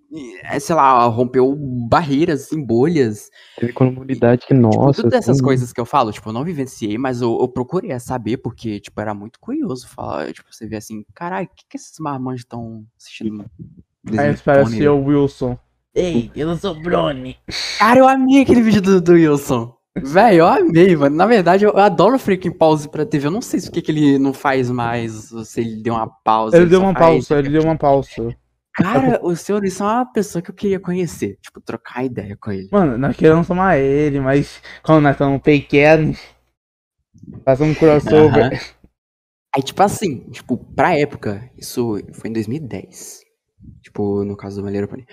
é, 0.44 0.58
sei 0.58 0.74
lá, 0.74 1.04
rompeu 1.06 1.54
barreiras, 1.88 2.44
assim, 2.44 2.64
bolhas, 2.64 3.30
Teve 3.58 3.72
comunidade 3.72 4.42
que, 4.46 4.54
Tipo, 4.54 4.60
nossa. 4.60 5.02
tudo 5.02 5.10
dessas 5.10 5.36
assim, 5.36 5.42
coisas 5.44 5.72
que 5.72 5.80
eu 5.80 5.84
falo, 5.86 6.12
tipo, 6.12 6.28
eu 6.28 6.32
não 6.32 6.44
vivenciei, 6.44 6.96
mas 6.98 7.20
eu, 7.20 7.38
eu 7.40 7.48
procurei 7.48 7.98
saber, 7.98 8.36
porque, 8.38 8.80
tipo, 8.80 9.00
era 9.00 9.14
muito 9.14 9.38
curioso 9.40 9.88
falar, 9.88 10.32
tipo, 10.32 10.48
você 10.52 10.66
vê 10.66 10.76
assim, 10.76 11.04
caralho, 11.14 11.46
o 11.46 11.54
que, 11.54 11.64
que 11.68 11.76
esses 11.76 11.98
marmanjos 11.98 12.42
estão 12.42 12.84
assistindo? 12.98 13.44
Aí 14.18 14.36
parece 14.44 14.88
o 14.88 15.04
Wilson. 15.04 15.58
Ei, 15.94 16.30
eu 16.34 16.46
não 16.46 16.56
sou 16.56 16.74
Brony. 16.74 17.36
Cara, 17.78 18.00
eu 18.00 18.08
amei 18.08 18.42
aquele 18.42 18.62
vídeo 18.62 18.82
do, 18.82 19.00
do 19.00 19.12
Wilson. 19.12 19.72
Velho, 19.96 20.38
eu 20.38 20.46
amei, 20.48 20.96
mano. 20.96 21.14
Na 21.14 21.24
verdade, 21.24 21.64
eu 21.64 21.76
adoro 21.78 22.16
o 22.16 22.18
Freaking 22.18 22.50
Pause 22.50 22.88
pra 22.88 23.06
TV. 23.06 23.28
Eu 23.28 23.30
não 23.30 23.40
sei 23.40 23.60
se 23.60 23.68
o 23.68 23.72
que, 23.72 23.80
que 23.80 23.92
ele 23.92 24.18
não 24.18 24.32
faz 24.32 24.68
mais, 24.68 25.12
se 25.44 25.60
ele 25.60 25.76
deu 25.76 25.94
uma 25.94 26.08
pausa. 26.08 26.56
Ele 26.56 26.66
deu 26.66 26.80
só 26.80 26.86
uma 26.86 26.92
faz- 26.92 27.04
pausa, 27.28 27.38
ele 27.38 27.48
deu 27.50 27.62
uma 27.62 27.76
pausa. 27.78 28.08
Cara, 28.74 29.20
o 29.22 29.34
senhor 29.36 29.62
Wilson 29.62 29.84
é 29.84 29.92
uma 29.94 30.12
pessoa 30.12 30.42
que 30.42 30.50
eu 30.50 30.54
queria 30.54 30.80
conhecer. 30.80 31.38
Tipo, 31.40 31.60
trocar 31.60 32.04
ideia 32.04 32.36
com 32.36 32.50
ele. 32.50 32.68
Mano, 32.72 32.98
nós 32.98 33.16
queremos 33.16 33.46
chamar 33.46 33.78
ele, 33.78 34.20
mas 34.20 34.60
quando 34.82 35.02
nós 35.02 35.12
estamos 35.12 35.40
pequenos, 35.40 36.18
fazer 37.44 37.64
um 37.64 37.74
crossover. 37.74 38.46
Aham. 38.46 38.50
Aí, 39.56 39.62
tipo 39.62 39.82
assim, 39.82 40.28
tipo, 40.30 40.56
pra 40.56 40.98
época, 40.98 41.48
isso 41.56 42.00
foi 42.12 42.28
em 42.28 42.32
2010. 42.32 43.20
Tipo, 43.82 44.24
no 44.24 44.36
caso 44.36 44.56
do 44.56 44.64
Malheiro 44.64 44.88
Pony. 44.88 45.06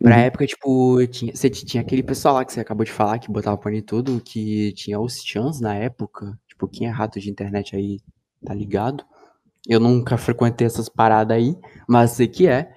Pra 0.00 0.16
Uhum. 0.16 0.22
época, 0.22 0.46
tipo, 0.46 1.06
tinha, 1.08 1.34
você 1.36 1.50
tinha 1.50 1.82
aquele 1.82 2.02
pessoal 2.02 2.36
lá 2.36 2.44
que 2.44 2.52
você 2.52 2.60
acabou 2.60 2.84
de 2.84 2.90
falar, 2.92 3.18
que 3.18 3.30
botava 3.30 3.58
pano 3.58 3.76
em 3.76 3.82
tudo, 3.82 4.20
que 4.24 4.72
tinha 4.72 4.98
os 4.98 5.22
chans 5.22 5.60
na 5.60 5.74
época. 5.74 6.38
Tipo, 6.48 6.66
quem 6.66 6.88
é 6.88 6.90
rato 6.90 7.20
de 7.20 7.30
internet 7.30 7.76
aí 7.76 8.00
tá 8.44 8.54
ligado. 8.54 9.04
Eu 9.68 9.78
nunca 9.78 10.16
frequentei 10.16 10.66
essas 10.66 10.88
paradas 10.88 11.36
aí, 11.36 11.54
mas 11.86 12.12
sei 12.12 12.26
que 12.26 12.46
é. 12.48 12.72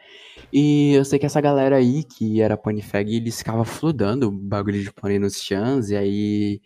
E 0.51 0.93
eu 0.93 1.03
sei 1.05 1.19
que 1.19 1.25
essa 1.25 1.41
galera 1.41 1.77
aí, 1.77 2.03
que 2.03 2.41
era 2.41 2.57
Ponyfag, 2.57 3.15
eles 3.15 3.37
ficavam 3.39 3.65
fludando 3.65 4.31
bagulho 4.31 4.81
de 4.81 4.91
pônei 4.91 5.19
nos 5.19 5.41
chans, 5.41 5.89
e 5.89 5.95
aí 5.95 6.61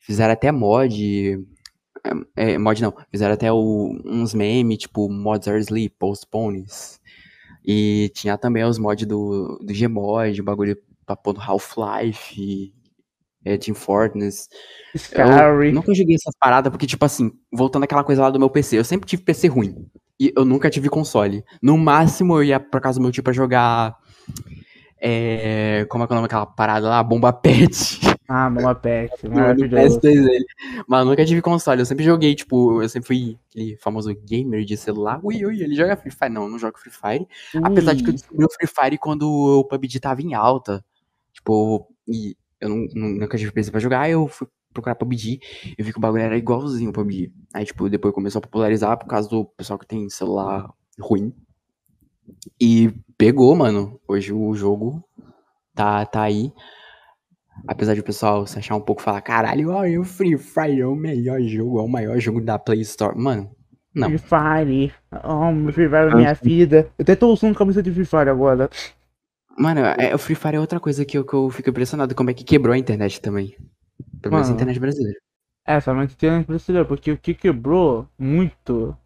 fizeram 0.00 0.32
até 0.32 0.52
mod. 0.52 1.38
é, 2.36 2.52
é, 2.54 2.58
mod 2.58 2.80
não, 2.82 2.94
fizeram 3.10 3.34
até 3.34 3.52
o- 3.52 4.00
uns 4.04 4.34
memes, 4.34 4.78
tipo, 4.78 5.08
mods 5.10 5.48
are 5.48 5.60
sleep, 5.60 5.94
postpones. 5.98 7.00
E 7.66 8.10
tinha 8.14 8.38
também 8.38 8.64
os 8.64 8.78
mods 8.78 9.06
do, 9.08 9.58
do 9.62 9.74
Gmod, 9.74 10.40
o 10.40 10.44
bagulho 10.44 10.78
pra 11.06 11.16
pôr 11.16 11.36
Half-Life, 11.38 12.74
é, 13.46 13.56
Team 13.56 13.76
Fortress. 13.76 14.48
Eu 14.92 14.98
Scary. 14.98 15.70
nunca 15.70 15.94
joguei 15.94 16.16
essas 16.16 16.34
paradas, 16.38 16.70
porque, 16.70 16.86
tipo 16.86 17.04
assim, 17.04 17.30
voltando 17.52 17.84
àquela 17.84 18.02
coisa 18.02 18.22
lá 18.22 18.30
do 18.30 18.40
meu 18.40 18.50
PC, 18.50 18.76
eu 18.76 18.84
sempre 18.84 19.06
tive 19.08 19.22
PC 19.22 19.46
ruim. 19.46 19.86
E 20.18 20.32
eu 20.36 20.44
nunca 20.44 20.68
tive 20.68 20.88
console. 20.88 21.44
No 21.62 21.78
máximo, 21.78 22.38
eu 22.38 22.42
ia 22.42 22.58
pra 22.58 22.80
casa 22.80 22.98
do 22.98 23.02
meu 23.02 23.12
tio 23.12 23.22
pra 23.22 23.32
jogar. 23.32 23.94
É, 24.98 25.86
como 25.88 26.02
é 26.02 26.06
que 26.06 26.12
é 26.12 26.14
o 26.14 26.16
nome 26.16 26.26
daquela 26.26 26.46
parada 26.46 26.88
lá? 26.88 27.02
Bomba 27.02 27.32
Pet. 27.32 28.00
Ah, 28.28 28.50
Mama 28.50 28.74
Pet, 28.82 29.12
maravilhoso. 29.28 30.00
PS2 30.00 30.00
dele. 30.00 30.44
Mas 30.88 30.98
eu 30.98 31.06
nunca 31.06 31.24
tive 31.24 31.40
console. 31.40 31.78
Eu 31.78 31.86
sempre 31.86 32.04
joguei, 32.04 32.34
tipo, 32.34 32.82
eu 32.82 32.88
sempre 32.88 33.06
fui 33.06 33.38
aquele 33.48 33.76
famoso 33.76 34.12
gamer 34.12 34.64
de 34.64 34.76
celular. 34.76 35.20
Ui, 35.22 35.46
ui, 35.46 35.62
ele 35.62 35.76
joga 35.76 35.96
Free 35.96 36.10
Fire. 36.10 36.32
Não, 36.32 36.42
eu 36.42 36.48
não 36.48 36.58
jogo 36.58 36.76
Free 36.76 36.90
Fire. 36.90 37.28
Apesar 37.62 37.92
de 37.94 38.02
que 38.02 38.08
eu 38.08 38.12
Ui. 38.12 38.16
descobri 38.16 38.44
o 38.44 38.50
Free 38.50 38.66
Fire 38.66 38.98
quando 38.98 39.30
o 39.30 39.62
PUBG 39.62 40.00
tava 40.00 40.22
em 40.22 40.34
alta. 40.34 40.84
Tipo, 41.32 41.86
e 42.08 42.36
eu 42.60 42.68
não, 42.68 42.86
não- 42.94 43.08
nunca 43.10 43.36
tive 43.38 43.52
PC 43.52 43.70
pra 43.70 43.80
jogar, 43.80 44.08
eu 44.10 44.26
fui 44.28 44.46
procurar 44.72 44.94
PUBG 44.94 45.40
e 45.78 45.82
vi 45.82 45.92
que 45.92 45.98
o 45.98 46.00
bagulho 46.00 46.22
era 46.22 46.36
igualzinho 46.36 46.90
o 46.90 46.92
PUBG. 46.92 47.32
Aí, 47.54 47.64
tipo, 47.64 47.88
depois 47.88 48.12
começou 48.14 48.38
a 48.40 48.42
popularizar 48.42 48.98
por 48.98 49.06
causa 49.06 49.28
do 49.28 49.44
pessoal 49.44 49.78
que 49.78 49.86
tem 49.86 50.08
celular 50.10 50.70
ruim. 51.00 51.32
E 52.60 52.92
pegou, 53.16 53.54
mano. 53.56 54.00
Hoje 54.06 54.32
o 54.32 54.54
jogo 54.54 55.02
tá, 55.74 56.04
tá 56.04 56.22
aí. 56.22 56.52
Apesar 57.66 57.94
de 57.94 58.00
o 58.00 58.04
pessoal 58.04 58.46
se 58.46 58.58
achar 58.58 58.76
um 58.76 58.80
pouco 58.80 59.00
falar, 59.02 59.20
caralho, 59.22 59.70
ó, 59.70 59.82
o 59.98 60.04
Free 60.04 60.36
Fire 60.36 60.80
é 60.80 60.86
o 60.86 60.94
melhor 60.94 61.40
jogo, 61.42 61.78
é 61.78 61.82
o 61.82 61.88
maior 61.88 62.18
jogo 62.20 62.40
da 62.40 62.58
Play 62.58 62.80
Store. 62.82 63.16
Mano, 63.18 63.50
não. 63.94 64.08
Free 64.08 64.18
Fire. 64.18 64.92
Oh, 65.24 65.72
Free 65.72 65.88
Fire 65.88 66.10
é 66.10 66.14
minha 66.14 66.34
vida. 66.34 66.90
Eu 66.98 67.02
até 67.02 67.16
tô 67.16 67.32
usando 67.32 67.56
camisa 67.56 67.82
de 67.82 67.90
Free 67.90 68.04
Fire 68.04 68.28
agora. 68.28 68.68
Mano, 69.58 69.80
é, 69.80 70.14
o 70.14 70.18
Free 70.18 70.34
Fire 70.34 70.56
é 70.56 70.60
outra 70.60 70.78
coisa 70.80 71.04
que 71.04 71.16
eu, 71.16 71.24
que 71.24 71.34
eu 71.34 71.48
fico 71.50 71.70
impressionado, 71.70 72.14
como 72.14 72.30
é 72.30 72.34
que 72.34 72.44
quebrou 72.44 72.74
a 72.74 72.78
internet 72.78 73.20
também. 73.20 73.56
Pelo 74.20 74.34
menos 74.34 74.50
a 74.50 74.52
internet 74.52 74.78
brasileira. 74.78 75.18
É, 75.66 75.80
somente 75.80 76.16
tem 76.16 76.42
brasileiro, 76.42 76.86
porque 76.86 77.10
o 77.12 77.18
que 77.18 77.34
quebrou 77.34 78.06
muito, 78.18 78.96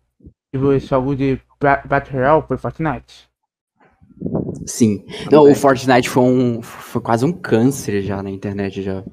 tipo, 0.53 0.73
esse 0.73 0.87
jogo 0.87 1.15
de 1.17 1.41
Ba- 1.61 1.83
Battle 1.87 2.17
Royale 2.19 2.45
foi 2.47 2.59
Fortnite. 2.59 3.29
Sim. 4.67 5.05
Não, 5.31 5.51
o 5.51 5.55
Fortnite 5.55 6.09
foi 6.09 6.23
um. 6.23 6.63
Foi 6.63 7.01
quase 7.01 7.25
um 7.25 7.33
câncer 7.33 8.03
já 8.03 8.23
na 8.23 8.31
internet 8.31 8.83
já. 8.83 9.05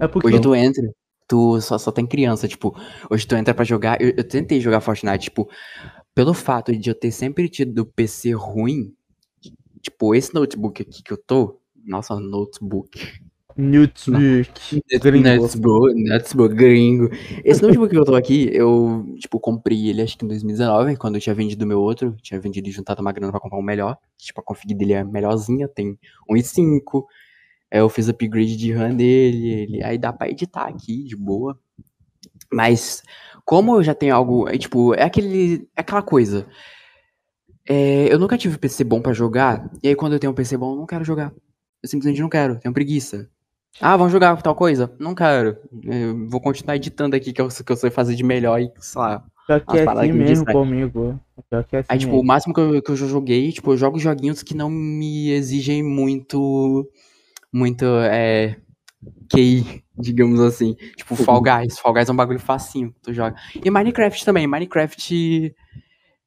É 0.00 0.08
porque 0.08 0.28
Hoje 0.28 0.40
tu 0.40 0.54
entra, 0.54 0.82
tu 1.28 1.60
só, 1.60 1.76
só 1.78 1.92
tem 1.92 2.06
criança, 2.06 2.48
tipo, 2.48 2.74
hoje 3.10 3.26
tu 3.26 3.34
entra 3.36 3.52
pra 3.54 3.64
jogar. 3.64 4.00
Eu, 4.00 4.14
eu 4.16 4.24
tentei 4.26 4.60
jogar 4.60 4.80
Fortnite, 4.80 5.24
tipo, 5.24 5.48
pelo 6.14 6.32
fato 6.32 6.74
de 6.76 6.88
eu 6.90 6.94
ter 6.94 7.10
sempre 7.12 7.48
tido 7.48 7.84
PC 7.84 8.32
ruim, 8.32 8.92
tipo, 9.86 10.14
esse 10.14 10.34
notebook 10.34 10.82
aqui 10.82 11.02
que 11.02 11.12
eu 11.12 11.16
tô. 11.16 11.60
Nossa, 11.84 12.18
notebook. 12.18 13.20
Gringo. 15.00 15.42
Notebook, 15.42 16.04
notebook 16.04 16.54
gringo. 16.54 17.10
Esse 17.44 17.62
notebook 17.62 17.90
que 17.90 17.98
eu 17.98 18.04
tô 18.04 18.14
aqui, 18.14 18.50
eu, 18.52 19.14
tipo, 19.18 19.40
comprei 19.40 19.88
ele 19.88 20.02
acho 20.02 20.18
que 20.18 20.24
em 20.24 20.28
2019, 20.28 20.96
quando 20.96 21.14
eu 21.14 21.20
tinha 21.20 21.34
vendido 21.34 21.64
o 21.64 21.68
meu 21.68 21.80
outro. 21.80 22.14
Tinha 22.20 22.38
vendido 22.38 22.68
e 22.68 22.72
juntado 22.72 23.00
uma 23.00 23.12
grana 23.12 23.30
pra 23.32 23.40
comprar 23.40 23.58
um 23.58 23.62
melhor. 23.62 23.96
Tipo, 24.18 24.40
a 24.40 24.44
config 24.44 24.74
dele 24.74 24.92
é 24.92 25.04
melhorzinha, 25.04 25.68
tem 25.68 25.98
1.5. 26.28 27.06
Aí 27.70 27.80
eu 27.80 27.88
fiz 27.88 28.08
upgrade 28.08 28.56
de 28.56 28.72
RAM 28.72 28.94
dele, 28.94 29.48
ele, 29.48 29.82
aí 29.82 29.98
dá 29.98 30.12
pra 30.12 30.28
editar 30.28 30.66
aqui 30.66 31.04
de 31.04 31.16
boa. 31.16 31.58
Mas, 32.52 33.02
como 33.44 33.76
eu 33.76 33.82
já 33.82 33.94
tenho 33.94 34.14
algo, 34.14 34.48
é, 34.48 34.58
tipo, 34.58 34.94
é 34.94 35.02
aquele, 35.02 35.68
é 35.76 35.80
aquela 35.80 36.02
coisa. 36.02 36.46
É, 37.68 38.12
eu 38.12 38.18
nunca 38.18 38.38
tive 38.38 38.58
PC 38.58 38.84
bom 38.84 39.00
pra 39.00 39.12
jogar, 39.12 39.70
e 39.82 39.88
aí 39.88 39.94
quando 39.96 40.12
eu 40.12 40.18
tenho 40.18 40.32
um 40.32 40.36
PC 40.36 40.56
bom, 40.56 40.72
eu 40.72 40.76
não 40.76 40.86
quero 40.86 41.04
jogar. 41.04 41.32
Eu 41.82 41.88
simplesmente 41.88 42.20
não 42.20 42.28
quero, 42.28 42.58
tenho 42.60 42.72
preguiça. 42.74 43.28
Ah, 43.80 43.96
vamos 43.96 44.12
jogar 44.12 44.40
tal 44.40 44.54
coisa? 44.54 44.94
Não 44.98 45.14
quero. 45.14 45.58
Eu 45.82 46.28
vou 46.28 46.40
continuar 46.40 46.76
editando 46.76 47.14
aqui 47.14 47.32
que 47.32 47.40
eu, 47.40 47.48
que 47.48 47.72
eu 47.72 47.76
sei 47.76 47.90
fazer 47.90 48.14
de 48.14 48.24
melhor 48.24 48.60
e, 48.60 48.70
sei 48.78 49.00
lá. 49.00 49.24
Pior 49.46 49.60
que 49.60 49.78
é 49.78 49.88
assim 49.88 50.06
que 50.06 50.12
me 50.12 50.24
mesmo 50.24 50.46
comigo. 50.46 51.20
Pior 51.48 51.64
que 51.64 51.76
é 51.76 51.78
assim 51.80 51.86
Aí, 51.90 51.98
tipo, 51.98 52.12
o 52.12 52.16
mesmo. 52.16 52.26
máximo 52.26 52.54
que 52.54 52.60
eu, 52.60 52.82
que 52.82 52.90
eu 52.90 52.96
já 52.96 53.06
joguei, 53.06 53.52
tipo, 53.52 53.72
eu 53.72 53.76
jogo 53.76 53.98
joguinhos 53.98 54.42
que 54.42 54.56
não 54.56 54.70
me 54.70 55.30
exigem 55.30 55.82
muito. 55.82 56.88
Muito, 57.52 57.84
é. 57.84 58.56
QI, 59.30 59.84
digamos 59.96 60.40
assim. 60.40 60.74
Tipo, 60.96 61.14
Fall 61.14 61.42
Guys. 61.42 61.78
Fall 61.78 61.92
Guys 61.92 62.08
é 62.08 62.12
um 62.12 62.16
bagulho 62.16 62.40
facinho, 62.40 62.94
tu 63.02 63.12
joga. 63.12 63.36
E 63.62 63.70
Minecraft 63.70 64.24
também. 64.24 64.46
Minecraft. 64.46 65.54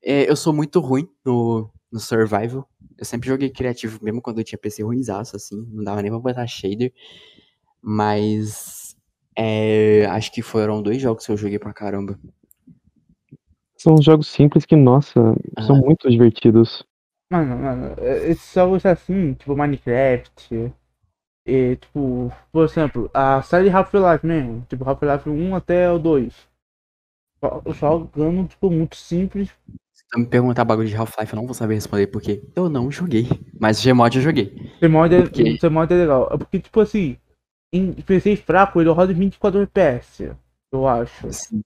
É, 0.03 0.29
eu 0.29 0.35
sou 0.35 0.53
muito 0.53 0.79
ruim 0.79 1.07
no, 1.25 1.69
no 1.91 1.99
Survival. 1.99 2.67
Eu 2.97 3.05
sempre 3.05 3.29
joguei 3.29 3.49
criativo, 3.49 3.99
mesmo 4.03 4.21
quando 4.21 4.39
eu 4.39 4.43
tinha 4.43 4.59
PC 4.59 4.83
ruimzaço, 4.83 5.35
assim. 5.35 5.65
Não 5.71 5.83
dava 5.83 6.01
nem 6.01 6.11
pra 6.11 6.19
botar 6.19 6.45
shader. 6.47 6.93
Mas. 7.81 8.95
é, 9.35 10.05
acho 10.07 10.31
que 10.33 10.41
foram 10.41 10.81
dois 10.81 11.01
jogos 11.01 11.25
que 11.25 11.31
eu 11.31 11.37
joguei 11.37 11.57
pra 11.59 11.73
caramba. 11.73 12.19
São 13.77 13.95
jogos 14.01 14.27
simples 14.27 14.65
que, 14.65 14.75
nossa, 14.75 15.13
são 15.65 15.77
Ah. 15.77 15.79
muito 15.79 16.09
divertidos. 16.09 16.83
Mano, 17.31 17.55
mano, 17.57 17.95
é- 17.99 18.29
esses 18.31 18.53
jogos 18.53 18.85
assim, 18.85 19.33
tipo 19.35 19.55
Minecraft, 19.55 20.73
e, 21.45 21.75
tipo, 21.77 22.31
por 22.51 22.65
exemplo, 22.65 23.09
a 23.13 23.41
série 23.41 23.69
Half-Life 23.69 24.25
mesmo, 24.25 24.65
tipo 24.69 24.83
Half-Life 24.83 25.29
1 25.29 25.55
até 25.55 25.89
o 25.89 25.97
2. 25.97 26.33
Só- 27.39 27.61
Jogando, 27.67 28.47
tipo, 28.49 28.69
muito 28.69 28.97
simples. 28.97 29.49
Me 30.15 30.25
perguntar 30.25 30.65
bagulho 30.65 30.87
de 30.87 30.95
Half-Life, 30.95 31.33
eu 31.33 31.37
não 31.37 31.45
vou 31.45 31.53
saber 31.53 31.75
responder, 31.75 32.07
porque 32.07 32.41
eu 32.55 32.67
não 32.69 32.91
joguei. 32.91 33.27
Mas 33.59 33.83
Gmod 33.83 34.15
eu 34.15 34.21
joguei. 34.23 34.55
Esse 34.81 34.87
mod 34.87 35.13
é, 35.13 35.19
Ok. 35.23 35.45
esse 35.55 35.69
mod 35.69 35.93
é 35.93 35.97
legal. 35.97 36.29
É 36.31 36.37
porque, 36.37 36.59
tipo 36.59 36.79
assim, 36.79 37.17
em 37.73 37.93
PC 37.93 38.35
fraco 38.37 38.81
ele 38.81 38.89
roda 38.89 39.11
em 39.11 39.15
24 39.15 39.61
FPS, 39.61 40.31
eu 40.71 40.87
acho. 40.87 41.27
Assim, 41.27 41.61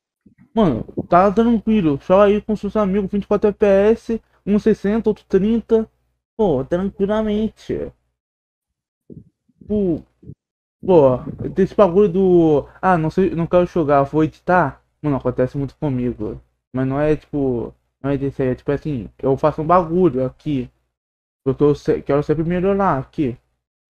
Mano, 0.56 0.86
tá 1.10 1.32
tranquilo. 1.32 2.00
Só 2.02 2.24
aí 2.24 2.42
com 2.42 2.56
seus 2.56 2.76
amigos, 2.78 3.12
24 3.12 3.50
FPS, 3.50 4.22
um 4.46 4.60
60, 4.60 5.10
outro 5.10 5.26
30. 5.28 5.90
Pô, 6.38 6.64
tranquilamente. 6.66 7.92
Pô, 9.68 10.02
pô, 10.86 11.20
esse 11.58 11.76
bagulho 11.76 12.10
do. 12.10 12.68
Ah, 12.82 12.98
não 12.98 13.10
sei, 13.12 13.32
não 13.36 13.48
quero 13.48 13.66
jogar, 13.68 14.04
vou 14.04 14.24
editar. 14.24 14.84
Mano, 15.02 15.18
acontece 15.18 15.58
muito 15.58 15.76
comigo. 15.78 16.42
Mas 16.74 16.88
não 16.88 17.00
é 17.00 17.16
tipo. 17.16 17.74
Não 18.04 18.12
é 18.12 18.18
desse 18.18 18.42
aí, 18.42 18.50
é 18.50 18.56
tipo 18.56 18.72
assim, 18.72 19.10
eu 19.20 19.38
faço 19.38 19.62
um 19.62 19.66
bagulho 19.66 20.26
aqui. 20.26 20.70
Porque 21.46 21.64
eu 21.64 21.74
se- 21.76 22.02
quero 22.02 22.22
sempre 22.24 22.44
melhorar 22.44 23.00
aqui. 23.00 23.38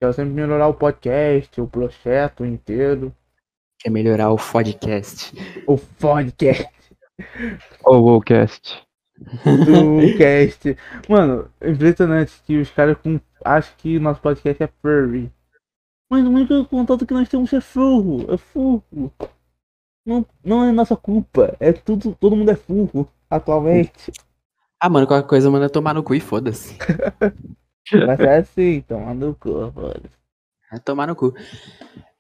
Quero 0.01 0.13
sempre 0.13 0.33
melhorar 0.33 0.67
o 0.67 0.73
podcast, 0.73 1.59
o 1.61 1.67
projeto 1.67 2.45
inteiro. 2.45 3.13
quer 3.79 3.89
melhorar 3.89 4.31
o 4.31 4.37
podcast. 4.37 5.33
O 5.67 5.77
podcast. 5.77 6.69
Ou 7.85 8.17
o 8.17 8.21
cast. 8.21 8.83
do 9.17 10.17
cast. 10.17 10.75
Mano, 11.09 11.49
é 11.61 11.69
impressionante 11.69 12.41
que 12.45 12.57
os 12.57 12.69
caras 12.71 12.97
com. 12.97 13.19
Acho 13.45 13.75
que 13.77 13.99
nosso 13.99 14.21
podcast 14.21 14.63
é 14.63 14.67
furry. 14.81 15.31
Mas 16.11 16.25
o 16.25 16.29
único 16.29 16.65
contato 16.65 17.05
que 17.05 17.13
nós 17.13 17.27
temos 17.29 17.51
é 17.53 17.61
furro. 17.61 18.31
É 18.33 18.37
furro. 18.37 19.13
Não, 20.05 20.25
não 20.43 20.63
é 20.65 20.71
nossa 20.71 20.95
culpa. 20.95 21.55
É 21.59 21.71
tudo. 21.71 22.15
Todo 22.19 22.35
mundo 22.35 22.51
é 22.51 22.55
furro 22.55 23.07
atualmente. 23.35 24.11
Ah, 24.79 24.89
mano, 24.89 25.07
qualquer 25.07 25.27
coisa 25.27 25.49
manda 25.49 25.69
tomar 25.69 25.93
no 25.93 26.03
cu 26.03 26.13
e 26.15 26.19
foda-se. 26.19 26.77
Mas 28.07 28.19
é 28.19 28.37
assim, 28.37 28.81
tomando 28.81 29.31
o 29.31 29.35
cu, 29.35 29.71
foda. 29.73 30.01
É 30.71 30.79
tomar 30.79 31.07
no 31.07 31.15
cu. 31.15 31.33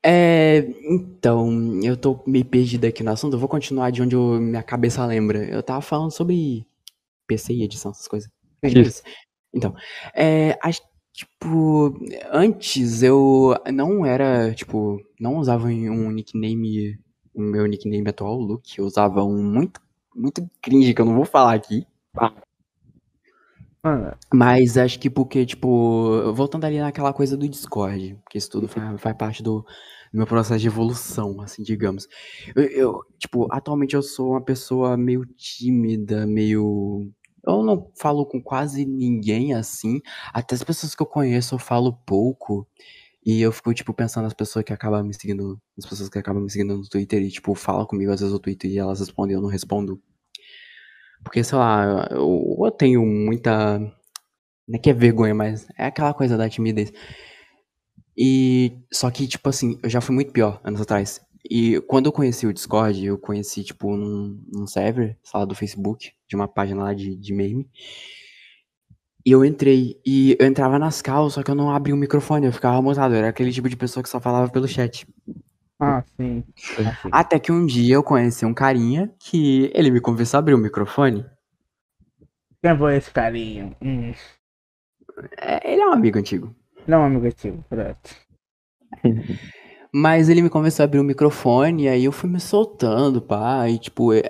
É, 0.05 0.59
então, 0.89 1.79
eu 1.81 1.95
tô 1.95 2.21
meio 2.27 2.45
perdido 2.45 2.85
aqui 2.85 3.03
no 3.03 3.11
assunto. 3.11 3.33
Eu 3.33 3.39
vou 3.39 3.49
continuar 3.49 3.89
de 3.89 4.01
onde 4.01 4.15
eu- 4.15 4.39
minha 4.39 4.63
cabeça 4.63 5.05
lembra. 5.05 5.43
Eu 5.45 5.63
tava 5.63 5.81
falando 5.81 6.11
sobre 6.11 6.65
PC 7.27 7.53
e 7.53 7.63
edição, 7.63 7.91
essas 7.91 8.07
coisas. 8.07 8.29
Isso. 8.63 9.01
Então, 9.53 9.73
é, 10.15 10.57
tipo, 11.13 11.93
antes 12.31 13.03
eu 13.03 13.55
não 13.71 14.05
era, 14.05 14.53
tipo, 14.53 14.99
não 15.19 15.37
usava 15.37 15.67
um 15.67 16.11
nickname, 16.11 16.97
o 17.33 17.41
meu 17.41 17.65
nickname 17.67 18.07
atual, 18.09 18.35
Luke, 18.39 18.79
eu 18.79 18.85
usava 18.85 19.23
um 19.23 19.43
muito, 19.43 19.79
muito 20.15 20.49
cringe 20.61 20.93
que 20.93 21.01
eu 21.01 21.05
não 21.05 21.15
vou 21.15 21.25
falar 21.25 21.53
aqui. 21.53 21.85
Mano, 23.83 24.15
Mas 24.33 24.77
acho 24.77 24.97
que 24.97 25.09
porque, 25.09 25.45
tipo, 25.45 26.31
voltando 26.33 26.63
ali 26.63 26.79
naquela 26.79 27.11
coisa 27.13 27.35
do 27.35 27.49
Discord, 27.49 28.15
porque 28.23 28.37
isso 28.37 28.49
tudo 28.49 28.67
faz, 28.67 29.01
faz 29.01 29.17
parte 29.17 29.43
do, 29.43 29.61
do 29.61 30.17
meu 30.17 30.25
processo 30.25 30.59
de 30.61 30.67
evolução, 30.67 31.41
assim, 31.41 31.61
digamos. 31.63 32.07
Eu, 32.55 32.63
eu, 32.63 32.99
tipo, 33.19 33.45
atualmente 33.51 33.93
eu 33.95 34.01
sou 34.01 34.31
uma 34.31 34.41
pessoa 34.41 34.95
meio 34.95 35.25
tímida, 35.35 36.25
meio. 36.25 37.11
Eu 37.45 37.61
não 37.61 37.91
falo 37.99 38.25
com 38.25 38.41
quase 38.41 38.85
ninguém 38.85 39.53
assim. 39.53 39.99
Até 40.33 40.55
as 40.55 40.63
pessoas 40.63 40.95
que 40.95 41.01
eu 41.01 41.07
conheço 41.07 41.55
eu 41.55 41.59
falo 41.59 41.91
pouco. 42.05 42.65
E 43.25 43.41
eu 43.41 43.51
fico, 43.51 43.73
tipo, 43.73 43.93
pensando 43.93 44.25
nas 44.25 44.33
pessoas 44.33 44.65
que 44.65 44.73
acabam 44.73 45.03
me 45.03 45.13
seguindo, 45.13 45.59
nas 45.77 45.87
pessoas 45.89 46.09
que 46.09 46.19
acabam 46.19 46.43
me 46.43 46.49
seguindo 46.51 46.77
no 46.77 46.87
Twitter 46.87 47.21
e, 47.21 47.31
tipo, 47.31 47.55
falam 47.55 47.85
comigo 47.85 48.11
às 48.11 48.19
vezes 48.19 48.33
no 48.33 48.39
Twitter 48.39 48.69
e 48.69 48.77
elas 48.77 48.99
respondem 48.99 49.35
eu 49.35 49.41
não 49.41 49.49
respondo. 49.49 50.01
Porque, 51.23 51.43
sei 51.43 51.57
lá, 51.57 52.07
eu, 52.11 52.57
eu 52.65 52.71
tenho 52.71 53.05
muita. 53.05 53.79
Não 53.79 54.75
é 54.75 54.77
que 54.77 54.89
é 54.89 54.93
vergonha, 54.93 55.33
mas 55.33 55.67
é 55.77 55.85
aquela 55.85 56.13
coisa 56.13 56.37
da 56.37 56.49
timidez. 56.49 56.91
E. 58.17 58.77
Só 58.91 59.09
que, 59.09 59.27
tipo 59.27 59.47
assim, 59.49 59.79
eu 59.81 59.89
já 59.89 60.01
fui 60.01 60.13
muito 60.13 60.33
pior 60.33 60.59
anos 60.63 60.81
atrás. 60.81 61.21
E 61.49 61.81
quando 61.87 62.07
eu 62.07 62.11
conheci 62.11 62.47
o 62.47 62.53
Discord, 62.53 63.05
eu 63.05 63.17
conheci, 63.17 63.63
tipo, 63.63 63.95
num, 63.95 64.41
num 64.51 64.67
server, 64.67 65.17
sei 65.23 65.39
lá, 65.39 65.45
do 65.45 65.55
Facebook, 65.55 66.11
de 66.27 66.35
uma 66.35 66.47
página 66.47 66.83
lá 66.83 66.93
de, 66.93 67.15
de 67.15 67.33
meme. 67.33 67.69
E 69.25 69.31
eu 69.31 69.45
entrei, 69.45 69.99
e 70.05 70.35
eu 70.37 70.45
entrava 70.45 70.77
nas 70.77 71.01
calças, 71.01 71.33
só 71.33 71.43
que 71.43 71.49
eu 71.49 71.55
não 71.55 71.71
abria 71.71 71.95
o 71.95 71.97
microfone, 71.97 72.45
eu 72.45 72.51
ficava 72.51 72.81
mutado. 72.81 73.13
Eu 73.13 73.19
era 73.19 73.29
aquele 73.29 73.51
tipo 73.51 73.69
de 73.69 73.77
pessoa 73.77 74.03
que 74.03 74.09
só 74.09 74.19
falava 74.19 74.51
pelo 74.51 74.67
chat. 74.67 75.07
Ah, 75.79 76.03
sim. 76.17 76.43
Assim. 76.77 77.09
Até 77.11 77.39
que 77.39 77.51
um 77.51 77.65
dia 77.65 77.95
eu 77.95 78.03
conheci 78.03 78.45
um 78.45 78.53
carinha 78.53 79.13
que 79.19 79.71
ele 79.73 79.91
me 79.91 80.01
conversou 80.01 80.37
a 80.37 80.39
abrir 80.39 80.53
o 80.53 80.57
microfone. 80.57 81.25
Quem 82.61 82.77
foi 82.77 82.97
esse 82.97 83.11
carinha? 83.11 83.75
Hum. 83.81 84.13
É, 85.37 85.71
ele 85.73 85.81
é 85.81 85.87
um 85.87 85.93
amigo 85.93 86.17
antigo. 86.19 86.55
Não, 86.87 87.03
amigo 87.03 87.25
antigo, 87.25 87.63
pronto. 87.69 88.15
Mas 89.93 90.27
ele 90.27 90.41
me 90.41 90.49
conversou 90.49 90.83
a 90.83 90.85
abrir 90.85 90.99
o 90.99 91.03
microfone, 91.03 91.83
e 91.83 91.87
aí 91.87 92.05
eu 92.05 92.11
fui 92.11 92.29
me 92.29 92.39
soltando, 92.39 93.21
pá. 93.21 93.69
E 93.69 93.77
tipo, 93.77 94.11
é, 94.13 94.23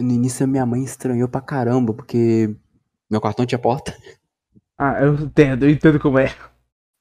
no 0.00 0.12
início 0.12 0.44
a 0.44 0.46
minha 0.46 0.66
mãe 0.66 0.82
estranhou 0.82 1.28
pra 1.28 1.40
caramba, 1.40 1.92
porque 1.92 2.54
meu 3.10 3.20
cartão 3.20 3.46
tinha 3.46 3.58
porta. 3.58 3.96
Ah, 4.82 4.96
eu 5.02 5.14
entendo, 5.14 5.64
eu 5.66 5.70
entendo 5.70 6.00
como 6.00 6.18
é. 6.18 6.26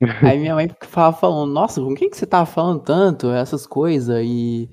Aí 0.26 0.38
minha 0.40 0.56
mãe 0.56 0.68
ficava 0.70 1.16
falando, 1.16 1.52
nossa, 1.54 1.82
com 1.82 1.94
quem 1.96 2.10
que 2.10 2.18
você 2.18 2.26
tava 2.26 2.46
falando 2.46 2.82
tanto, 2.84 3.30
essas 3.32 3.66
coisas, 3.68 4.22
e, 4.24 4.70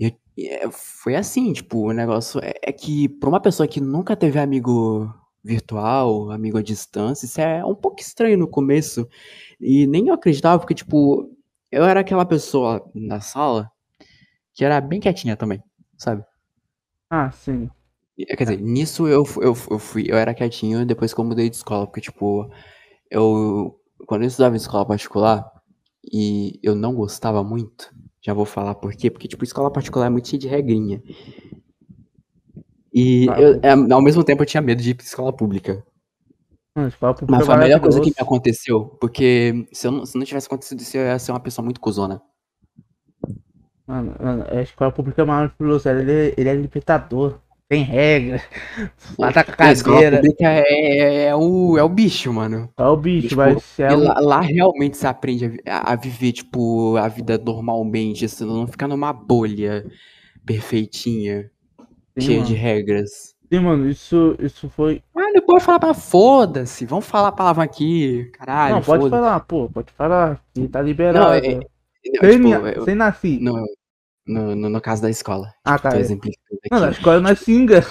e- 0.00 0.16
e, 0.36 0.48
é, 0.48 0.70
foi 0.70 1.16
assim, 1.16 1.52
tipo, 1.52 1.88
o 1.88 1.92
negócio 1.92 2.40
é, 2.42 2.54
é 2.62 2.72
que 2.72 3.08
pra 3.08 3.28
uma 3.28 3.40
pessoa 3.40 3.68
que 3.68 3.80
nunca 3.80 4.16
teve 4.16 4.38
amigo 4.38 5.12
virtual, 5.44 6.30
amigo 6.32 6.58
à 6.58 6.62
distância, 6.62 7.26
isso 7.26 7.40
é 7.40 7.64
um 7.64 7.74
pouco 7.74 8.00
estranho 8.00 8.38
no 8.38 8.48
começo, 8.48 9.08
e 9.60 9.86
nem 9.86 10.08
eu 10.08 10.14
acreditava, 10.14 10.58
porque, 10.60 10.74
tipo, 10.74 11.30
eu 11.72 11.84
era 11.84 12.00
aquela 12.00 12.26
pessoa 12.26 12.84
na 12.94 13.20
sala 13.20 13.70
que 14.54 14.64
era 14.64 14.80
bem 14.80 15.00
quietinha 15.00 15.36
também, 15.36 15.62
sabe? 15.98 16.24
Ah, 17.10 17.30
sim. 17.32 17.70
Quer 18.16 18.44
dizer, 18.44 18.60
nisso 18.60 19.06
eu, 19.06 19.24
eu, 19.42 19.54
eu 19.70 19.78
fui, 19.78 20.06
eu 20.08 20.16
era 20.16 20.32
quietinho 20.34 20.86
depois 20.86 21.12
que 21.12 21.20
eu 21.20 21.24
mudei 21.24 21.50
de 21.50 21.56
escola, 21.56 21.86
porque, 21.86 22.00
tipo, 22.00 22.50
eu, 23.10 23.78
quando 24.06 24.22
eu 24.22 24.28
estudava 24.28 24.54
em 24.54 24.58
escola 24.58 24.86
particular 24.86 25.44
e 26.12 26.58
eu 26.62 26.74
não 26.74 26.94
gostava 26.94 27.44
muito, 27.44 27.94
já 28.22 28.32
vou 28.32 28.46
falar 28.46 28.74
por 28.76 28.94
quê, 28.94 29.10
porque, 29.10 29.28
tipo, 29.28 29.44
escola 29.44 29.70
particular 29.70 30.06
é 30.06 30.10
muito 30.10 30.28
cheia 30.28 30.40
de 30.40 30.48
regrinha. 30.48 31.02
E 32.92 33.28
Ah, 33.28 33.40
eu, 33.40 33.60
é, 33.62 33.92
ao 33.92 34.00
mesmo 34.02 34.24
tempo 34.24 34.42
eu 34.42 34.46
tinha 34.46 34.62
medo 34.62 34.82
de 34.82 34.90
ir 34.90 34.94
pra 34.94 35.04
escola 35.04 35.32
pública. 35.32 35.84
Mas 37.28 37.44
foi 37.44 37.54
a 37.54 37.58
melhor 37.58 37.80
coisa 37.80 38.00
que 38.00 38.08
me 38.10 38.14
aconteceu, 38.18 38.86
porque 39.00 39.66
se, 39.72 39.86
eu 39.86 39.92
não, 39.92 40.06
se 40.06 40.16
não 40.16 40.24
tivesse 40.24 40.46
acontecido 40.46 40.80
isso, 40.80 40.96
eu 40.96 41.04
ia 41.06 41.18
ser 41.18 41.32
uma 41.32 41.40
pessoa 41.40 41.64
muito 41.64 41.80
cuzona. 41.80 42.22
Mano, 43.86 44.16
mano, 44.20 44.44
a 44.50 44.62
escola 44.62 44.90
pública 44.90 45.22
é 45.22 45.24
maravilhosa. 45.24 45.90
Ele, 45.92 46.12
é- 46.12 46.34
ele 46.36 46.48
é 46.48 46.54
libertador. 46.54 47.38
Tem 47.68 47.82
regra. 47.82 48.40
Mata 49.18 49.42
cadeira. 49.44 50.20
é, 50.40 51.24
é, 51.24 51.24
é 51.28 51.34
o, 51.34 51.76
é 51.76 51.82
o 51.82 51.88
bicho, 51.88 52.32
mano. 52.32 52.72
É 52.78 52.84
o 52.84 52.96
bicho, 52.96 53.28
Tipo, 53.28 53.36
mas 53.36 53.78
é 53.80 53.94
lá, 53.96 54.20
lá 54.20 54.40
realmente 54.40 54.96
você 54.96 55.06
aprende 55.06 55.60
a, 55.66 55.92
a- 55.92 55.96
viver, 55.96 56.32
tipo, 56.32 56.96
a 56.96 57.08
vida 57.08 57.38
normalmente, 57.38 58.28
você 58.28 58.44
não 58.44 58.66
ficar 58.66 58.86
numa 58.86 59.12
bolha 59.12 59.84
perfeitinha, 60.44 61.50
Sim, 62.18 62.22
cheia 62.24 62.42
de 62.42 62.54
mano. 62.54 62.62
regras. 62.62 63.34
Sim, 63.52 63.60
mano, 63.60 63.88
isso, 63.88 64.36
isso 64.40 64.68
foi. 64.70 65.02
Ah, 65.16 65.32
depois 65.32 65.62
falar 65.62 65.78
pra 65.80 65.94
foda-se, 65.94 66.84
vamos 66.84 67.06
falar 67.06 67.28
a 67.28 67.32
palavra 67.32 67.64
aqui, 67.64 68.30
caralho, 68.32 68.76
não, 68.76 68.82
pode 68.82 69.08
falar, 69.08 69.40
pô, 69.40 69.68
pode 69.70 69.92
falar. 69.92 70.40
Tá 70.70 70.80
Não, 70.82 70.86
liberado. 70.88 71.34
é, 71.34 71.60
Não, 72.04 72.24
sem, 72.30 72.30
tipo, 72.30 72.48
eu- 72.66 72.84
sem 72.84 72.94
no, 73.40 73.64
no, 74.26 74.54
no, 74.56 74.68
no 74.68 74.80
caso 74.80 75.02
da 75.02 75.10
escola. 75.10 75.52
Ah, 75.64 75.76
Tipo, 75.76 75.90
tá. 75.90 76.00
exemplificando 76.00 76.60
Não, 76.70 76.80
na 76.80 76.90
escola 76.90 77.20
não 77.20 77.30
é 77.30 77.34
singa. 77.34 77.86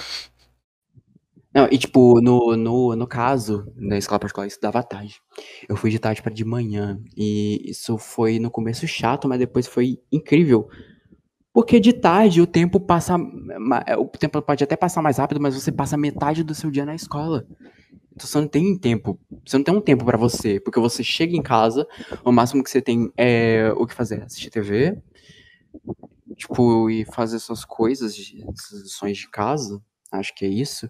Não, 1.54 1.66
e 1.70 1.78
tipo, 1.78 2.20
no, 2.20 2.54
no, 2.54 2.94
no 2.94 3.06
caso, 3.06 3.66
na 3.76 3.96
escola 3.96 4.18
particular, 4.18 4.44
eu 4.44 4.48
estudava 4.48 4.80
à 4.80 4.82
tarde. 4.82 5.20
Eu 5.66 5.74
fui 5.74 5.90
de 5.90 5.98
tarde 5.98 6.20
pra 6.20 6.30
de 6.32 6.44
manhã. 6.44 7.00
E 7.16 7.70
isso 7.70 7.96
foi 7.96 8.38
no 8.38 8.50
começo 8.50 8.86
chato, 8.86 9.26
mas 9.26 9.38
depois 9.38 9.66
foi 9.66 9.98
incrível. 10.12 10.68
Porque 11.54 11.80
de 11.80 11.94
tarde 11.94 12.42
o 12.42 12.46
tempo 12.46 12.78
passa. 12.78 13.16
é, 13.86 13.96
O 13.96 14.06
tempo 14.06 14.42
pode 14.42 14.62
até 14.62 14.76
passar 14.76 15.00
mais 15.00 15.16
rápido, 15.16 15.40
mas 15.40 15.54
você 15.54 15.72
passa 15.72 15.96
metade 15.96 16.44
do 16.44 16.54
seu 16.54 16.70
dia 16.70 16.84
na 16.84 16.94
escola. 16.94 17.46
Então 18.14 18.26
você 18.26 18.38
não 18.38 18.48
tem 18.48 18.78
tempo. 18.78 19.18
Você 19.46 19.56
não 19.56 19.64
tem 19.64 19.74
um 19.74 19.80
tempo 19.80 20.04
pra 20.04 20.18
você. 20.18 20.60
Porque 20.60 20.78
você 20.80 21.02
chega 21.02 21.34
em 21.34 21.42
casa, 21.42 21.86
o 22.24 22.32
máximo 22.32 22.62
que 22.62 22.70
você 22.70 22.82
tem 22.82 23.10
é 23.16 23.72
o 23.76 23.86
que 23.86 23.94
fazer? 23.94 24.22
Assistir 24.22 24.50
TV. 24.50 24.98
E 26.90 27.04
fazer 27.06 27.38
suas 27.38 27.64
coisas, 27.64 28.14
suas 28.56 28.82
lições 28.82 29.18
de 29.18 29.30
casa. 29.30 29.80
Acho 30.12 30.34
que 30.34 30.44
é 30.44 30.48
isso. 30.48 30.88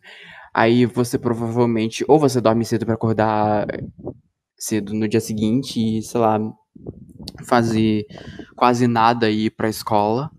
Aí 0.55 0.87
você 0.87 1.19
provavelmente. 1.19 2.05
Ou 2.09 2.19
você 2.19 2.41
dorme 2.41 2.65
cedo 2.65 2.87
pra 2.87 2.95
acordar 2.95 3.67
cedo 4.59 4.95
no 4.95 5.09
dia 5.09 5.21
seguinte 5.21 5.81
e, 5.99 6.03
sei 6.03 6.21
lá, 6.21 6.39
fazer 7.47 8.07
quase 8.57 8.87
nada 8.87 9.31
e 9.31 9.47
ir 9.47 9.51
pra 9.51 9.69
escola. 9.69 10.31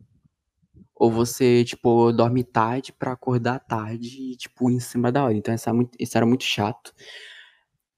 Ou 0.96 1.12
você, 1.12 1.64
tipo, 1.64 2.12
dorme 2.12 2.44
tarde 2.44 2.92
pra 2.92 3.12
acordar 3.14 3.60
tarde 3.60 4.34
e, 4.34 4.36
tipo, 4.36 4.70
em 4.72 4.80
cima 4.80 5.12
da 5.12 5.24
hora. 5.26 5.34
Então 5.36 5.54
isso, 5.54 5.70
é 5.70 5.74
muito, 5.74 5.92
isso 6.00 6.18
era 6.18 6.26
muito 6.26 6.44
chato. 6.44 6.94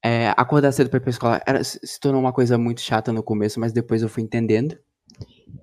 É, 0.02 0.32
acordar 0.36 0.72
cedo 0.72 0.88
pra 0.90 0.96
ir 0.96 1.00
pra 1.00 1.10
escola 1.10 1.42
era, 1.46 1.62
se 1.62 2.00
tornou 2.00 2.20
uma 2.20 2.32
coisa 2.32 2.56
muito 2.58 2.80
chata 2.80 3.12
no 3.12 3.22
começo, 3.22 3.60
mas 3.60 3.72
depois 3.72 4.02
eu 4.02 4.08
fui 4.08 4.22
entendendo. 4.22 4.78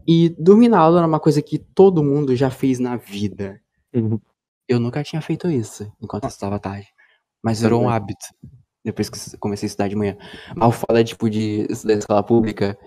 E 0.07 0.29
dormir 0.29 0.69
na 0.69 0.79
aula 0.79 0.99
era 0.99 1.07
uma 1.07 1.19
coisa 1.19 1.41
que 1.41 1.57
todo 1.57 2.03
mundo 2.03 2.35
já 2.35 2.49
fez 2.49 2.79
na 2.79 2.95
vida. 2.95 3.59
Uhum. 3.93 4.19
Eu 4.67 4.79
nunca 4.79 5.03
tinha 5.03 5.21
feito 5.21 5.49
isso 5.49 5.91
enquanto 6.01 6.23
eu 6.23 6.29
estudava 6.29 6.59
tarde. 6.59 6.87
Mas 7.43 7.61
virou 7.61 7.81
um 7.83 7.89
hábito. 7.89 8.25
Depois 8.83 9.09
que 9.09 9.37
comecei 9.37 9.65
a 9.65 9.69
estudar 9.69 9.87
de 9.87 9.95
manhã. 9.95 10.17
Mas 10.55 10.69
o 10.69 10.71
foda, 10.71 11.03
tipo, 11.03 11.29
de 11.29 11.65
estudar 11.69 11.93
em 11.93 11.97
escola 11.99 12.23
pública 12.23 12.77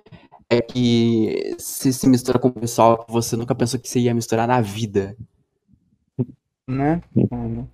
é 0.49 0.61
que 0.61 1.55
você 1.59 1.93
se 1.93 2.09
mistura 2.09 2.39
com 2.39 2.49
o 2.49 2.53
pessoal 2.53 3.05
que 3.05 3.13
você 3.13 3.37
nunca 3.37 3.55
pensou 3.55 3.79
que 3.79 3.89
você 3.89 4.01
ia 4.01 4.15
misturar 4.15 4.49
na 4.49 4.61
vida. 4.61 5.17
Né? 6.69 7.03
Mano, 7.31 7.71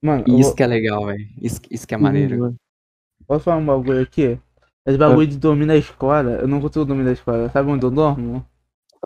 Mano, 0.00 0.24
E 0.28 0.32
isso 0.40 0.50
vou- 0.50 0.54
que 0.54 0.62
é 0.62 0.66
legal, 0.66 1.06
velho. 1.06 1.26
Isso, 1.40 1.60
isso 1.70 1.86
que 1.86 1.94
é 1.94 1.98
maneiro. 1.98 2.54
posso 3.26 3.44
falar 3.44 3.56
um 3.56 3.66
bagulho 3.66 4.02
aqui? 4.02 4.38
Esse 4.88 4.96
bagulho 4.96 5.26
de 5.26 5.36
dormir 5.36 5.66
na 5.66 5.76
escola, 5.76 6.38
eu 6.40 6.48
não 6.48 6.60
consigo 6.62 6.84
dormir 6.86 7.04
na 7.04 7.12
escola. 7.12 7.50
Sabe 7.50 7.70
onde 7.70 7.84
eu 7.84 7.90
dormo? 7.90 8.44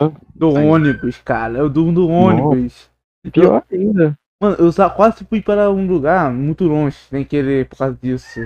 Ah. 0.01 0.13
Do 0.35 0.57
Aí. 0.57 0.67
ônibus, 0.67 1.19
cara. 1.19 1.59
Eu 1.59 1.69
durmo 1.69 1.93
do 1.93 2.09
ônibus. 2.09 2.89
Pior 3.33 3.65
ainda. 3.71 4.17
Mano, 4.41 4.57
eu 4.59 4.73
só 4.73 4.89
quase 4.89 5.25
fui 5.25 5.43
para 5.43 5.71
um 5.71 5.87
lugar 5.87 6.33
muito 6.33 6.65
longe, 6.65 6.97
sem 7.11 7.25
querer, 7.25 7.69
por 7.69 7.79
causa 7.79 7.99
disso. 8.01 8.41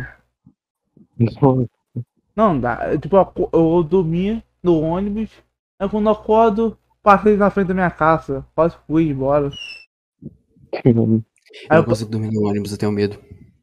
Nossa. 1.18 1.68
Não, 2.34 2.59
dá. 2.59 2.93
Eu, 2.93 2.99
Tipo, 3.01 3.16
eu 3.16 3.51
eu 3.53 3.82
dormia 3.82 4.43
no 4.62 4.80
ônibus, 4.80 5.30
aí 5.78 5.89
quando 5.89 6.07
eu 6.07 6.12
acordo, 6.12 6.78
passei 7.03 7.37
na 7.37 7.51
frente 7.51 7.68
da 7.68 7.74
minha 7.74 7.91
casa. 7.91 8.45
Quase 8.55 8.76
fui 8.87 9.09
embora. 9.09 9.51
Aí 10.72 10.82
Eu 10.84 10.95
não 10.95 11.24
eu, 11.70 11.84
consigo 11.84 12.11
dormir 12.11 12.30
no 12.32 12.47
ônibus, 12.49 12.72
eu 12.72 12.78
tenho 12.78 12.93
medo. 12.93 13.18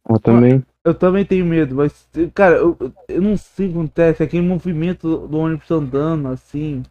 Eu 0.09 0.19
também. 0.19 0.63
Eu 0.83 0.93
também 0.93 1.25
tenho 1.25 1.45
medo, 1.45 1.75
mas, 1.75 2.07
cara, 2.33 2.57
eu, 2.57 2.77
eu 3.07 3.21
não 3.21 3.37
sei 3.37 3.67
o 3.67 3.69
que 3.71 3.75
acontece. 3.77 4.23
Aquele 4.23 4.43
movimento 4.47 5.27
do 5.27 5.37
ônibus 5.37 5.69
andando, 5.71 6.27
assim. 6.29 6.83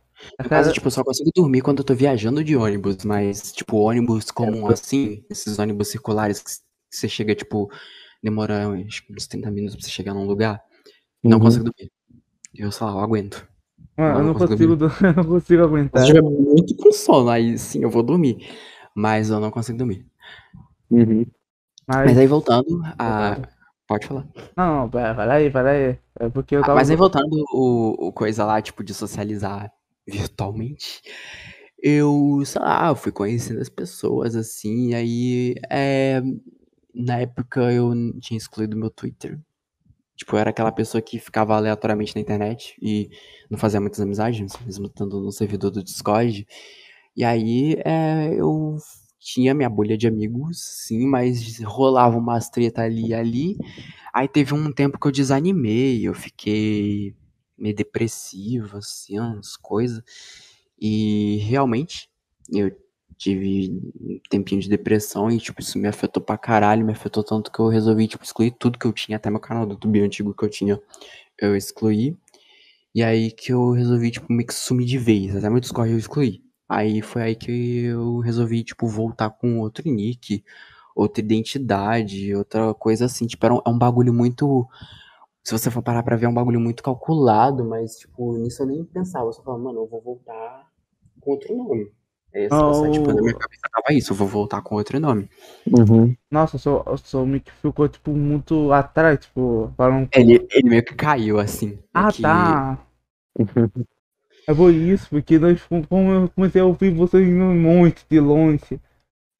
No 0.42 0.48
cara, 0.48 0.50
caso, 0.50 0.72
tipo, 0.72 0.86
eu 0.86 0.90
só 0.90 1.04
consigo 1.04 1.30
dormir 1.34 1.62
quando 1.62 1.78
eu 1.80 1.84
tô 1.84 1.94
viajando 1.94 2.42
de 2.44 2.56
ônibus, 2.56 3.04
mas, 3.04 3.52
tipo, 3.52 3.76
ônibus 3.78 4.30
comum 4.30 4.66
assim, 4.68 5.24
esses 5.30 5.58
ônibus 5.58 5.88
circulares 5.88 6.40
que 6.42 6.50
você 6.90 7.08
chega, 7.08 7.34
tipo, 7.34 7.70
demora 8.22 8.68
acho 8.86 9.02
uns 9.10 9.26
30 9.26 9.50
minutos 9.50 9.76
pra 9.76 9.84
você 9.84 9.90
chegar 9.90 10.14
num 10.14 10.26
lugar, 10.26 10.62
não 11.24 11.38
Uhum. 11.38 11.44
consigo 11.44 11.64
dormir. 11.64 11.90
Eu, 12.54 12.72
sei 12.72 12.86
lá, 12.86 12.92
eu 12.94 13.00
aguento. 13.00 13.48
mano, 13.96 14.18
eu 14.18 14.20
eu 14.20 14.24
não 14.24 14.28
não 14.28 14.34
consigo 14.34 14.76
consigo, 14.76 14.76
eu 15.04 15.14
não 15.14 15.24
consigo 15.24 15.62
Se 15.62 15.64
aguentar. 15.64 16.02
eu 16.10 16.14
estiver 16.16 16.22
muito 16.22 16.76
com 16.76 16.92
sono, 16.92 17.30
aí 17.30 17.58
sim 17.58 17.82
eu 17.82 17.90
vou 17.90 18.02
dormir. 18.02 18.46
Mas 18.94 19.30
eu 19.30 19.40
não 19.40 19.50
consigo 19.50 19.78
dormir. 19.78 20.06
Uhum. 20.90 21.26
Mas 22.04 22.04
Mas, 22.04 22.18
aí 22.18 22.26
voltando 22.26 22.82
a. 22.98 23.36
Pode 23.92 24.06
falar. 24.06 24.26
não, 24.56 24.88
pera, 24.88 25.14
pera 25.14 25.34
aí, 25.34 25.50
pera 25.50 25.70
aí. 25.70 25.98
É 26.18 26.28
porque 26.30 26.56
eu 26.56 26.60
Ah, 26.60 26.64
tava. 26.66 26.74
Mas 26.76 26.90
aí 26.90 26.96
voltando 26.96 27.44
o, 27.52 28.08
o 28.08 28.12
coisa 28.12 28.44
lá, 28.44 28.60
tipo, 28.62 28.82
de 28.84 28.94
socializar 28.94 29.72
virtualmente, 30.06 31.02
eu, 31.82 32.42
sei 32.44 32.60
lá, 32.60 32.88
eu 32.88 32.96
fui 32.96 33.12
conhecendo 33.12 33.60
as 33.60 33.68
pessoas, 33.68 34.36
assim, 34.36 34.90
e 34.90 34.94
aí, 34.94 35.54
é, 35.70 36.22
na 36.94 37.20
época 37.20 37.72
eu 37.72 37.92
tinha 38.20 38.38
excluído 38.38 38.76
meu 38.76 38.90
Twitter. 38.90 39.38
Tipo, 40.16 40.36
eu 40.36 40.40
era 40.40 40.50
aquela 40.50 40.70
pessoa 40.72 41.02
que 41.02 41.18
ficava 41.18 41.56
aleatoriamente 41.56 42.14
na 42.14 42.20
internet 42.20 42.76
e 42.80 43.10
não 43.50 43.58
fazia 43.58 43.80
muitas 43.80 44.00
amizades, 44.00 44.56
mesmo 44.64 44.86
estando 44.86 45.20
no 45.20 45.32
servidor 45.32 45.70
do 45.70 45.82
Discord. 45.82 46.46
E 47.16 47.24
aí 47.24 47.76
é, 47.84 48.34
eu 48.34 48.76
tinha 49.22 49.54
minha 49.54 49.70
bolha 49.70 49.96
de 49.96 50.06
amigos, 50.08 50.58
sim, 50.60 51.06
mas 51.06 51.58
rolava 51.62 52.18
umas 52.18 52.50
treta 52.50 52.82
ali 52.82 53.08
e 53.08 53.14
ali. 53.14 53.56
Aí 54.14 54.28
teve 54.28 54.54
um 54.54 54.72
tempo 54.72 54.98
que 54.98 55.06
eu 55.06 55.12
desanimei, 55.12 56.06
eu 56.06 56.14
fiquei 56.14 57.14
meio 57.58 57.74
depressivo, 57.76 58.78
assim, 58.78 59.18
umas 59.20 59.56
coisas. 59.56 60.02
E 60.80 61.38
realmente, 61.42 62.10
eu 62.52 62.72
tive 63.16 63.70
um 64.00 64.18
tempinho 64.28 64.60
de 64.60 64.68
depressão 64.68 65.30
e, 65.30 65.38
tipo, 65.38 65.60
isso 65.60 65.78
me 65.78 65.86
afetou 65.88 66.22
pra 66.22 66.36
caralho, 66.38 66.84
me 66.84 66.92
afetou 66.92 67.22
tanto 67.24 67.52
que 67.52 67.60
eu 67.60 67.68
resolvi, 67.68 68.08
tipo, 68.08 68.24
excluir 68.24 68.52
tudo 68.58 68.78
que 68.78 68.86
eu 68.86 68.92
tinha, 68.92 69.16
até 69.16 69.30
meu 69.30 69.40
canal 69.40 69.64
do 69.66 69.74
YouTube 69.74 70.00
antigo 70.02 70.34
que 70.34 70.44
eu 70.44 70.50
tinha, 70.50 70.80
eu 71.40 71.56
excluí. 71.56 72.16
E 72.94 73.02
aí 73.02 73.30
que 73.32 73.52
eu 73.52 73.72
resolvi, 73.72 74.10
tipo, 74.12 74.32
meio 74.32 74.46
que 74.46 74.54
sumir 74.54 74.86
de 74.86 74.98
vez, 74.98 75.36
até 75.36 75.50
meu 75.50 75.60
Discord 75.60 75.92
eu 75.92 75.98
excluí. 75.98 76.42
Aí 76.74 77.02
foi 77.02 77.22
aí 77.22 77.36
que 77.36 77.84
eu 77.84 78.20
resolvi, 78.20 78.64
tipo, 78.64 78.86
voltar 78.88 79.28
com 79.28 79.60
outro 79.60 79.86
nick, 79.86 80.42
outra 80.96 81.22
identidade, 81.22 82.34
outra 82.34 82.72
coisa 82.72 83.04
assim, 83.04 83.26
tipo, 83.26 83.44
era 83.44 83.54
um, 83.54 83.60
é 83.66 83.68
um 83.68 83.78
bagulho 83.78 84.10
muito... 84.10 84.66
Se 85.44 85.52
você 85.52 85.70
for 85.70 85.82
parar 85.82 86.02
pra 86.02 86.16
ver, 86.16 86.24
é 86.24 86.28
um 86.30 86.34
bagulho 86.34 86.58
muito 86.58 86.82
calculado, 86.82 87.62
mas, 87.62 87.96
tipo, 87.96 88.38
nisso 88.38 88.62
eu 88.62 88.66
nem 88.68 88.84
pensava, 88.84 89.26
eu 89.26 89.32
só 89.34 89.42
falava, 89.42 89.62
mano, 89.62 89.80
eu 89.80 89.86
vou 89.86 90.00
voltar 90.00 90.66
com 91.20 91.32
outro 91.32 91.54
nome. 91.54 91.92
É 92.32 92.46
essa, 92.46 92.54
essa, 92.54 92.90
tipo, 92.90 93.08
na 93.08 93.20
minha 93.20 93.34
Oh. 93.34 93.38
cabeça 93.38 93.62
tava 93.70 93.98
isso, 93.98 94.12
eu 94.12 94.16
vou 94.16 94.28
voltar 94.28 94.62
com 94.62 94.76
outro 94.76 94.98
nome. 94.98 95.28
Uhum. 95.66 96.16
Nossa, 96.30 96.56
o 96.56 96.58
seu, 96.58 96.82
o 96.86 96.96
seu 96.96 97.26
mic 97.26 97.50
ficou, 97.60 97.86
tipo, 97.86 98.12
muito 98.12 98.72
atrás, 98.72 99.18
tipo, 99.20 99.70
falando. 99.76 100.08
Ele, 100.14 100.46
ele 100.50 100.70
meio 100.70 100.82
que 100.82 100.94
caiu, 100.94 101.38
assim. 101.38 101.78
Ah, 101.92 102.10
que... 102.10 102.22
tá. 102.22 102.78
É 104.46 104.54
por 104.54 104.72
isso, 104.72 105.08
porque 105.08 105.38
nós, 105.38 105.62
como 105.88 106.10
eu 106.12 106.28
comecei 106.30 106.60
a 106.60 106.64
ouvir 106.64 106.92
vocês 106.92 107.26
indo 107.26 107.44
muito 107.44 108.04
de 108.10 108.20
longe. 108.20 108.80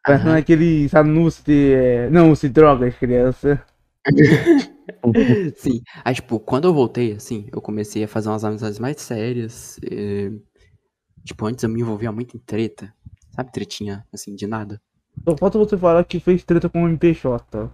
Parecendo 0.04 0.30
Aham. 0.30 0.38
aqueles 0.38 0.94
anúncios 0.94 1.44
de. 1.44 1.72
é, 1.74 2.10
Não, 2.10 2.34
se 2.34 2.48
drogas, 2.48 2.96
criança. 2.96 3.64
Sim. 5.56 5.80
Aí, 6.04 6.14
tipo, 6.14 6.38
quando 6.40 6.66
eu 6.68 6.74
voltei, 6.74 7.12
assim, 7.12 7.48
eu 7.52 7.60
comecei 7.60 8.04
a 8.04 8.08
fazer 8.08 8.28
umas 8.28 8.44
amizades 8.44 8.78
mais 8.78 9.00
sérias. 9.00 9.78
eh, 9.84 10.30
Tipo, 11.24 11.46
antes 11.46 11.64
eu 11.64 11.70
me 11.70 11.80
envolvia 11.80 12.12
muito 12.12 12.36
em 12.36 12.40
treta. 12.40 12.94
Sabe, 13.34 13.52
tretinha, 13.52 14.06
assim, 14.12 14.34
de 14.34 14.46
nada? 14.46 14.80
Só 15.28 15.36
falta 15.36 15.58
você 15.58 15.76
falar 15.76 16.04
que 16.04 16.20
fez 16.20 16.44
treta 16.44 16.68
com 16.68 16.84
o 16.84 16.88
MPJ. 16.88 17.70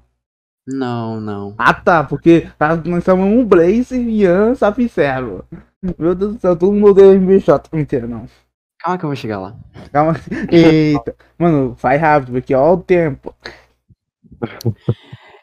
Não, 0.71 1.19
não. 1.19 1.55
Ah 1.57 1.73
tá, 1.73 2.05
porque 2.05 2.47
tá, 2.59 2.77
nós 2.77 3.03
chamamos 3.03 3.39
um 3.39 3.45
Blaze, 3.45 3.99
Ian, 3.99 4.55
Sapicero. 4.55 5.43
Meu 5.99 6.15
Deus 6.15 6.35
do 6.35 6.41
céu, 6.41 6.55
todo 6.55 6.73
mundo 6.75 6.89
odeia 6.89 7.09
o 7.09 7.15
MPJ. 7.15 7.71
Mentira, 7.73 8.07
não. 8.07 8.27
Calma 8.79 8.99
que 8.99 9.05
eu 9.05 9.09
vou 9.09 9.17
chegar 9.17 9.39
lá. 9.39 9.57
Calma. 9.91 10.15
Eita. 10.53 11.17
Mano, 11.39 11.75
faz 11.79 11.99
rápido, 11.99 12.33
porque 12.33 12.55
ó 12.55 12.75
o 12.75 12.83
tempo. 12.83 13.35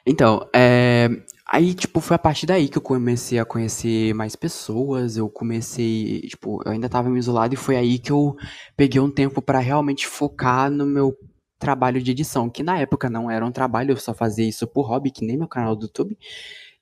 Então, 0.05 0.47
é... 0.53 1.09
aí, 1.47 1.73
tipo, 1.73 1.99
foi 1.99 2.15
a 2.15 2.19
partir 2.19 2.45
daí 2.45 2.67
que 2.67 2.77
eu 2.77 2.81
comecei 2.81 3.39
a 3.39 3.45
conhecer 3.45 4.13
mais 4.13 4.35
pessoas. 4.35 5.17
Eu 5.17 5.27
comecei, 5.27 6.21
tipo, 6.21 6.61
eu 6.63 6.71
ainda 6.71 6.87
tava 6.87 7.09
me 7.09 7.17
isolado 7.17 7.55
e 7.55 7.57
foi 7.57 7.75
aí 7.75 7.97
que 7.97 8.11
eu 8.11 8.37
peguei 8.77 9.01
um 9.01 9.09
tempo 9.09 9.41
pra 9.41 9.57
realmente 9.57 10.05
focar 10.05 10.69
no 10.69 10.85
meu 10.85 11.17
trabalho 11.59 12.01
de 12.01 12.11
edição, 12.11 12.49
que 12.49 12.63
na 12.63 12.79
época 12.79 13.09
não 13.09 13.29
era 13.31 13.45
um 13.45 13.51
trabalho, 13.51 13.91
eu 13.91 13.97
só 13.97 14.13
fazia 14.13 14.47
isso 14.47 14.67
por 14.67 14.87
hobby, 14.87 15.11
que 15.11 15.25
nem 15.25 15.37
meu 15.37 15.47
canal 15.47 15.75
do 15.75 15.85
YouTube. 15.85 16.17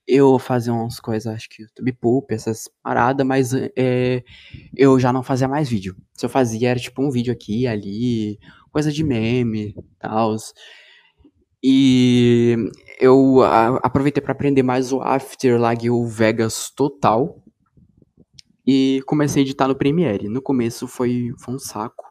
Eu 0.06 0.38
fazia 0.38 0.72
umas 0.72 1.00
coisas, 1.00 1.32
acho 1.34 1.48
que 1.48 1.62
YouTube 1.62 1.92
Poop, 1.94 2.34
essas 2.34 2.68
paradas, 2.82 3.26
mas 3.26 3.52
é, 3.76 4.22
eu 4.76 4.98
já 5.00 5.12
não 5.12 5.22
fazia 5.22 5.48
mais 5.48 5.68
vídeo. 5.68 5.96
Se 6.14 6.26
eu 6.26 6.30
fazia 6.30 6.70
era 6.70 6.80
tipo 6.80 7.02
um 7.02 7.10
vídeo 7.10 7.32
aqui 7.32 7.66
ali, 7.66 8.38
coisa 8.70 8.92
de 8.92 9.02
meme 9.04 9.74
tal. 9.98 10.36
E 11.62 12.56
eu 13.00 13.42
a- 13.42 13.78
aproveitei 13.82 14.22
para 14.22 14.32
aprender 14.32 14.62
mais 14.62 14.92
o 14.92 15.00
After, 15.00 15.58
larguei 15.60 15.90
o 15.90 16.06
Vegas 16.06 16.70
total 16.70 17.42
e 18.66 19.02
comecei 19.06 19.42
a 19.42 19.44
editar 19.44 19.68
no 19.68 19.76
Premiere. 19.76 20.28
No 20.28 20.40
começo 20.42 20.86
foi, 20.86 21.32
foi 21.38 21.54
um 21.54 21.58
saco, 21.58 22.04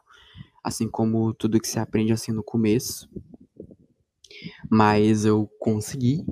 assim 0.64 0.88
como 0.88 1.34
tudo 1.34 1.60
que 1.60 1.68
se 1.68 1.78
aprende 1.78 2.12
assim 2.12 2.32
no 2.32 2.42
começo, 2.42 3.08
mas 4.70 5.24
eu 5.24 5.48
consegui. 5.60 6.24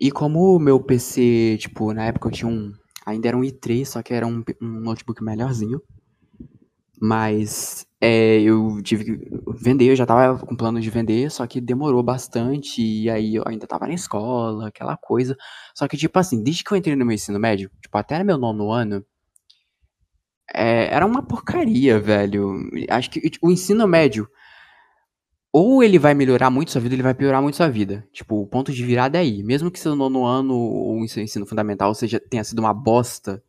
E 0.00 0.10
como 0.10 0.56
o 0.56 0.58
meu 0.58 0.80
PC, 0.80 1.58
tipo, 1.58 1.92
na 1.92 2.04
época 2.04 2.28
eu 2.28 2.32
tinha 2.32 2.48
um, 2.48 2.72
ainda 3.04 3.28
era 3.28 3.36
um 3.36 3.42
i3, 3.42 3.84
só 3.84 4.02
que 4.02 4.14
era 4.14 4.26
um, 4.26 4.42
um 4.60 4.80
notebook 4.80 5.22
melhorzinho. 5.22 5.80
Mas 7.00 7.84
é, 8.00 8.40
eu 8.40 8.80
tive 8.82 9.04
que 9.04 9.30
vender, 9.60 9.90
eu 9.90 9.96
já 9.96 10.06
tava 10.06 10.38
com 10.44 10.56
plano 10.56 10.80
de 10.80 10.88
vender, 10.88 11.30
só 11.30 11.46
que 11.46 11.60
demorou 11.60 12.02
bastante, 12.02 12.80
e 12.80 13.10
aí 13.10 13.34
eu 13.34 13.42
ainda 13.46 13.66
tava 13.66 13.86
na 13.88 13.94
escola, 13.94 14.68
aquela 14.68 14.96
coisa. 14.96 15.36
Só 15.74 15.88
que, 15.88 15.96
tipo 15.96 16.16
assim, 16.18 16.42
desde 16.42 16.62
que 16.62 16.72
eu 16.72 16.76
entrei 16.76 16.94
no 16.94 17.04
meu 17.04 17.14
ensino 17.14 17.40
médio, 17.40 17.70
tipo, 17.80 17.96
até 17.98 18.22
meu 18.22 18.38
nono 18.38 18.70
ano, 18.70 19.04
é, 20.52 20.94
era 20.94 21.06
uma 21.06 21.22
porcaria, 21.22 21.98
velho. 21.98 22.70
Acho 22.88 23.10
que 23.10 23.20
o 23.42 23.50
ensino 23.50 23.86
médio, 23.86 24.28
ou 25.52 25.82
ele 25.82 25.98
vai 25.98 26.14
melhorar 26.14 26.50
muito 26.50 26.70
sua 26.70 26.80
vida, 26.80 26.94
ele 26.94 27.02
vai 27.02 27.14
piorar 27.14 27.42
muito 27.42 27.56
sua 27.56 27.68
vida. 27.68 28.06
Tipo, 28.12 28.42
o 28.42 28.46
ponto 28.46 28.72
de 28.72 28.84
virada 28.84 29.18
é 29.18 29.20
aí. 29.20 29.42
Mesmo 29.42 29.70
que 29.70 29.78
seu 29.78 29.94
nono 29.94 30.24
ano 30.24 30.54
ou 30.54 31.00
o 31.00 31.08
seu 31.08 31.22
ensino 31.22 31.46
fundamental 31.46 31.94
seja, 31.94 32.20
tenha 32.20 32.44
sido 32.44 32.60
uma 32.60 32.72
bosta, 32.72 33.42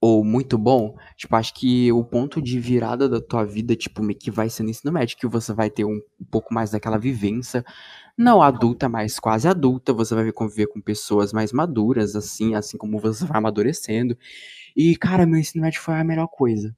ou 0.00 0.24
muito 0.24 0.56
bom, 0.56 0.96
tipo, 1.14 1.36
acho 1.36 1.52
que 1.52 1.92
o 1.92 2.02
ponto 2.02 2.40
de 2.40 2.58
virada 2.58 3.06
da 3.06 3.20
tua 3.20 3.44
vida, 3.44 3.76
tipo, 3.76 4.02
meio 4.02 4.18
que 4.18 4.30
vai 4.30 4.48
ser 4.48 4.62
no 4.62 4.70
ensino 4.70 4.90
médio, 4.90 5.16
que 5.18 5.26
você 5.26 5.52
vai 5.52 5.68
ter 5.68 5.84
um 5.84 6.00
pouco 6.30 6.54
mais 6.54 6.70
daquela 6.70 6.96
vivência, 6.96 7.62
não 8.16 8.40
adulta, 8.40 8.88
mas 8.88 9.18
quase 9.18 9.46
adulta, 9.46 9.92
você 9.92 10.14
vai 10.14 10.32
conviver 10.32 10.68
com 10.68 10.80
pessoas 10.80 11.34
mais 11.34 11.52
maduras, 11.52 12.16
assim, 12.16 12.54
assim 12.54 12.78
como 12.78 12.98
você 12.98 13.26
vai 13.26 13.38
amadurecendo. 13.38 14.16
E, 14.80 14.96
cara, 14.96 15.26
meu 15.26 15.38
ensino 15.38 15.60
médio 15.60 15.78
foi 15.78 15.92
a 15.92 16.02
melhor 16.02 16.26
coisa. 16.26 16.74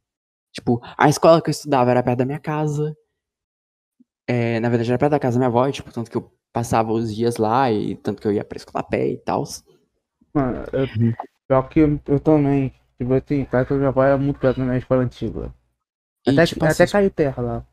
Tipo, 0.52 0.80
a 0.98 1.08
escola 1.08 1.40
que 1.40 1.48
eu 1.48 1.52
estudava 1.52 1.92
era 1.92 2.02
perto 2.02 2.18
da 2.18 2.24
minha 2.24 2.40
casa, 2.40 2.96
é, 4.26 4.58
na 4.58 4.68
verdade 4.68 4.90
era 4.90 4.98
perto 4.98 5.12
da 5.12 5.20
casa 5.20 5.38
da 5.38 5.38
minha 5.38 5.46
avó, 5.46 5.68
e, 5.68 5.72
tipo, 5.72 5.92
tanto 5.92 6.10
que 6.10 6.16
eu 6.16 6.28
passava 6.52 6.92
os 6.92 7.14
dias 7.14 7.36
lá, 7.36 7.70
e 7.70 7.94
tanto 7.94 8.20
que 8.20 8.26
eu 8.26 8.32
ia 8.32 8.44
pra 8.44 8.56
escola 8.56 8.80
a 8.80 8.82
pé 8.82 9.06
e 9.06 9.18
tal. 9.18 9.44
Mano, 10.34 10.64
eu, 10.72 10.88
pior 11.46 11.62
que 11.68 11.78
eu, 11.78 12.00
eu 12.08 12.18
também. 12.18 12.74
Tipo 12.98 13.14
assim, 13.14 13.44
perto 13.44 13.68
da 13.70 13.76
minha 13.76 13.88
avó 13.90 14.02
era 14.02 14.18
muito 14.18 14.40
perto 14.40 14.58
da 14.58 14.64
minha 14.64 14.78
escola 14.78 15.02
antiga. 15.02 15.54
E, 16.26 16.30
Até, 16.32 16.46
tipo, 16.46 16.64
até 16.64 16.82
assim, 16.82 16.92
caiu 16.92 17.10
terra 17.10 17.40
lá. 17.40 17.66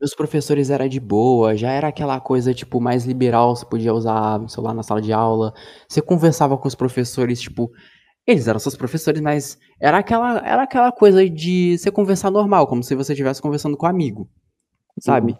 Os 0.00 0.14
professores 0.14 0.70
era 0.70 0.88
de 0.88 0.98
boa, 0.98 1.54
já 1.54 1.70
era 1.70 1.88
aquela 1.88 2.18
coisa, 2.20 2.54
tipo, 2.54 2.80
mais 2.80 3.04
liberal, 3.04 3.54
você 3.54 3.66
podia 3.66 3.92
usar 3.92 4.40
o 4.40 4.48
celular 4.48 4.72
na 4.72 4.82
sala 4.82 5.02
de 5.02 5.12
aula. 5.12 5.52
Você 5.86 6.00
conversava 6.00 6.56
com 6.56 6.66
os 6.66 6.74
professores, 6.74 7.38
tipo, 7.38 7.70
eles 8.26 8.48
eram 8.48 8.58
seus 8.58 8.76
professores, 8.76 9.20
mas 9.20 9.58
era 9.80 9.98
aquela, 9.98 10.38
era 10.38 10.62
aquela 10.62 10.90
coisa 10.90 11.28
de 11.28 11.76
você 11.76 11.90
conversar 11.90 12.30
normal, 12.30 12.66
como 12.66 12.82
se 12.82 12.94
você 12.94 13.12
estivesse 13.12 13.42
conversando 13.42 13.76
com 13.76 13.86
um 13.86 13.88
amigo, 13.88 14.28
sabe? 14.98 15.36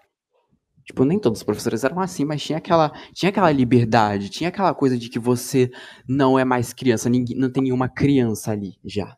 Tipo, 0.84 1.04
nem 1.04 1.18
todos 1.18 1.40
os 1.40 1.44
professores 1.44 1.82
eram 1.82 1.98
assim, 1.98 2.26
mas 2.26 2.42
tinha 2.42 2.58
aquela, 2.58 2.92
tinha 3.14 3.30
aquela 3.30 3.50
liberdade, 3.50 4.28
tinha 4.28 4.50
aquela 4.50 4.74
coisa 4.74 4.98
de 4.98 5.08
que 5.08 5.18
você 5.18 5.70
não 6.06 6.38
é 6.38 6.44
mais 6.44 6.74
criança, 6.74 7.08
ninguém, 7.08 7.36
não 7.36 7.50
tem 7.50 7.62
nenhuma 7.62 7.88
criança 7.88 8.52
ali 8.52 8.74
já. 8.84 9.16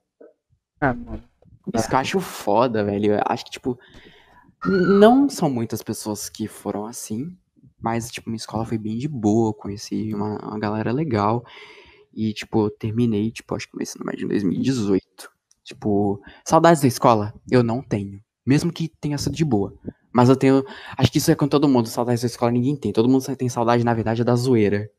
Ah, 0.80 0.94
mano. 0.94 1.22
Isso 1.74 1.88
que 1.88 1.94
eu 1.94 1.98
acho 1.98 2.20
foda, 2.20 2.84
velho. 2.84 3.14
Eu 3.14 3.22
acho 3.26 3.44
que, 3.44 3.50
tipo, 3.50 3.76
não 4.64 5.28
são 5.28 5.50
muitas 5.50 5.82
pessoas 5.82 6.28
que 6.28 6.46
foram 6.46 6.86
assim, 6.86 7.36
mas, 7.80 8.10
tipo, 8.10 8.30
minha 8.30 8.36
escola 8.36 8.64
foi 8.64 8.78
bem 8.78 8.96
de 8.96 9.08
boa, 9.08 9.52
conheci 9.52 10.14
uma, 10.14 10.38
uma 10.38 10.58
galera 10.60 10.92
legal. 10.92 11.44
E, 12.16 12.32
tipo, 12.32 12.64
eu 12.64 12.70
terminei, 12.70 13.30
tipo, 13.30 13.54
acho 13.54 13.68
que 13.68 13.76
meu 13.76 13.82
ensino 13.82 14.02
médio 14.06 14.24
em 14.24 14.28
2018. 14.28 15.30
Tipo, 15.62 16.22
saudades 16.44 16.80
da 16.80 16.88
escola? 16.88 17.34
Eu 17.50 17.62
não 17.62 17.82
tenho. 17.82 18.20
Mesmo 18.46 18.72
que 18.72 18.88
tenha 18.88 19.18
sido 19.18 19.36
de 19.36 19.44
boa. 19.44 19.74
Mas 20.10 20.30
eu 20.30 20.36
tenho. 20.36 20.64
Acho 20.96 21.12
que 21.12 21.18
isso 21.18 21.30
é 21.30 21.34
com 21.34 21.46
todo 21.46 21.68
mundo. 21.68 21.88
Saudades 21.88 22.22
da 22.22 22.26
escola 22.26 22.50
ninguém 22.50 22.74
tem. 22.74 22.90
Todo 22.90 23.08
mundo 23.08 23.22
tem 23.36 23.50
saudade, 23.50 23.84
na 23.84 23.92
verdade, 23.92 24.22
é 24.22 24.24
da 24.24 24.34
zoeira. 24.34 24.90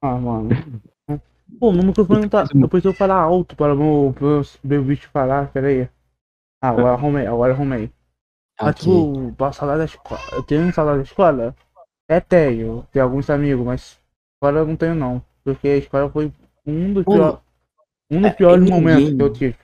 Ah, 0.00 0.16
mano. 0.16 0.48
Pô, 1.58 1.70
meu 1.70 1.84
microfone 1.84 2.30
tá. 2.30 2.46
Eu 2.54 2.68
preciso 2.68 2.94
falar 2.94 3.16
alto 3.16 3.54
para 3.54 3.74
o 3.74 3.76
meu, 3.76 4.14
meu, 4.18 4.42
meu 4.64 4.84
bicho 4.84 5.10
falar, 5.10 5.52
pera 5.52 5.66
aí. 5.68 5.82
Ah, 6.62 6.70
agora 6.70 6.92
arrumei, 6.94 7.26
agora 7.26 7.52
arrumei. 7.52 7.90
Mas, 8.58 8.70
Ok. 8.70 8.82
tipo, 8.84 9.32
pra 9.36 9.52
saudade 9.52 9.80
da 9.80 9.84
escola. 9.84 10.20
Eu 10.32 10.42
tenho 10.44 10.72
saudade 10.72 10.98
da 10.98 11.04
escola? 11.04 11.56
É, 12.08 12.20
tenho. 12.20 12.86
Tenho 12.90 13.04
alguns 13.04 13.28
amigos, 13.28 13.66
mas 13.66 13.98
agora 14.40 14.60
eu 14.60 14.66
não 14.66 14.76
tenho 14.76 14.94
não. 14.94 15.22
Porque 15.54 15.68
a 15.68 15.76
escola 15.76 16.10
foi 16.10 16.32
um 16.66 16.92
dos. 16.92 17.04
Um 18.10 18.20
dos 18.20 18.30
é, 18.30 18.32
piores 18.32 18.64
ninguém- 18.64 18.80
momentos 18.80 19.14
que 19.14 19.22
eu 19.22 19.32
tive. 19.32 19.56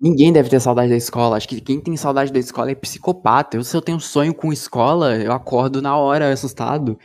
Ninguém 0.00 0.32
deve 0.32 0.48
ter 0.50 0.60
saudade 0.60 0.90
da 0.90 0.96
escola. 0.96 1.36
Acho 1.36 1.48
que 1.48 1.60
quem 1.60 1.80
tem 1.80 1.96
saudade 1.96 2.32
da 2.32 2.38
escola 2.38 2.70
é 2.70 2.74
psicopata. 2.74 3.56
Eu, 3.56 3.64
se 3.64 3.74
eu 3.76 3.80
tenho 3.80 4.00
sonho 4.00 4.34
com 4.34 4.52
escola, 4.52 5.16
eu 5.16 5.32
acordo 5.32 5.80
na 5.80 5.96
hora 5.96 6.30
assustado. 6.32 6.98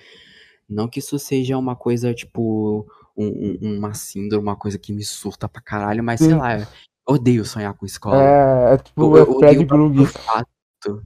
Não 0.68 0.88
que 0.88 1.00
isso 1.00 1.18
seja 1.18 1.58
uma 1.58 1.76
coisa, 1.76 2.14
tipo, 2.14 2.86
um- 3.16 3.58
um- 3.62 3.78
uma 3.78 3.94
síndrome, 3.94 4.44
uma 4.44 4.56
coisa 4.56 4.78
que 4.78 4.92
me 4.92 5.04
surta 5.04 5.48
pra 5.48 5.62
caralho, 5.62 6.04
mas 6.04 6.20
sei 6.20 6.34
lá, 6.36 6.60
eu 6.60 6.68
odeio 7.08 7.46
sonhar 7.46 7.74
com 7.74 7.86
escola. 7.86 8.22
É, 8.22 8.74
é 8.74 8.78
tipo 8.78 9.02
Eu, 9.02 9.18
é 9.18 9.22
eu 9.22 9.40
Fred 9.40 9.66
odeio 9.66 10.02
o 10.04 10.06
fato 10.06 10.50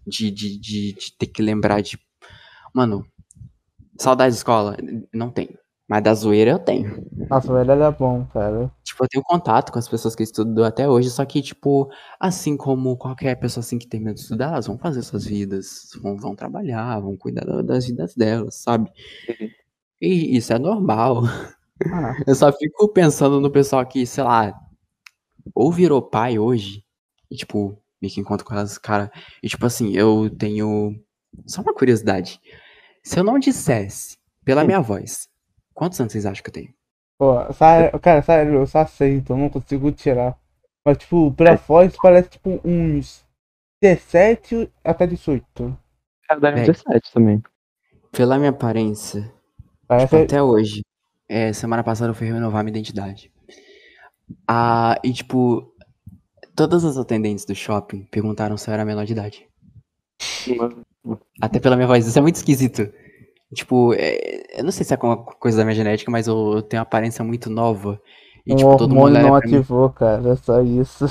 de, 0.07 0.32
de, 0.32 0.57
de, 0.59 0.93
de 0.93 1.17
ter 1.17 1.28
que 1.28 1.41
lembrar 1.41 1.82
de. 1.82 1.99
Mano, 2.74 3.05
saudade 3.99 4.32
de 4.32 4.38
escola? 4.38 4.78
Não 5.13 5.30
tenho. 5.30 5.57
Mas 5.94 6.02
da 6.02 6.12
zoeira 6.16 6.50
eu 6.50 6.58
tenho. 6.58 7.06
Nossa, 7.30 7.54
velho, 7.54 7.70
era 7.72 7.91
bom, 7.91 8.26
cara. 8.34 8.72
Tipo, 8.84 9.04
eu 9.04 9.08
tenho 9.08 9.24
contato 9.24 9.72
com 9.72 9.78
as 9.78 9.88
pessoas 9.88 10.16
que 10.16 10.24
estudam 10.24 10.66
até 10.66 10.89
hoje, 10.89 11.12
só 11.12 11.24
que, 11.24 11.39
tipo, 11.39 11.88
assim 12.20 12.58
como 12.58 12.98
qualquer 12.98 13.36
pessoa 13.36 13.62
assim 13.62 13.78
que 13.78 13.86
termina 13.88 14.12
de 14.12 14.20
estudar, 14.22 14.54
elas 14.54 14.66
vão 14.66 14.76
fazer 14.76 15.04
suas 15.04 15.24
vidas, 15.24 15.91
vão, 16.02 16.18
vão 16.18 16.36
trabalhar, 16.36 17.00
vão 17.00 17.16
cuidar 17.16 17.46
da- 17.46 17.62
das 17.62 17.86
vidas 17.86 18.16
delas, 18.16 18.56
sabe? 18.56 18.89
E 20.02 20.36
isso 20.36 20.52
é 20.52 20.58
normal. 20.58 21.26
Ah, 21.86 22.16
Eu 22.28 22.34
só 22.34 22.52
fico 22.52 22.88
pensando 22.89 23.39
no 23.39 23.52
pessoal 23.52 23.86
que, 23.86 24.04
sei 24.08 24.24
lá, 24.24 24.52
ou 25.54 25.72
virou 25.72 26.02
pai 26.02 26.39
hoje, 26.39 26.84
e 27.30 27.36
tipo, 27.36 27.78
meio 28.02 28.12
que 28.12 28.20
encontro 28.20 28.44
com 28.48 28.56
elas, 28.56 28.80
cara, 28.80 29.12
e 29.44 29.48
tipo 29.48 29.64
assim, 29.64 29.91
eu 29.94 30.28
tenho 30.39 31.00
só 31.46 31.62
uma 31.62 31.72
curiosidade. 31.76 32.41
Se 33.04 33.20
eu 33.20 33.24
não 33.24 33.38
dissesse 33.38 34.18
pela 34.44 34.64
minha 34.64 34.82
voz, 34.82 35.32
quantos 35.74 35.99
anos 35.99 36.11
vocês 36.13 36.26
acham 36.26 36.43
que 36.43 36.49
eu 36.49 36.53
tenho? 36.53 36.74
pô, 37.17 37.53
sério, 37.53 37.99
cara, 37.99 38.21
sério, 38.21 38.53
eu 38.55 38.67
só 38.67 38.80
aceito, 38.80 39.32
eu 39.32 39.38
não 39.38 39.49
consigo 39.49 39.91
tirar. 39.91 40.38
Mas, 40.86 40.97
tipo, 40.97 41.32
pela 41.32 41.55
voz 41.55 41.95
parece, 42.01 42.32
tipo, 42.32 42.59
uns 42.65 43.24
17 43.82 44.69
até 44.84 45.07
18. 45.07 45.78
Cara, 46.28 46.39
dá 46.41 46.51
Véi. 46.51 46.65
17 46.65 47.13
também. 47.13 47.41
Pela 48.11 48.38
minha 48.38 48.49
aparência, 48.49 49.21
tipo, 49.21 49.34
Parece. 49.88 50.15
até 50.15 50.43
hoje, 50.43 50.82
é, 51.30 51.53
semana 51.53 51.84
passada 51.84 52.11
eu 52.11 52.15
fui 52.15 52.28
renovar 52.28 52.63
minha 52.63 52.74
identidade. 52.74 53.32
Ah, 54.47 54.99
e 55.03 55.13
tipo, 55.13 55.74
todas 56.55 56.84
as 56.84 56.97
atendentes 56.97 57.45
do 57.45 57.55
shopping 57.55 58.03
perguntaram 58.11 58.57
se 58.57 58.69
eu 58.69 58.74
era 58.74 58.86
menor 58.86 59.05
de 59.05 59.13
idade. 59.13 59.49
Até 61.41 61.59
pela 61.59 61.76
minha 61.76 61.88
voz, 61.88 62.05
isso 62.05 62.19
é 62.19 62.21
muito 62.21 62.36
esquisito. 62.36 62.91
Tipo, 63.53 63.93
é, 63.93 64.43
eu 64.54 64.64
não 64.64 64.72
sei 64.72 64.86
se 64.86 64.93
é 64.93 64.95
alguma 64.95 65.18
coisa 65.18 65.58
da 65.58 65.64
minha 65.66 65.76
genética, 65.76 66.12
mas 66.12 66.28
eu, 66.28 66.54
eu 66.56 66.62
tenho 66.62 66.80
uma 66.80 66.84
aparência 66.84 67.24
muito 67.24 67.49
nova. 67.49 67.99
E, 68.45 68.54
O 68.54 68.58
tipo, 68.58 68.78
todo 68.78 68.93
mundo 68.95 69.10
não 69.20 69.38
pra 69.39 69.47
mim. 69.49 69.56
ativou, 69.58 69.89
cara, 69.89 70.30
é 70.32 70.36
só 70.36 70.62
isso. 70.62 71.06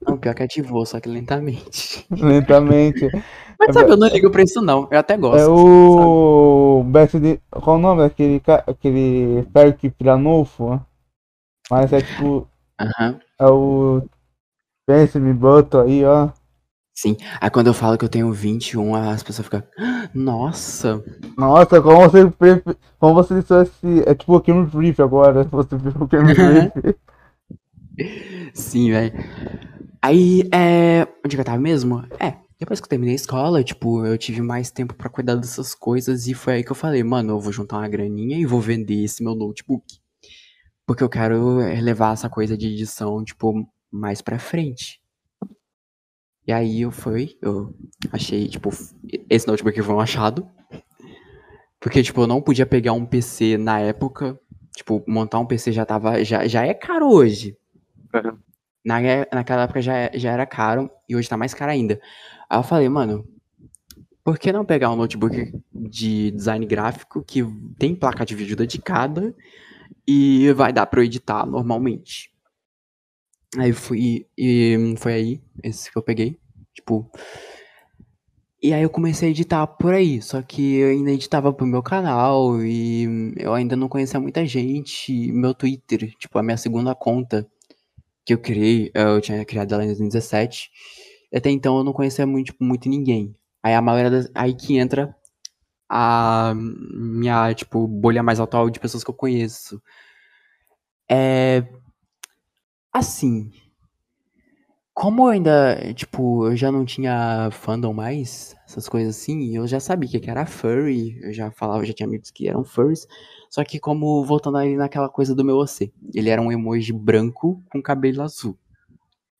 Não, 0.00 0.16
pior 0.16 0.34
que 0.34 0.42
ativou, 0.42 0.84
só 0.86 1.00
que 1.00 1.08
lentamente. 1.08 2.06
Lentamente. 2.10 3.08
Mas 3.58 3.74
sabe, 3.74 3.92
eu 3.92 3.96
não 3.96 4.08
ligo 4.08 4.30
pra 4.30 4.42
isso, 4.42 4.60
não. 4.62 4.88
Eu 4.90 4.98
até 4.98 5.16
gosto. 5.16 5.38
É 5.38 5.46
o. 5.48 6.82
BSD. 6.86 7.40
Qual 7.50 7.76
o 7.76 7.80
nome 7.80 8.02
daquele. 8.02 8.40
ca- 8.40 8.64
Aquele 8.66 9.42
Perk 9.52 9.90
Piranolfo? 9.90 10.80
Mas 11.70 11.92
é 11.92 12.00
tipo. 12.00 12.48
Aham. 12.80 13.20
É 13.40 13.46
o. 13.46 14.02
Pense, 14.86 15.18
me 15.20 15.32
boto 15.32 15.78
aí, 15.78 16.04
ó. 16.04 16.30
Sim. 16.94 17.16
Aí 17.40 17.50
quando 17.50 17.68
eu 17.68 17.74
falo 17.74 17.96
que 17.96 18.04
eu 18.04 18.08
tenho 18.08 18.30
21, 18.32 18.94
as 18.94 19.22
pessoas 19.22 19.46
ficam. 19.46 19.62
"Ah, 19.78 20.10
Nossa! 20.14 21.02
Nossa, 21.36 21.80
como 21.80 22.00
você. 22.00 22.30
prefe- 22.30 22.76
Como 22.98 23.14
você 23.14 23.40
disse 23.40 24.02
É 24.06 24.14
tipo 24.14 24.36
o 24.36 24.40
Cambridge 24.40 24.76
Brief 24.76 25.00
agora. 25.02 25.42
Você 25.50 25.76
viu 25.76 25.92
o 26.00 26.06
Cambridge 26.08 26.40
Brief. 26.40 26.96
Sim, 28.54 28.90
velho. 28.90 29.12
Aí, 30.00 30.42
é. 30.52 31.06
Onde 31.24 31.36
que 31.36 31.40
eu 31.40 31.44
tava 31.44 31.58
mesmo? 31.58 32.04
É, 32.20 32.34
depois 32.58 32.80
que 32.80 32.84
eu 32.86 32.88
terminei 32.90 33.14
a 33.14 33.16
escola, 33.16 33.62
tipo, 33.64 34.04
eu 34.04 34.16
tive 34.18 34.42
mais 34.42 34.70
tempo 34.70 34.94
pra 34.94 35.08
cuidar 35.08 35.36
dessas 35.36 35.74
coisas 35.74 36.26
e 36.26 36.34
foi 36.34 36.54
aí 36.54 36.64
que 36.64 36.72
eu 36.72 36.76
falei, 36.76 37.02
mano, 37.02 37.32
eu 37.34 37.40
vou 37.40 37.52
juntar 37.52 37.78
uma 37.78 37.88
graninha 37.88 38.36
e 38.38 38.46
vou 38.46 38.60
vender 38.60 39.04
esse 39.04 39.22
meu 39.22 39.34
notebook. 39.34 39.84
Porque 40.86 41.02
eu 41.02 41.08
quero 41.08 41.56
levar 41.80 42.12
essa 42.14 42.28
coisa 42.28 42.56
de 42.56 42.66
edição, 42.66 43.22
tipo, 43.24 43.66
mais 43.90 44.20
pra 44.20 44.38
frente. 44.38 45.00
E 46.46 46.52
aí 46.52 46.82
eu 46.82 46.90
fui, 46.90 47.36
eu 47.40 47.74
achei, 48.10 48.48
tipo, 48.48 48.70
esse 49.30 49.46
notebook 49.46 49.80
foi 49.80 49.94
um 49.94 50.00
achado. 50.00 50.48
Porque, 51.78 52.02
tipo, 52.02 52.22
eu 52.22 52.26
não 52.26 52.40
podia 52.40 52.66
pegar 52.66 52.92
um 52.92 53.06
PC 53.06 53.56
na 53.56 53.80
época. 53.80 54.38
Tipo, 54.74 55.02
montar 55.06 55.38
um 55.38 55.46
PC 55.46 55.72
já 55.72 55.84
tava. 55.84 56.24
Já, 56.24 56.46
já 56.46 56.66
é 56.66 56.74
caro 56.74 57.08
hoje. 57.08 57.56
Uhum. 58.14 58.38
Na, 58.84 58.98
naquela 59.32 59.62
época 59.62 59.80
já, 59.80 60.10
já 60.14 60.32
era 60.32 60.46
caro 60.46 60.90
e 61.08 61.14
hoje 61.14 61.28
tá 61.28 61.36
mais 61.36 61.54
caro 61.54 61.70
ainda. 61.70 62.00
Aí 62.50 62.58
eu 62.58 62.62
falei, 62.62 62.88
mano, 62.88 63.24
por 64.24 64.38
que 64.38 64.52
não 64.52 64.64
pegar 64.64 64.90
um 64.90 64.96
notebook 64.96 65.52
de 65.72 66.30
design 66.32 66.66
gráfico 66.66 67.22
que 67.22 67.44
tem 67.78 67.94
placa 67.94 68.24
de 68.24 68.34
vídeo 68.34 68.56
dedicada 68.56 69.34
e 70.06 70.52
vai 70.52 70.72
dar 70.72 70.86
pra 70.86 71.00
eu 71.00 71.04
editar 71.04 71.46
normalmente? 71.46 72.31
Aí 73.58 73.72
fui 73.72 74.26
e 74.36 74.94
foi 74.96 75.12
aí, 75.12 75.42
esse 75.62 75.90
que 75.90 75.98
eu 75.98 76.02
peguei, 76.02 76.38
tipo. 76.74 77.10
E 78.62 78.72
aí 78.72 78.82
eu 78.82 78.90
comecei 78.90 79.28
a 79.28 79.30
editar 79.30 79.66
por 79.66 79.92
aí, 79.92 80.22
só 80.22 80.40
que 80.40 80.76
eu 80.76 80.90
ainda 80.90 81.10
editava 81.10 81.52
pro 81.52 81.66
meu 81.66 81.82
canal 81.82 82.62
e 82.64 83.34
eu 83.36 83.52
ainda 83.52 83.74
não 83.76 83.88
conhecia 83.88 84.20
muita 84.20 84.46
gente. 84.46 85.32
Meu 85.32 85.52
Twitter, 85.52 86.14
tipo, 86.16 86.38
a 86.38 86.42
minha 86.42 86.56
segunda 86.56 86.94
conta 86.94 87.46
que 88.24 88.32
eu 88.34 88.38
criei, 88.38 88.90
eu 88.94 89.20
tinha 89.20 89.44
criado 89.44 89.74
ela 89.74 89.84
em 89.84 89.88
2017. 89.88 90.70
E 91.32 91.36
até 91.38 91.50
então 91.50 91.76
eu 91.78 91.84
não 91.84 91.92
conhecia 91.92 92.26
muito, 92.26 92.46
tipo, 92.46 92.64
muito 92.64 92.88
ninguém. 92.88 93.34
Aí 93.62 93.74
a 93.74 93.82
maioria 93.82 94.10
das, 94.10 94.30
aí 94.34 94.54
que 94.54 94.78
entra 94.78 95.14
a 95.88 96.54
minha, 96.56 97.52
tipo, 97.54 97.86
bolha 97.88 98.22
mais 98.22 98.40
atual 98.40 98.70
de 98.70 98.80
pessoas 98.80 99.04
que 99.04 99.10
eu 99.10 99.14
conheço. 99.14 99.82
É 101.10 101.64
assim, 102.92 103.50
como 104.94 105.22
eu 105.22 105.28
ainda, 105.28 105.94
tipo, 105.94 106.46
eu 106.46 106.56
já 106.56 106.70
não 106.70 106.84
tinha 106.84 107.48
fandom 107.50 107.94
mais, 107.94 108.54
essas 108.66 108.88
coisas 108.88 109.16
assim, 109.16 109.56
eu 109.56 109.66
já 109.66 109.80
sabia 109.80 110.20
que 110.20 110.30
era 110.30 110.44
furry, 110.44 111.18
eu 111.22 111.32
já 111.32 111.50
falava, 111.50 111.84
já 111.84 111.94
tinha 111.94 112.06
amigos 112.06 112.30
que 112.30 112.48
eram 112.48 112.62
furries, 112.62 113.06
só 113.48 113.64
que 113.64 113.80
como, 113.80 114.24
voltando 114.24 114.58
ali 114.58 114.76
naquela 114.76 115.08
coisa 115.08 115.34
do 115.34 115.44
meu 115.44 115.56
OC, 115.56 115.92
ele 116.14 116.28
era 116.28 116.42
um 116.42 116.52
emoji 116.52 116.92
branco 116.92 117.62
com 117.70 117.82
cabelo 117.82 118.22
azul. 118.22 118.56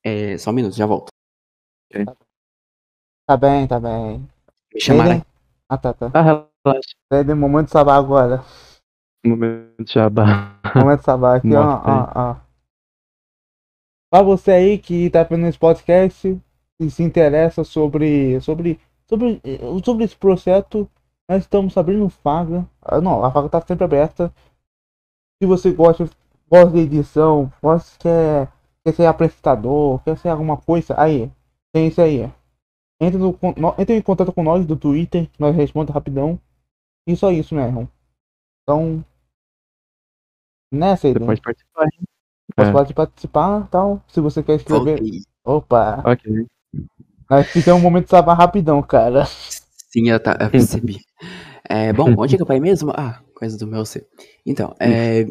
É, 0.02 0.36
só 0.38 0.50
um 0.50 0.54
minuto, 0.54 0.74
já 0.74 0.86
volto. 0.86 1.08
Tá 3.26 3.36
bem, 3.36 3.66
tá 3.66 3.78
bem. 3.78 4.28
Me 4.74 4.80
chamaram. 4.80 5.24
Ah, 5.68 5.78
tá, 5.78 5.92
tá. 5.92 6.10
Ah, 6.12 6.22
relaxa. 6.22 7.24
De 7.24 7.34
momento 7.34 7.70
sabá 7.70 7.96
agora. 7.96 8.42
Momento 9.24 9.84
de 9.84 9.92
jabá. 9.92 10.58
Momento 10.74 11.02
sabá 11.02 11.36
aqui, 11.36 11.54
ó, 11.54 11.80
ó, 11.84 12.12
ó. 12.14 12.36
Pra 14.12 14.20
você 14.22 14.50
aí 14.50 14.78
que 14.78 15.08
tá 15.08 15.22
vendo 15.22 15.46
esse 15.46 15.58
podcast 15.58 16.38
e 16.78 16.90
se 16.90 17.02
interessa 17.02 17.64
sobre, 17.64 18.38
sobre, 18.42 18.78
sobre, 19.08 19.40
sobre 19.82 20.04
esse 20.04 20.14
projeto, 20.14 20.86
nós 21.26 21.44
estamos 21.44 21.74
abrindo 21.78 22.12
vaga. 22.22 22.68
Ah, 22.82 23.00
Não, 23.00 23.24
a 23.24 23.30
vaga 23.30 23.48
tá 23.48 23.62
sempre 23.62 23.84
aberta. 23.86 24.30
Se 25.42 25.46
você 25.46 25.72
gosta, 25.72 26.04
gosta 26.46 26.72
de 26.72 26.80
edição, 26.80 27.50
gosta, 27.62 27.98
quer, 27.98 28.52
quer 28.84 28.92
ser 28.94 29.06
apresentador, 29.06 29.98
quer 30.04 30.18
ser 30.18 30.28
alguma 30.28 30.58
coisa, 30.58 30.94
aí, 31.00 31.32
tem 31.72 31.88
isso 31.88 32.02
aí. 32.02 32.30
Entre, 33.00 33.18
no, 33.18 33.34
entre 33.78 33.96
em 33.96 34.02
contato 34.02 34.32
com 34.32 34.42
nós 34.42 34.66
do 34.66 34.76
Twitter, 34.76 35.30
nós 35.38 35.56
respondemos 35.56 35.94
rapidão. 35.94 36.38
E 37.08 37.16
só 37.16 37.32
isso 37.32 37.54
mesmo. 37.54 37.88
Então, 38.62 39.04
nessa 40.70 41.06
aí, 41.08 41.12
Você 41.14 41.20
pode 41.20 41.40
participar. 41.40 41.84
hein? 41.84 42.11
Você 42.56 42.68
É. 42.68 42.72
pode 42.72 42.94
participar 42.94 43.68
tal. 43.68 44.02
Se 44.08 44.20
você 44.20 44.42
quer 44.42 44.56
escrever. 44.56 44.98
Voltei. 44.98 45.20
Opa! 45.44 46.02
Ok. 46.04 46.46
Nós 47.30 47.46
fizemos 47.48 47.80
um 47.80 47.82
momento 47.82 48.04
de 48.04 48.10
sabar 48.10 48.34
rapidão, 48.34 48.82
cara. 48.82 49.24
Sim, 49.90 50.10
eu, 50.10 50.20
tá, 50.20 50.36
eu 50.40 50.50
percebi. 50.50 51.00
É, 51.68 51.92
bom, 51.92 52.12
onde 52.18 52.34
é 52.34 52.36
que 52.36 52.42
eu 52.42 52.46
parei 52.46 52.60
mesmo? 52.60 52.92
Ah, 52.94 53.22
coisa 53.34 53.56
do 53.58 53.66
meu 53.66 53.84
C. 53.84 54.06
Então, 54.44 54.74
é, 54.78 55.26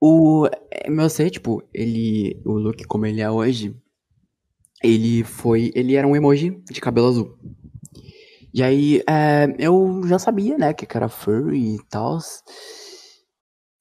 o 0.00 0.46
é, 0.70 0.90
meu 0.90 1.08
C, 1.08 1.30
tipo, 1.30 1.62
ele, 1.72 2.40
o 2.44 2.52
look 2.52 2.84
como 2.84 3.06
ele 3.06 3.20
é 3.20 3.30
hoje, 3.30 3.76
ele 4.82 5.24
foi, 5.24 5.72
ele 5.74 5.96
era 5.96 6.06
um 6.06 6.14
emoji 6.14 6.62
de 6.70 6.80
cabelo 6.80 7.08
azul. 7.08 7.38
E 8.52 8.62
aí, 8.62 9.02
é, 9.08 9.54
eu 9.58 10.02
já 10.06 10.18
sabia, 10.18 10.56
né, 10.56 10.72
que 10.72 10.86
era 10.96 11.08
furry 11.08 11.74
e 11.74 11.84
tal. 11.90 12.18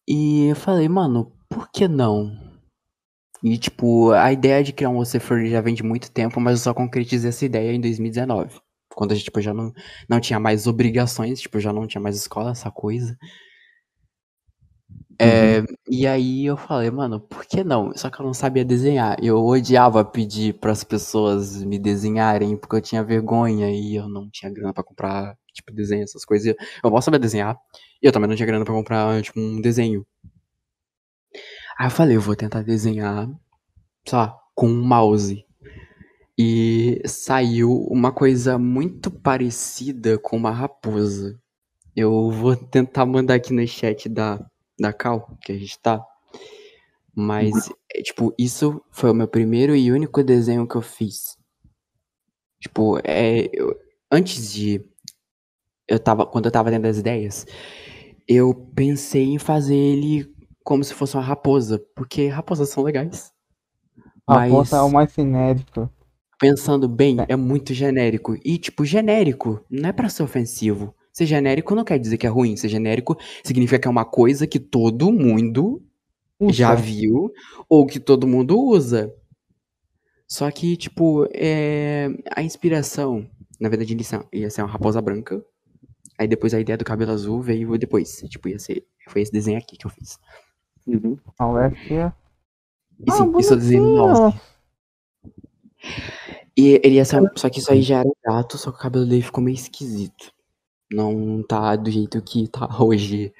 E 0.07 0.47
eu 0.47 0.55
falei, 0.55 0.87
mano, 0.87 1.31
por 1.49 1.69
que 1.71 1.87
não? 1.87 2.31
E, 3.43 3.57
tipo, 3.57 4.11
a 4.11 4.31
ideia 4.31 4.63
de 4.63 4.73
criar 4.73 4.89
um 4.89 4.97
OC 4.97 5.19
furry 5.19 5.49
já 5.49 5.61
vem 5.61 5.75
de 5.75 5.83
muito 5.83 6.11
tempo, 6.11 6.39
mas 6.39 6.59
eu 6.59 6.63
só 6.63 6.73
concretizei 6.73 7.29
essa 7.29 7.45
ideia 7.45 7.73
em 7.73 7.79
2019. 7.81 8.59
Quando 8.95 9.11
a 9.11 9.15
gente, 9.15 9.25
tipo, 9.25 9.41
já 9.41 9.53
não, 9.53 9.71
não 10.09 10.19
tinha 10.19 10.39
mais 10.39 10.67
obrigações, 10.67 11.41
tipo, 11.41 11.59
já 11.59 11.71
não 11.73 11.85
tinha 11.85 12.01
mais 12.01 12.15
escola, 12.15 12.51
essa 12.51 12.71
coisa. 12.71 13.17
É, 15.19 15.63
e 15.89 16.05
aí 16.05 16.45
eu 16.45 16.57
falei, 16.57 16.91
mano, 16.91 17.19
por 17.21 17.45
que 17.45 17.63
não? 17.63 17.95
Só 17.95 18.09
que 18.09 18.19
eu 18.19 18.25
não 18.25 18.33
sabia 18.33 18.65
desenhar. 18.65 19.17
Eu 19.23 19.43
odiava 19.45 20.03
pedir 20.03 20.53
para 20.59 20.71
as 20.71 20.83
pessoas 20.83 21.63
me 21.63 21.79
desenharem, 21.79 22.57
porque 22.57 22.75
eu 22.75 22.81
tinha 22.81 23.03
vergonha 23.03 23.69
e 23.71 23.95
eu 23.95 24.09
não 24.09 24.29
tinha 24.29 24.51
grana 24.51 24.73
pra 24.73 24.83
comprar, 24.83 25.37
tipo, 25.53 25.71
desenho, 25.73 26.03
essas 26.03 26.25
coisas. 26.25 26.53
Eu 26.83 26.91
mal 26.91 27.01
sabia 27.01 27.19
desenhar, 27.19 27.57
e 28.01 28.05
eu 28.07 28.11
também 28.11 28.27
não 28.29 28.35
tinha 28.35 28.45
grana 28.45 28.65
pra 28.65 28.73
comprar, 28.73 29.21
tipo, 29.21 29.39
um 29.39 29.61
desenho. 29.61 30.05
Aí 31.77 31.87
eu 31.87 31.91
falei, 31.91 32.15
eu 32.17 32.21
vou 32.21 32.35
tentar 32.35 32.61
desenhar, 32.61 33.27
sei 34.07 34.17
lá, 34.17 34.37
com 34.55 34.67
um 34.67 34.83
mouse. 34.83 35.45
E 36.37 37.01
saiu 37.05 37.71
uma 37.89 38.11
coisa 38.11 38.57
muito 38.57 39.09
parecida 39.09 40.17
com 40.17 40.35
uma 40.37 40.51
raposa. 40.51 41.39
Eu 41.95 42.29
vou 42.31 42.55
tentar 42.55 43.05
mandar 43.05 43.35
aqui 43.35 43.53
no 43.53 43.65
chat 43.67 44.09
da, 44.09 44.45
da 44.79 44.91
Cal, 44.93 45.37
que 45.41 45.51
a 45.53 45.57
gente 45.57 45.79
tá. 45.79 46.05
Mas, 47.15 47.69
é, 47.93 48.01
tipo, 48.01 48.33
isso 48.37 48.81
foi 48.91 49.09
o 49.11 49.13
meu 49.13 49.27
primeiro 49.27 49.75
e 49.75 49.91
único 49.91 50.21
desenho 50.23 50.67
que 50.67 50.75
eu 50.75 50.81
fiz. 50.81 51.37
Tipo, 52.59 52.99
é. 53.03 53.49
eu- 53.53 53.75
antes 54.11 54.51
de. 54.53 54.83
Eu 55.87 55.99
tava. 55.99 56.25
Quando 56.25 56.45
eu 56.45 56.51
tava 56.51 56.69
dentro 56.69 56.83
das 56.87 56.97
ideias, 56.97 57.45
eu 58.27 58.53
pensei 58.75 59.23
em 59.23 59.39
fazer 59.39 59.75
ele 59.75 60.34
como 60.65 60.83
se 60.83 60.93
fosse 60.93 61.15
uma 61.15 61.23
raposa. 61.23 61.81
Porque 61.95 62.27
raposas 62.27 62.67
são 62.67 62.83
legais. 62.83 63.31
A 64.27 64.35
Mas- 64.35 64.51
porta 64.51 64.75
é 64.75 64.81
o 64.81 64.91
mais 64.91 65.11
cinético. 65.13 65.89
Pensando 66.37 66.89
bem, 66.89 67.15
é 67.29 67.35
muito 67.37 67.73
genérico. 67.73 68.35
E, 68.43 68.57
tipo, 68.57 68.83
genérico 68.83 69.63
não 69.69 69.87
é 69.87 69.93
pra 69.93 70.09
ser 70.09 70.23
ofensivo. 70.23 70.93
Ser 71.13 71.25
genérico 71.25 71.73
não 71.73 71.85
quer 71.85 71.97
dizer 71.97 72.17
que 72.17 72.27
é 72.27 72.29
ruim. 72.29 72.57
Ser 72.57 72.67
genérico 72.67 73.15
significa 73.41 73.79
que 73.79 73.87
é 73.87 73.91
uma 73.91 74.03
coisa 74.03 74.45
que 74.45 74.59
todo 74.59 75.13
mundo 75.13 75.81
já 76.51 76.73
Usa. 76.73 76.81
viu 76.81 77.31
ou 77.69 77.85
que 77.85 78.01
todo 78.01 78.27
mundo 78.27 78.59
usa. 78.59 79.13
Só 80.27 80.49
que, 80.51 80.75
tipo, 80.75 81.25
é... 81.33 82.09
a 82.35 82.41
inspiração, 82.41 83.29
na 83.61 83.69
verdade, 83.69 83.95
ia 84.33 84.49
ser 84.49 84.61
uma 84.61 84.71
raposa 84.71 84.99
branca. 85.01 85.41
Aí 86.17 86.27
depois 86.27 86.53
a 86.53 86.59
ideia 86.59 86.77
do 86.77 86.83
cabelo 86.83 87.11
azul 87.11 87.41
veio 87.41 87.77
depois. 87.77 88.17
Tipo, 88.29 88.49
ia 88.49 88.59
ser. 88.59 88.83
Foi 89.07 89.21
esse 89.21 89.31
desenho 89.31 89.57
aqui 89.57 89.77
que 89.77 89.85
eu 89.85 89.91
fiz. 89.91 90.17
Uhum. 90.87 91.17
A 91.37 91.47
UF 91.47 91.93
é. 91.93 92.13
E 93.05 93.11
sim, 93.11 93.31
Ah, 93.35 93.39
isso 93.39 93.53
eu 93.53 93.57
desenhei 93.57 93.81
no 93.81 93.93
bonitinho. 93.95 94.17
mouse. 94.23 94.41
E 96.57 96.79
ele 96.83 96.95
ia 96.95 97.05
ser. 97.05 97.21
Só 97.35 97.49
que 97.49 97.59
isso 97.59 97.71
aí 97.71 97.81
já 97.81 97.99
era 97.99 98.07
um 98.07 98.13
gato, 98.23 98.57
só 98.57 98.71
que 98.71 98.77
o 98.77 98.81
cabelo 98.81 99.05
dele 99.05 99.21
ficou 99.21 99.43
meio 99.43 99.55
esquisito. 99.55 100.31
Não 100.91 101.43
tá 101.43 101.75
do 101.75 101.91
jeito 101.91 102.21
que 102.21 102.47
tá 102.47 102.67
hoje. 102.81 103.33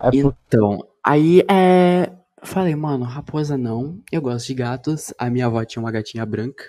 É 0.00 0.10
por... 0.10 0.34
Então, 0.46 0.86
aí 1.04 1.42
é. 1.50 2.12
Falei, 2.42 2.74
mano, 2.74 3.04
raposa 3.04 3.58
não. 3.58 4.00
Eu 4.10 4.22
gosto 4.22 4.46
de 4.46 4.54
gatos. 4.54 5.12
A 5.18 5.28
minha 5.28 5.46
avó 5.46 5.62
tinha 5.64 5.82
uma 5.82 5.90
gatinha 5.92 6.24
branca. 6.24 6.64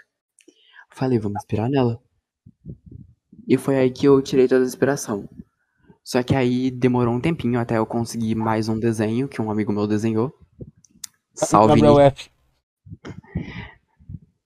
Falei, 0.92 1.18
vamos 1.18 1.38
inspirar 1.42 1.70
nela. 1.70 1.98
E 3.48 3.58
foi 3.58 3.78
aí 3.78 3.90
que 3.90 4.06
eu 4.08 4.22
tirei 4.22 4.48
toda 4.48 4.64
a 4.64 4.68
inspiração. 4.68 5.30
Só 6.04 6.24
que 6.24 6.36
aí 6.36 6.72
demorou 6.72 7.14
um 7.14 7.22
tempinho 7.22 7.60
até 7.60 7.78
eu 7.78 7.86
conseguir 7.86 8.36
mais 8.36 8.68
um 8.68 8.80
desenho 8.80 9.28
que 9.28 9.42
um 9.42 9.52
amigo 9.52 9.72
meu 9.72 9.88
desenhou. 9.88 10.34
Salve, 11.34 11.76
Gabriel 11.82 11.96
Nick. 11.96 12.06
F. 12.06 12.30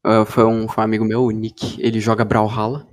Uh, 0.06 0.26
foi, 0.26 0.46
um, 0.46 0.68
foi 0.68 0.84
um 0.84 0.86
amigo 0.86 1.06
meu, 1.06 1.24
o 1.24 1.32
Nick. 1.32 1.82
Ele 1.82 2.00
joga 2.00 2.26
Brawlhalla. 2.26 2.88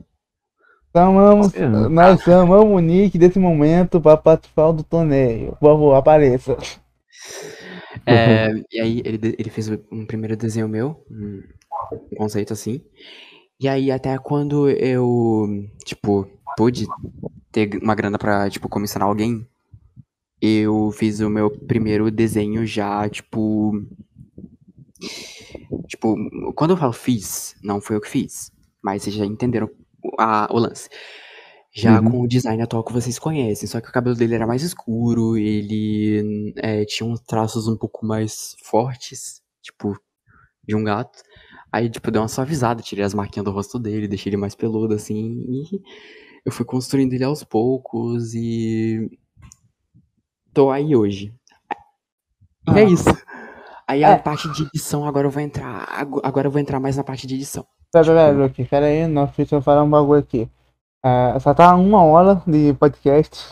Chamamos, 0.95 1.55
É. 1.55 1.67
nós 1.67 2.21
chamamos 2.23 2.71
o 2.71 2.79
Nick 2.79 3.19
desse 3.19 3.39
momento 3.39 4.01
para 4.01 4.17
participar 4.17 4.73
do 4.73 4.83
torneio. 4.83 5.53
Por 5.53 5.71
favor, 5.71 5.95
apareça. 5.95 6.57
É, 8.07 8.49
e 8.73 8.81
aí 8.81 9.03
ele, 9.05 9.37
ele 9.39 9.51
fez 9.51 9.69
um 9.69 10.05
primeiro 10.07 10.37
desenho 10.37 10.67
meu, 10.67 11.05
um 11.09 11.43
conceito 12.17 12.53
assim. 12.53 12.81
E 13.61 13.69
aí 13.69 13.93
até 13.93 14.19
quando 14.19 14.69
eu, 14.71 15.47
tipo, 15.85 16.27
pude 16.57 16.87
ter 17.53 17.79
uma 17.83 17.95
grana 17.95 18.19
pra, 18.19 18.49
tipo, 18.51 18.69
comissionar 18.69 19.09
alguém, 19.09 19.47
eu 20.41 20.91
fiz 20.93 21.21
o 21.21 21.31
meu 21.31 21.51
primeiro 21.51 22.11
desenho 22.11 22.67
já, 22.67 23.09
tipo... 23.09 23.73
Tipo, 25.87 26.17
quando 26.55 26.71
eu 26.73 26.77
falo 26.77 26.93
fiz, 26.93 27.55
não 27.63 27.81
foi 27.81 27.97
eu 27.97 28.01
que 28.01 28.09
fiz, 28.09 28.53
mas 28.83 29.03
vocês 29.03 29.15
já 29.17 29.25
entenderam 29.27 29.69
o- 30.03 30.15
a- 30.21 30.49
o 30.51 30.59
lance. 30.59 30.89
Já 31.75 32.01
Uhum. 32.01 32.11
com 32.11 32.21
o 32.23 32.29
design 32.29 32.63
atual 32.63 32.85
que 32.85 32.93
vocês 32.93 33.19
conhecem, 33.19 33.67
só 33.67 33.81
que 33.81 33.89
o 33.89 33.93
cabelo 33.93 34.15
dele 34.15 34.35
era 34.35 34.47
mais 34.47 34.63
escuro, 34.63 35.37
ele 35.39 36.53
é, 36.57 36.85
tinha 36.85 37.09
uns 37.09 37.21
traços 37.21 37.67
um 37.67 37.77
pouco 37.77 38.05
mais 38.07 38.55
fortes, 38.65 39.43
tipo, 39.63 39.99
de 40.67 40.77
um 40.77 40.85
gato. 40.85 41.19
Aí, 41.73 41.89
tipo, 41.89 42.11
deu 42.11 42.21
uma 42.23 42.29
suavizada, 42.29 42.83
tirei 42.83 43.05
as 43.05 43.15
marquinhas 43.15 43.45
do 43.47 43.51
rosto 43.51 43.79
dele, 43.79 44.07
deixei 44.07 44.29
ele 44.31 44.37
mais 44.37 44.55
peludo, 44.55 44.95
assim, 44.95 45.45
e 45.49 45.83
eu 46.45 46.53
fui 46.53 46.65
construindo 46.65 47.13
ele 47.13 47.25
aos 47.25 47.43
poucos 47.45 48.35
e. 48.35 49.11
tô 50.53 50.71
aí 50.71 50.95
hoje. 50.95 51.35
E 52.69 52.79
é 52.79 52.83
Ah. 52.83 52.85
isso. 52.85 53.09
Aí 53.89 54.05
a 54.05 54.11
É. 54.11 54.19
parte 54.19 54.51
de 54.53 54.63
edição, 54.65 55.05
agora 55.07 55.27
eu 55.27 55.31
vou 55.31 55.43
entrar. 55.43 55.85
ago- 55.91 56.21
Agora 56.25 56.47
eu 56.47 56.51
vou 56.51 56.61
entrar 56.61 56.79
mais 56.81 56.97
na 56.97 57.05
parte 57.05 57.27
de 57.27 57.35
edição. 57.35 57.67
Pera, 57.93 58.05
pera, 58.07 58.31
Luke, 58.33 58.65
pera 58.65 58.87
aí, 58.87 59.07
nós 59.07 59.31
precisamos 59.31 59.65
falar 59.65 59.83
um 59.83 59.91
bagulho 59.91 60.21
aqui. 60.21 60.49
É, 61.05 61.39
só 61.41 61.53
tá 61.53 61.75
uma 61.75 62.03
hora 62.03 62.43
de 62.47 62.73
podcast. 62.75 63.45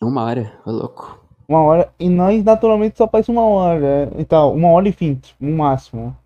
Uma 0.00 0.22
hora, 0.24 0.60
ô 0.66 0.70
louco. 0.70 1.18
Uma 1.48 1.62
hora. 1.62 1.92
E 1.98 2.08
nós 2.08 2.44
naturalmente 2.44 2.96
só 2.98 3.08
faz 3.08 3.28
uma 3.28 3.42
hora. 3.42 4.12
Então, 4.16 4.54
uma 4.54 4.68
hora 4.68 4.88
e 4.88 4.92
vinte, 4.92 5.34
no 5.40 5.56
máximo. 5.56 6.16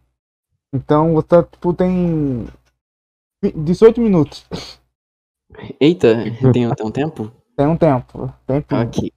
Então 0.74 1.14
você 1.14 1.42
tipo 1.44 1.72
tem. 1.72 2.46
18 3.54 4.00
minutos. 4.00 4.44
Eita, 5.80 6.16
tem, 6.52 6.74
tem 6.74 6.86
um 6.86 6.90
tempo? 6.90 7.32
Tem 7.56 7.66
um 7.66 7.76
tempo. 7.76 8.32
Tempo. 8.46 8.74
Ok. 8.74 9.12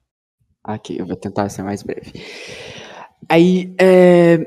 Ok, 0.66 1.00
eu 1.00 1.06
vou 1.06 1.16
tentar 1.16 1.48
ser 1.48 1.62
mais 1.62 1.82
breve. 1.82 2.12
Aí, 3.28 3.74
é, 3.80 4.38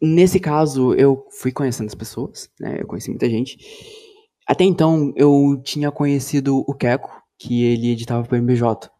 nesse 0.00 0.40
caso, 0.40 0.94
eu 0.94 1.26
fui 1.30 1.52
conhecendo 1.52 1.86
as 1.86 1.94
pessoas, 1.94 2.50
né? 2.58 2.78
Eu 2.80 2.86
conheci 2.86 3.10
muita 3.10 3.28
gente. 3.28 3.56
Até 4.46 4.64
então, 4.64 5.12
eu 5.16 5.60
tinha 5.62 5.90
conhecido 5.90 6.64
o 6.66 6.74
Keco, 6.74 7.10
que 7.38 7.64
ele 7.64 7.90
editava 7.90 8.26
pro 8.26 8.36
MBJ. 8.36 8.90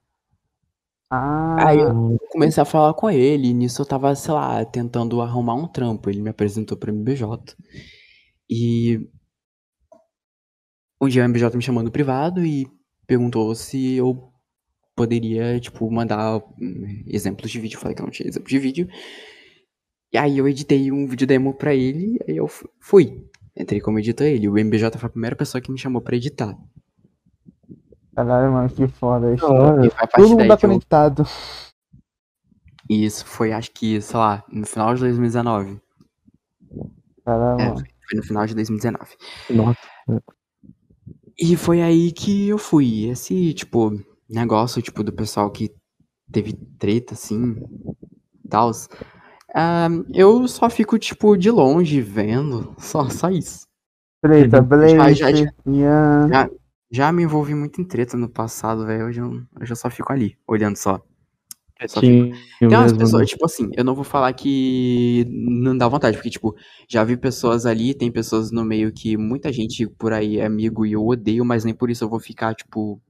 Ah, 1.10 1.68
Aí 1.68 1.78
eu 1.78 2.18
comecei 2.30 2.62
a 2.62 2.64
falar 2.64 2.94
com 2.94 3.10
ele, 3.10 3.48
e 3.48 3.54
nisso 3.54 3.82
eu 3.82 3.86
tava, 3.86 4.14
sei 4.14 4.32
lá, 4.32 4.64
tentando 4.64 5.20
arrumar 5.20 5.54
um 5.54 5.66
trampo. 5.68 6.08
Ele 6.08 6.22
me 6.22 6.30
apresentou 6.30 6.76
pro 6.76 6.90
MBJ. 6.90 7.26
E 8.48 9.00
um 11.02 11.08
dia 11.08 11.22
o 11.22 11.24
MBJ 11.24 11.56
me 11.56 11.62
chamou 11.62 11.82
no 11.82 11.90
privado 11.90 12.44
e 12.44 12.66
perguntou 13.06 13.54
se 13.54 13.94
eu 13.96 14.32
poderia, 14.94 15.58
tipo, 15.58 15.90
mandar 15.90 16.36
hum, 16.60 17.02
exemplos 17.06 17.50
de 17.50 17.58
vídeo. 17.60 17.76
Eu 17.76 17.80
falei 17.80 17.94
que 17.94 18.02
eu 18.02 18.06
não 18.06 18.10
tinha 18.12 18.28
exemplo 18.28 18.48
de 18.48 18.58
vídeo. 18.58 18.88
E 20.12 20.18
aí 20.18 20.38
eu 20.38 20.46
editei 20.46 20.92
um 20.92 21.06
vídeo 21.06 21.26
demo 21.26 21.54
pra 21.54 21.74
ele, 21.74 22.18
aí 22.28 22.36
eu 22.36 22.46
fu- 22.46 22.68
fui. 22.78 23.26
Entrei 23.56 23.80
como 23.80 23.98
editor 23.98 24.26
ele. 24.26 24.48
O 24.48 24.58
MBJ 24.58 24.90
foi 24.98 25.06
a 25.08 25.10
primeira 25.10 25.34
pessoa 25.36 25.60
que 25.60 25.72
me 25.72 25.78
chamou 25.78 26.00
pra 26.02 26.16
editar. 26.16 26.56
caralho, 28.14 28.52
mano, 28.52 28.68
que 28.68 28.86
foda 28.88 29.34
isso. 29.34 29.44
Ah, 29.46 29.84
E 29.86 29.90
foi 29.90 30.04
a 30.04 30.06
partir 30.06 30.16
Todo 30.16 30.28
mundo 30.38 30.48
tá 30.48 30.54
eu 30.54 30.58
conectado. 30.60 31.24
E 32.90 33.04
isso 33.04 33.24
foi, 33.24 33.52
acho 33.52 33.70
que, 33.72 34.00
sei 34.02 34.16
lá, 34.18 34.44
no 34.52 34.66
final 34.66 34.94
de 34.94 35.00
2019. 35.00 35.80
Caralho, 37.24 37.60
É, 37.60 37.68
mano. 37.68 37.76
foi 38.08 38.16
no 38.18 38.22
final 38.22 38.46
de 38.46 38.54
2019. 38.54 39.16
nossa. 39.50 39.78
E 41.38 41.56
foi 41.56 41.82
aí 41.82 42.12
que 42.12 42.48
eu 42.48 42.58
fui. 42.58 43.06
Esse, 43.08 43.52
tipo, 43.54 43.92
negócio, 44.28 44.82
tipo, 44.82 45.02
do 45.02 45.12
pessoal 45.12 45.50
que 45.50 45.70
teve 46.30 46.52
treta, 46.78 47.14
assim, 47.14 47.56
tal. 48.48 48.70
eu 50.14 50.46
só 50.48 50.68
fico, 50.70 50.98
tipo, 50.98 51.36
de 51.36 51.50
longe 51.50 52.00
vendo. 52.00 52.74
Só, 52.78 53.08
só 53.08 53.30
isso. 53.30 53.66
Treta. 54.22 54.60
Blaze, 54.62 55.14
Já- 55.14 55.32
já-. 55.32 55.52
Já, 56.28 56.50
já 56.90 57.12
me 57.12 57.22
envolvi 57.22 57.54
muito 57.54 57.80
em 57.80 57.84
treta 57.84 58.16
no 58.16 58.28
passado, 58.28 58.86
velho. 58.86 59.06
Hoje 59.06 59.20
eu, 59.20 59.30
hoje 59.60 59.72
eu 59.72 59.76
só 59.76 59.90
fico 59.90 60.12
ali, 60.12 60.36
olhando 60.46 60.76
só. 60.76 61.00
Quietinho 61.88 62.30
Tem 62.58 62.68
umas 62.68 62.92
mesmo, 62.92 62.98
pessoas, 62.98 63.22
né? 63.22 63.26
tipo 63.26 63.44
assim, 63.44 63.70
eu 63.76 63.84
não 63.84 63.94
vou 63.94 64.04
falar 64.04 64.32
que 64.32 65.26
não 65.28 65.76
dá 65.76 65.88
vontade, 65.88 66.16
porque, 66.16 66.30
tipo, 66.30 66.54
já 66.88 67.02
vi 67.04 67.16
pessoas 67.16 67.66
ali, 67.66 67.94
tem 67.94 68.10
pessoas 68.10 68.50
no 68.50 68.64
meio 68.64 68.92
que 68.92 69.16
muita 69.16 69.52
gente 69.52 69.86
por 69.86 70.12
aí 70.12 70.38
é 70.38 70.46
amigo 70.46 70.84
e 70.86 70.92
eu 70.92 71.04
odeio, 71.06 71.44
mas 71.44 71.64
nem 71.64 71.74
por 71.74 71.90
isso 71.90 72.04
eu 72.04 72.08
vou 72.08 72.20
ficar, 72.20 72.54
tipo. 72.54 73.00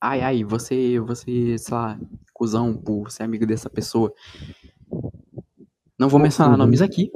Ai, 0.00 0.20
ai, 0.20 0.44
você, 0.44 1.00
você, 1.00 1.56
sei 1.58 1.74
lá, 1.74 1.98
cuzão 2.32 2.74
por 2.76 3.10
ser 3.10 3.22
amigo 3.22 3.46
dessa 3.46 3.68
pessoa. 3.70 4.12
Não 5.98 6.08
vou 6.08 6.20
mencionar 6.20 6.52
Uhum. 6.52 6.58
nomes 6.58 6.82
aqui, 6.82 7.10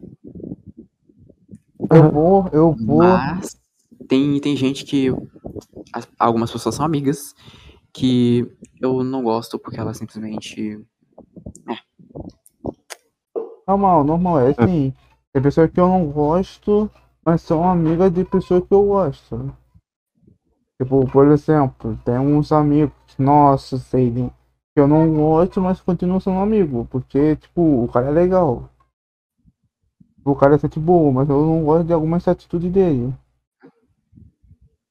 Eu 1.91 2.11
vou, 2.11 2.49
eu 2.53 2.73
vou. 2.87 2.99
mas 3.03 3.57
tem, 4.09 4.39
tem 4.41 4.57
gente 4.57 4.85
que. 4.85 5.09
as- 5.93 6.09
algumas 6.19 6.51
pessoas 6.51 6.75
são 6.75 6.85
amigas 6.85 7.35
que 7.93 8.51
eu 8.81 9.03
não 9.05 9.23
gosto 9.23 9.59
porque 9.59 9.79
elas 9.79 9.97
simplesmente. 9.97 10.85
Normal, 13.67 14.05
normal, 14.05 14.41
é 14.41 14.55
assim. 14.57 14.95
Tem 15.33 15.43
pessoas 15.43 15.71
que 15.71 15.79
eu 15.79 15.89
não 15.89 16.07
gosto, 16.11 16.91
mas 17.25 17.43
são 17.43 17.69
amigas 17.69 18.13
de 18.13 18.25
pessoas 18.25 18.65
que 18.67 18.75
eu 18.75 18.85
gosto. 18.87 19.55
Tipo, 20.81 21.07
por 21.11 21.29
exemplo, 21.29 21.99
tem 22.05 22.19
uns 22.19 22.51
amigos 22.53 22.95
nossos, 23.19 23.83
sei, 23.83 24.11
que 24.11 24.31
que 24.75 24.81
eu 24.81 24.89
não 24.89 25.13
gosto, 25.15 25.61
mas 25.61 25.81
continuo 25.81 26.21
sendo 26.21 26.39
amigo. 26.39 26.87
Porque, 26.91 27.37
tipo, 27.37 27.85
o 27.85 27.89
cara 27.89 28.09
é 28.09 28.11
legal. 28.11 28.71
O 30.25 30.35
cara 30.35 30.55
é 30.55 30.59
gente 30.59 30.79
boa, 30.79 31.13
mas 31.13 31.29
eu 31.29 31.45
não 31.45 31.65
gosto 31.65 31.87
de 31.87 31.93
algumas 31.93 32.27
atitudes 32.27 32.73
dele. 32.73 33.13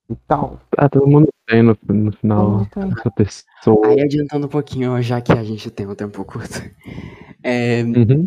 E 0.10 0.16
tal. 0.28 0.60
Ah, 0.78 0.89
todo 0.89 1.07
mundo 1.07 1.28
tem 1.47 1.62
no, 1.62 1.78
no 1.88 2.12
final 2.12 2.62
Então, 2.62 2.91
essa 2.91 3.12
pessoa. 3.12 3.88
Aí 3.88 4.01
adiantando 4.01 4.47
um 4.47 4.49
pouquinho, 4.49 5.01
já 5.01 5.22
que 5.22 5.32
a 5.32 5.43
gente 5.43 5.70
tem 5.70 5.88
um 5.88 5.95
tempo 5.95 6.24
curto. 6.26 6.60
É, 7.41 7.84
Uhum. 7.84 8.26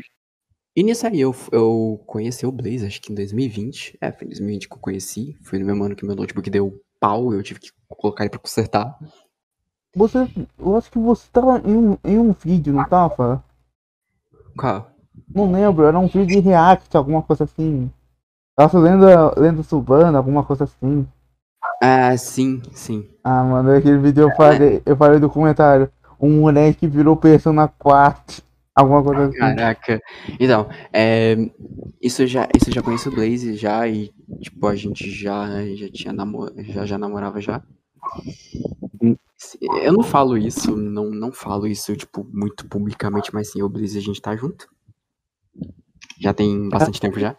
e 0.74 0.82
nisso 0.82 1.06
aí 1.06 1.20
eu, 1.20 1.34
eu 1.52 2.02
conheci 2.06 2.46
o 2.46 2.52
Blaze, 2.52 2.86
acho 2.86 3.00
que 3.02 3.12
em 3.12 3.14
2020. 3.14 3.98
É, 4.00 4.10
foi 4.10 4.24
em 4.24 4.28
2020 4.30 4.68
que 4.68 4.74
eu 4.74 4.78
conheci. 4.78 5.36
Foi 5.42 5.58
no 5.58 5.66
mesmo 5.66 5.84
ano 5.84 5.94
que 5.94 6.06
meu 6.06 6.16
notebook 6.16 6.48
deu 6.48 6.80
pau, 6.98 7.34
eu 7.34 7.42
tive 7.42 7.60
que 7.60 7.70
colocar 7.88 8.24
ele 8.24 8.30
pra 8.30 8.38
consertar. 8.38 8.96
Você, 9.94 10.18
eu 10.58 10.76
acho 10.76 10.90
que 10.90 10.98
você 10.98 11.28
tava 11.30 11.58
em 11.68 11.76
um, 11.76 11.98
em 12.02 12.18
um 12.18 12.32
vídeo, 12.32 12.72
não 12.72 12.84
tava? 12.88 13.44
Qual? 14.56 14.90
Não 15.34 15.52
lembro, 15.52 15.84
era 15.84 15.98
um 15.98 16.06
vídeo 16.06 16.40
de 16.40 16.48
react, 16.48 16.96
alguma 16.96 17.22
coisa 17.22 17.44
assim. 17.44 17.90
Nossa, 18.58 18.78
lenda, 18.78 19.38
lenda 19.38 19.62
Subana, 19.62 20.18
alguma 20.18 20.44
coisa 20.44 20.64
assim. 20.64 21.06
Ah, 21.80 22.16
sim, 22.16 22.62
sim. 22.72 23.08
Ah, 23.24 23.42
mano, 23.42 23.72
aquele 23.72 23.98
vídeo 23.98 24.22
eu 24.22 24.36
falei, 24.36 24.82
eu 24.84 24.96
falei 24.96 25.18
do 25.18 25.30
comentário. 25.30 25.90
Um 26.20 26.40
moleque 26.40 26.86
virou 26.86 27.16
Persona 27.16 27.66
4. 27.66 28.42
Alguma 28.74 29.02
coisa 29.02 29.24
assim. 29.26 29.38
Caraca. 29.38 30.00
Então, 30.40 30.68
é, 30.92 31.36
isso 32.00 32.26
já, 32.26 32.48
isso 32.56 32.70
eu 32.70 32.74
já 32.74 32.82
conheço 32.82 33.10
o 33.10 33.14
Blaze 33.14 33.54
já 33.54 33.86
e 33.86 34.10
tipo 34.40 34.66
a 34.66 34.74
gente 34.74 35.10
já 35.10 35.46
já 35.74 35.88
tinha 35.90 36.12
namo, 36.12 36.50
já 36.58 36.86
já 36.86 36.96
namorava 36.96 37.40
já. 37.40 37.62
Eu 39.60 39.92
não 39.92 40.02
falo 40.02 40.38
isso, 40.38 40.76
não 40.76 41.10
não 41.10 41.32
falo 41.32 41.66
isso 41.66 41.94
tipo 41.96 42.26
muito 42.32 42.66
publicamente, 42.66 43.34
mas 43.34 43.50
sim, 43.50 43.60
o 43.60 43.68
Blaze 43.68 43.98
a 43.98 44.02
gente 44.02 44.22
tá 44.22 44.34
junto. 44.34 44.68
Já 46.18 46.32
tem 46.32 46.68
bastante 46.68 47.00
tempo 47.00 47.18
já. 47.18 47.36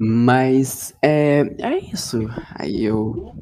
Mas 0.00 0.94
é, 1.02 1.40
é 1.58 1.78
isso. 1.92 2.18
Aí 2.56 2.82
eu 2.84 3.34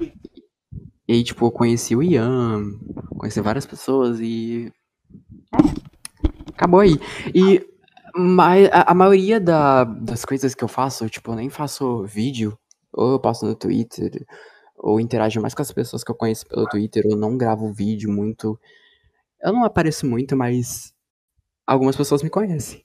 e 1.06 1.14
aí, 1.14 1.24
tipo, 1.24 1.46
eu 1.46 1.50
conheci 1.50 1.96
o 1.96 2.02
Ian, 2.02 2.72
conheci 3.16 3.40
várias 3.40 3.64
pessoas 3.64 4.20
e 4.20 4.70
Acabou 6.54 6.80
aí. 6.80 6.98
E 7.34 7.66
mas 8.16 8.68
a, 8.72 8.90
a 8.92 8.94
maioria 8.94 9.38
da- 9.40 9.84
das 9.84 10.24
coisas 10.24 10.54
que 10.54 10.64
eu 10.64 10.68
faço, 10.68 11.09
tipo, 11.09 11.30
eu 11.30 11.36
nem 11.36 11.48
faço 11.50 12.04
vídeo, 12.04 12.59
ou 12.92 13.12
eu 13.12 13.20
posto 13.20 13.46
no 13.46 13.54
Twitter, 13.54 14.24
ou 14.76 14.98
interajo 15.00 15.40
mais 15.40 15.54
com 15.54 15.62
as 15.62 15.70
pessoas 15.72 16.02
que 16.02 16.11
eu 16.11 16.14
conheço 16.16 16.46
pelo 16.48 16.66
Twitter, 16.66 17.04
ou 17.06 17.16
não 17.16 17.36
gravo 17.36 17.72
vídeo 17.72 18.11
muito. 18.11 18.59
Eu 19.42 19.52
não 19.52 19.64
apareço 19.64 20.06
muito, 20.06 20.36
mas 20.36 20.94
algumas 21.66 21.96
pessoas 21.96 22.22
me 22.22 22.30
conhecem. 22.30 22.84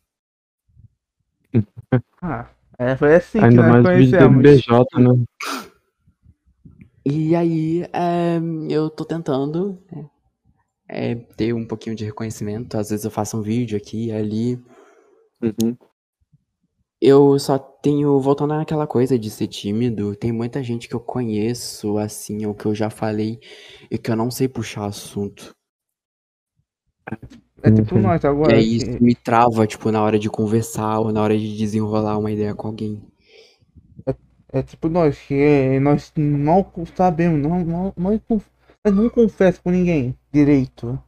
Ah, 2.22 2.50
é, 2.92 2.98
foi 2.98 3.16
assim 3.16 3.40
que 3.40 3.46
Ainda 3.46 3.68
nós 3.68 3.84
mais 3.84 3.98
vídeo 3.98 4.20
do 4.20 4.30
conhecemos. 4.30 4.66
BJ, 4.66 5.00
né? 5.00 5.26
E 7.06 7.36
aí, 7.36 7.84
é, 7.94 8.40
eu 8.70 8.90
tô 8.90 9.04
tentando 9.04 9.78
né, 9.92 10.10
é, 10.88 11.16
ter 11.16 11.54
um 11.54 11.66
pouquinho 11.66 11.96
de 11.96 12.06
reconhecimento. 12.06 12.78
Às 12.78 12.90
vezes 12.90 13.06
eu 13.06 13.12
faço 13.12 13.38
um 13.38 13.42
vídeo 13.42 13.78
aqui 13.78 14.08
e 14.08 14.12
ali. 14.12 14.56
Uhum. 15.42 15.76
Eu 17.02 17.38
só 17.38 17.58
tenho, 17.58 18.18
voltando 18.22 18.56
naquela 18.56 18.88
coisa 18.88 19.20
de 19.20 19.30
ser 19.30 19.48
tímido, 19.48 20.16
tem 20.16 20.32
muita 20.32 20.64
gente 20.64 20.88
que 20.88 20.96
eu 20.96 21.02
conheço, 21.02 21.98
assim, 21.98 22.46
ou 22.46 22.54
que 22.54 22.66
eu 22.66 22.74
já 22.74 22.90
falei, 22.90 23.42
e 23.92 23.98
que 23.98 24.10
eu 24.10 24.16
não 24.16 24.32
sei 24.32 24.48
puxar 24.48 24.86
assunto. 24.86 25.54
É 27.64 27.72
tipo 27.72 27.98
Uhum. 27.98 28.00
nós 28.00 28.24
E 28.48 28.54
agora. 28.54 28.54
aí 28.54 28.78
que- 28.78 28.78
isso 28.78 29.04
me 29.04 29.16
trava, 29.16 29.66
tipo, 29.68 29.92
na 29.92 30.02
hora 30.02 30.20
de 30.20 30.30
conversar 30.30 31.00
ou 31.00 31.12
na 31.12 31.22
hora 31.22 31.38
de 31.38 31.58
desenrolar 31.58 32.18
uma 32.18 32.32
ideia 32.32 32.54
com 32.56 32.68
alguém. 32.68 33.02
É 34.52 34.62
tipo 34.62 34.88
nós, 34.88 35.20
que 35.20 35.80
nós 35.80 36.12
mal 36.16 36.72
sabemos, 36.96 37.42
não, 37.42 37.64
não, 37.66 37.94
não, 37.98 38.20
conf- 38.20 38.48
nós 38.86 38.96
não 38.96 39.10
confessa 39.10 39.62
com 39.62 39.72
ninguém 39.72 40.16
direito. 40.32 41.02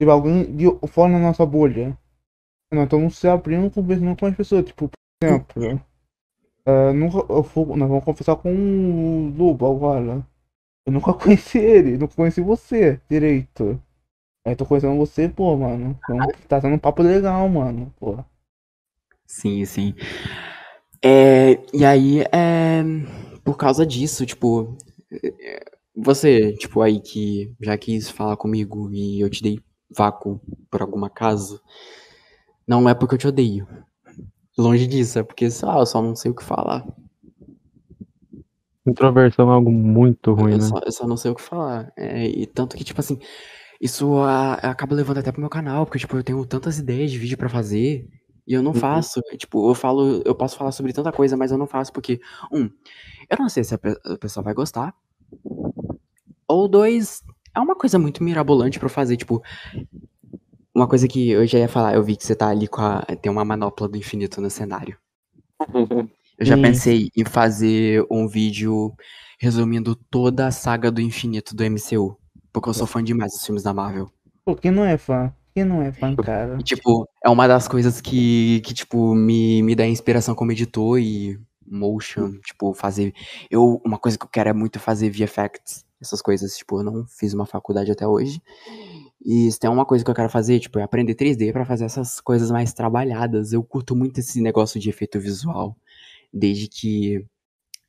Tipo, 0.00 0.12
alguém 0.12 0.56
de 0.56 0.66
fora 0.88 1.12
da 1.12 1.20
nossa 1.20 1.46
bolha. 1.46 1.98
Nós 2.72 2.84
estamos 2.84 3.16
se 3.18 3.28
abrindo 3.28 3.70
conversando 3.72 4.16
com 4.18 4.26
as 4.26 4.36
pessoas, 4.36 4.66
tipo, 4.66 4.88
por 4.88 5.26
exemplo. 5.26 5.80
eh, 6.66 6.92
nunca, 6.92 7.18
eu 7.32 7.42
vou, 7.42 7.76
nós 7.76 7.88
vamos 7.88 8.04
confessar 8.04 8.36
com 8.36 8.52
o 8.54 9.30
Lobo 9.36 9.66
agora. 9.66 10.26
Eu 10.86 10.92
nunca 10.92 11.12
conheci 11.14 11.58
ele, 11.58 11.98
nunca 11.98 12.14
conheci 12.16 12.40
você 12.40 13.00
direito. 13.10 13.80
Aí 14.44 14.56
tô 14.56 14.64
conhecendo 14.66 14.96
você, 14.96 15.28
pô, 15.28 15.56
mano. 15.56 15.98
Então, 16.02 16.18
tá 16.48 16.60
sendo 16.60 16.74
um 16.74 16.78
papo 16.78 17.02
legal, 17.02 17.48
mano, 17.48 17.92
pô. 17.98 18.18
Sim, 19.26 19.64
sim. 19.64 19.94
É, 21.04 21.58
e 21.72 21.84
aí, 21.84 22.20
é, 22.32 22.82
por 23.44 23.56
causa 23.56 23.84
disso, 23.84 24.24
tipo, 24.24 24.76
você, 25.94 26.52
tipo, 26.54 26.80
aí 26.80 27.00
que 27.00 27.52
já 27.60 27.76
quis 27.76 28.08
falar 28.08 28.36
comigo 28.36 28.90
e 28.92 29.20
eu 29.20 29.28
te 29.28 29.42
dei 29.42 29.60
vácuo 29.90 30.40
por 30.70 30.80
algum 30.80 31.04
acaso, 31.04 31.60
não 32.66 32.88
é 32.88 32.94
porque 32.94 33.14
eu 33.14 33.18
te 33.18 33.28
odeio. 33.28 33.66
Longe 34.56 34.86
disso, 34.86 35.18
é 35.18 35.22
porque, 35.22 35.50
sei 35.50 35.66
lá, 35.66 35.78
eu 35.78 35.86
só 35.86 36.00
não 36.02 36.14
sei 36.14 36.30
o 36.30 36.34
que 36.34 36.44
falar. 36.44 36.86
Introversão 38.86 39.50
é 39.50 39.54
algo 39.54 39.70
muito 39.70 40.32
ruim, 40.32 40.52
Eu 40.52 40.58
né? 40.58 40.68
só, 40.68 40.80
eu 40.84 40.92
só 40.92 41.06
não 41.06 41.16
sei 41.16 41.30
o 41.30 41.34
que 41.34 41.42
falar. 41.42 41.92
É, 41.96 42.26
e 42.26 42.46
tanto 42.46 42.76
que, 42.76 42.84
tipo 42.84 43.00
assim, 43.00 43.18
isso 43.82 44.14
a- 44.18 44.54
acaba 44.54 44.94
levando 44.94 45.18
até 45.18 45.32
pro 45.32 45.40
meu 45.40 45.50
canal, 45.50 45.84
porque, 45.84 45.98
tipo, 45.98 46.16
eu 46.16 46.22
tenho 46.22 46.46
tantas 46.46 46.78
ideias 46.78 47.10
de 47.10 47.18
vídeo 47.18 47.36
pra 47.36 47.48
fazer 47.48 48.08
e 48.46 48.54
eu 48.54 48.62
não 48.62 48.70
Uhum. 48.70 48.78
faço. 48.78 49.20
Tipo, 49.36 49.68
eu 49.68 49.74
falo, 49.74 50.22
eu 50.24 50.34
posso 50.34 50.56
falar 50.56 50.70
sobre 50.72 50.92
tanta 50.92 51.10
coisa, 51.10 51.36
mas 51.36 51.50
eu 51.50 51.58
não 51.58 51.66
faço 51.66 51.92
porque, 51.92 52.20
um, 52.52 52.70
eu 53.28 53.36
não 53.38 53.48
sei 53.48 53.64
se 53.64 53.74
a, 53.74 53.78
pe- 53.78 53.98
a 54.04 54.16
pessoa 54.16 54.44
vai 54.44 54.54
gostar. 54.54 54.94
Ou 56.46 56.68
dois, 56.68 57.22
é 57.54 57.60
uma 57.60 57.74
coisa 57.74 57.98
muito 57.98 58.22
mirabolante 58.22 58.78
pra 58.78 58.86
eu 58.86 58.90
fazer, 58.90 59.16
tipo. 59.16 59.42
Uma 60.74 60.88
coisa 60.88 61.06
que 61.06 61.28
eu 61.30 61.46
já 61.46 61.58
ia 61.58 61.68
falar, 61.68 61.94
eu 61.94 62.02
vi 62.02 62.16
que 62.16 62.24
você 62.24 62.34
tá 62.34 62.48
ali 62.48 62.66
com 62.68 62.80
a. 62.80 63.02
Tem 63.02 63.30
uma 63.30 63.44
manopla 63.44 63.88
do 63.88 63.96
infinito 63.98 64.40
no 64.40 64.48
cenário. 64.48 64.96
Eu 66.38 66.46
já 66.46 66.56
Sim. 66.56 66.62
pensei 66.62 67.08
em 67.14 67.24
fazer 67.26 68.04
um 68.10 68.26
vídeo 68.26 68.92
resumindo 69.38 69.94
toda 69.94 70.46
a 70.46 70.50
saga 70.50 70.90
do 70.90 71.00
infinito 71.00 71.54
do 71.54 71.62
MCU. 71.62 72.16
Porque 72.52 72.68
eu 72.68 72.74
sou 72.74 72.86
fã 72.86 73.02
demais 73.02 73.32
dos 73.32 73.44
filmes 73.44 73.62
da 73.62 73.72
Marvel. 73.72 74.10
Pô, 74.44 74.54
quem 74.54 74.70
não 74.70 74.84
é 74.84 74.98
fã? 74.98 75.32
Quem 75.54 75.64
não 75.64 75.82
é 75.82 75.92
fã, 75.92 76.14
cara? 76.16 76.56
E, 76.58 76.62
tipo, 76.62 77.08
é 77.24 77.28
uma 77.28 77.46
das 77.46 77.68
coisas 77.68 78.00
que, 78.00 78.60
que 78.64 78.74
tipo, 78.74 79.14
me, 79.14 79.62
me 79.62 79.74
dá 79.74 79.86
inspiração 79.86 80.34
como 80.34 80.52
editor 80.52 80.98
e 80.98 81.38
motion, 81.66 82.32
tipo, 82.44 82.74
fazer... 82.74 83.14
Eu, 83.50 83.80
uma 83.84 83.98
coisa 83.98 84.18
que 84.18 84.24
eu 84.24 84.28
quero 84.28 84.50
é 84.50 84.52
muito 84.52 84.78
fazer 84.78 85.10
VFX, 85.10 85.84
essas 86.00 86.20
coisas, 86.20 86.56
tipo, 86.56 86.80
eu 86.80 86.82
não 86.82 87.06
fiz 87.06 87.32
uma 87.32 87.46
faculdade 87.46 87.90
até 87.90 88.06
hoje. 88.06 88.42
E 89.24 89.50
se 89.50 89.58
tem 89.58 89.70
uma 89.70 89.84
coisa 89.84 90.04
que 90.04 90.10
eu 90.10 90.14
quero 90.14 90.28
fazer, 90.28 90.58
tipo, 90.58 90.78
é 90.78 90.82
aprender 90.82 91.14
3D 91.14 91.52
pra 91.52 91.64
fazer 91.64 91.84
essas 91.84 92.20
coisas 92.20 92.50
mais 92.50 92.72
trabalhadas. 92.72 93.52
Eu 93.52 93.62
curto 93.62 93.94
muito 93.94 94.18
esse 94.18 94.40
negócio 94.40 94.80
de 94.80 94.90
efeito 94.90 95.20
visual, 95.20 95.76
desde 96.32 96.66
que 96.66 97.24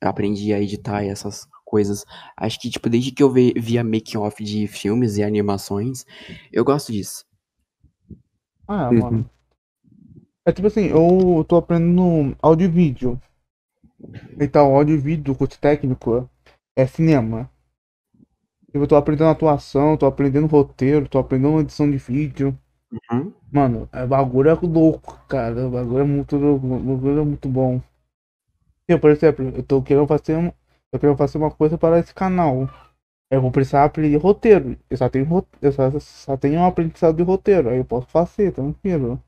eu 0.00 0.08
aprendi 0.08 0.52
a 0.52 0.60
editar 0.60 1.02
e 1.02 1.08
essas 1.08 1.46
coisas. 1.74 2.04
Acho 2.36 2.60
que, 2.60 2.70
tipo, 2.70 2.88
desde 2.88 3.10
que 3.10 3.22
eu 3.22 3.30
ve- 3.30 3.54
via 3.56 3.82
making 3.82 4.18
off 4.18 4.42
de 4.44 4.66
filmes 4.68 5.16
e 5.16 5.22
animações, 5.24 6.04
eu 6.52 6.64
gosto 6.64 6.92
disso. 6.92 7.24
Ah, 8.68 8.90
Uhum. 8.90 9.00
mano. 9.00 9.30
É 10.46 10.52
tipo 10.52 10.68
assim, 10.68 10.86
eu 10.86 11.44
tô 11.46 11.56
aprendendo 11.56 12.34
áudio 12.40 12.64
e 12.66 12.68
vídeo. 12.68 13.20
Então, 14.40 14.74
áudio 14.74 14.94
e 14.94 14.98
vídeo, 14.98 15.32
o 15.32 15.36
curso 15.36 15.58
técnico 15.58 16.28
é 16.76 16.86
cinema. 16.86 17.50
Eu 18.72 18.86
tô 18.86 18.96
aprendendo 18.96 19.30
atuação, 19.30 19.96
tô 19.96 20.04
aprendendo 20.06 20.46
roteiro, 20.46 21.08
tô 21.08 21.18
aprendendo 21.18 21.60
edição 21.60 21.90
de 21.90 21.96
vídeo. 21.96 22.56
Uhum. 23.10 23.32
Mano, 23.52 23.88
é 23.92 24.06
bagulho 24.06 24.50
é 24.50 24.54
louco, 24.54 25.18
cara. 25.28 25.66
O 25.66 25.70
bagulho 25.70 26.00
é 26.00 26.04
muito 26.04 26.36
louco, 26.36 26.66
o 26.66 26.78
bagulho 26.80 27.20
é 27.20 27.24
muito 27.24 27.48
bom. 27.48 27.80
Eu, 28.88 28.98
por 28.98 29.10
exemplo, 29.10 29.44
eu 29.54 29.62
tô 29.62 29.82
querendo 29.82 30.06
fazer 30.06 30.36
um, 30.36 30.52
eu 30.94 31.00
quero 31.00 31.16
fazer 31.16 31.38
uma 31.38 31.50
coisa 31.52 31.78
para 31.78 31.98
esse 32.00 32.14
canal. 32.14 32.68
Eu 33.30 33.42
vou 33.42 33.50
precisar 33.52 33.84
aprender 33.84 34.16
roteiro. 34.18 34.78
Eu 34.90 34.96
só 34.98 35.08
tenho, 35.08 35.46
eu 35.62 35.72
só, 35.72 35.90
só 36.00 36.36
tenho 36.38 36.60
um 36.60 36.66
aprendizado 36.66 37.16
de 37.16 37.22
roteiro. 37.24 37.70
Aí 37.70 37.78
eu 37.78 37.84
posso 37.86 38.08
fazer, 38.08 38.52
tranquilo. 38.52 39.22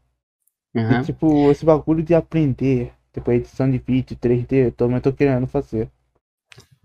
E, 0.88 0.96
Uhum. 0.96 0.98
tipo, 0.98 1.50
esse 1.52 1.64
bagulho 1.64 2.02
de 2.02 2.14
aprender, 2.14 2.92
tipo, 3.12 3.30
edição 3.32 3.70
de 3.70 3.78
vídeo, 3.78 4.16
3D, 4.16 4.66
eu 4.68 4.72
também 4.72 5.00
tô 5.00 5.12
querendo 5.12 5.46
fazer. 5.46 5.90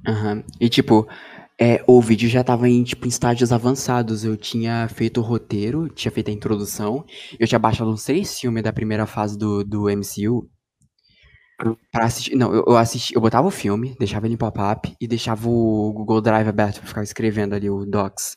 Aham. 0.07 0.43
E 0.59 0.67
tipo, 0.69 1.07
é, 1.59 1.83
o 1.87 2.01
vídeo 2.01 2.27
já 2.29 2.43
tava 2.43 2.67
em, 2.67 2.83
tipo, 2.83 3.05
em 3.05 3.09
estágios 3.09 3.51
avançados. 3.51 4.23
Eu 4.23 4.35
tinha 4.37 4.87
feito 4.89 5.19
o 5.19 5.23
roteiro, 5.23 5.87
tinha 5.89 6.11
feito 6.11 6.29
a 6.29 6.33
introdução. 6.33 7.05
Eu 7.39 7.47
tinha 7.47 7.59
baixado 7.59 7.91
uns 7.91 8.03
três 8.03 8.39
filmes 8.39 8.63
da 8.63 8.73
primeira 8.73 9.05
fase 9.05 9.37
do, 9.37 9.63
do 9.63 9.89
MCU. 9.89 10.49
Pra 11.91 12.05
assistir. 12.05 12.35
Não, 12.35 12.53
eu, 12.53 12.63
eu 12.67 12.77
assisti. 12.77 13.13
Eu 13.15 13.21
botava 13.21 13.47
o 13.47 13.51
filme, 13.51 13.95
deixava 13.99 14.25
ele 14.25 14.33
em 14.33 14.37
pop-up 14.37 14.95
e 14.99 15.07
deixava 15.07 15.47
o 15.47 15.91
Google 15.93 16.21
Drive 16.21 16.47
aberto 16.47 16.79
pra 16.79 16.87
ficar 16.87 17.03
escrevendo 17.03 17.53
ali 17.53 17.69
o 17.69 17.85
Docs. 17.85 18.35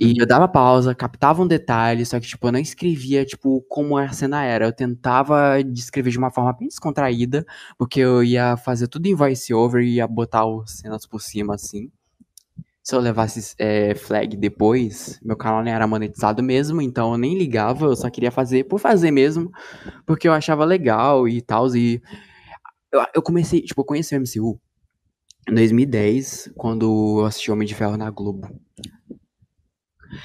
E 0.00 0.14
eu 0.18 0.26
dava 0.26 0.48
pausa, 0.48 0.94
captava 0.94 1.42
um 1.42 1.46
detalhe, 1.46 2.06
só 2.06 2.18
que, 2.18 2.26
tipo, 2.26 2.46
eu 2.46 2.52
não 2.52 2.58
escrevia, 2.58 3.24
tipo, 3.24 3.62
como 3.68 3.98
a 3.98 4.08
cena 4.12 4.42
era. 4.42 4.64
Eu 4.66 4.72
tentava 4.72 5.62
descrever 5.62 6.10
de 6.10 6.16
uma 6.18 6.30
forma 6.30 6.52
bem 6.54 6.68
descontraída, 6.68 7.44
porque 7.78 8.00
eu 8.00 8.22
ia 8.24 8.56
fazer 8.56 8.88
tudo 8.88 9.06
em 9.06 9.14
voice-over 9.14 9.82
e 9.82 9.96
ia 9.96 10.06
botar 10.06 10.46
os 10.46 10.70
cenas 10.78 11.06
por 11.06 11.20
cima, 11.20 11.54
assim. 11.54 11.90
Se 12.82 12.94
eu 12.94 13.00
levasse 13.00 13.54
é, 13.58 13.94
flag 13.94 14.36
depois, 14.36 15.18
meu 15.22 15.36
canal 15.36 15.62
nem 15.62 15.72
era 15.72 15.86
monetizado 15.86 16.42
mesmo, 16.42 16.82
então 16.82 17.12
eu 17.12 17.18
nem 17.18 17.36
ligava, 17.36 17.86
eu 17.86 17.96
só 17.96 18.10
queria 18.10 18.30
fazer 18.30 18.64
por 18.64 18.78
fazer 18.78 19.10
mesmo, 19.10 19.50
porque 20.06 20.28
eu 20.28 20.32
achava 20.32 20.64
legal 20.64 21.26
e 21.28 21.40
tal, 21.40 21.74
e... 21.76 22.02
Eu, 22.94 23.04
eu 23.16 23.22
comecei, 23.22 23.60
tipo, 23.60 23.80
eu 23.80 23.84
conheci 23.84 24.16
o 24.16 24.20
MCU 24.20 24.60
em 25.48 25.54
2010, 25.54 26.52
quando 26.56 27.18
eu 27.20 27.24
assisti 27.26 27.50
Homem 27.50 27.66
de 27.66 27.74
Ferro 27.74 27.96
na 27.96 28.08
Globo. 28.08 28.48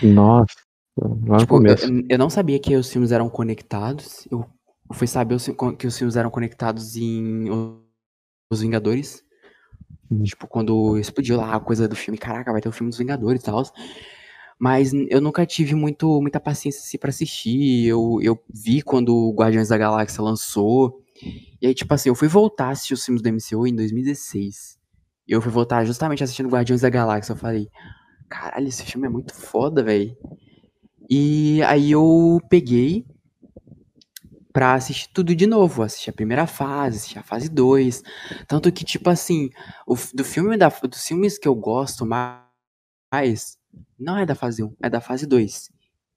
Nossa, 0.04 0.54
lá 1.02 1.10
no 1.10 1.38
Tipo, 1.40 1.56
eu, 1.56 1.58
começo. 1.58 1.86
eu 2.08 2.18
não 2.20 2.30
sabia 2.30 2.60
que 2.60 2.76
os 2.76 2.91
filmes 2.91 3.12
eram 3.12 3.28
conectados. 3.28 4.28
Eu 4.30 4.46
fui 4.94 5.08
saber 5.08 5.38
que 5.78 5.88
os 5.88 5.98
filmes 5.98 6.16
eram 6.16 6.30
conectados 6.30 6.96
em 6.96 7.50
Os 8.52 8.62
Vingadores. 8.62 9.24
Hum. 10.12 10.22
Tipo, 10.24 10.48
quando 10.48 10.96
explodiu 11.00 11.38
lá 11.38 11.56
a 11.56 11.60
coisa 11.60 11.88
do 11.88 11.96
filme, 11.96 12.20
caraca, 12.20 12.52
vai 12.52 12.62
ter 12.62 12.70
o 12.70 12.74
filme 12.74 12.91
dos 12.91 13.00
Vingadores 13.00 13.41
e 13.41 13.46
tal. 13.46 13.64
Mas 14.60 14.94
eu 14.94 15.22
nunca 15.22 15.44
tive 15.46 15.74
muito, 15.74 16.22
muita 16.22 16.40
paciência 16.40 16.82
assim, 16.82 17.00
pra 17.00 17.10
assistir. 17.10 17.88
Eu, 17.88 18.20
eu 18.22 18.40
vi 18.54 18.84
quando 18.84 19.16
o 19.16 19.34
Guardiões 19.34 19.70
da 19.70 19.78
Galáxia 19.78 20.22
lançou. 20.22 21.02
E 21.62 21.68
aí, 21.68 21.74
tipo 21.74 21.94
assim, 21.94 22.10
eu 22.10 22.16
fui 22.16 22.28
voltar 22.28 22.68
a 22.68 22.70
assistir 22.72 22.94
os 22.94 23.04
filmes 23.04 23.22
do 23.22 23.30
MCU 23.30 23.68
em 23.68 23.76
2016. 23.76 24.80
E 25.28 25.32
eu 25.32 25.41
fui 25.41 25.52
voltar 25.52 25.86
justamente 25.86 26.24
assistindo 26.24 26.50
Guardiões 26.50 26.82
da 26.82 26.90
Galáxia. 26.90 27.34
Eu 27.34 27.38
falei, 27.38 27.70
caralho, 28.30 28.68
esse 28.68 28.84
filme 28.84 29.08
é 29.08 29.10
muito 29.10 29.34
foda, 29.34 29.84
velho. 29.84 30.16
E 31.10 31.62
aí 31.64 31.91
eu 31.91 32.40
peguei 32.50 33.06
pra 34.54 34.74
assistir 34.74 35.10
tudo 35.14 35.36
de 35.36 35.48
novo. 35.48 35.84
Assisti 35.84 36.10
a 36.10 36.14
primeira 36.14 36.46
fase, 36.48 36.98
assisti 36.98 37.20
a 37.20 37.24
fase 37.24 37.50
2. 37.50 38.04
Tanto 38.48 38.72
que, 38.72 38.84
tipo 38.84 39.10
assim, 39.10 39.50
o, 39.88 39.96
do 40.14 40.24
filme 40.24 40.58
da, 40.58 40.70
dos 40.70 41.06
filmes 41.06 41.38
que 41.38 41.48
eu 41.48 41.56
gosto 41.56 42.06
mais, 42.06 43.58
não 43.98 44.18
é 44.18 44.26
da 44.26 44.36
fase 44.36 44.64
1, 44.64 44.76
é 44.84 44.90
da 44.90 45.02
fase 45.02 45.26
2. 45.26 45.70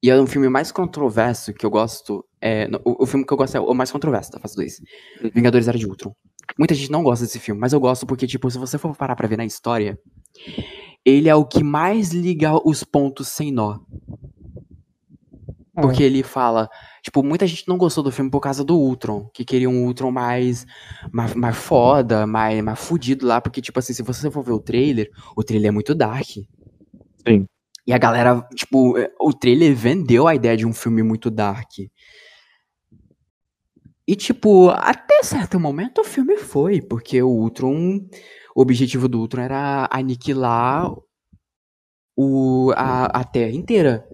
E 0.02 0.10
é 0.10 0.20
um 0.20 0.26
filme 0.26 0.48
mais 0.48 0.72
controverso 0.72 1.52
que 1.54 1.64
eu 1.64 1.70
gosto. 1.70 2.24
É, 2.44 2.68
o, 2.84 3.04
o 3.04 3.06
filme 3.06 3.24
que 3.24 3.32
eu 3.32 3.36
gosto 3.36 3.56
é 3.56 3.60
o 3.60 3.72
mais 3.72 3.92
controverso 3.92 4.32
da 4.32 4.40
fase 4.40 4.56
2. 4.56 4.80
Vingadores 5.32 5.68
Era 5.68 5.78
de 5.78 5.86
Ultron. 5.86 6.12
Muita 6.58 6.74
gente 6.74 6.90
não 6.90 7.04
gosta 7.04 7.24
desse 7.24 7.38
filme, 7.38 7.60
mas 7.60 7.72
eu 7.72 7.78
gosto 7.78 8.04
porque, 8.04 8.26
tipo, 8.26 8.50
se 8.50 8.58
você 8.58 8.76
for 8.76 8.96
parar 8.96 9.14
pra 9.14 9.28
ver 9.28 9.36
na 9.36 9.44
história, 9.44 9.96
ele 11.04 11.28
é 11.28 11.34
o 11.36 11.44
que 11.44 11.62
mais 11.62 12.10
liga 12.10 12.52
os 12.66 12.82
pontos 12.82 13.28
sem 13.28 13.52
nó. 13.52 13.78
Porque 15.74 16.02
ele 16.02 16.22
fala, 16.22 16.68
tipo, 17.02 17.22
muita 17.22 17.46
gente 17.46 17.66
não 17.66 17.78
gostou 17.78 18.04
do 18.04 18.12
filme 18.12 18.30
por 18.30 18.40
causa 18.40 18.64
do 18.64 18.76
Ultron, 18.76 19.30
que 19.32 19.44
queria 19.44 19.70
um 19.70 19.86
Ultron 19.86 20.10
mais, 20.10 20.66
mais, 21.10 21.34
mais 21.34 21.56
foda, 21.56 22.26
mais, 22.26 22.62
mais 22.62 22.78
fudido 22.78 23.24
lá, 23.24 23.40
porque, 23.40 23.62
tipo 23.62 23.78
assim, 23.78 23.94
se 23.94 24.02
você 24.02 24.30
for 24.30 24.42
ver 24.42 24.52
o 24.52 24.60
trailer, 24.60 25.08
o 25.36 25.44
trailer 25.44 25.68
é 25.68 25.72
muito 25.72 25.94
dark. 25.94 26.26
Sim. 27.26 27.46
E 27.86 27.92
a 27.92 27.98
galera, 27.98 28.46
tipo, 28.54 28.98
é, 28.98 29.10
o 29.20 29.32
trailer 29.32 29.74
vendeu 29.74 30.28
a 30.28 30.34
ideia 30.34 30.56
de 30.56 30.66
um 30.66 30.72
filme 30.72 31.02
muito 31.02 31.30
dark. 31.30 31.70
E, 34.06 34.16
tipo, 34.16 34.68
até 34.70 35.22
certo 35.22 35.60
momento 35.60 36.00
o 36.00 36.04
filme 36.04 36.36
foi, 36.36 36.80
porque 36.82 37.22
o 37.22 37.28
Ultron, 37.28 38.00
o 38.54 38.60
objetivo 38.60 39.08
do 39.08 39.20
Ultron 39.20 39.42
era 39.42 39.88
aniquilar 39.92 40.90
o, 42.16 42.72
a, 42.76 43.20
a 43.20 43.24
Terra 43.24 43.52
inteira. 43.52 44.06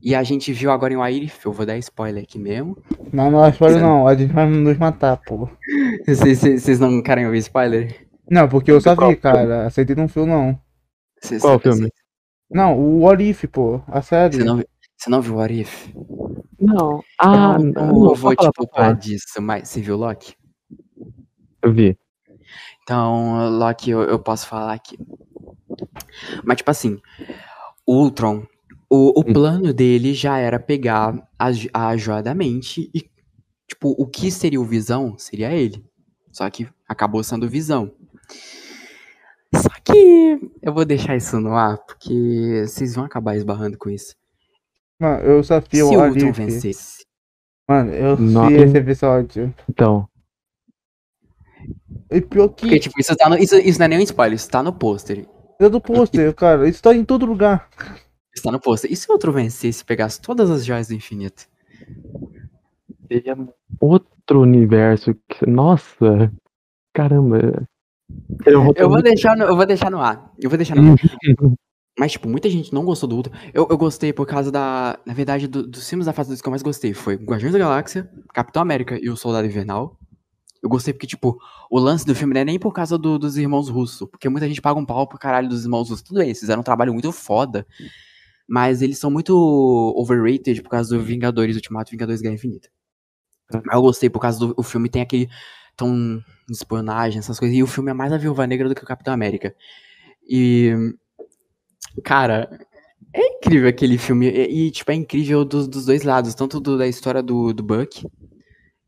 E 0.00 0.14
a 0.14 0.22
gente 0.22 0.52
viu 0.52 0.70
agora 0.70 0.94
em 0.94 0.96
Wairif, 0.96 1.44
eu 1.44 1.52
vou 1.52 1.66
dar 1.66 1.76
spoiler 1.78 2.22
aqui 2.22 2.38
mesmo. 2.38 2.78
Não, 3.12 3.30
não, 3.30 3.46
spoiler 3.50 3.82
não. 3.82 4.06
A 4.06 4.14
gente 4.14 4.32
vai 4.32 4.48
nos 4.48 4.78
matar, 4.78 5.16
pô. 5.18 5.48
Vocês- 6.06 6.78
não 6.78 7.02
querem 7.02 7.26
ouvir 7.26 7.38
spoiler? 7.38 8.06
Não, 8.30 8.48
porque 8.48 8.70
eu 8.70 8.80
só 8.80 8.94
vi, 8.94 9.16
cara. 9.16 9.66
Aceitei 9.66 9.96
num 9.96 10.08
filme, 10.08 10.30
não. 10.30 10.58
Vocês- 11.20 11.42
Qual 11.42 11.58
filme? 11.58 11.90
Não, 12.50 12.78
o 12.78 13.00
What 13.00 13.22
If, 13.22 13.44
pô. 13.50 13.82
A 13.88 14.00
série. 14.00 14.36
Você 14.38 14.44
não, 14.44 14.62
não 15.08 15.20
viu 15.20 15.36
What 15.36 15.60
If? 15.60 15.88
Não. 16.60 17.02
Ah, 17.18 17.34
eu 17.34 17.40
não, 17.40 17.58
não, 17.58 17.86
não, 17.86 18.14
vou 18.14 18.34
te 18.34 18.48
falar, 18.72 18.92
disso, 18.94 19.40
mas 19.40 19.68
você 19.68 19.80
viu 19.80 19.96
Loki? 19.96 20.34
Eu 21.62 21.72
vi. 21.72 21.96
Então, 22.82 23.50
Loki, 23.58 23.90
eu, 23.90 24.02
eu 24.02 24.18
posso 24.18 24.46
falar 24.46 24.72
aqui. 24.72 24.98
Mas, 26.44 26.56
tipo 26.58 26.70
assim, 26.70 27.00
o 27.86 28.02
Ultron, 28.02 28.44
o, 28.90 29.20
o 29.20 29.24
Hum. 29.26 29.32
plano 29.32 29.72
dele 29.72 30.14
já 30.14 30.38
era 30.38 30.58
pegar 30.58 31.14
a, 31.38 31.50
a 31.74 31.96
joia 31.96 32.22
da 32.22 32.34
mente 32.34 32.90
e, 32.94 33.02
tipo, 33.68 33.94
o 33.98 34.06
que 34.06 34.30
seria 34.30 34.60
o 34.60 34.64
Visão 34.64 35.16
seria 35.18 35.52
ele. 35.52 35.84
Só 36.32 36.48
que 36.50 36.68
acabou 36.88 37.22
sendo 37.22 37.48
Visão. 37.48 37.92
Só 39.54 39.70
que 39.84 40.38
eu 40.62 40.72
vou 40.72 40.84
deixar 40.84 41.16
isso 41.16 41.38
no 41.40 41.54
ar, 41.54 41.78
porque 41.78 42.64
vocês 42.66 42.94
vão 42.94 43.04
acabar 43.04 43.36
esbarrando 43.36 43.78
com 43.78 43.88
isso. 43.88 44.14
Mano, 45.00 45.22
eu 45.24 45.44
só 45.44 45.60
vi 45.60 45.76
Se 45.76 45.82
o 45.82 45.88
Ultron 46.02 46.32
vencesse, 46.32 47.04
Mano, 47.68 47.92
eu 47.92 48.16
Não. 48.18 48.48
vi 48.48 48.54
esse 48.54 48.76
episódio. 48.76 49.54
Então, 49.68 50.08
E 52.10 52.20
pior 52.20 52.48
porque, 52.48 52.68
que. 52.68 52.80
tipo, 52.80 52.98
isso, 53.00 53.14
tá 53.16 53.28
no, 53.28 53.36
isso, 53.36 53.56
isso 53.56 53.78
não 53.78 53.84
é 53.84 53.88
nem 53.88 53.98
um 53.98 54.02
spoiler, 54.02 54.34
isso 54.36 54.48
tá 54.50 54.62
no 54.62 54.72
pôster. 54.72 55.26
É 55.60 55.68
do 55.68 55.80
pôster, 55.80 56.32
cara. 56.34 56.68
Isso 56.68 56.82
tá 56.82 56.94
em 56.94 57.04
todo 57.04 57.26
lugar. 57.26 57.68
Isso 58.34 58.42
tá 58.42 58.50
no 58.50 58.60
pôster. 58.60 58.90
E 58.90 58.96
se 58.96 59.08
o 59.08 59.12
outro 59.12 59.30
vencesse 59.32 59.82
e 59.82 59.84
pegasse 59.84 60.20
todas 60.20 60.50
as 60.50 60.64
joias 60.64 60.88
do 60.88 60.94
infinito? 60.94 61.46
seria 63.10 63.36
outro 63.80 64.40
universo. 64.40 65.14
que- 65.28 65.46
Nossa, 65.46 66.32
caramba. 66.94 67.66
Eu 68.46 68.62
vou, 68.64 68.72
Eu 68.76 68.88
vou 68.88 69.02
deixar 69.02 69.36
no, 69.36 69.44
eu 69.44 69.56
vou 69.56 69.66
deixar 69.66 69.90
no 69.90 70.00
ar. 70.00 70.32
Eu 70.40 70.48
vou 70.48 70.56
deixar 70.56 70.74
no 70.74 70.92
ar. 70.92 70.96
Mas, 71.98 72.12
tipo, 72.12 72.28
muita 72.28 72.48
gente 72.48 72.72
não 72.72 72.84
gostou 72.84 73.08
do 73.08 73.16
Ultron. 73.16 73.32
Eu, 73.52 73.66
eu 73.68 73.76
gostei 73.76 74.12
por 74.12 74.24
causa 74.26 74.52
da. 74.52 74.98
Na 75.04 75.12
verdade, 75.12 75.48
do- 75.48 75.66
dos 75.66 75.88
filmes 75.88 76.06
da 76.06 76.12
fase 76.12 76.28
2 76.30 76.40
que 76.40 76.46
eu 76.48 76.50
mais 76.50 76.62
gostei 76.62 76.94
foi 76.94 77.16
Guardiões 77.16 77.52
da 77.52 77.58
Galáxia, 77.58 78.08
Capitão 78.32 78.62
América 78.62 78.98
e 79.02 79.10
o 79.10 79.16
Soldado 79.16 79.46
Invernal. 79.46 79.98
Eu 80.62 80.68
gostei 80.68 80.92
porque, 80.94 81.06
tipo, 81.06 81.38
o 81.70 81.78
lance 81.78 82.04
do 82.06 82.14
filme 82.14 82.34
não 82.34 82.40
é 82.40 82.44
nem 82.44 82.58
por 82.58 82.72
causa 82.72 82.96
do- 82.98 83.18
dos 83.18 83.36
irmãos 83.36 83.68
russos. 83.68 84.08
Porque 84.10 84.28
muita 84.28 84.46
gente 84.48 84.60
paga 84.60 84.78
um 84.78 84.84
pau 84.86 85.06
pro 85.08 85.18
caralho 85.18 85.48
dos 85.48 85.64
irmãos 85.64 85.88
russos. 85.88 86.02
Tudo 86.02 86.18
bem, 86.18 86.28
eles 86.28 86.38
fizeram 86.40 86.60
um 86.60 86.64
trabalho 86.64 86.92
muito 86.92 87.10
foda. 87.12 87.66
Mas 88.48 88.80
eles 88.80 88.98
são 88.98 89.10
muito 89.10 89.34
overrated 89.96 90.62
por 90.62 90.70
causa 90.70 90.96
do 90.96 91.02
Vingadores 91.02 91.54
Ultimato 91.56 91.90
Vingadores 91.90 92.20
Guerra 92.20 92.34
Infinita. 92.34 92.68
Mas 93.52 93.62
eu 93.74 93.82
gostei 93.82 94.08
por 94.08 94.20
causa 94.20 94.38
do 94.38 94.54
o 94.56 94.62
filme 94.62 94.88
tem 94.88 95.02
aquele 95.02 95.28
tom 95.76 96.18
de 96.48 96.54
espionagem, 96.54 97.18
essas 97.18 97.38
coisas. 97.38 97.56
E 97.56 97.62
o 97.62 97.66
filme 97.66 97.90
é 97.90 97.94
mais 97.94 98.12
a 98.12 98.16
Viúva 98.18 98.46
Negra 98.46 98.68
do 98.68 98.74
que 98.74 98.82
o 98.82 98.86
Capitão 98.86 99.12
América. 99.12 99.54
E. 100.28 100.72
Cara, 102.04 102.48
é 103.14 103.26
incrível 103.36 103.68
aquele 103.68 103.98
filme. 103.98 104.28
E, 104.28 104.66
e, 104.66 104.70
tipo, 104.70 104.90
é 104.90 104.94
incrível 104.94 105.44
dos, 105.44 105.68
dos 105.68 105.86
dois 105.86 106.02
lados. 106.02 106.34
Tanto 106.34 106.60
do- 106.60 106.78
da 106.78 106.86
história 106.86 107.22
do, 107.22 107.52
do 107.52 107.62
Buck. 107.62 108.06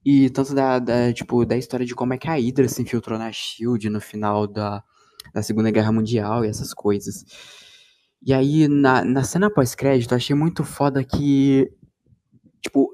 E 0.04 0.30
tanto 0.30 0.54
da, 0.54 0.78
da, 0.78 1.12
tipo, 1.12 1.44
da 1.44 1.56
história 1.56 1.84
de 1.86 1.94
como 1.94 2.14
é 2.14 2.18
que 2.18 2.28
a 2.28 2.34
Hydra 2.34 2.68
se 2.68 2.82
infiltrou 2.82 3.18
na 3.18 3.30
SHIELD 3.32 3.90
no 3.90 4.00
final 4.00 4.46
da, 4.46 4.82
da 5.34 5.42
Segunda 5.42 5.70
Guerra 5.70 5.92
Mundial 5.92 6.44
e 6.44 6.48
essas 6.48 6.72
coisas. 6.74 7.24
E 8.24 8.32
aí, 8.32 8.68
na, 8.68 9.04
na 9.04 9.24
cena 9.24 9.50
pós-crédito, 9.50 10.12
eu 10.12 10.16
achei 10.16 10.34
muito 10.36 10.64
foda 10.64 11.04
que. 11.04 11.70
Tipo, 12.62 12.90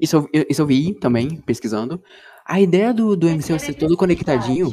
isso 0.00 0.16
eu, 0.16 0.28
eu- 0.32 0.46
isso 0.50 0.62
eu 0.62 0.66
vi 0.66 0.94
também, 0.94 1.40
pesquisando. 1.42 2.02
A 2.46 2.60
ideia 2.60 2.92
do, 2.94 3.16
do 3.16 3.28
MCU 3.28 3.58
ser 3.58 3.74
todo 3.74 3.96
conectadinho 3.96 4.72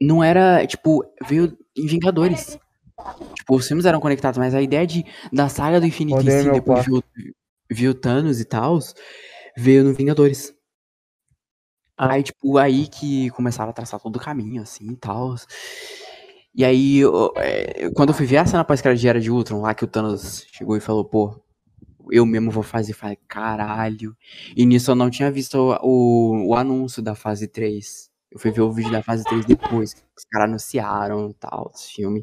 não 0.00 0.22
era, 0.22 0.66
tipo, 0.66 1.04
veio 1.28 1.56
em 1.76 1.86
Vingadores. 1.86 2.58
Tipo, 3.34 3.56
os 3.56 3.66
filmes 3.66 3.84
eram 3.86 4.00
conectados, 4.00 4.38
mas 4.38 4.54
a 4.54 4.60
ideia 4.62 4.86
de, 4.86 5.04
da 5.32 5.48
saga 5.48 5.80
do 5.80 5.86
infinito 5.86 6.18
Odeio 6.18 6.36
em 6.36 6.40
si, 6.40 6.44
meu 6.46 6.54
depois 6.54 6.84
viu, 6.84 7.02
viu 7.70 7.94
Thanos 7.94 8.40
e 8.40 8.44
tal, 8.44 8.78
veio 9.56 9.84
no 9.84 9.94
Vingadores. 9.94 10.54
Ah. 11.96 12.12
Aí, 12.12 12.22
tipo, 12.22 12.58
aí 12.58 12.86
que 12.86 13.30
começaram 13.30 13.70
a 13.70 13.72
traçar 13.72 13.98
todo 14.00 14.16
o 14.16 14.20
caminho, 14.20 14.62
assim, 14.62 14.90
e 14.92 14.96
tal. 14.96 15.34
E 16.54 16.64
aí, 16.64 16.98
eu- 16.98 17.32
é, 17.36 17.90
quando 17.90 18.10
eu 18.10 18.14
fui 18.14 18.26
ver 18.26 18.38
a 18.38 18.46
cena 18.46 18.64
pós-crédito 18.64 19.00
de 19.00 19.08
Era 19.08 19.20
de 19.20 19.30
Ultron, 19.30 19.60
lá 19.60 19.74
que 19.74 19.84
o 19.84 19.88
Thanos 19.88 20.44
chegou 20.52 20.76
e 20.76 20.80
falou, 20.80 21.04
pô, 21.04 21.40
eu 22.10 22.24
mesmo 22.24 22.50
vou 22.50 22.62
fazer, 22.62 22.92
falei, 22.94 23.18
caralho. 23.28 24.16
E 24.56 24.64
nisso 24.64 24.90
eu 24.90 24.94
não 24.94 25.10
tinha 25.10 25.30
visto 25.30 25.56
o, 25.82 26.48
o 26.48 26.54
anúncio 26.54 27.02
da 27.02 27.14
fase 27.14 27.46
3. 27.46 28.08
Eu 28.30 28.38
fui 28.38 28.50
ver 28.50 28.60
o 28.60 28.72
vídeo 28.72 28.90
da 28.92 29.02
fase 29.02 29.24
3 29.24 29.44
depois, 29.44 29.94
que 29.94 30.00
os 30.16 30.24
caras 30.30 30.48
anunciaram 30.48 31.30
e 31.30 31.34
tal, 31.34 31.70
esse 31.74 31.92
filme. 31.92 32.22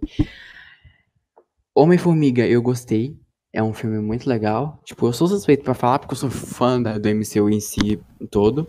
Homem-Formiga, 1.75 2.45
eu 2.47 2.61
gostei. 2.61 3.17
É 3.53 3.61
um 3.63 3.73
filme 3.73 3.99
muito 3.99 4.27
legal. 4.29 4.79
Tipo, 4.83 5.07
eu 5.07 5.13
sou 5.13 5.27
suspeito 5.27 5.63
pra 5.63 5.73
falar 5.73 5.99
porque 5.99 6.13
eu 6.13 6.17
sou 6.17 6.29
fã 6.29 6.81
da, 6.81 6.97
do 6.97 7.07
MCU 7.09 7.49
em 7.49 7.59
si 7.59 7.99
todo. 8.29 8.67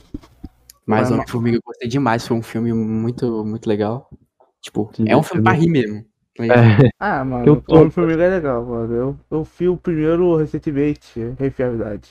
Mas 0.87 1.03
Mas- 1.03 1.11
Homem-Formiga 1.13 1.57
eu 1.57 1.63
gostei 1.65 1.89
demais. 1.89 2.27
Foi 2.27 2.37
um 2.37 2.43
filme 2.43 2.73
muito, 2.73 3.45
muito 3.45 3.67
legal. 3.69 4.09
Tipo, 4.61 4.91
é 5.07 5.17
um 5.17 5.23
filme 5.23 5.43
pra 5.43 5.53
rir 5.53 5.69
mesmo. 5.69 6.05
É, 6.39 6.91
Ah, 7.01 7.25
mano, 7.25 7.47
Eu 7.47 7.53
o 7.55 7.61
tô- 7.63 7.77
Homem-Formiga 7.77 8.23
é 8.25 8.29
legal, 8.29 8.65
mano. 8.65 8.93
Eu, 8.95 9.19
eu 9.31 9.45
vi 9.45 9.69
o 9.69 9.77
primeiro 9.77 10.37
recentemente, 10.37 11.19
Refiabilidade. 11.39 12.11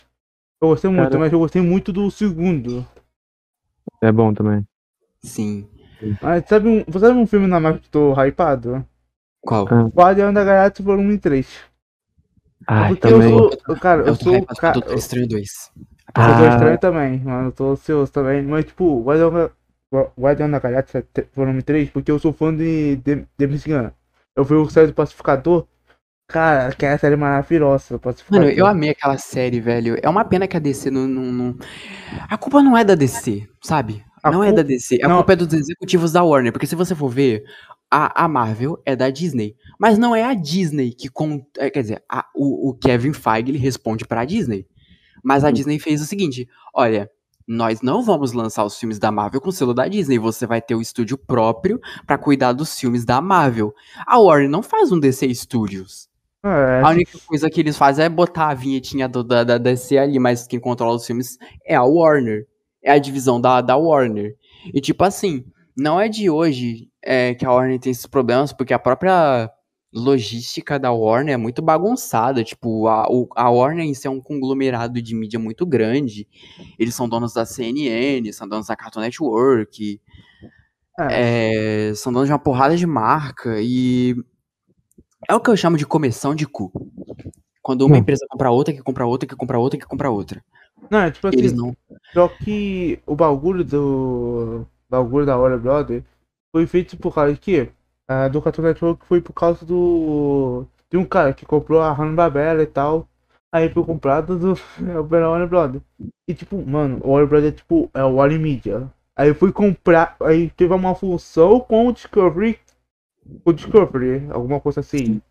Eu 0.62 0.70
gostei 0.70 0.90
muito, 0.90 1.10
Cara- 1.10 1.20
mas 1.20 1.32
eu 1.34 1.40
gostei 1.40 1.62
muito 1.62 1.94
do 1.94 2.10
segundo. 2.10 2.86
é 4.02 4.12
bom 4.12 4.34
também. 4.34 4.66
Sim. 5.22 5.68
Mas 6.22 6.46
sabe 6.48 6.68
um, 6.68 6.84
você 6.88 7.08
sabe 7.08 7.18
um 7.20 7.28
filme 7.28 7.48
na 7.48 7.60
Marvel 7.60 7.82
que 7.82 7.88
eu 7.88 7.92
tô 7.92 8.14
hypado? 8.22 8.86
Qual? 9.46 9.68
Ah, 9.70 9.84
Guardião 9.94 10.34
da 10.34 10.44
Galáxia 10.44 10.84
Volume 10.84 11.18
3. 11.18 11.48
Ai, 12.68 12.90
Porque 12.96 13.08
também. 13.08 13.32
eu 13.32 13.52
sou. 13.66 13.76
Cara, 13.78 14.02
eu 14.02 14.08
Eu 14.08 14.16
sou. 14.16 14.36
hypado 14.36 14.60
Cara, 14.60 14.74
Doutor 14.74 14.96
Estranho 14.98 15.28
2. 15.28 15.42
eu 15.44 16.24
sou 16.24 16.46
Ah. 16.46 16.50
estranho 16.50 16.78
também, 16.80 17.20
mano. 17.20 17.48
Eu 17.50 17.52
tô 17.52 17.72
ansioso 17.72 18.12
também. 18.12 18.42
Mas, 18.42 18.66
tipo, 18.66 19.04
Guardião, 19.04 19.52
Guardião 20.20 20.50
da 20.50 20.60
Galáxia 20.60 21.06
Volume 21.36 21.62
3, 21.62 21.90
porque 21.90 22.12
eu 22.12 22.18
sou 22.20 22.34
fã 22.34 22.56
de 22.56 23.00
Gunn. 23.06 23.90
Eu 24.36 24.44
vi 24.44 24.54
o 24.56 24.70
série 24.70 24.88
do 24.88 24.94
Pacificador. 24.94 25.66
Cara, 26.28 26.74
que 26.74 26.84
é 26.86 26.94
a 26.94 26.98
série 26.98 27.16
maravilhosa. 27.16 28.00
Pacificador. 28.00 28.46
Mano, 28.48 28.58
eu 28.58 28.66
amei 28.66 28.90
aquela 28.90 29.18
série, 29.18 29.60
velho. 29.60 29.96
É 30.02 30.10
uma 30.10 30.26
pena 30.26 30.48
que 30.48 30.58
a 30.58 30.60
DC 30.60 30.90
não. 30.90 31.08
não, 31.08 31.32
não- 31.32 31.56
A 32.28 32.36
culpa 32.36 32.64
não 32.64 32.76
é 32.76 32.84
da 32.84 32.96
DC, 32.96 33.48
sabe? 33.62 34.04
A 34.24 34.32
não 34.32 34.44
é 34.44 34.52
da 34.52 34.64
DC. 34.64 35.00
A 35.04 35.08
não. 35.08 35.18
culpa 35.18 35.34
é 35.34 35.36
dos 35.36 35.54
executivos 35.54 36.12
da 36.12 36.24
Warner. 36.24 36.52
Porque 36.52 36.66
se 36.66 36.76
você 36.76 36.96
for 36.96 37.10
ver, 37.10 37.44
a, 37.96 38.26
a 38.26 38.28
Marvel 38.28 38.82
é 38.86 38.96
da 38.96 39.10
Disney. 39.10 39.56
Mas 39.80 39.98
não 39.98 40.16
é 40.16 40.24
a 40.24 40.34
Disney 40.34 40.92
que. 40.94 41.10
Con... 41.10 41.42
é, 41.58 41.70
quer 41.70 41.82
dizer, 41.82 42.04
a- 42.10 42.26
o, 42.36 42.70
o 42.70 42.74
Kevin 42.74 43.14
Feige 43.14 43.52
ele 43.52 43.58
responde 43.58 44.06
pra 44.06 44.26
Disney. 44.26 44.66
Mas 45.24 45.44
a 45.44 45.52
Disney 45.52 45.80
fez 45.80 46.02
o 46.02 46.06
seguinte: 46.06 46.48
olha. 46.74 47.10
Nós 47.48 47.80
não 47.84 48.02
vamos 48.02 48.32
lançar 48.34 48.66
os 48.66 48.76
filmes 48.76 48.98
da 48.98 49.12
Marvel 49.12 49.40
com 49.40 49.50
o 49.50 49.52
selo 49.52 49.72
da 49.72 49.88
Disney. 49.88 50.18
Você 50.18 50.48
vai 50.48 50.60
ter 50.60 50.74
o 50.74 50.82
estúdio 50.82 51.16
próprio 51.16 51.80
pra 52.08 52.18
cuidar 52.18 52.54
dos 52.54 52.80
filmes 52.80 53.06
da 53.06 53.22
Marvel. 53.22 53.72
A 54.08 54.18
Warner 54.18 54.50
não 54.50 54.64
faz 54.64 54.92
um 54.92 55.00
DC 55.00 55.32
Studios. 55.36 56.10
É, 56.44 56.82
A 56.84 56.90
única 56.90 57.20
coisa 57.28 57.48
que 57.48 57.60
eles 57.60 57.78
fazem 57.78 58.04
é 58.06 58.10
botar 58.10 58.48
a 58.50 58.54
vinhetinha 58.56 59.08
do- 59.08 59.24
da, 59.24 59.44
da 59.44 59.60
DC 59.60 59.96
ali, 59.96 60.18
mas 60.18 60.48
quem 60.48 60.60
controla 60.60 60.96
os 60.96 61.06
filmes 61.06 61.38
é 61.64 61.76
a 61.76 61.84
Warner. 61.84 62.48
É 62.84 62.92
a 62.94 62.98
divisão 62.98 63.40
da, 63.40 63.62
da 63.62 63.78
Warner. 63.78 64.36
E 64.74 64.82
tipo 64.82 65.04
assim, 65.04 65.46
não 65.78 66.02
é 66.02 66.10
de 66.10 66.32
hoje 66.32 66.90
é, 67.06 67.34
que 67.36 67.45
a 67.45 67.52
Warner 67.52 67.80
tem 67.80 67.91
esses 67.91 68.06
problemas, 68.07 68.52
porque 68.52 68.73
a 68.73 68.80
própria 68.80 69.49
logística 69.94 70.77
da 70.77 70.91
Warner 70.91 71.36
é 71.36 71.38
muito 71.38 71.61
bagunçada. 71.61 72.44
Tipo, 72.44 72.88
a, 72.88 73.07
o- 73.10 73.30
a 73.36 73.49
Warner 73.49 73.86
em 73.86 73.94
si 73.94 74.07
é 74.07 74.10
um 74.10 74.19
conglomerado 74.19 75.02
de 75.02 75.15
mídia 75.15 75.40
muito 75.40 75.65
grande. 75.65 76.27
Eles 76.77 76.94
são 76.95 77.07
donos 77.07 77.34
da 77.34 77.45
CNN, 77.45 78.32
são 78.34 78.48
donos 78.48 78.68
da 78.68 78.76
Cartoon 78.76 79.02
Network, 79.02 80.02
é. 80.99 81.90
é, 81.90 81.94
são 81.95 82.11
donos 82.11 82.27
de 82.27 82.34
uma 82.34 82.40
porrada 82.40 82.76
de 82.76 82.86
marca 82.88 83.57
e 83.61 84.15
é 85.30 85.34
o 85.36 85.40
que 85.40 85.49
eu 85.49 85.57
chamo 85.57 85.77
de 85.77 85.86
comissão 85.86 86.36
de 86.36 86.45
cu. 86.45 86.72
Quando 87.61 87.82
uma 87.86 87.95
Hum. 87.95 87.99
empresa 87.99 88.26
compra 88.30 88.52
outra, 88.52 88.73
que 88.73 88.82
compra 88.84 89.06
outra, 89.07 89.27
que 89.27 89.36
compra 89.36 89.57
outra, 89.60 89.80
que 89.80 89.86
compra 89.88 90.10
outra. 90.10 90.44
Não, 90.90 90.99
é 90.99 91.10
tipo 91.11 91.27
assim. 91.27 91.38
Eles 91.38 91.53
não. 91.53 91.76
Só 92.14 92.27
que 92.27 92.99
o 93.07 93.15
bagulho 93.15 93.64
do. 93.64 94.68
bagulho 94.90 95.26
da 95.26 95.36
Warner 95.38 95.60
Brother 95.60 96.03
foi 96.56 96.65
feito 96.65 96.95
por 96.95 97.14
causa 97.14 97.36
quê? 97.36 97.69
Ah, 98.07 98.30
do 98.30 98.41
Cartoon 98.41 98.61
Network 98.61 99.06
foi 99.06 99.19
por 99.19 99.34
causa 99.34 99.65
do. 99.65 100.65
De 100.90 100.95
um 100.95 101.03
cara 101.03 101.34
que 101.34 101.45
comprou 101.45 101.82
a 101.82 101.91
Hanna-Barbera 101.91 102.64
e 102.64 102.65
tal. 102.65 103.10
Aí 103.53 103.69
foi 103.69 103.84
comprado 103.84 104.40
do 104.40 104.53
pela 105.10 105.30
Warner 105.32 105.49
Brother. 105.49 105.82
E 106.26 106.34
tipo, 106.34 106.65
mano, 106.65 107.02
o 107.03 107.10
Warner 107.11 107.27
Brother 107.27 107.49
é 107.49 107.52
tipo, 107.52 107.91
é 107.94 108.06
o 108.06 108.15
Warner 108.15 108.40
Media. 108.40 108.90
Aí 109.18 109.34
fui 109.34 109.52
comprar. 109.52 110.15
Aí 110.22 110.49
teve 110.49 110.73
uma 110.73 110.95
função 110.95 111.60
com 111.60 111.88
o 111.88 111.91
Discovery. 111.91 112.57
O 113.44 113.52
Discovery, 113.52 114.26
alguma 114.32 114.61
coisa 114.61 114.80
assim. 114.80 115.22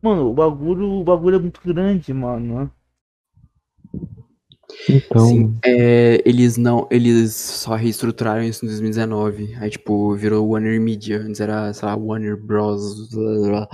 Mano, 0.00 0.30
o 0.30 0.32
bagulho, 0.32 0.90
o 0.90 1.04
bagulho 1.04 1.36
é 1.36 1.38
muito 1.38 1.60
grande, 1.62 2.14
mano. 2.14 2.70
Então, 4.88 5.26
Sim, 5.28 5.58
é, 5.64 6.20
eles 6.24 6.56
não. 6.56 6.88
Eles 6.90 7.34
só 7.34 7.74
reestruturaram 7.74 8.42
isso 8.42 8.64
em 8.64 8.68
2019. 8.68 9.54
Aí, 9.60 9.70
tipo, 9.70 10.14
virou 10.14 10.48
Warner 10.48 10.80
Media. 10.80 11.18
Antes 11.20 11.40
era, 11.40 11.72
sei 11.72 11.86
lá, 11.88 11.94
Warner 11.96 12.36
Bros. 12.36 13.08
blá, 13.10 13.48
blá. 13.48 13.68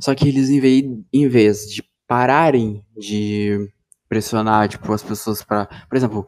Só 0.00 0.14
que 0.14 0.28
eles, 0.28 0.48
em 0.50 0.60
vez, 0.60 0.84
em 1.12 1.28
vez 1.28 1.68
de 1.70 1.82
pararem 2.06 2.82
de 2.96 3.68
pressionar, 4.08 4.68
tipo, 4.68 4.92
as 4.92 5.02
pessoas 5.02 5.42
pra. 5.42 5.66
Por 5.88 5.96
exemplo, 5.96 6.26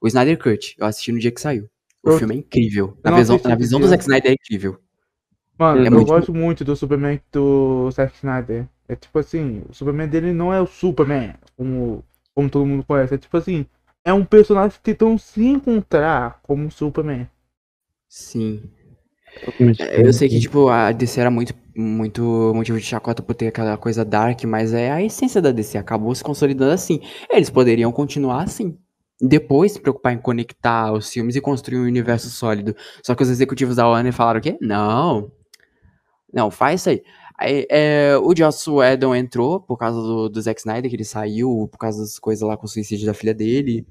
o 0.00 0.06
Snyder 0.06 0.38
Cut, 0.38 0.74
eu 0.78 0.86
assisti 0.86 1.12
no 1.12 1.18
dia 1.18 1.30
que 1.32 1.40
saiu. 1.40 1.68
O 2.02 2.10
Eu- 2.10 2.18
filme 2.18 2.34
é 2.34 2.38
incrível. 2.38 2.96
Na 3.02 3.10
visão, 3.16 3.40
na 3.42 3.54
visão 3.54 3.80
do 3.80 3.88
Zack 3.88 4.02
Snyder 4.02 4.30
é 4.30 4.34
incrível. 4.34 4.78
Mano, 5.58 5.82
É 5.84 5.88
eu 5.88 5.92
muito 5.92 6.06
gosto 6.06 6.32
muito 6.32 6.64
do 6.64 6.76
Superman 6.76 7.20
do 7.32 7.90
Zack 7.90 8.14
Snyder. 8.14 8.66
É 8.88 8.94
tipo 8.94 9.18
assim, 9.18 9.62
o 9.68 9.74
Superman 9.74 10.06
dele 10.08 10.32
não 10.32 10.52
é 10.54 10.60
o 10.60 10.66
Superman, 10.66 11.34
como, 11.56 12.04
como 12.38 12.48
todo 12.48 12.64
mundo 12.64 12.84
conhece. 12.84 13.14
É 13.16 13.18
tipo 13.18 13.36
assim, 13.36 13.66
é 14.04 14.12
um 14.12 14.24
personagem 14.24 14.78
tentando 14.80 15.18
se 15.18 15.44
encontrar 15.44 16.38
como 16.44 16.70
Superman. 16.70 17.28
Sim. 18.08 18.62
É, 19.80 20.06
Eu 20.06 20.12
sei 20.12 20.28
que, 20.28 20.38
tipo, 20.38 20.68
a 20.68 20.92
DC 20.92 21.20
era 21.20 21.30
muito, 21.32 21.52
muito 21.76 22.52
motivo 22.54 22.78
de 22.78 22.84
chacota 22.84 23.22
por 23.24 23.34
ter 23.34 23.48
aquela 23.48 23.76
coisa 23.76 24.04
dark, 24.04 24.44
mas 24.44 24.72
é 24.72 24.92
a 24.92 25.02
essência 25.02 25.42
da 25.42 25.50
DC, 25.50 25.76
acabou 25.76 26.14
se 26.14 26.22
consolidando 26.22 26.70
assim. 26.72 27.00
Eles 27.28 27.50
poderiam 27.50 27.90
continuar 27.90 28.44
assim. 28.44 28.78
Depois 29.20 29.72
se 29.72 29.80
preocupar 29.80 30.12
em 30.12 30.18
conectar 30.18 30.92
os 30.92 31.10
filmes 31.10 31.34
e 31.34 31.40
construir 31.40 31.80
um 31.80 31.86
universo 31.86 32.30
sólido. 32.30 32.76
Só 33.04 33.16
que 33.16 33.22
os 33.24 33.30
executivos 33.30 33.74
da 33.74 33.88
Warner 33.88 34.12
falaram 34.12 34.38
o 34.38 34.42
quê? 34.42 34.56
Não. 34.60 35.32
Não, 36.32 36.50
faz 36.52 36.82
isso 36.82 36.90
aí. 36.90 37.02
Aí, 37.38 37.66
é, 37.70 38.16
o 38.20 38.34
Joss 38.36 38.68
Whedon 38.68 39.14
entrou 39.14 39.60
por 39.60 39.76
causa 39.78 40.00
do, 40.00 40.28
do 40.28 40.40
Zack 40.42 40.58
Snyder, 40.60 40.90
que 40.90 40.96
ele 40.96 41.04
saiu, 41.04 41.68
por 41.70 41.78
causa 41.78 42.00
das 42.00 42.18
coisas 42.18 42.46
lá 42.46 42.56
com 42.56 42.66
o 42.66 42.68
suicídio 42.68 43.06
da 43.06 43.14
filha 43.14 43.32
dele. 43.32 43.86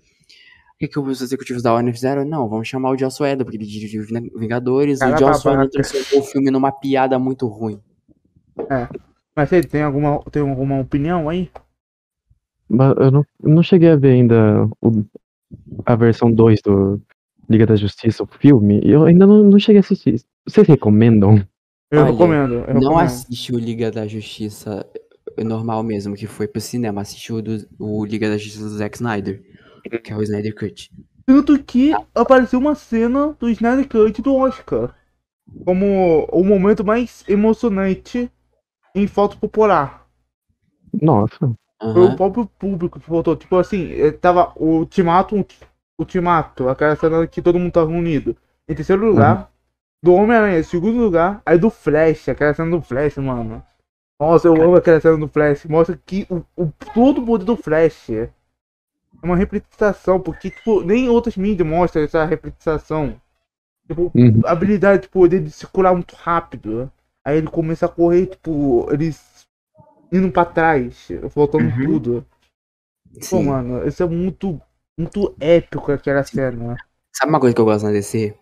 O 0.75 0.77
que, 0.79 0.87
que 0.87 0.99
os 0.99 1.21
executivos 1.21 1.63
da 1.63 1.73
Warner 1.73 1.93
fizeram? 1.93 2.23
Não, 2.25 2.47
vamos 2.49 2.67
chamar 2.67 2.91
o 2.91 2.97
Joss 2.97 3.23
Whedon, 3.23 3.45
porque 3.45 3.57
ele 3.57 3.65
dirigiu 3.65 4.03
Ving- 4.03 4.31
Vingadores. 4.35 4.99
Cara 4.99 5.15
o 5.15 5.19
Joss 5.19 5.47
Whedon 5.47 5.69
transformou 5.69 6.19
o 6.21 6.23
filme 6.29 6.51
numa 6.51 6.71
piada 6.71 7.17
muito 7.17 7.47
ruim. 7.47 7.79
Mas 9.35 9.51
ele 9.51 9.67
tem 9.67 9.81
alguma, 9.81 10.19
tem 10.31 10.41
alguma 10.41 10.79
opinião 10.79 11.29
aí? 11.29 11.49
Mas 12.69 12.95
eu 12.97 13.11
não, 13.11 13.25
eu 13.43 13.49
não 13.49 13.63
cheguei 13.63 13.89
a 13.89 13.95
ver 13.95 14.11
ainda 14.11 14.67
o- 14.81 15.05
a 15.85 15.95
versão 15.95 16.31
2 16.31 16.61
do 16.61 17.01
Liga 17.49 17.65
da 17.65 17.75
Justiça, 17.77 18.23
o 18.23 18.27
filme. 18.27 18.81
e 18.83 18.91
Eu 18.91 19.05
ainda 19.05 19.25
não, 19.25 19.41
não 19.43 19.57
cheguei 19.57 19.77
a 19.77 19.79
assistir. 19.79 20.21
Vocês 20.45 20.67
recomendam? 20.67 21.41
Eu 21.91 22.01
Olha, 22.01 22.11
recomendo. 22.11 22.53
Eu 22.53 22.73
Não 22.73 22.81
recomendo. 22.81 22.99
assiste 22.99 23.53
o 23.53 23.59
Liga 23.59 23.91
da 23.91 24.07
Justiça 24.07 24.85
eh, 25.37 25.43
normal 25.43 25.83
mesmo, 25.83 26.15
que 26.15 26.27
foi 26.27 26.47
pro 26.47 26.59
cinema. 26.59 27.01
Assiste 27.01 27.31
o, 27.31 27.41
do, 27.41 27.67
o 27.79 28.05
Liga 28.05 28.29
da 28.29 28.37
Justiça 28.37 28.63
do 28.65 28.77
Zack 28.77 28.97
Snyder, 28.97 29.41
que 30.03 30.11
é 30.11 30.15
o 30.15 30.21
Snyder 30.21 30.53
Cut. 30.55 30.91
Tanto 31.25 31.61
que 31.63 31.93
apareceu 32.15 32.59
uma 32.59 32.75
cena 32.75 33.35
do 33.39 33.49
Snyder 33.49 33.87
Cut 33.87 34.21
do 34.21 34.35
Oscar. 34.35 34.95
Como 35.65 36.25
o 36.31 36.43
momento 36.43 36.83
mais 36.83 37.23
emocionante 37.27 38.29
em 38.93 39.07
foto 39.07 39.37
popular. 39.37 40.05
Nossa. 41.01 41.53
Foi 41.81 42.01
o 42.05 42.15
próprio 42.15 42.45
público 42.45 42.99
que 42.99 43.09
votou. 43.09 43.35
Tipo 43.35 43.57
assim, 43.57 43.91
eh, 43.93 44.11
tava 44.11 44.51
o 44.55 44.79
Ultimato, 44.79 45.35
o 45.37 45.45
Ultimato, 45.99 46.67
aquela 46.67 46.95
cena 46.95 47.27
que 47.27 47.41
todo 47.41 47.59
mundo 47.59 47.71
tava 47.71 47.89
unido. 47.91 48.35
Em 48.67 48.75
terceiro 48.75 49.05
lugar, 49.05 49.49
do 50.03 50.13
Homem-Aranha, 50.13 50.59
em 50.59 50.63
segundo 50.63 50.97
lugar, 50.99 51.41
aí 51.45 51.57
do 51.57 51.69
Flash, 51.69 52.29
aquela 52.29 52.53
cena 52.53 52.71
do 52.71 52.81
Flash, 52.81 53.17
mano. 53.17 53.63
Nossa, 54.19 54.47
eu 54.47 54.53
amo 54.61 54.75
aquela 54.75 54.99
cena 54.99 55.17
do 55.17 55.27
Flash. 55.27 55.65
Mostra 55.65 55.99
que 56.05 56.25
o, 56.29 56.37
o, 56.55 56.71
todo 56.93 57.21
o 57.21 57.25
poder 57.25 57.45
do 57.45 57.55
Flash 57.57 58.09
é 58.09 58.29
uma 59.23 59.35
representação, 59.35 60.19
porque 60.19 60.49
tipo, 60.49 60.81
nem 60.81 61.09
outras 61.09 61.37
mídias 61.37 61.67
mostram 61.67 62.03
essa 62.03 62.25
representação. 62.25 63.19
Tipo, 63.87 64.11
Uhum. 64.15 64.41
a 64.45 64.51
habilidade 64.51 65.03
de 65.03 65.09
poder 65.09 65.41
de 65.41 65.51
se 65.51 65.65
curar 65.67 65.93
muito 65.93 66.15
rápido. 66.15 66.91
Aí 67.25 67.37
ele 67.37 67.47
começa 67.47 67.85
a 67.85 67.89
correr, 67.89 68.27
tipo, 68.27 68.87
eles 68.91 69.45
indo 70.11 70.31
pra 70.31 70.45
trás, 70.45 71.09
voltando 71.35 71.65
Uhum. 71.65 71.85
tudo. 71.85 72.25
Pô, 73.29 73.37
Sim. 73.37 73.45
mano, 73.45 73.87
isso 73.87 74.03
é 74.03 74.05
muito, 74.05 74.59
muito 74.97 75.35
épico 75.39 75.91
aquela 75.91 76.23
cena. 76.23 76.75
Sabe 77.15 77.31
uma 77.31 77.39
coisa 77.39 77.55
que 77.55 77.61
eu 77.61 77.65
gosto 77.65 77.85
na 77.85 77.91
DC? 77.91 78.37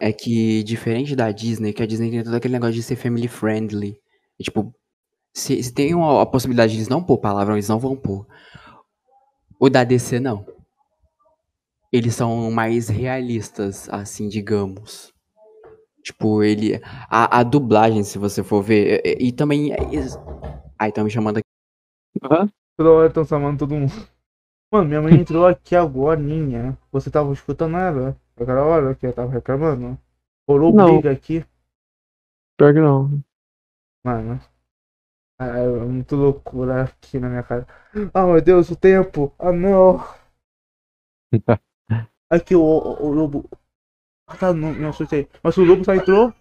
É 0.00 0.12
que, 0.12 0.62
diferente 0.62 1.16
da 1.16 1.30
Disney, 1.32 1.72
que 1.72 1.82
a 1.82 1.86
Disney 1.86 2.10
tem 2.10 2.22
todo 2.22 2.34
aquele 2.34 2.52
negócio 2.52 2.74
de 2.74 2.82
ser 2.82 2.96
family 2.96 3.28
friendly. 3.28 3.98
E, 4.38 4.44
tipo, 4.44 4.74
se, 5.34 5.62
se 5.62 5.72
tem 5.72 5.94
uma, 5.94 6.22
a 6.22 6.26
possibilidade 6.26 6.72
de 6.72 6.78
eles 6.78 6.88
não 6.88 7.02
pôr 7.02 7.18
palavrão, 7.18 7.54
eles 7.54 7.68
não 7.68 7.78
vão 7.78 7.96
pôr. 7.96 8.26
O 9.58 9.68
da 9.68 9.84
DC, 9.84 10.20
não. 10.20 10.46
Eles 11.92 12.14
são 12.14 12.50
mais 12.50 12.88
realistas, 12.88 13.88
assim, 13.88 14.28
digamos. 14.28 15.12
Tipo, 16.02 16.42
ele. 16.42 16.80
A, 17.08 17.40
a 17.40 17.42
dublagem, 17.42 18.02
se 18.04 18.18
você 18.18 18.42
for 18.42 18.62
ver. 18.62 19.02
E, 19.04 19.28
e 19.28 19.32
também. 19.32 19.70
Ai, 20.78 20.92
tá 20.92 21.04
me 21.04 21.10
chamando 21.10 21.38
aqui. 21.38 21.48
Aham. 22.22 22.50
Toda 22.76 22.90
hora 22.92 23.08
estão 23.08 23.24
chamando 23.24 23.58
todo 23.58 23.74
mundo. 23.74 23.92
Mano, 24.72 24.88
minha 24.88 25.02
mãe 25.02 25.14
entrou 25.14 25.46
aqui 25.46 25.76
agora, 25.76 26.18
ninha. 26.18 26.78
Você 26.92 27.10
tava 27.10 27.32
escutando 27.32 27.76
ela? 27.76 28.16
Aquela 28.40 28.64
hora 28.64 28.94
que 28.94 29.06
eu 29.06 29.12
tava 29.12 29.30
reclamando? 29.30 29.98
Rolou 30.48 30.72
Não. 30.72 30.94
briga 30.94 31.12
aqui. 31.12 31.44
Pior 32.56 32.72
que 32.72 32.80
não. 32.80 33.22
Mano. 34.04 34.40
Ah, 35.38 35.58
é 35.58 35.66
muito 35.68 36.16
loucura 36.16 36.84
aqui 36.84 37.18
na 37.18 37.28
minha 37.28 37.42
cara. 37.42 37.66
Ah, 38.14 38.26
meu 38.26 38.40
Deus, 38.40 38.70
o 38.70 38.76
tempo. 38.76 39.34
Ah, 39.38 39.52
não. 39.52 39.98
Aqui 42.30 42.54
o, 42.54 42.62
o, 42.62 43.06
o 43.06 43.12
lobo. 43.12 43.48
Ah, 44.26 44.36
tá, 44.36 44.52
não, 44.52 44.72
não 44.72 44.90
assustei. 44.90 45.28
Mas 45.42 45.56
o 45.56 45.64
lobo 45.64 45.84
só 45.84 45.94
entrou. 45.94 46.32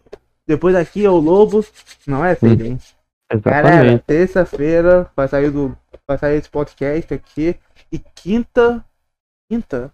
Depois 0.46 0.76
aqui 0.76 1.04
é 1.04 1.10
o 1.10 1.18
lobo. 1.18 1.66
Não 2.06 2.24
é 2.24 2.36
gente. 2.36 2.96
Galera, 3.42 3.98
terça-feira 4.00 5.12
vai 5.16 5.28
sair 5.28 5.52
do. 5.52 5.76
Vai 6.08 6.18
sair 6.18 6.38
esse 6.38 6.50
podcast 6.50 7.14
aqui. 7.14 7.60
E 7.92 7.98
quinta. 7.98 8.86
Quinta? 9.50 9.94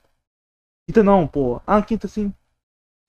Quinta 0.88 1.03
não, 1.03 1.28
pô. 1.28 1.62
Ah, 1.66 1.82
quinta 1.82 2.07
sim. 2.07 2.34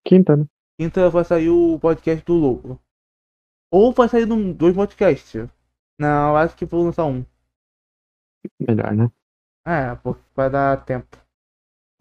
Quinta, 0.07 0.37
né? 0.37 0.47
Quinta 0.81 1.11
vai 1.11 1.25
sair 1.25 1.51
o 1.51 1.79
podcast 1.79 2.25
do 2.25 2.35
Lobo. 2.35 2.81
Ou 3.73 3.93
vai 3.93 4.09
sair 4.09 4.27
num- 4.27 4.53
dois 4.53 4.75
podcasts. 4.75 5.49
Não, 5.99 6.31
eu 6.31 6.37
acho 6.37 6.57
que 6.57 6.65
vou 6.65 6.85
lançar 6.85 7.05
um. 7.07 7.25
Melhor, 8.61 8.95
né? 8.95 9.11
É, 9.67 9.95
porque 9.97 10.23
vai 10.35 10.49
dar 10.49 10.85
tempo. 10.85 11.17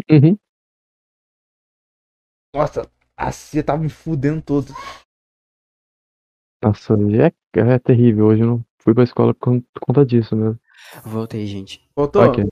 Uhum. 0.09 0.37
Nossa, 2.53 2.89
a 3.17 3.31
Cia 3.31 3.63
tá 3.63 3.77
me 3.77 3.89
fudendo 3.89 4.41
todo. 4.41 4.71
Nossa, 6.63 6.93
é, 6.93 7.59
é 7.59 7.79
terrível. 7.79 8.27
Hoje 8.27 8.43
eu 8.43 8.47
não 8.47 8.65
fui 8.81 8.93
pra 8.93 9.03
escola 9.03 9.33
por 9.33 9.61
conta 9.81 10.05
disso 10.05 10.35
mesmo. 10.35 10.59
Voltei, 11.03 11.45
gente. 11.47 11.83
Voltou? 11.95 12.23
Ok. 12.23 12.43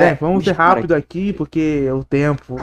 É, 0.00 0.14
vamos 0.14 0.44
ser 0.44 0.52
rápido 0.52 0.94
aqui, 0.94 1.32
porque 1.32 1.84
é 1.86 1.92
o 1.92 2.04
tempo. 2.04 2.56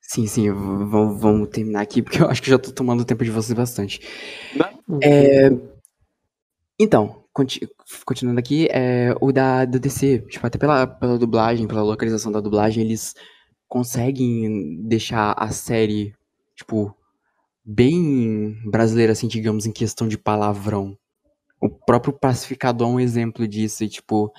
Sim, 0.00 0.26
sim, 0.26 0.50
vamos, 0.50 1.48
terminar 1.50 1.82
aqui, 1.82 2.02
porque 2.02 2.20
eu 2.20 2.28
acho 2.28 2.42
que 2.42 2.50
já 2.50 2.58
tô 2.58 2.72
tomando 2.72 3.00
o 3.00 3.04
tempo 3.04 3.24
de 3.24 3.30
vocês 3.30 3.56
bastante. 3.56 4.00
É, 5.02 5.50
Então, 6.78 7.24
conti- 7.32 7.68
continuando 8.04 8.40
aqui, 8.40 8.66
é, 8.70 9.14
o 9.20 9.30
da, 9.30 9.64
do 9.64 9.78
DC, 9.78 10.18
tipo, 10.28 10.46
até 10.46 10.58
pela, 10.58 10.86
pela 10.86 11.18
dublagem, 11.18 11.68
pela 11.68 11.82
localização 11.82 12.32
da 12.32 12.40
dublagem, 12.40 12.82
eles 12.82 13.14
conseguem 13.68 14.82
deixar 14.82 15.32
a 15.38 15.50
série, 15.50 16.14
tipo, 16.56 16.92
bem 17.64 18.58
brasileira, 18.64 19.12
assim, 19.12 19.28
digamos, 19.28 19.66
em 19.66 19.72
questão 19.72 20.08
de 20.08 20.18
palavrão. 20.18 20.96
O 21.60 21.68
próprio 21.68 22.12
Pacificador 22.12 22.88
é 22.88 22.92
um 22.92 23.00
exemplo 23.00 23.46
disso, 23.46 23.84
e, 23.84 23.88
tipo, 23.88 24.32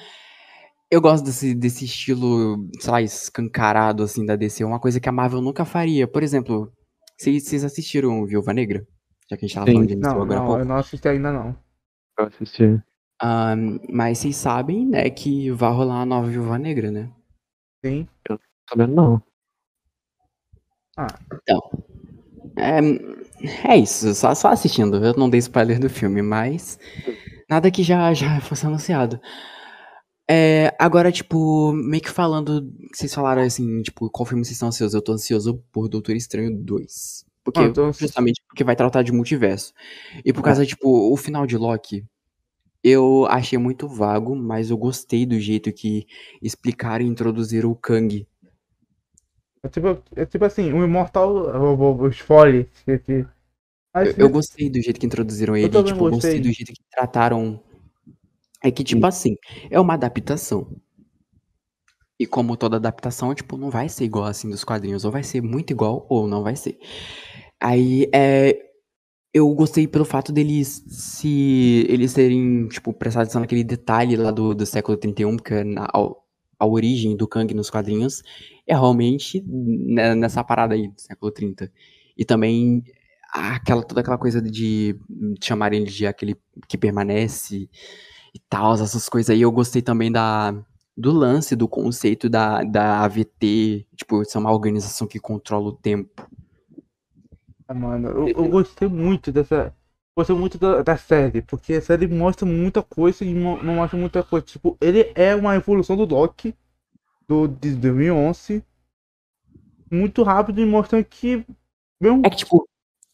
eu 0.91 0.99
gosto 0.99 1.23
desse, 1.23 1.55
desse 1.55 1.85
estilo, 1.85 2.69
sei 2.79 2.91
lá, 2.91 3.01
escancarado, 3.01 4.03
assim, 4.03 4.25
da 4.25 4.35
DC. 4.35 4.61
É 4.61 4.65
uma 4.65 4.79
coisa 4.79 4.99
que 4.99 5.07
a 5.07 5.11
Marvel 5.11 5.41
nunca 5.41 5.63
faria. 5.63 6.05
Por 6.05 6.21
exemplo, 6.21 6.69
vocês 7.17 7.45
vocês 7.45 7.63
assistiram 7.63 8.25
Viúva 8.25 8.51
Negra? 8.51 8.85
Já 9.29 9.37
que 9.37 9.45
a 9.45 9.47
gente 9.47 9.55
tava 9.55 9.67
Sim. 9.67 9.73
falando 9.73 9.87
de 9.87 9.95
MCU 9.95 10.03
Não, 10.03 10.21
agora 10.21 10.39
há 10.39 10.43
não, 10.43 10.59
eu 10.59 10.65
não 10.65 10.75
assisti 10.75 11.07
ainda 11.07 11.31
não. 11.31 11.55
Eu 12.19 12.25
assisti. 12.25 12.83
Ahn, 13.23 13.79
mas 13.89 14.17
vocês 14.17 14.35
sabem, 14.35 14.85
né, 14.85 15.09
que 15.09 15.49
vai 15.51 15.71
rolar 15.71 15.95
uma 15.95 16.05
nova 16.05 16.27
Viúva 16.27 16.57
Negra, 16.59 16.91
né? 16.91 17.09
Sim. 17.85 18.05
Sabendo 18.69 18.93
não. 18.93 19.23
É, 22.57 22.79
é 23.71 23.77
isso, 23.77 24.13
só, 24.13 24.35
só 24.35 24.49
assistindo. 24.49 24.97
Eu 24.97 25.13
não 25.13 25.29
dei 25.29 25.39
spoiler 25.39 25.79
do 25.79 25.89
filme, 25.89 26.21
mas 26.21 26.77
nada 27.49 27.71
que 27.71 27.81
já, 27.81 28.13
já 28.13 28.41
fosse 28.41 28.65
anunciado. 28.65 29.21
É, 30.33 30.73
agora, 30.79 31.11
tipo, 31.11 31.73
meio 31.73 32.01
que 32.01 32.09
falando, 32.09 32.71
vocês 32.93 33.13
falaram 33.13 33.41
assim, 33.41 33.81
tipo, 33.81 34.09
qual 34.09 34.25
filme 34.25 34.45
vocês 34.45 34.53
estão 34.53 34.69
ansiosos? 34.69 34.93
Eu 34.93 35.01
tô 35.01 35.11
ansioso 35.11 35.61
por 35.73 35.89
Doutor 35.89 36.15
Estranho 36.15 36.55
2. 36.57 37.25
Porque, 37.43 37.59
Ah, 37.59 37.69
tô 37.73 37.91
justamente 37.91 38.41
porque 38.47 38.63
vai 38.63 38.75
tratar 38.75 39.01
de 39.03 39.11
multiverso. 39.11 39.73
E 40.23 40.31
por 40.31 40.41
causa, 40.41 40.65
tipo, 40.65 40.87
o 41.11 41.17
final 41.17 41.45
de 41.45 41.57
Loki, 41.57 42.05
eu 42.83 43.25
achei 43.27 43.57
muito 43.59 43.89
vago, 43.89 44.33
mas 44.35 44.69
eu 44.69 44.77
gostei 44.77 45.25
do 45.25 45.37
jeito 45.39 45.73
que 45.73 46.07
explicaram 46.41 47.03
e 47.03 47.09
introduziram 47.09 47.69
o 47.69 47.75
Kang. 47.75 48.25
É 49.63 49.67
tipo, 49.69 50.01
é 50.15 50.25
tipo 50.25 50.45
assim, 50.45 50.71
um 50.71 50.83
imortal. 50.83 51.29
O, 51.35 51.75
o, 51.75 52.01
o 52.03 52.07
spoiler, 52.09 52.67
esqueci. 52.73 53.27
Mas, 53.93 54.17
Eu, 54.17 54.27
eu 54.27 54.29
gostei 54.29 54.69
do 54.69 54.81
jeito 54.81 54.99
que 54.99 55.05
introduziram 55.05 55.55
ele, 55.57 55.83
tipo, 55.83 56.07
eu 56.07 56.11
gostei 56.11 56.39
gostei. 56.39 56.39
do 56.39 56.51
jeito 56.51 56.73
que 56.73 56.81
trataram. 56.89 57.61
É 58.63 58.71
que, 58.71 58.83
tipo 58.83 59.05
assim, 59.05 59.35
é 59.69 59.79
uma 59.79 59.95
adaptação. 59.95 60.67
E 62.19 62.27
como 62.27 62.55
toda 62.55 62.77
adaptação, 62.77 63.33
tipo, 63.33 63.57
não 63.57 63.71
vai 63.71 63.89
ser 63.89 64.05
igual 64.05 64.25
assim 64.25 64.49
dos 64.49 64.63
quadrinhos. 64.63 65.03
Ou 65.05 65.11
vai 65.11 65.23
ser 65.23 65.41
muito 65.41 65.71
igual, 65.71 66.05
ou 66.09 66.27
não 66.27 66.43
vai 66.43 66.55
ser. 66.55 66.77
Aí, 67.59 68.09
é. 68.13 68.67
Eu 69.33 69.49
gostei 69.55 69.87
pelo 69.87 70.05
fato 70.05 70.31
deles 70.31 70.83
se. 70.87 71.85
Eles 71.89 72.13
terem, 72.13 72.67
tipo, 72.67 72.93
prestado 72.93 73.23
atenção 73.23 73.41
naquele 73.41 73.63
detalhe 73.63 74.17
lá 74.17 74.29
do, 74.31 74.53
do 74.53 74.65
século 74.65 74.97
31, 74.97 75.37
porque 75.37 75.63
na, 75.63 75.85
a, 75.85 76.11
a 76.59 76.67
origem 76.67 77.15
do 77.17 77.27
Kang 77.27 77.53
nos 77.53 77.69
quadrinhos 77.69 78.21
é 78.67 78.73
realmente 78.73 79.43
nessa 79.47 80.43
parada 80.43 80.75
aí 80.75 80.89
do 80.89 81.01
século 81.01 81.31
30. 81.31 81.71
E 82.17 82.25
também 82.25 82.83
aquela, 83.33 83.83
toda 83.83 84.01
aquela 84.01 84.17
coisa 84.17 84.41
de 84.41 84.95
chamar 85.41 85.73
ele 85.73 85.85
de 85.85 86.05
aquele 86.05 86.35
que 86.67 86.77
permanece 86.77 87.69
e 88.33 88.39
tal, 88.49 88.73
essas 88.73 89.07
coisas 89.09 89.29
aí. 89.29 89.41
Eu 89.41 89.51
gostei 89.51 89.81
também 89.81 90.11
da, 90.11 90.53
do 90.95 91.11
lance, 91.11 91.55
do 91.55 91.67
conceito 91.67 92.29
da, 92.29 92.63
da 92.63 93.03
AVT, 93.03 93.87
tipo, 93.95 94.23
ser 94.25 94.37
uma 94.37 94.51
organização 94.51 95.07
que 95.07 95.19
controla 95.19 95.69
o 95.69 95.73
tempo. 95.73 96.27
Ah, 97.67 97.73
mano, 97.73 98.09
eu, 98.09 98.27
eu 98.29 98.49
gostei 98.49 98.87
muito 98.87 99.31
dessa. 99.31 99.73
Gostei 100.15 100.35
muito 100.35 100.57
da, 100.57 100.81
da 100.81 100.97
série, 100.97 101.41
porque 101.41 101.73
a 101.73 101.81
série 101.81 102.05
mostra 102.05 102.45
muita 102.45 102.83
coisa 102.83 103.23
e 103.23 103.33
não 103.33 103.75
mostra 103.75 103.97
muita 103.97 104.21
coisa. 104.21 104.45
Tipo, 104.45 104.77
ele 104.81 105.11
é 105.15 105.33
uma 105.33 105.55
evolução 105.55 105.95
do 105.95 106.03
Loki 106.03 106.53
do, 107.25 107.47
de 107.47 107.73
2011. 107.75 108.63
Muito 109.89 110.23
rápido 110.23 110.59
e 110.59 110.65
mostrando 110.65 111.05
que. 111.05 111.45
Meu, 111.99 112.21
É 112.25 112.29
que, 112.29 112.37
tipo, 112.37 112.67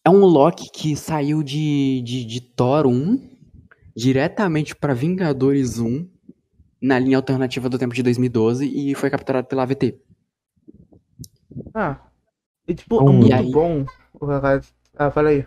é 0.03 0.09
um 0.09 0.25
Loki 0.25 0.69
que 0.71 0.95
saiu 0.95 1.43
de, 1.43 2.01
de, 2.01 2.25
de 2.25 2.41
Thor 2.41 2.87
1 2.87 3.36
diretamente 3.97 4.75
pra 4.75 4.93
Vingadores 4.93 5.79
1 5.79 6.07
na 6.79 6.99
linha 6.99 7.17
alternativa 7.17 7.67
do 7.67 7.79
tempo 7.79 7.95
de 7.95 8.03
2012 8.03 8.67
e 8.67 8.93
foi 8.93 9.09
capturado 9.09 9.47
pela 9.47 9.63
AVT. 9.63 9.99
ah. 11.73 11.99
E 12.67 12.75
tipo, 12.75 12.99
é 12.99 13.03
Um- 13.03 13.13
muito 13.13 13.29
E 13.29 13.33
aí? 13.33 13.51
bom. 13.51 13.85
o 14.19 14.25
rapaz- 14.25 14.71
Ah, 14.95 15.09
fala 15.09 15.29
aí. 15.29 15.45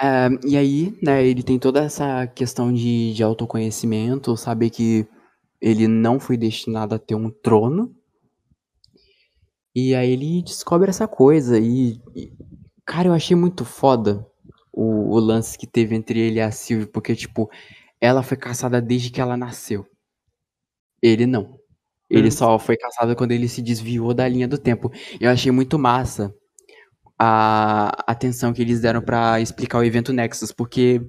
É, 0.00 0.28
e 0.46 0.56
aí, 0.56 0.98
né, 1.02 1.24
ele 1.24 1.42
tem 1.42 1.58
toda 1.58 1.82
essa 1.82 2.26
questão 2.26 2.72
de, 2.72 3.12
de 3.14 3.22
autoconhecimento, 3.22 4.36
saber 4.36 4.70
que 4.70 5.06
ele 5.60 5.86
não 5.88 6.18
foi 6.20 6.36
destinado 6.36 6.94
a 6.94 6.98
ter 6.98 7.14
um 7.14 7.30
trono. 7.30 7.94
E 9.74 9.94
aí 9.94 10.10
ele 10.10 10.42
descobre 10.42 10.88
essa 10.90 11.06
coisa. 11.06 11.58
E, 11.58 12.00
e, 12.16 12.32
cara, 12.84 13.08
eu 13.08 13.12
achei 13.12 13.36
muito 13.36 13.64
foda 13.64 14.26
o, 14.82 15.14
o 15.16 15.18
lance 15.20 15.58
que 15.58 15.66
teve 15.66 15.94
entre 15.94 16.18
ele 16.20 16.38
e 16.38 16.42
a 16.42 16.50
Sylvie, 16.50 16.86
porque, 16.86 17.14
tipo, 17.16 17.50
ela 18.00 18.22
foi 18.22 18.36
caçada 18.36 18.80
desde 18.80 19.10
que 19.10 19.20
ela 19.20 19.36
nasceu. 19.36 19.86
Ele 21.02 21.26
não. 21.26 21.58
Ele 22.08 22.28
Hum. 22.28 22.32
só 22.32 22.58
foi 22.58 22.76
caçado 22.76 23.14
quando 23.16 23.32
ele 23.32 23.48
se 23.48 23.62
desviou 23.62 24.12
da 24.12 24.26
linha 24.28 24.48
do 24.48 24.58
tempo. 24.58 24.90
Eu 25.20 25.30
achei 25.30 25.52
muito 25.52 25.78
massa 25.78 26.34
a 27.18 27.90
atenção 28.10 28.52
que 28.52 28.62
eles 28.62 28.80
deram 28.80 29.02
pra 29.02 29.40
explicar 29.40 29.78
o 29.78 29.84
evento 29.84 30.12
Nexus, 30.12 30.52
porque 30.52 31.00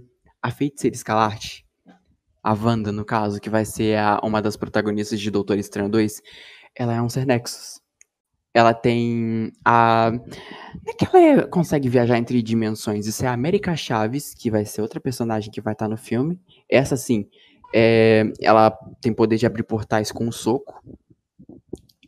a 0.42 0.52
Feiticeira 0.52 0.96
Escalarte, 0.96 1.66
a 2.44 2.54
Wanda, 2.54 2.92
no 2.94 3.06
caso, 3.06 3.42
que 3.42 3.50
vai 3.50 3.66
ser 3.66 3.98
a- 4.00 4.22
uma 4.24 4.42
das 4.42 4.58
protagonistas 4.58 5.20
de 5.20 5.32
Doutor 5.32 5.60
Estranho 5.60 5.90
2, 5.90 6.22
ela 6.78 6.96
é 6.96 7.02
um 7.02 7.10
ser 7.10 7.28
Nexus. 7.28 7.81
Ela 8.54 8.74
tem 8.74 9.52
a. 9.64 10.12
É 10.88 10.94
que 10.94 11.06
ela 11.06 11.20
é- 11.20 11.48
consegue 11.48 11.88
viajar 11.90 12.18
entre 12.18 12.42
dimensões. 12.42 13.08
Isso 13.08 13.24
é 13.24 13.28
a 13.28 13.34
América 13.34 13.76
Chaves, 13.76 14.34
que 14.34 14.52
vai 14.52 14.66
ser 14.66 14.82
outra 14.82 15.00
personagem 15.00 15.52
que 15.52 15.62
vai 15.62 15.74
estar 15.74 15.88
no 15.88 15.98
filme. 15.98 16.40
Essa 16.70 16.98
sim, 16.98 17.28
é, 17.74 18.32
ela 18.42 18.72
tem 19.02 19.14
poder 19.14 19.38
de 19.38 19.46
abrir 19.46 19.64
portais 19.64 20.12
com 20.12 20.26
um 20.26 20.32
soco. 20.32 20.82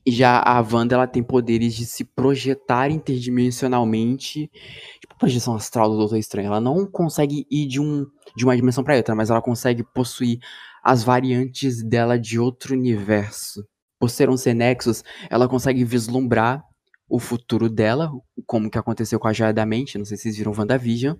E 0.06 0.12
já 0.12 0.40
a 0.40 0.60
Wanda, 0.60 0.96
ela 0.96 1.08
tem 1.08 1.24
poderes 1.24 1.74
de 1.74 1.86
se 1.86 2.04
projetar 2.04 2.92
interdimensionalmente. 2.92 4.52
Tipo, 5.00 5.18
projeção 5.18 5.56
astral 5.56 5.90
do 5.90 5.98
Doutor 5.98 6.18
Estranho. 6.18 6.48
Ela 6.48 6.60
não 6.60 6.86
consegue 6.86 7.48
ir 7.50 7.68
de, 7.68 7.80
um, 7.80 8.06
de 8.36 8.44
uma 8.44 8.56
dimensão 8.56 8.84
para 8.84 8.98
outra, 8.98 9.16
mas 9.16 9.30
ela 9.30 9.42
consegue 9.42 9.82
possuir 9.82 10.40
as 10.84 11.04
variantes 11.04 11.82
dela 11.82 12.20
de 12.20 12.38
outro 12.38 12.74
universo. 12.74 13.66
Por 14.04 14.10
ser 14.10 14.30
um 14.30 14.36
ser 14.36 14.54
Nexus, 14.54 15.02
ela 15.30 15.48
consegue 15.48 15.82
vislumbrar 15.86 16.62
o 17.08 17.20
futuro 17.20 17.70
dela, 17.70 18.12
como 18.46 18.70
que 18.70 18.78
aconteceu 18.78 19.18
com 19.18 19.30
a 19.30 19.32
Joia 19.32 19.54
da 19.54 19.66
Mente, 19.66 19.98
não 19.98 20.04
sei 20.04 20.18
se 20.18 20.24
vocês 20.24 20.36
viram 20.36 20.52
WandaVision, 20.52 21.16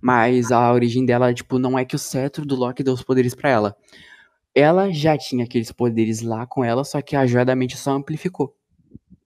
mas 0.00 0.52
a 0.52 0.72
origem 0.72 1.04
dela, 1.04 1.34
tipo, 1.34 1.58
não 1.58 1.76
é 1.76 1.84
que 1.84 1.96
o 1.96 1.98
cetro 1.98 2.46
do 2.46 2.54
Loki 2.54 2.84
deu 2.84 2.94
os 2.94 3.02
poderes 3.02 3.34
pra 3.34 3.50
ela. 3.50 3.76
Ela 4.54 4.92
já 4.92 5.18
tinha 5.18 5.44
aqueles 5.44 5.72
poderes 5.72 6.22
lá 6.22 6.46
com 6.46 6.62
ela, 6.62 6.84
só 6.84 7.02
que 7.02 7.16
a 7.16 7.26
Joia 7.26 7.44
da 7.44 7.56
Mente 7.56 7.76
só 7.76 7.90
amplificou 7.90 8.54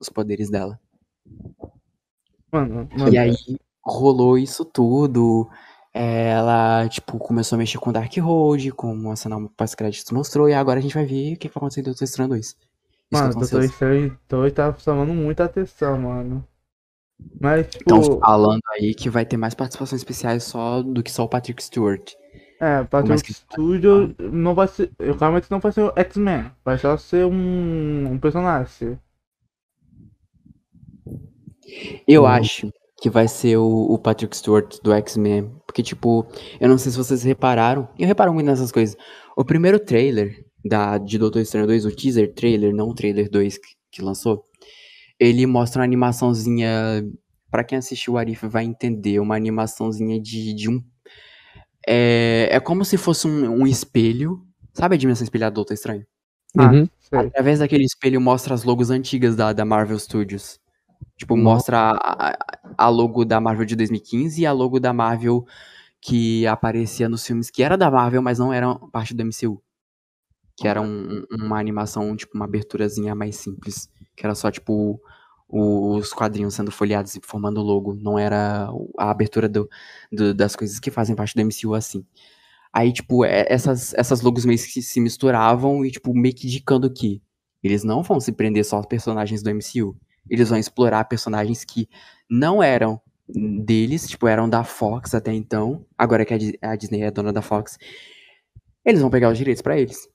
os 0.00 0.08
poderes 0.08 0.48
dela. 0.48 0.80
Mano, 2.50 2.88
mano. 2.96 3.12
E 3.12 3.18
aí 3.18 3.36
rolou 3.84 4.38
isso 4.38 4.64
tudo. 4.64 5.46
ela, 5.92 6.88
tipo, 6.88 7.18
começou 7.18 7.54
a 7.54 7.58
mexer 7.58 7.76
com 7.78 7.92
Darkhold, 7.92 8.72
como 8.72 9.12
a 9.12 9.16
cena 9.16 9.36
pós-créditos 9.56 10.10
mostrou, 10.10 10.48
e 10.48 10.54
agora 10.54 10.80
a 10.80 10.82
gente 10.82 10.94
vai 10.94 11.04
ver 11.04 11.34
o 11.34 11.36
que 11.36 11.48
vai 11.48 11.56
acontecer 11.56 11.80
em 11.82 11.84
Doutor 11.84 12.04
Estranho 12.04 12.30
2. 12.30 12.56
Mano, 13.14 13.34
Doutor. 13.34 13.64
Estranho 13.64 14.18
2 14.28 14.52
tá 14.52 14.74
chamando 14.74 15.12
muita 15.14 15.44
atenção, 15.44 15.98
mano. 15.98 16.46
Mas, 17.40 17.66
tipo, 17.68 17.82
Estão 17.94 18.18
falando 18.20 18.60
aí 18.72 18.94
que 18.94 19.08
vai 19.08 19.24
ter 19.24 19.36
mais 19.36 19.54
participações 19.54 20.00
especiais 20.00 20.42
só 20.44 20.82
do 20.82 21.02
que 21.02 21.10
só 21.10 21.24
o 21.24 21.28
Patrick 21.28 21.62
Stewart. 21.62 22.12
é, 22.60 22.82
Patrick 22.84 23.32
Studio 23.32 24.14
não 24.18 24.54
vai 24.54 24.66
ser. 24.68 24.90
Eu 24.98 25.16
realmente 25.16 25.50
não 25.50 25.60
vai 25.60 25.70
ser 25.72 25.82
o 25.82 25.92
X-Men. 25.96 26.50
Vai 26.64 26.78
só 26.78 26.96
ser 26.96 27.24
um, 27.26 28.12
um 28.12 28.18
personagem. 28.18 28.98
Eu 32.06 32.22
Uhum. 32.22 32.28
acho 32.28 32.72
que 33.00 33.10
vai 33.10 33.28
ser 33.28 33.56
o, 33.56 33.66
o 33.92 33.98
Patrick 33.98 34.36
Stewart 34.36 34.76
do 34.82 34.92
X-Men. 34.92 35.50
Porque, 35.66 35.82
tipo, 35.82 36.26
eu 36.60 36.68
não 36.68 36.78
sei 36.78 36.90
se 36.92 36.98
vocês 36.98 37.22
repararam. 37.22 37.88
Eu 37.98 38.06
reparo 38.06 38.32
muito 38.32 38.46
nessas 38.46 38.72
coisas. 38.72 38.96
O 39.36 39.44
primeiro 39.44 39.78
trailer 39.78 40.44
da, 40.64 40.98
de 40.98 41.18
Doutor 41.18 41.40
Estranho 41.42 41.66
2, 41.66 41.84
o 41.84 41.94
teaser 41.94 42.32
trailer, 42.34 42.74
não 42.74 42.88
o 42.88 42.94
trailer 42.94 43.30
2 43.30 43.58
que, 43.58 43.68
que 43.90 44.02
lançou, 44.02 44.44
ele 45.18 45.46
mostra 45.46 45.80
uma 45.80 45.84
animaçãozinha. 45.84 47.04
Pra 47.50 47.62
quem 47.62 47.78
assistiu 47.78 48.14
o 48.14 48.18
Arif 48.18 48.46
vai 48.48 48.64
entender, 48.64 49.20
uma 49.20 49.36
animaçãozinha 49.36 50.20
de, 50.20 50.52
de 50.54 50.68
um. 50.68 50.82
É, 51.86 52.48
é 52.50 52.60
como 52.60 52.84
se 52.84 52.96
fosse 52.96 53.26
um, 53.26 53.62
um 53.62 53.66
espelho. 53.66 54.40
Sabe 54.72 54.94
a 54.96 54.98
dimensão 54.98 55.24
espelhada 55.24 55.52
do 55.52 55.56
Doutor 55.56 55.74
Estranho? 55.74 56.04
Ah, 56.58 56.70
Uhum. 56.72 56.88
sei. 57.00 57.18
Através 57.18 57.58
daquele 57.60 57.84
espelho 57.84 58.20
mostra 58.20 58.54
as 58.54 58.64
logos 58.64 58.90
antigas 58.90 59.36
da, 59.36 59.52
da 59.52 59.64
Marvel 59.64 59.98
Studios. 59.98 60.58
Tipo, 61.16 61.36
Nossa. 61.36 61.54
mostra 61.54 61.78
a- 62.00 62.36
a 62.76 62.88
logo 62.88 63.24
da 63.24 63.40
Marvel 63.40 63.64
de 63.66 63.76
2015 63.76 64.42
e 64.42 64.46
a 64.46 64.52
logo 64.52 64.80
da 64.80 64.92
Marvel 64.92 65.44
que 66.00 66.46
aparecia 66.46 67.08
nos 67.08 67.24
filmes 67.26 67.50
que 67.50 67.62
era 67.62 67.76
da 67.76 67.90
Marvel, 67.90 68.20
mas 68.22 68.38
não 68.38 68.52
era 68.52 68.74
parte 68.92 69.14
do 69.14 69.22
MCU. 69.22 69.60
Que 70.56 70.68
era 70.68 70.80
um- 70.80 71.24
um- 71.32 71.44
uma 71.46 71.58
animação, 71.58 72.14
tipo, 72.16 72.34
uma 72.36 72.44
aberturazinha 72.44 73.14
mais 73.14 73.36
simples. 73.36 73.88
Que 74.16 74.24
era 74.26 74.34
só, 74.34 74.50
tipo, 74.50 75.00
os 75.48 76.12
quadrinhos 76.12 76.54
sendo 76.54 76.70
folheados 76.70 77.14
e 77.16 77.20
formando 77.24 77.58
o 77.58 77.62
logo. 77.62 77.94
Não 77.94 78.18
era 78.18 78.68
a 78.98 79.10
abertura 79.10 79.48
do, 79.48 79.68
do- 80.12 80.34
das 80.34 80.56
coisas 80.56 80.78
que 80.80 80.90
fazem 80.90 81.14
parte 81.16 81.34
do 81.34 81.40
MCU 81.40 81.74
assim. 81.74 82.04
Aí, 82.72 82.92
tipo, 82.92 83.24
é- 83.24 83.46
essas, 83.48 83.94
essas 83.94 84.20
logos 84.20 84.44
meio 84.44 84.58
que 84.58 84.82
se 84.82 85.00
misturavam 85.00 85.84
e, 85.84 85.90
tipo, 85.90 86.12
meio 86.14 86.34
que 86.34 86.46
indicando 86.46 86.90
que 86.92 87.22
eles 87.62 87.84
não 87.84 88.02
vão 88.02 88.20
se 88.20 88.32
prender 88.32 88.64
só 88.64 88.76
aos 88.76 88.86
personagens 88.86 89.42
do 89.42 89.50
MCU. 89.50 89.96
Eles 90.28 90.48
vão 90.48 90.58
explorar 90.58 91.04
personagens 91.04 91.64
que 91.64 91.88
não 92.30 92.62
eram 92.62 93.00
deles, 93.28 94.06
tipo, 94.08 94.26
eram 94.28 94.48
da 94.48 94.64
Fox 94.64 95.14
até 95.14 95.32
então. 95.32 95.84
Agora 95.96 96.24
que 96.24 96.34
a 96.34 96.38
Dis- 96.38 96.56
a 96.60 96.76
Disney 96.76 97.02
é 97.02 97.10
dona 97.10 97.32
da 97.32 97.42
Fox. 97.42 97.78
Eles 98.84 99.00
vão 99.00 99.10
pegar 99.10 99.30
os 99.30 99.38
direitos 99.38 99.62
pra 99.62 99.78
eles. 99.78 100.08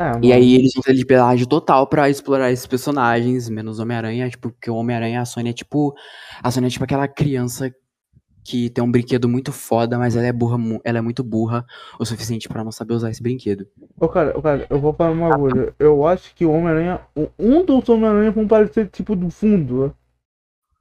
É, 0.00 0.12
E 0.22 0.32
aí 0.32 0.54
eles 0.54 0.72
vão 0.74 0.82
ter 0.82 0.94
liberdade 0.94 1.46
total 1.46 1.86
pra 1.86 2.08
explorar 2.08 2.50
esses 2.50 2.66
personagens, 2.66 3.50
menos 3.50 3.78
Homem-Aranha, 3.78 4.30
tipo, 4.30 4.50
porque 4.50 4.70
o 4.70 4.74
Homem-Aranha, 4.76 5.20
a 5.20 5.24
Sony 5.26 5.50
é 5.50 5.52
tipo. 5.52 5.94
A 6.42 6.50
Sony 6.50 6.68
é 6.68 6.70
tipo 6.70 6.84
aquela 6.84 7.06
criança 7.06 7.70
que 8.42 8.70
tem 8.70 8.82
um 8.82 8.90
brinquedo 8.90 9.28
muito 9.28 9.52
foda, 9.52 9.98
mas 9.98 10.16
ela 10.16 10.26
é 10.26 10.32
burra, 10.32 10.56
ela 10.82 10.98
é 10.98 11.00
muito 11.02 11.22
burra 11.22 11.66
o 11.98 12.06
suficiente 12.06 12.48
pra 12.48 12.64
não 12.64 12.72
saber 12.72 12.94
usar 12.94 13.10
esse 13.10 13.22
brinquedo. 13.22 13.66
Ô, 14.00 14.08
cara, 14.08 14.36
ô, 14.36 14.40
cara, 14.40 14.66
eu 14.70 14.80
vou 14.80 14.94
falar 14.94 15.10
uma 15.10 15.36
coisa. 15.38 15.74
Eu 15.78 16.06
acho 16.06 16.34
que 16.34 16.46
o 16.46 16.50
Homem-Aranha. 16.50 17.02
Um 17.38 17.62
dos 17.62 17.86
Homem-Aranha 17.88 18.30
vão 18.30 18.48
parecer 18.48 18.88
tipo 18.88 19.14
do 19.14 19.28
fundo. 19.28 19.94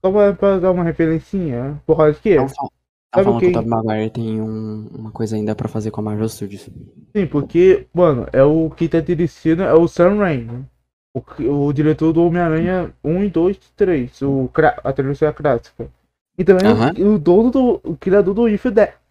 Só 0.03 0.09
pra, 0.09 0.33
pra 0.33 0.59
dar 0.59 0.71
uma 0.71 0.85
referencinha. 0.85 1.81
Por 1.85 1.97
causa 1.97 2.13
de 2.13 2.19
quê? 2.21 2.35
Não 2.37 2.47
fal- 2.47 2.71
tá 3.11 3.23
falando 3.23 3.39
que 3.39 3.45
quem? 3.47 3.49
o 3.49 3.53
Tobey 3.53 3.69
Maguire 3.69 4.09
tem 4.11 4.41
um- 4.41 4.87
uma 4.93 5.11
coisa 5.11 5.35
ainda 5.35 5.55
pra 5.55 5.67
fazer 5.67 5.91
com 5.91 6.01
a 6.01 6.03
Marvel 6.03 6.29
Studios. 6.29 6.69
Sim, 7.15 7.25
porque, 7.27 7.87
mano, 7.93 8.27
é 8.31 8.43
o 8.43 8.69
que 8.69 8.87
tá 8.87 8.99
dirigindo 8.99 9.63
é 9.63 9.73
o 9.73 9.87
Sam 9.87 10.17
Raimi. 10.17 10.65
O, 11.13 11.21
que- 11.21 11.47
o 11.47 11.73
diretor 11.73 12.13
do 12.13 12.23
Homem-Aranha 12.23 12.93
1 13.03 13.23
e 13.23 13.29
2 13.29 13.57
e 13.57 13.59
3. 13.75 14.21
O, 14.21 14.49
a 14.83 14.93
trilogia 14.93 15.33
clássica. 15.33 15.89
E 16.37 16.43
também 16.43 16.67
o- 16.71 16.75
Aham. 16.75 16.93
o, 17.15 17.17
dono 17.19 17.49
do. 17.51 17.81
O 17.83 17.97
criador 17.97 18.33
do 18.33 18.47
If 18.47 18.65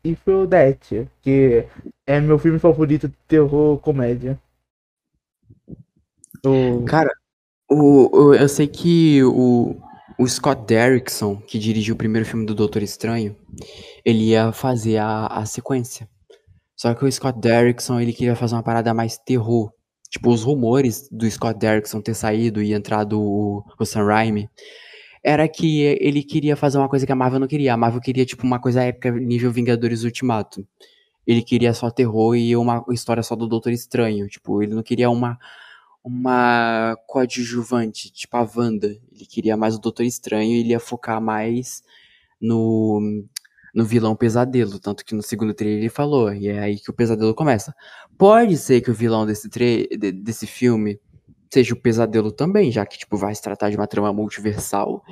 If 0.05 0.25
That, 0.49 1.09
que 1.21 1.65
é 2.07 2.21
meu 2.21 2.39
filme 2.39 2.59
favorito 2.61 3.09
de 3.09 3.15
terror 3.27 3.79
comédia. 3.81 4.39
O, 6.47 6.85
Cara, 6.85 7.11
o, 7.69 8.27
o- 8.29 8.35
eu 8.35 8.49
sei 8.49 8.69
que 8.69 9.23
o, 9.25 9.77
o 10.19 10.27
Scott 10.27 10.65
Derrickson, 10.67 11.37
que 11.37 11.59
dirigiu 11.59 11.95
o 11.95 11.99
primeiro 11.99 12.27
filme 12.27 12.45
do 12.45 12.55
Doutor 12.55 12.83
Estranho, 12.83 13.37
ele 14.05 14.31
ia 14.31 14.51
fazer 14.51 14.97
a, 14.97 15.27
a 15.27 15.47
sequência. 15.47 16.09
Só 16.77 16.93
que 16.93 17.05
o 17.05 17.13
Scott 17.13 17.39
Derrickson, 17.39 18.01
ele 18.01 18.13
queria 18.13 18.35
fazer 18.35 18.57
uma 18.57 18.63
parada 18.63 18.93
mais 18.93 19.17
terror. 19.17 19.73
Tipo, 20.11 20.31
os 20.31 20.43
rumores 20.43 21.09
do 21.13 21.31
Scott 21.31 21.59
Derrickson 21.59 22.01
ter 22.01 22.15
saído 22.15 22.61
e 22.61 22.73
entrado 22.73 23.21
o, 23.21 23.65
o 23.79 23.85
Sam 23.85 24.07
Raimi, 24.07 24.49
era 25.23 25.47
que 25.47 25.83
ele 26.01 26.23
queria 26.23 26.57
fazer 26.57 26.79
uma 26.79 26.89
coisa 26.89 27.07
que 27.07 27.13
a 27.13 27.17
Marvel 27.17 27.39
não 27.39 27.47
queria. 27.47 27.75
A 27.75 27.77
Marvel 27.77 28.01
queria, 28.01 28.25
tipo, 28.25 28.45
uma 28.45 28.59
coisa 28.59 28.83
épica 28.83 29.13
nível 29.13 29.53
Vingadores 29.53 30.03
Ultimato. 30.03 30.67
Ele 31.27 31.43
queria 31.43 31.73
só 31.75 31.91
terror 31.91 32.35
e 32.35 32.57
uma 32.57 32.85
história 32.91 33.23
só 33.23 33.37
do 33.37 33.47
Doutor 33.47 33.71
Estranho. 33.71 34.27
Tipo, 34.27 34.63
ele 34.63 34.75
não 34.75 34.83
queria 34.83 35.11
uma, 35.11 35.39
uma 36.03 36.97
coadjuvante, 37.07 38.11
tipo 38.13 38.37
a 38.37 38.49
Wanda. 38.57 38.97
Ele 39.19 39.27
queria 39.27 39.57
mais 39.57 39.75
o 39.75 39.81
Doutor 39.81 40.05
Estranho 40.05 40.53
e 40.53 40.61
ele 40.61 40.71
ia 40.71 40.81
focar 40.81 41.21
mais 41.21 41.83
no, 42.41 43.25
no 43.75 43.85
vilão 43.85 44.15
pesadelo. 44.15 44.79
Tanto 44.79 45.05
que 45.05 45.15
no 45.15 45.23
segundo 45.23 45.53
trailer 45.53 45.81
ele 45.81 45.89
falou, 45.89 46.33
e 46.33 46.49
é 46.49 46.61
aí 46.61 46.79
que 46.79 46.91
o 46.91 46.95
pesadelo 46.95 47.35
começa. 47.35 47.75
Pode 48.17 48.57
ser 48.57 48.81
que 48.81 48.91
o 48.91 48.95
vilão 48.95 49.27
desse, 49.27 49.49
tre 49.49 49.89
de- 49.91 50.13
desse 50.13 50.47
filme 50.47 51.01
seja 51.53 51.75
o 51.75 51.81
pesadelo 51.81 52.31
também, 52.31 52.71
já 52.71 52.87
que 52.87 52.99
tipo, 52.99 53.17
vai 53.17 53.35
se 53.35 53.43
tratar 53.43 53.71
de 53.71 53.77
uma 53.77 53.87
trama 53.87 54.13
multiversal. 54.13 55.03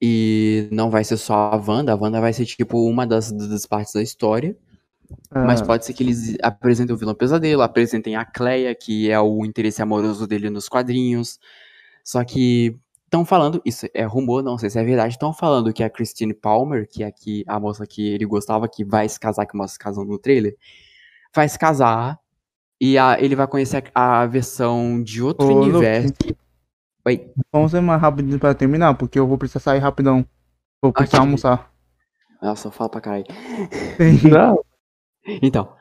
E 0.00 0.68
não 0.70 0.90
vai 0.90 1.04
ser 1.04 1.16
só 1.16 1.34
a 1.34 1.56
Wanda, 1.56 1.92
a 1.92 1.96
Wanda 1.96 2.20
vai 2.20 2.32
ser 2.32 2.44
tipo 2.44 2.86
uma 2.86 3.06
das, 3.06 3.32
das 3.32 3.64
partes 3.66 3.94
da 3.94 4.02
história. 4.02 4.56
Mas 5.30 5.60
ah, 5.60 5.64
pode 5.64 5.84
ser 5.84 5.92
que 5.92 6.02
eles 6.02 6.36
apresentem 6.42 6.94
o 6.94 6.98
vilão 6.98 7.14
pesadelo, 7.14 7.62
apresentem 7.62 8.16
a 8.16 8.24
Cleia, 8.24 8.74
que 8.74 9.10
é 9.10 9.20
o 9.20 9.44
interesse 9.44 9.80
amoroso 9.80 10.26
dele 10.26 10.50
nos 10.50 10.68
quadrinhos. 10.68 11.38
Só 12.04 12.24
que 12.24 12.76
estão 13.22 13.24
falando, 13.24 13.60
isso 13.64 13.86
é 13.94 14.04
rumor, 14.04 14.42
não 14.42 14.56
sei 14.58 14.70
se 14.70 14.78
é 14.78 14.84
verdade, 14.84 15.14
estão 15.14 15.32
falando 15.32 15.72
que 15.72 15.82
a 15.82 15.90
Christine 15.90 16.34
Palmer, 16.34 16.88
que 16.88 17.02
é 17.02 17.06
aqui, 17.06 17.44
a 17.46 17.58
moça 17.60 17.86
que 17.86 18.06
ele 18.08 18.24
gostava, 18.26 18.68
que 18.68 18.84
vai 18.84 19.08
se 19.08 19.18
casar, 19.18 19.46
que 19.46 19.56
mostra 19.56 19.72
se 19.72 19.78
casando 19.78 20.08
no 20.10 20.18
trailer, 20.18 20.54
vai 21.34 21.48
se 21.48 21.58
casar 21.58 22.18
e 22.80 22.96
a- 22.98 23.16
ele 23.20 23.34
vai 23.36 23.46
conhecer 23.46 23.84
a, 23.94 24.22
a 24.22 24.26
versão 24.26 25.02
de 25.02 25.22
outro 25.22 25.46
Ô, 25.46 25.50
Luke. 25.52 25.70
universo. 25.70 26.12
Oi. 27.06 27.30
vamos 27.52 27.70
ser 27.70 27.80
mais 27.80 28.00
rápido 28.00 28.38
pra 28.38 28.52
terminar, 28.54 28.94
porque 28.94 29.18
eu 29.18 29.26
vou 29.26 29.38
precisar 29.38 29.60
sair 29.60 29.78
rapidão. 29.78 30.24
Vou 30.82 30.92
precisar 30.92 31.18
Ok. 31.18 31.26
almoçar. 31.26 31.72
Nossa, 32.42 32.68
eu 32.68 32.72
falo 32.72 32.90
pra 32.90 33.00
caralho. 33.00 33.24
Não, 34.30 34.62
Então, 35.42 35.72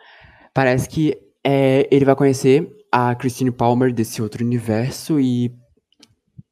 parece 0.54 0.88
que 0.88 1.18
é, 1.44 1.88
ele 1.92 2.06
vai 2.06 2.16
conhecer 2.16 2.72
a 2.92 3.14
Christine 3.16 3.52
Palmer 3.52 3.94
desse 3.94 4.22
outro 4.22 4.44
universo 4.44 5.20
e. 5.20 5.54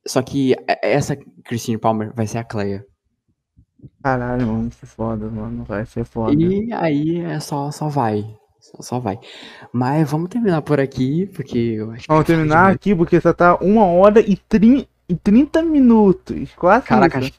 Só 0.08 0.22
que 0.22 0.54
é- 0.68 0.94
essa 0.94 1.16
Christine 1.46 1.78
Palmer 1.78 2.12
vai 2.14 2.28
ser 2.28 2.40
a 2.40 2.44
Cleia. 2.44 2.86
Caralho, 4.02 4.48
mano, 4.48 4.68
isso 4.70 4.80
é 4.84 4.88
foda, 4.88 5.28
mano. 5.30 5.64
Vai 5.64 5.86
ser 5.86 6.04
foda. 6.06 6.34
E 6.34 6.72
aí 6.74 7.20
é 7.20 7.40
só, 7.40 7.72
só 7.72 7.88
vai. 7.90 8.24
Só, 8.60 8.82
só 8.82 9.00
vai. 9.00 9.20
Mas 9.74 10.10
vamos 10.10 10.30
terminar 10.30 10.62
por 10.62 10.80
aqui, 10.80 11.26
porque 11.28 11.58
eu 11.58 11.92
acho 11.92 12.02
que. 12.04 12.08
Vamos 12.08 12.26
terminar 12.26 12.72
aqui 12.72 12.96
porque 12.96 13.20
só 13.20 13.34
tá 13.34 13.56
uma 13.58 13.86
hora 13.86 14.20
e, 14.22 14.38
trin 14.38 14.86
e 15.10 15.16
30 15.16 15.62
minutos. 15.62 16.50
Quase 16.56 16.86
Caraca, 16.86 17.20
acho, 17.20 17.32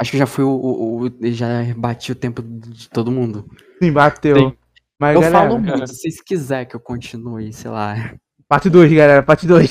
acho 0.00 0.10
que 0.12 0.18
já 0.18 0.26
foi 0.26 0.44
o, 0.44 0.50
o, 0.50 1.00
o- 1.06 1.10
Já 1.32 1.48
bati 1.76 2.12
o 2.12 2.16
tempo 2.16 2.42
de 2.42 2.88
todo 2.90 3.10
mundo. 3.10 3.48
Sim, 3.82 3.92
bateu. 3.92 4.36
Sim. 4.36 4.52
Mas, 5.00 5.14
eu 5.14 5.20
galera, 5.20 5.48
falo 5.48 5.58
muito, 5.60 5.86
se 5.88 5.94
vocês 5.94 6.20
quiserem 6.20 6.66
que 6.68 6.74
eu 6.76 6.80
continue, 6.80 7.52
sei 7.52 7.70
lá. 7.70 8.14
parte 8.48 8.68
2, 8.70 8.92
galera, 8.92 9.22
parte 9.22 9.46
2. 9.46 9.70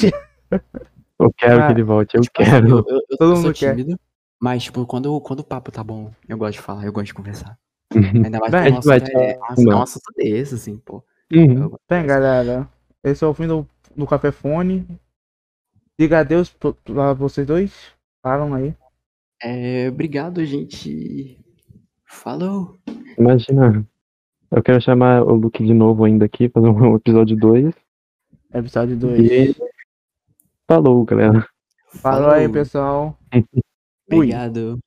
eu 1.20 1.32
quero 1.34 1.62
Ah, 1.62 1.68
que 1.68 1.74
ele 1.74 1.84
volte, 1.84 2.16
eu 2.16 2.22
Tipo 2.22 2.42
assim, 2.42 2.52
quero. 2.52 2.68
eu, 2.70 2.78
eu- 2.88 3.02
eu 3.10 3.18
Todo 3.18 3.36
mundo 3.36 3.54
quer. 3.54 3.76
tímido, 3.76 4.00
mas, 4.42 4.64
tipo, 4.64 4.86
quando, 4.86 5.20
quando 5.22 5.40
o 5.40 5.44
papo 5.44 5.72
tá 5.72 5.84
bom, 5.84 6.12
eu 6.28 6.38
gosto 6.38 6.54
de 6.54 6.62
falar, 6.62 6.86
eu 6.86 6.92
gosto 6.94 7.08
de 7.08 7.14
conversar. 7.14 7.58
Ainda 7.96 8.40
mais 8.40 8.52
Bem, 8.52 8.64
que 8.66 8.70
nosso 8.72 8.88
vai 8.88 8.98
é, 9.00 9.32
é, 9.32 9.40
Não. 9.60 9.72
é 9.72 9.76
um 9.76 9.82
assunto 9.82 10.14
desse, 10.16 10.56
assim, 10.56 10.78
pô. 10.78 11.04
Uhum. 11.34 11.72
Bem, 11.90 12.06
galera, 12.06 12.68
esse 13.04 13.24
é 13.24 13.28
o 13.28 13.34
fim 13.34 13.48
do, 13.48 13.68
do 13.96 14.06
Café 14.06 14.32
Fone. 14.32 14.86
Diga 16.00 16.20
adeus 16.20 16.50
pra 16.84 17.14
vocês 17.14 17.48
dois. 17.48 17.74
Falam 18.22 18.54
aí. 18.54 18.74
É, 19.42 19.88
obrigado, 19.90 20.44
gente. 20.46 21.40
Falou. 22.06 22.78
Imagina. 23.18 23.86
Eu 24.52 24.62
quero 24.64 24.80
chamar 24.82 25.24
o 25.24 25.34
Luke 25.34 25.66
de 25.66 25.74
novo 25.74 26.04
ainda 26.06 26.26
aqui, 26.26 26.48
fazer 26.50 26.68
um 26.68 26.96
episódio 26.98 27.36
2. 27.36 27.74
Episódio 28.54 28.96
2. 28.96 29.20
E 29.32 29.56
falou, 30.68 31.04
galera. 31.06 31.48
Falou 32.02 32.30
aí, 32.32 32.48
pessoal. 32.50 33.18
Fui. 34.10 34.18
Obrigado. 34.18 34.80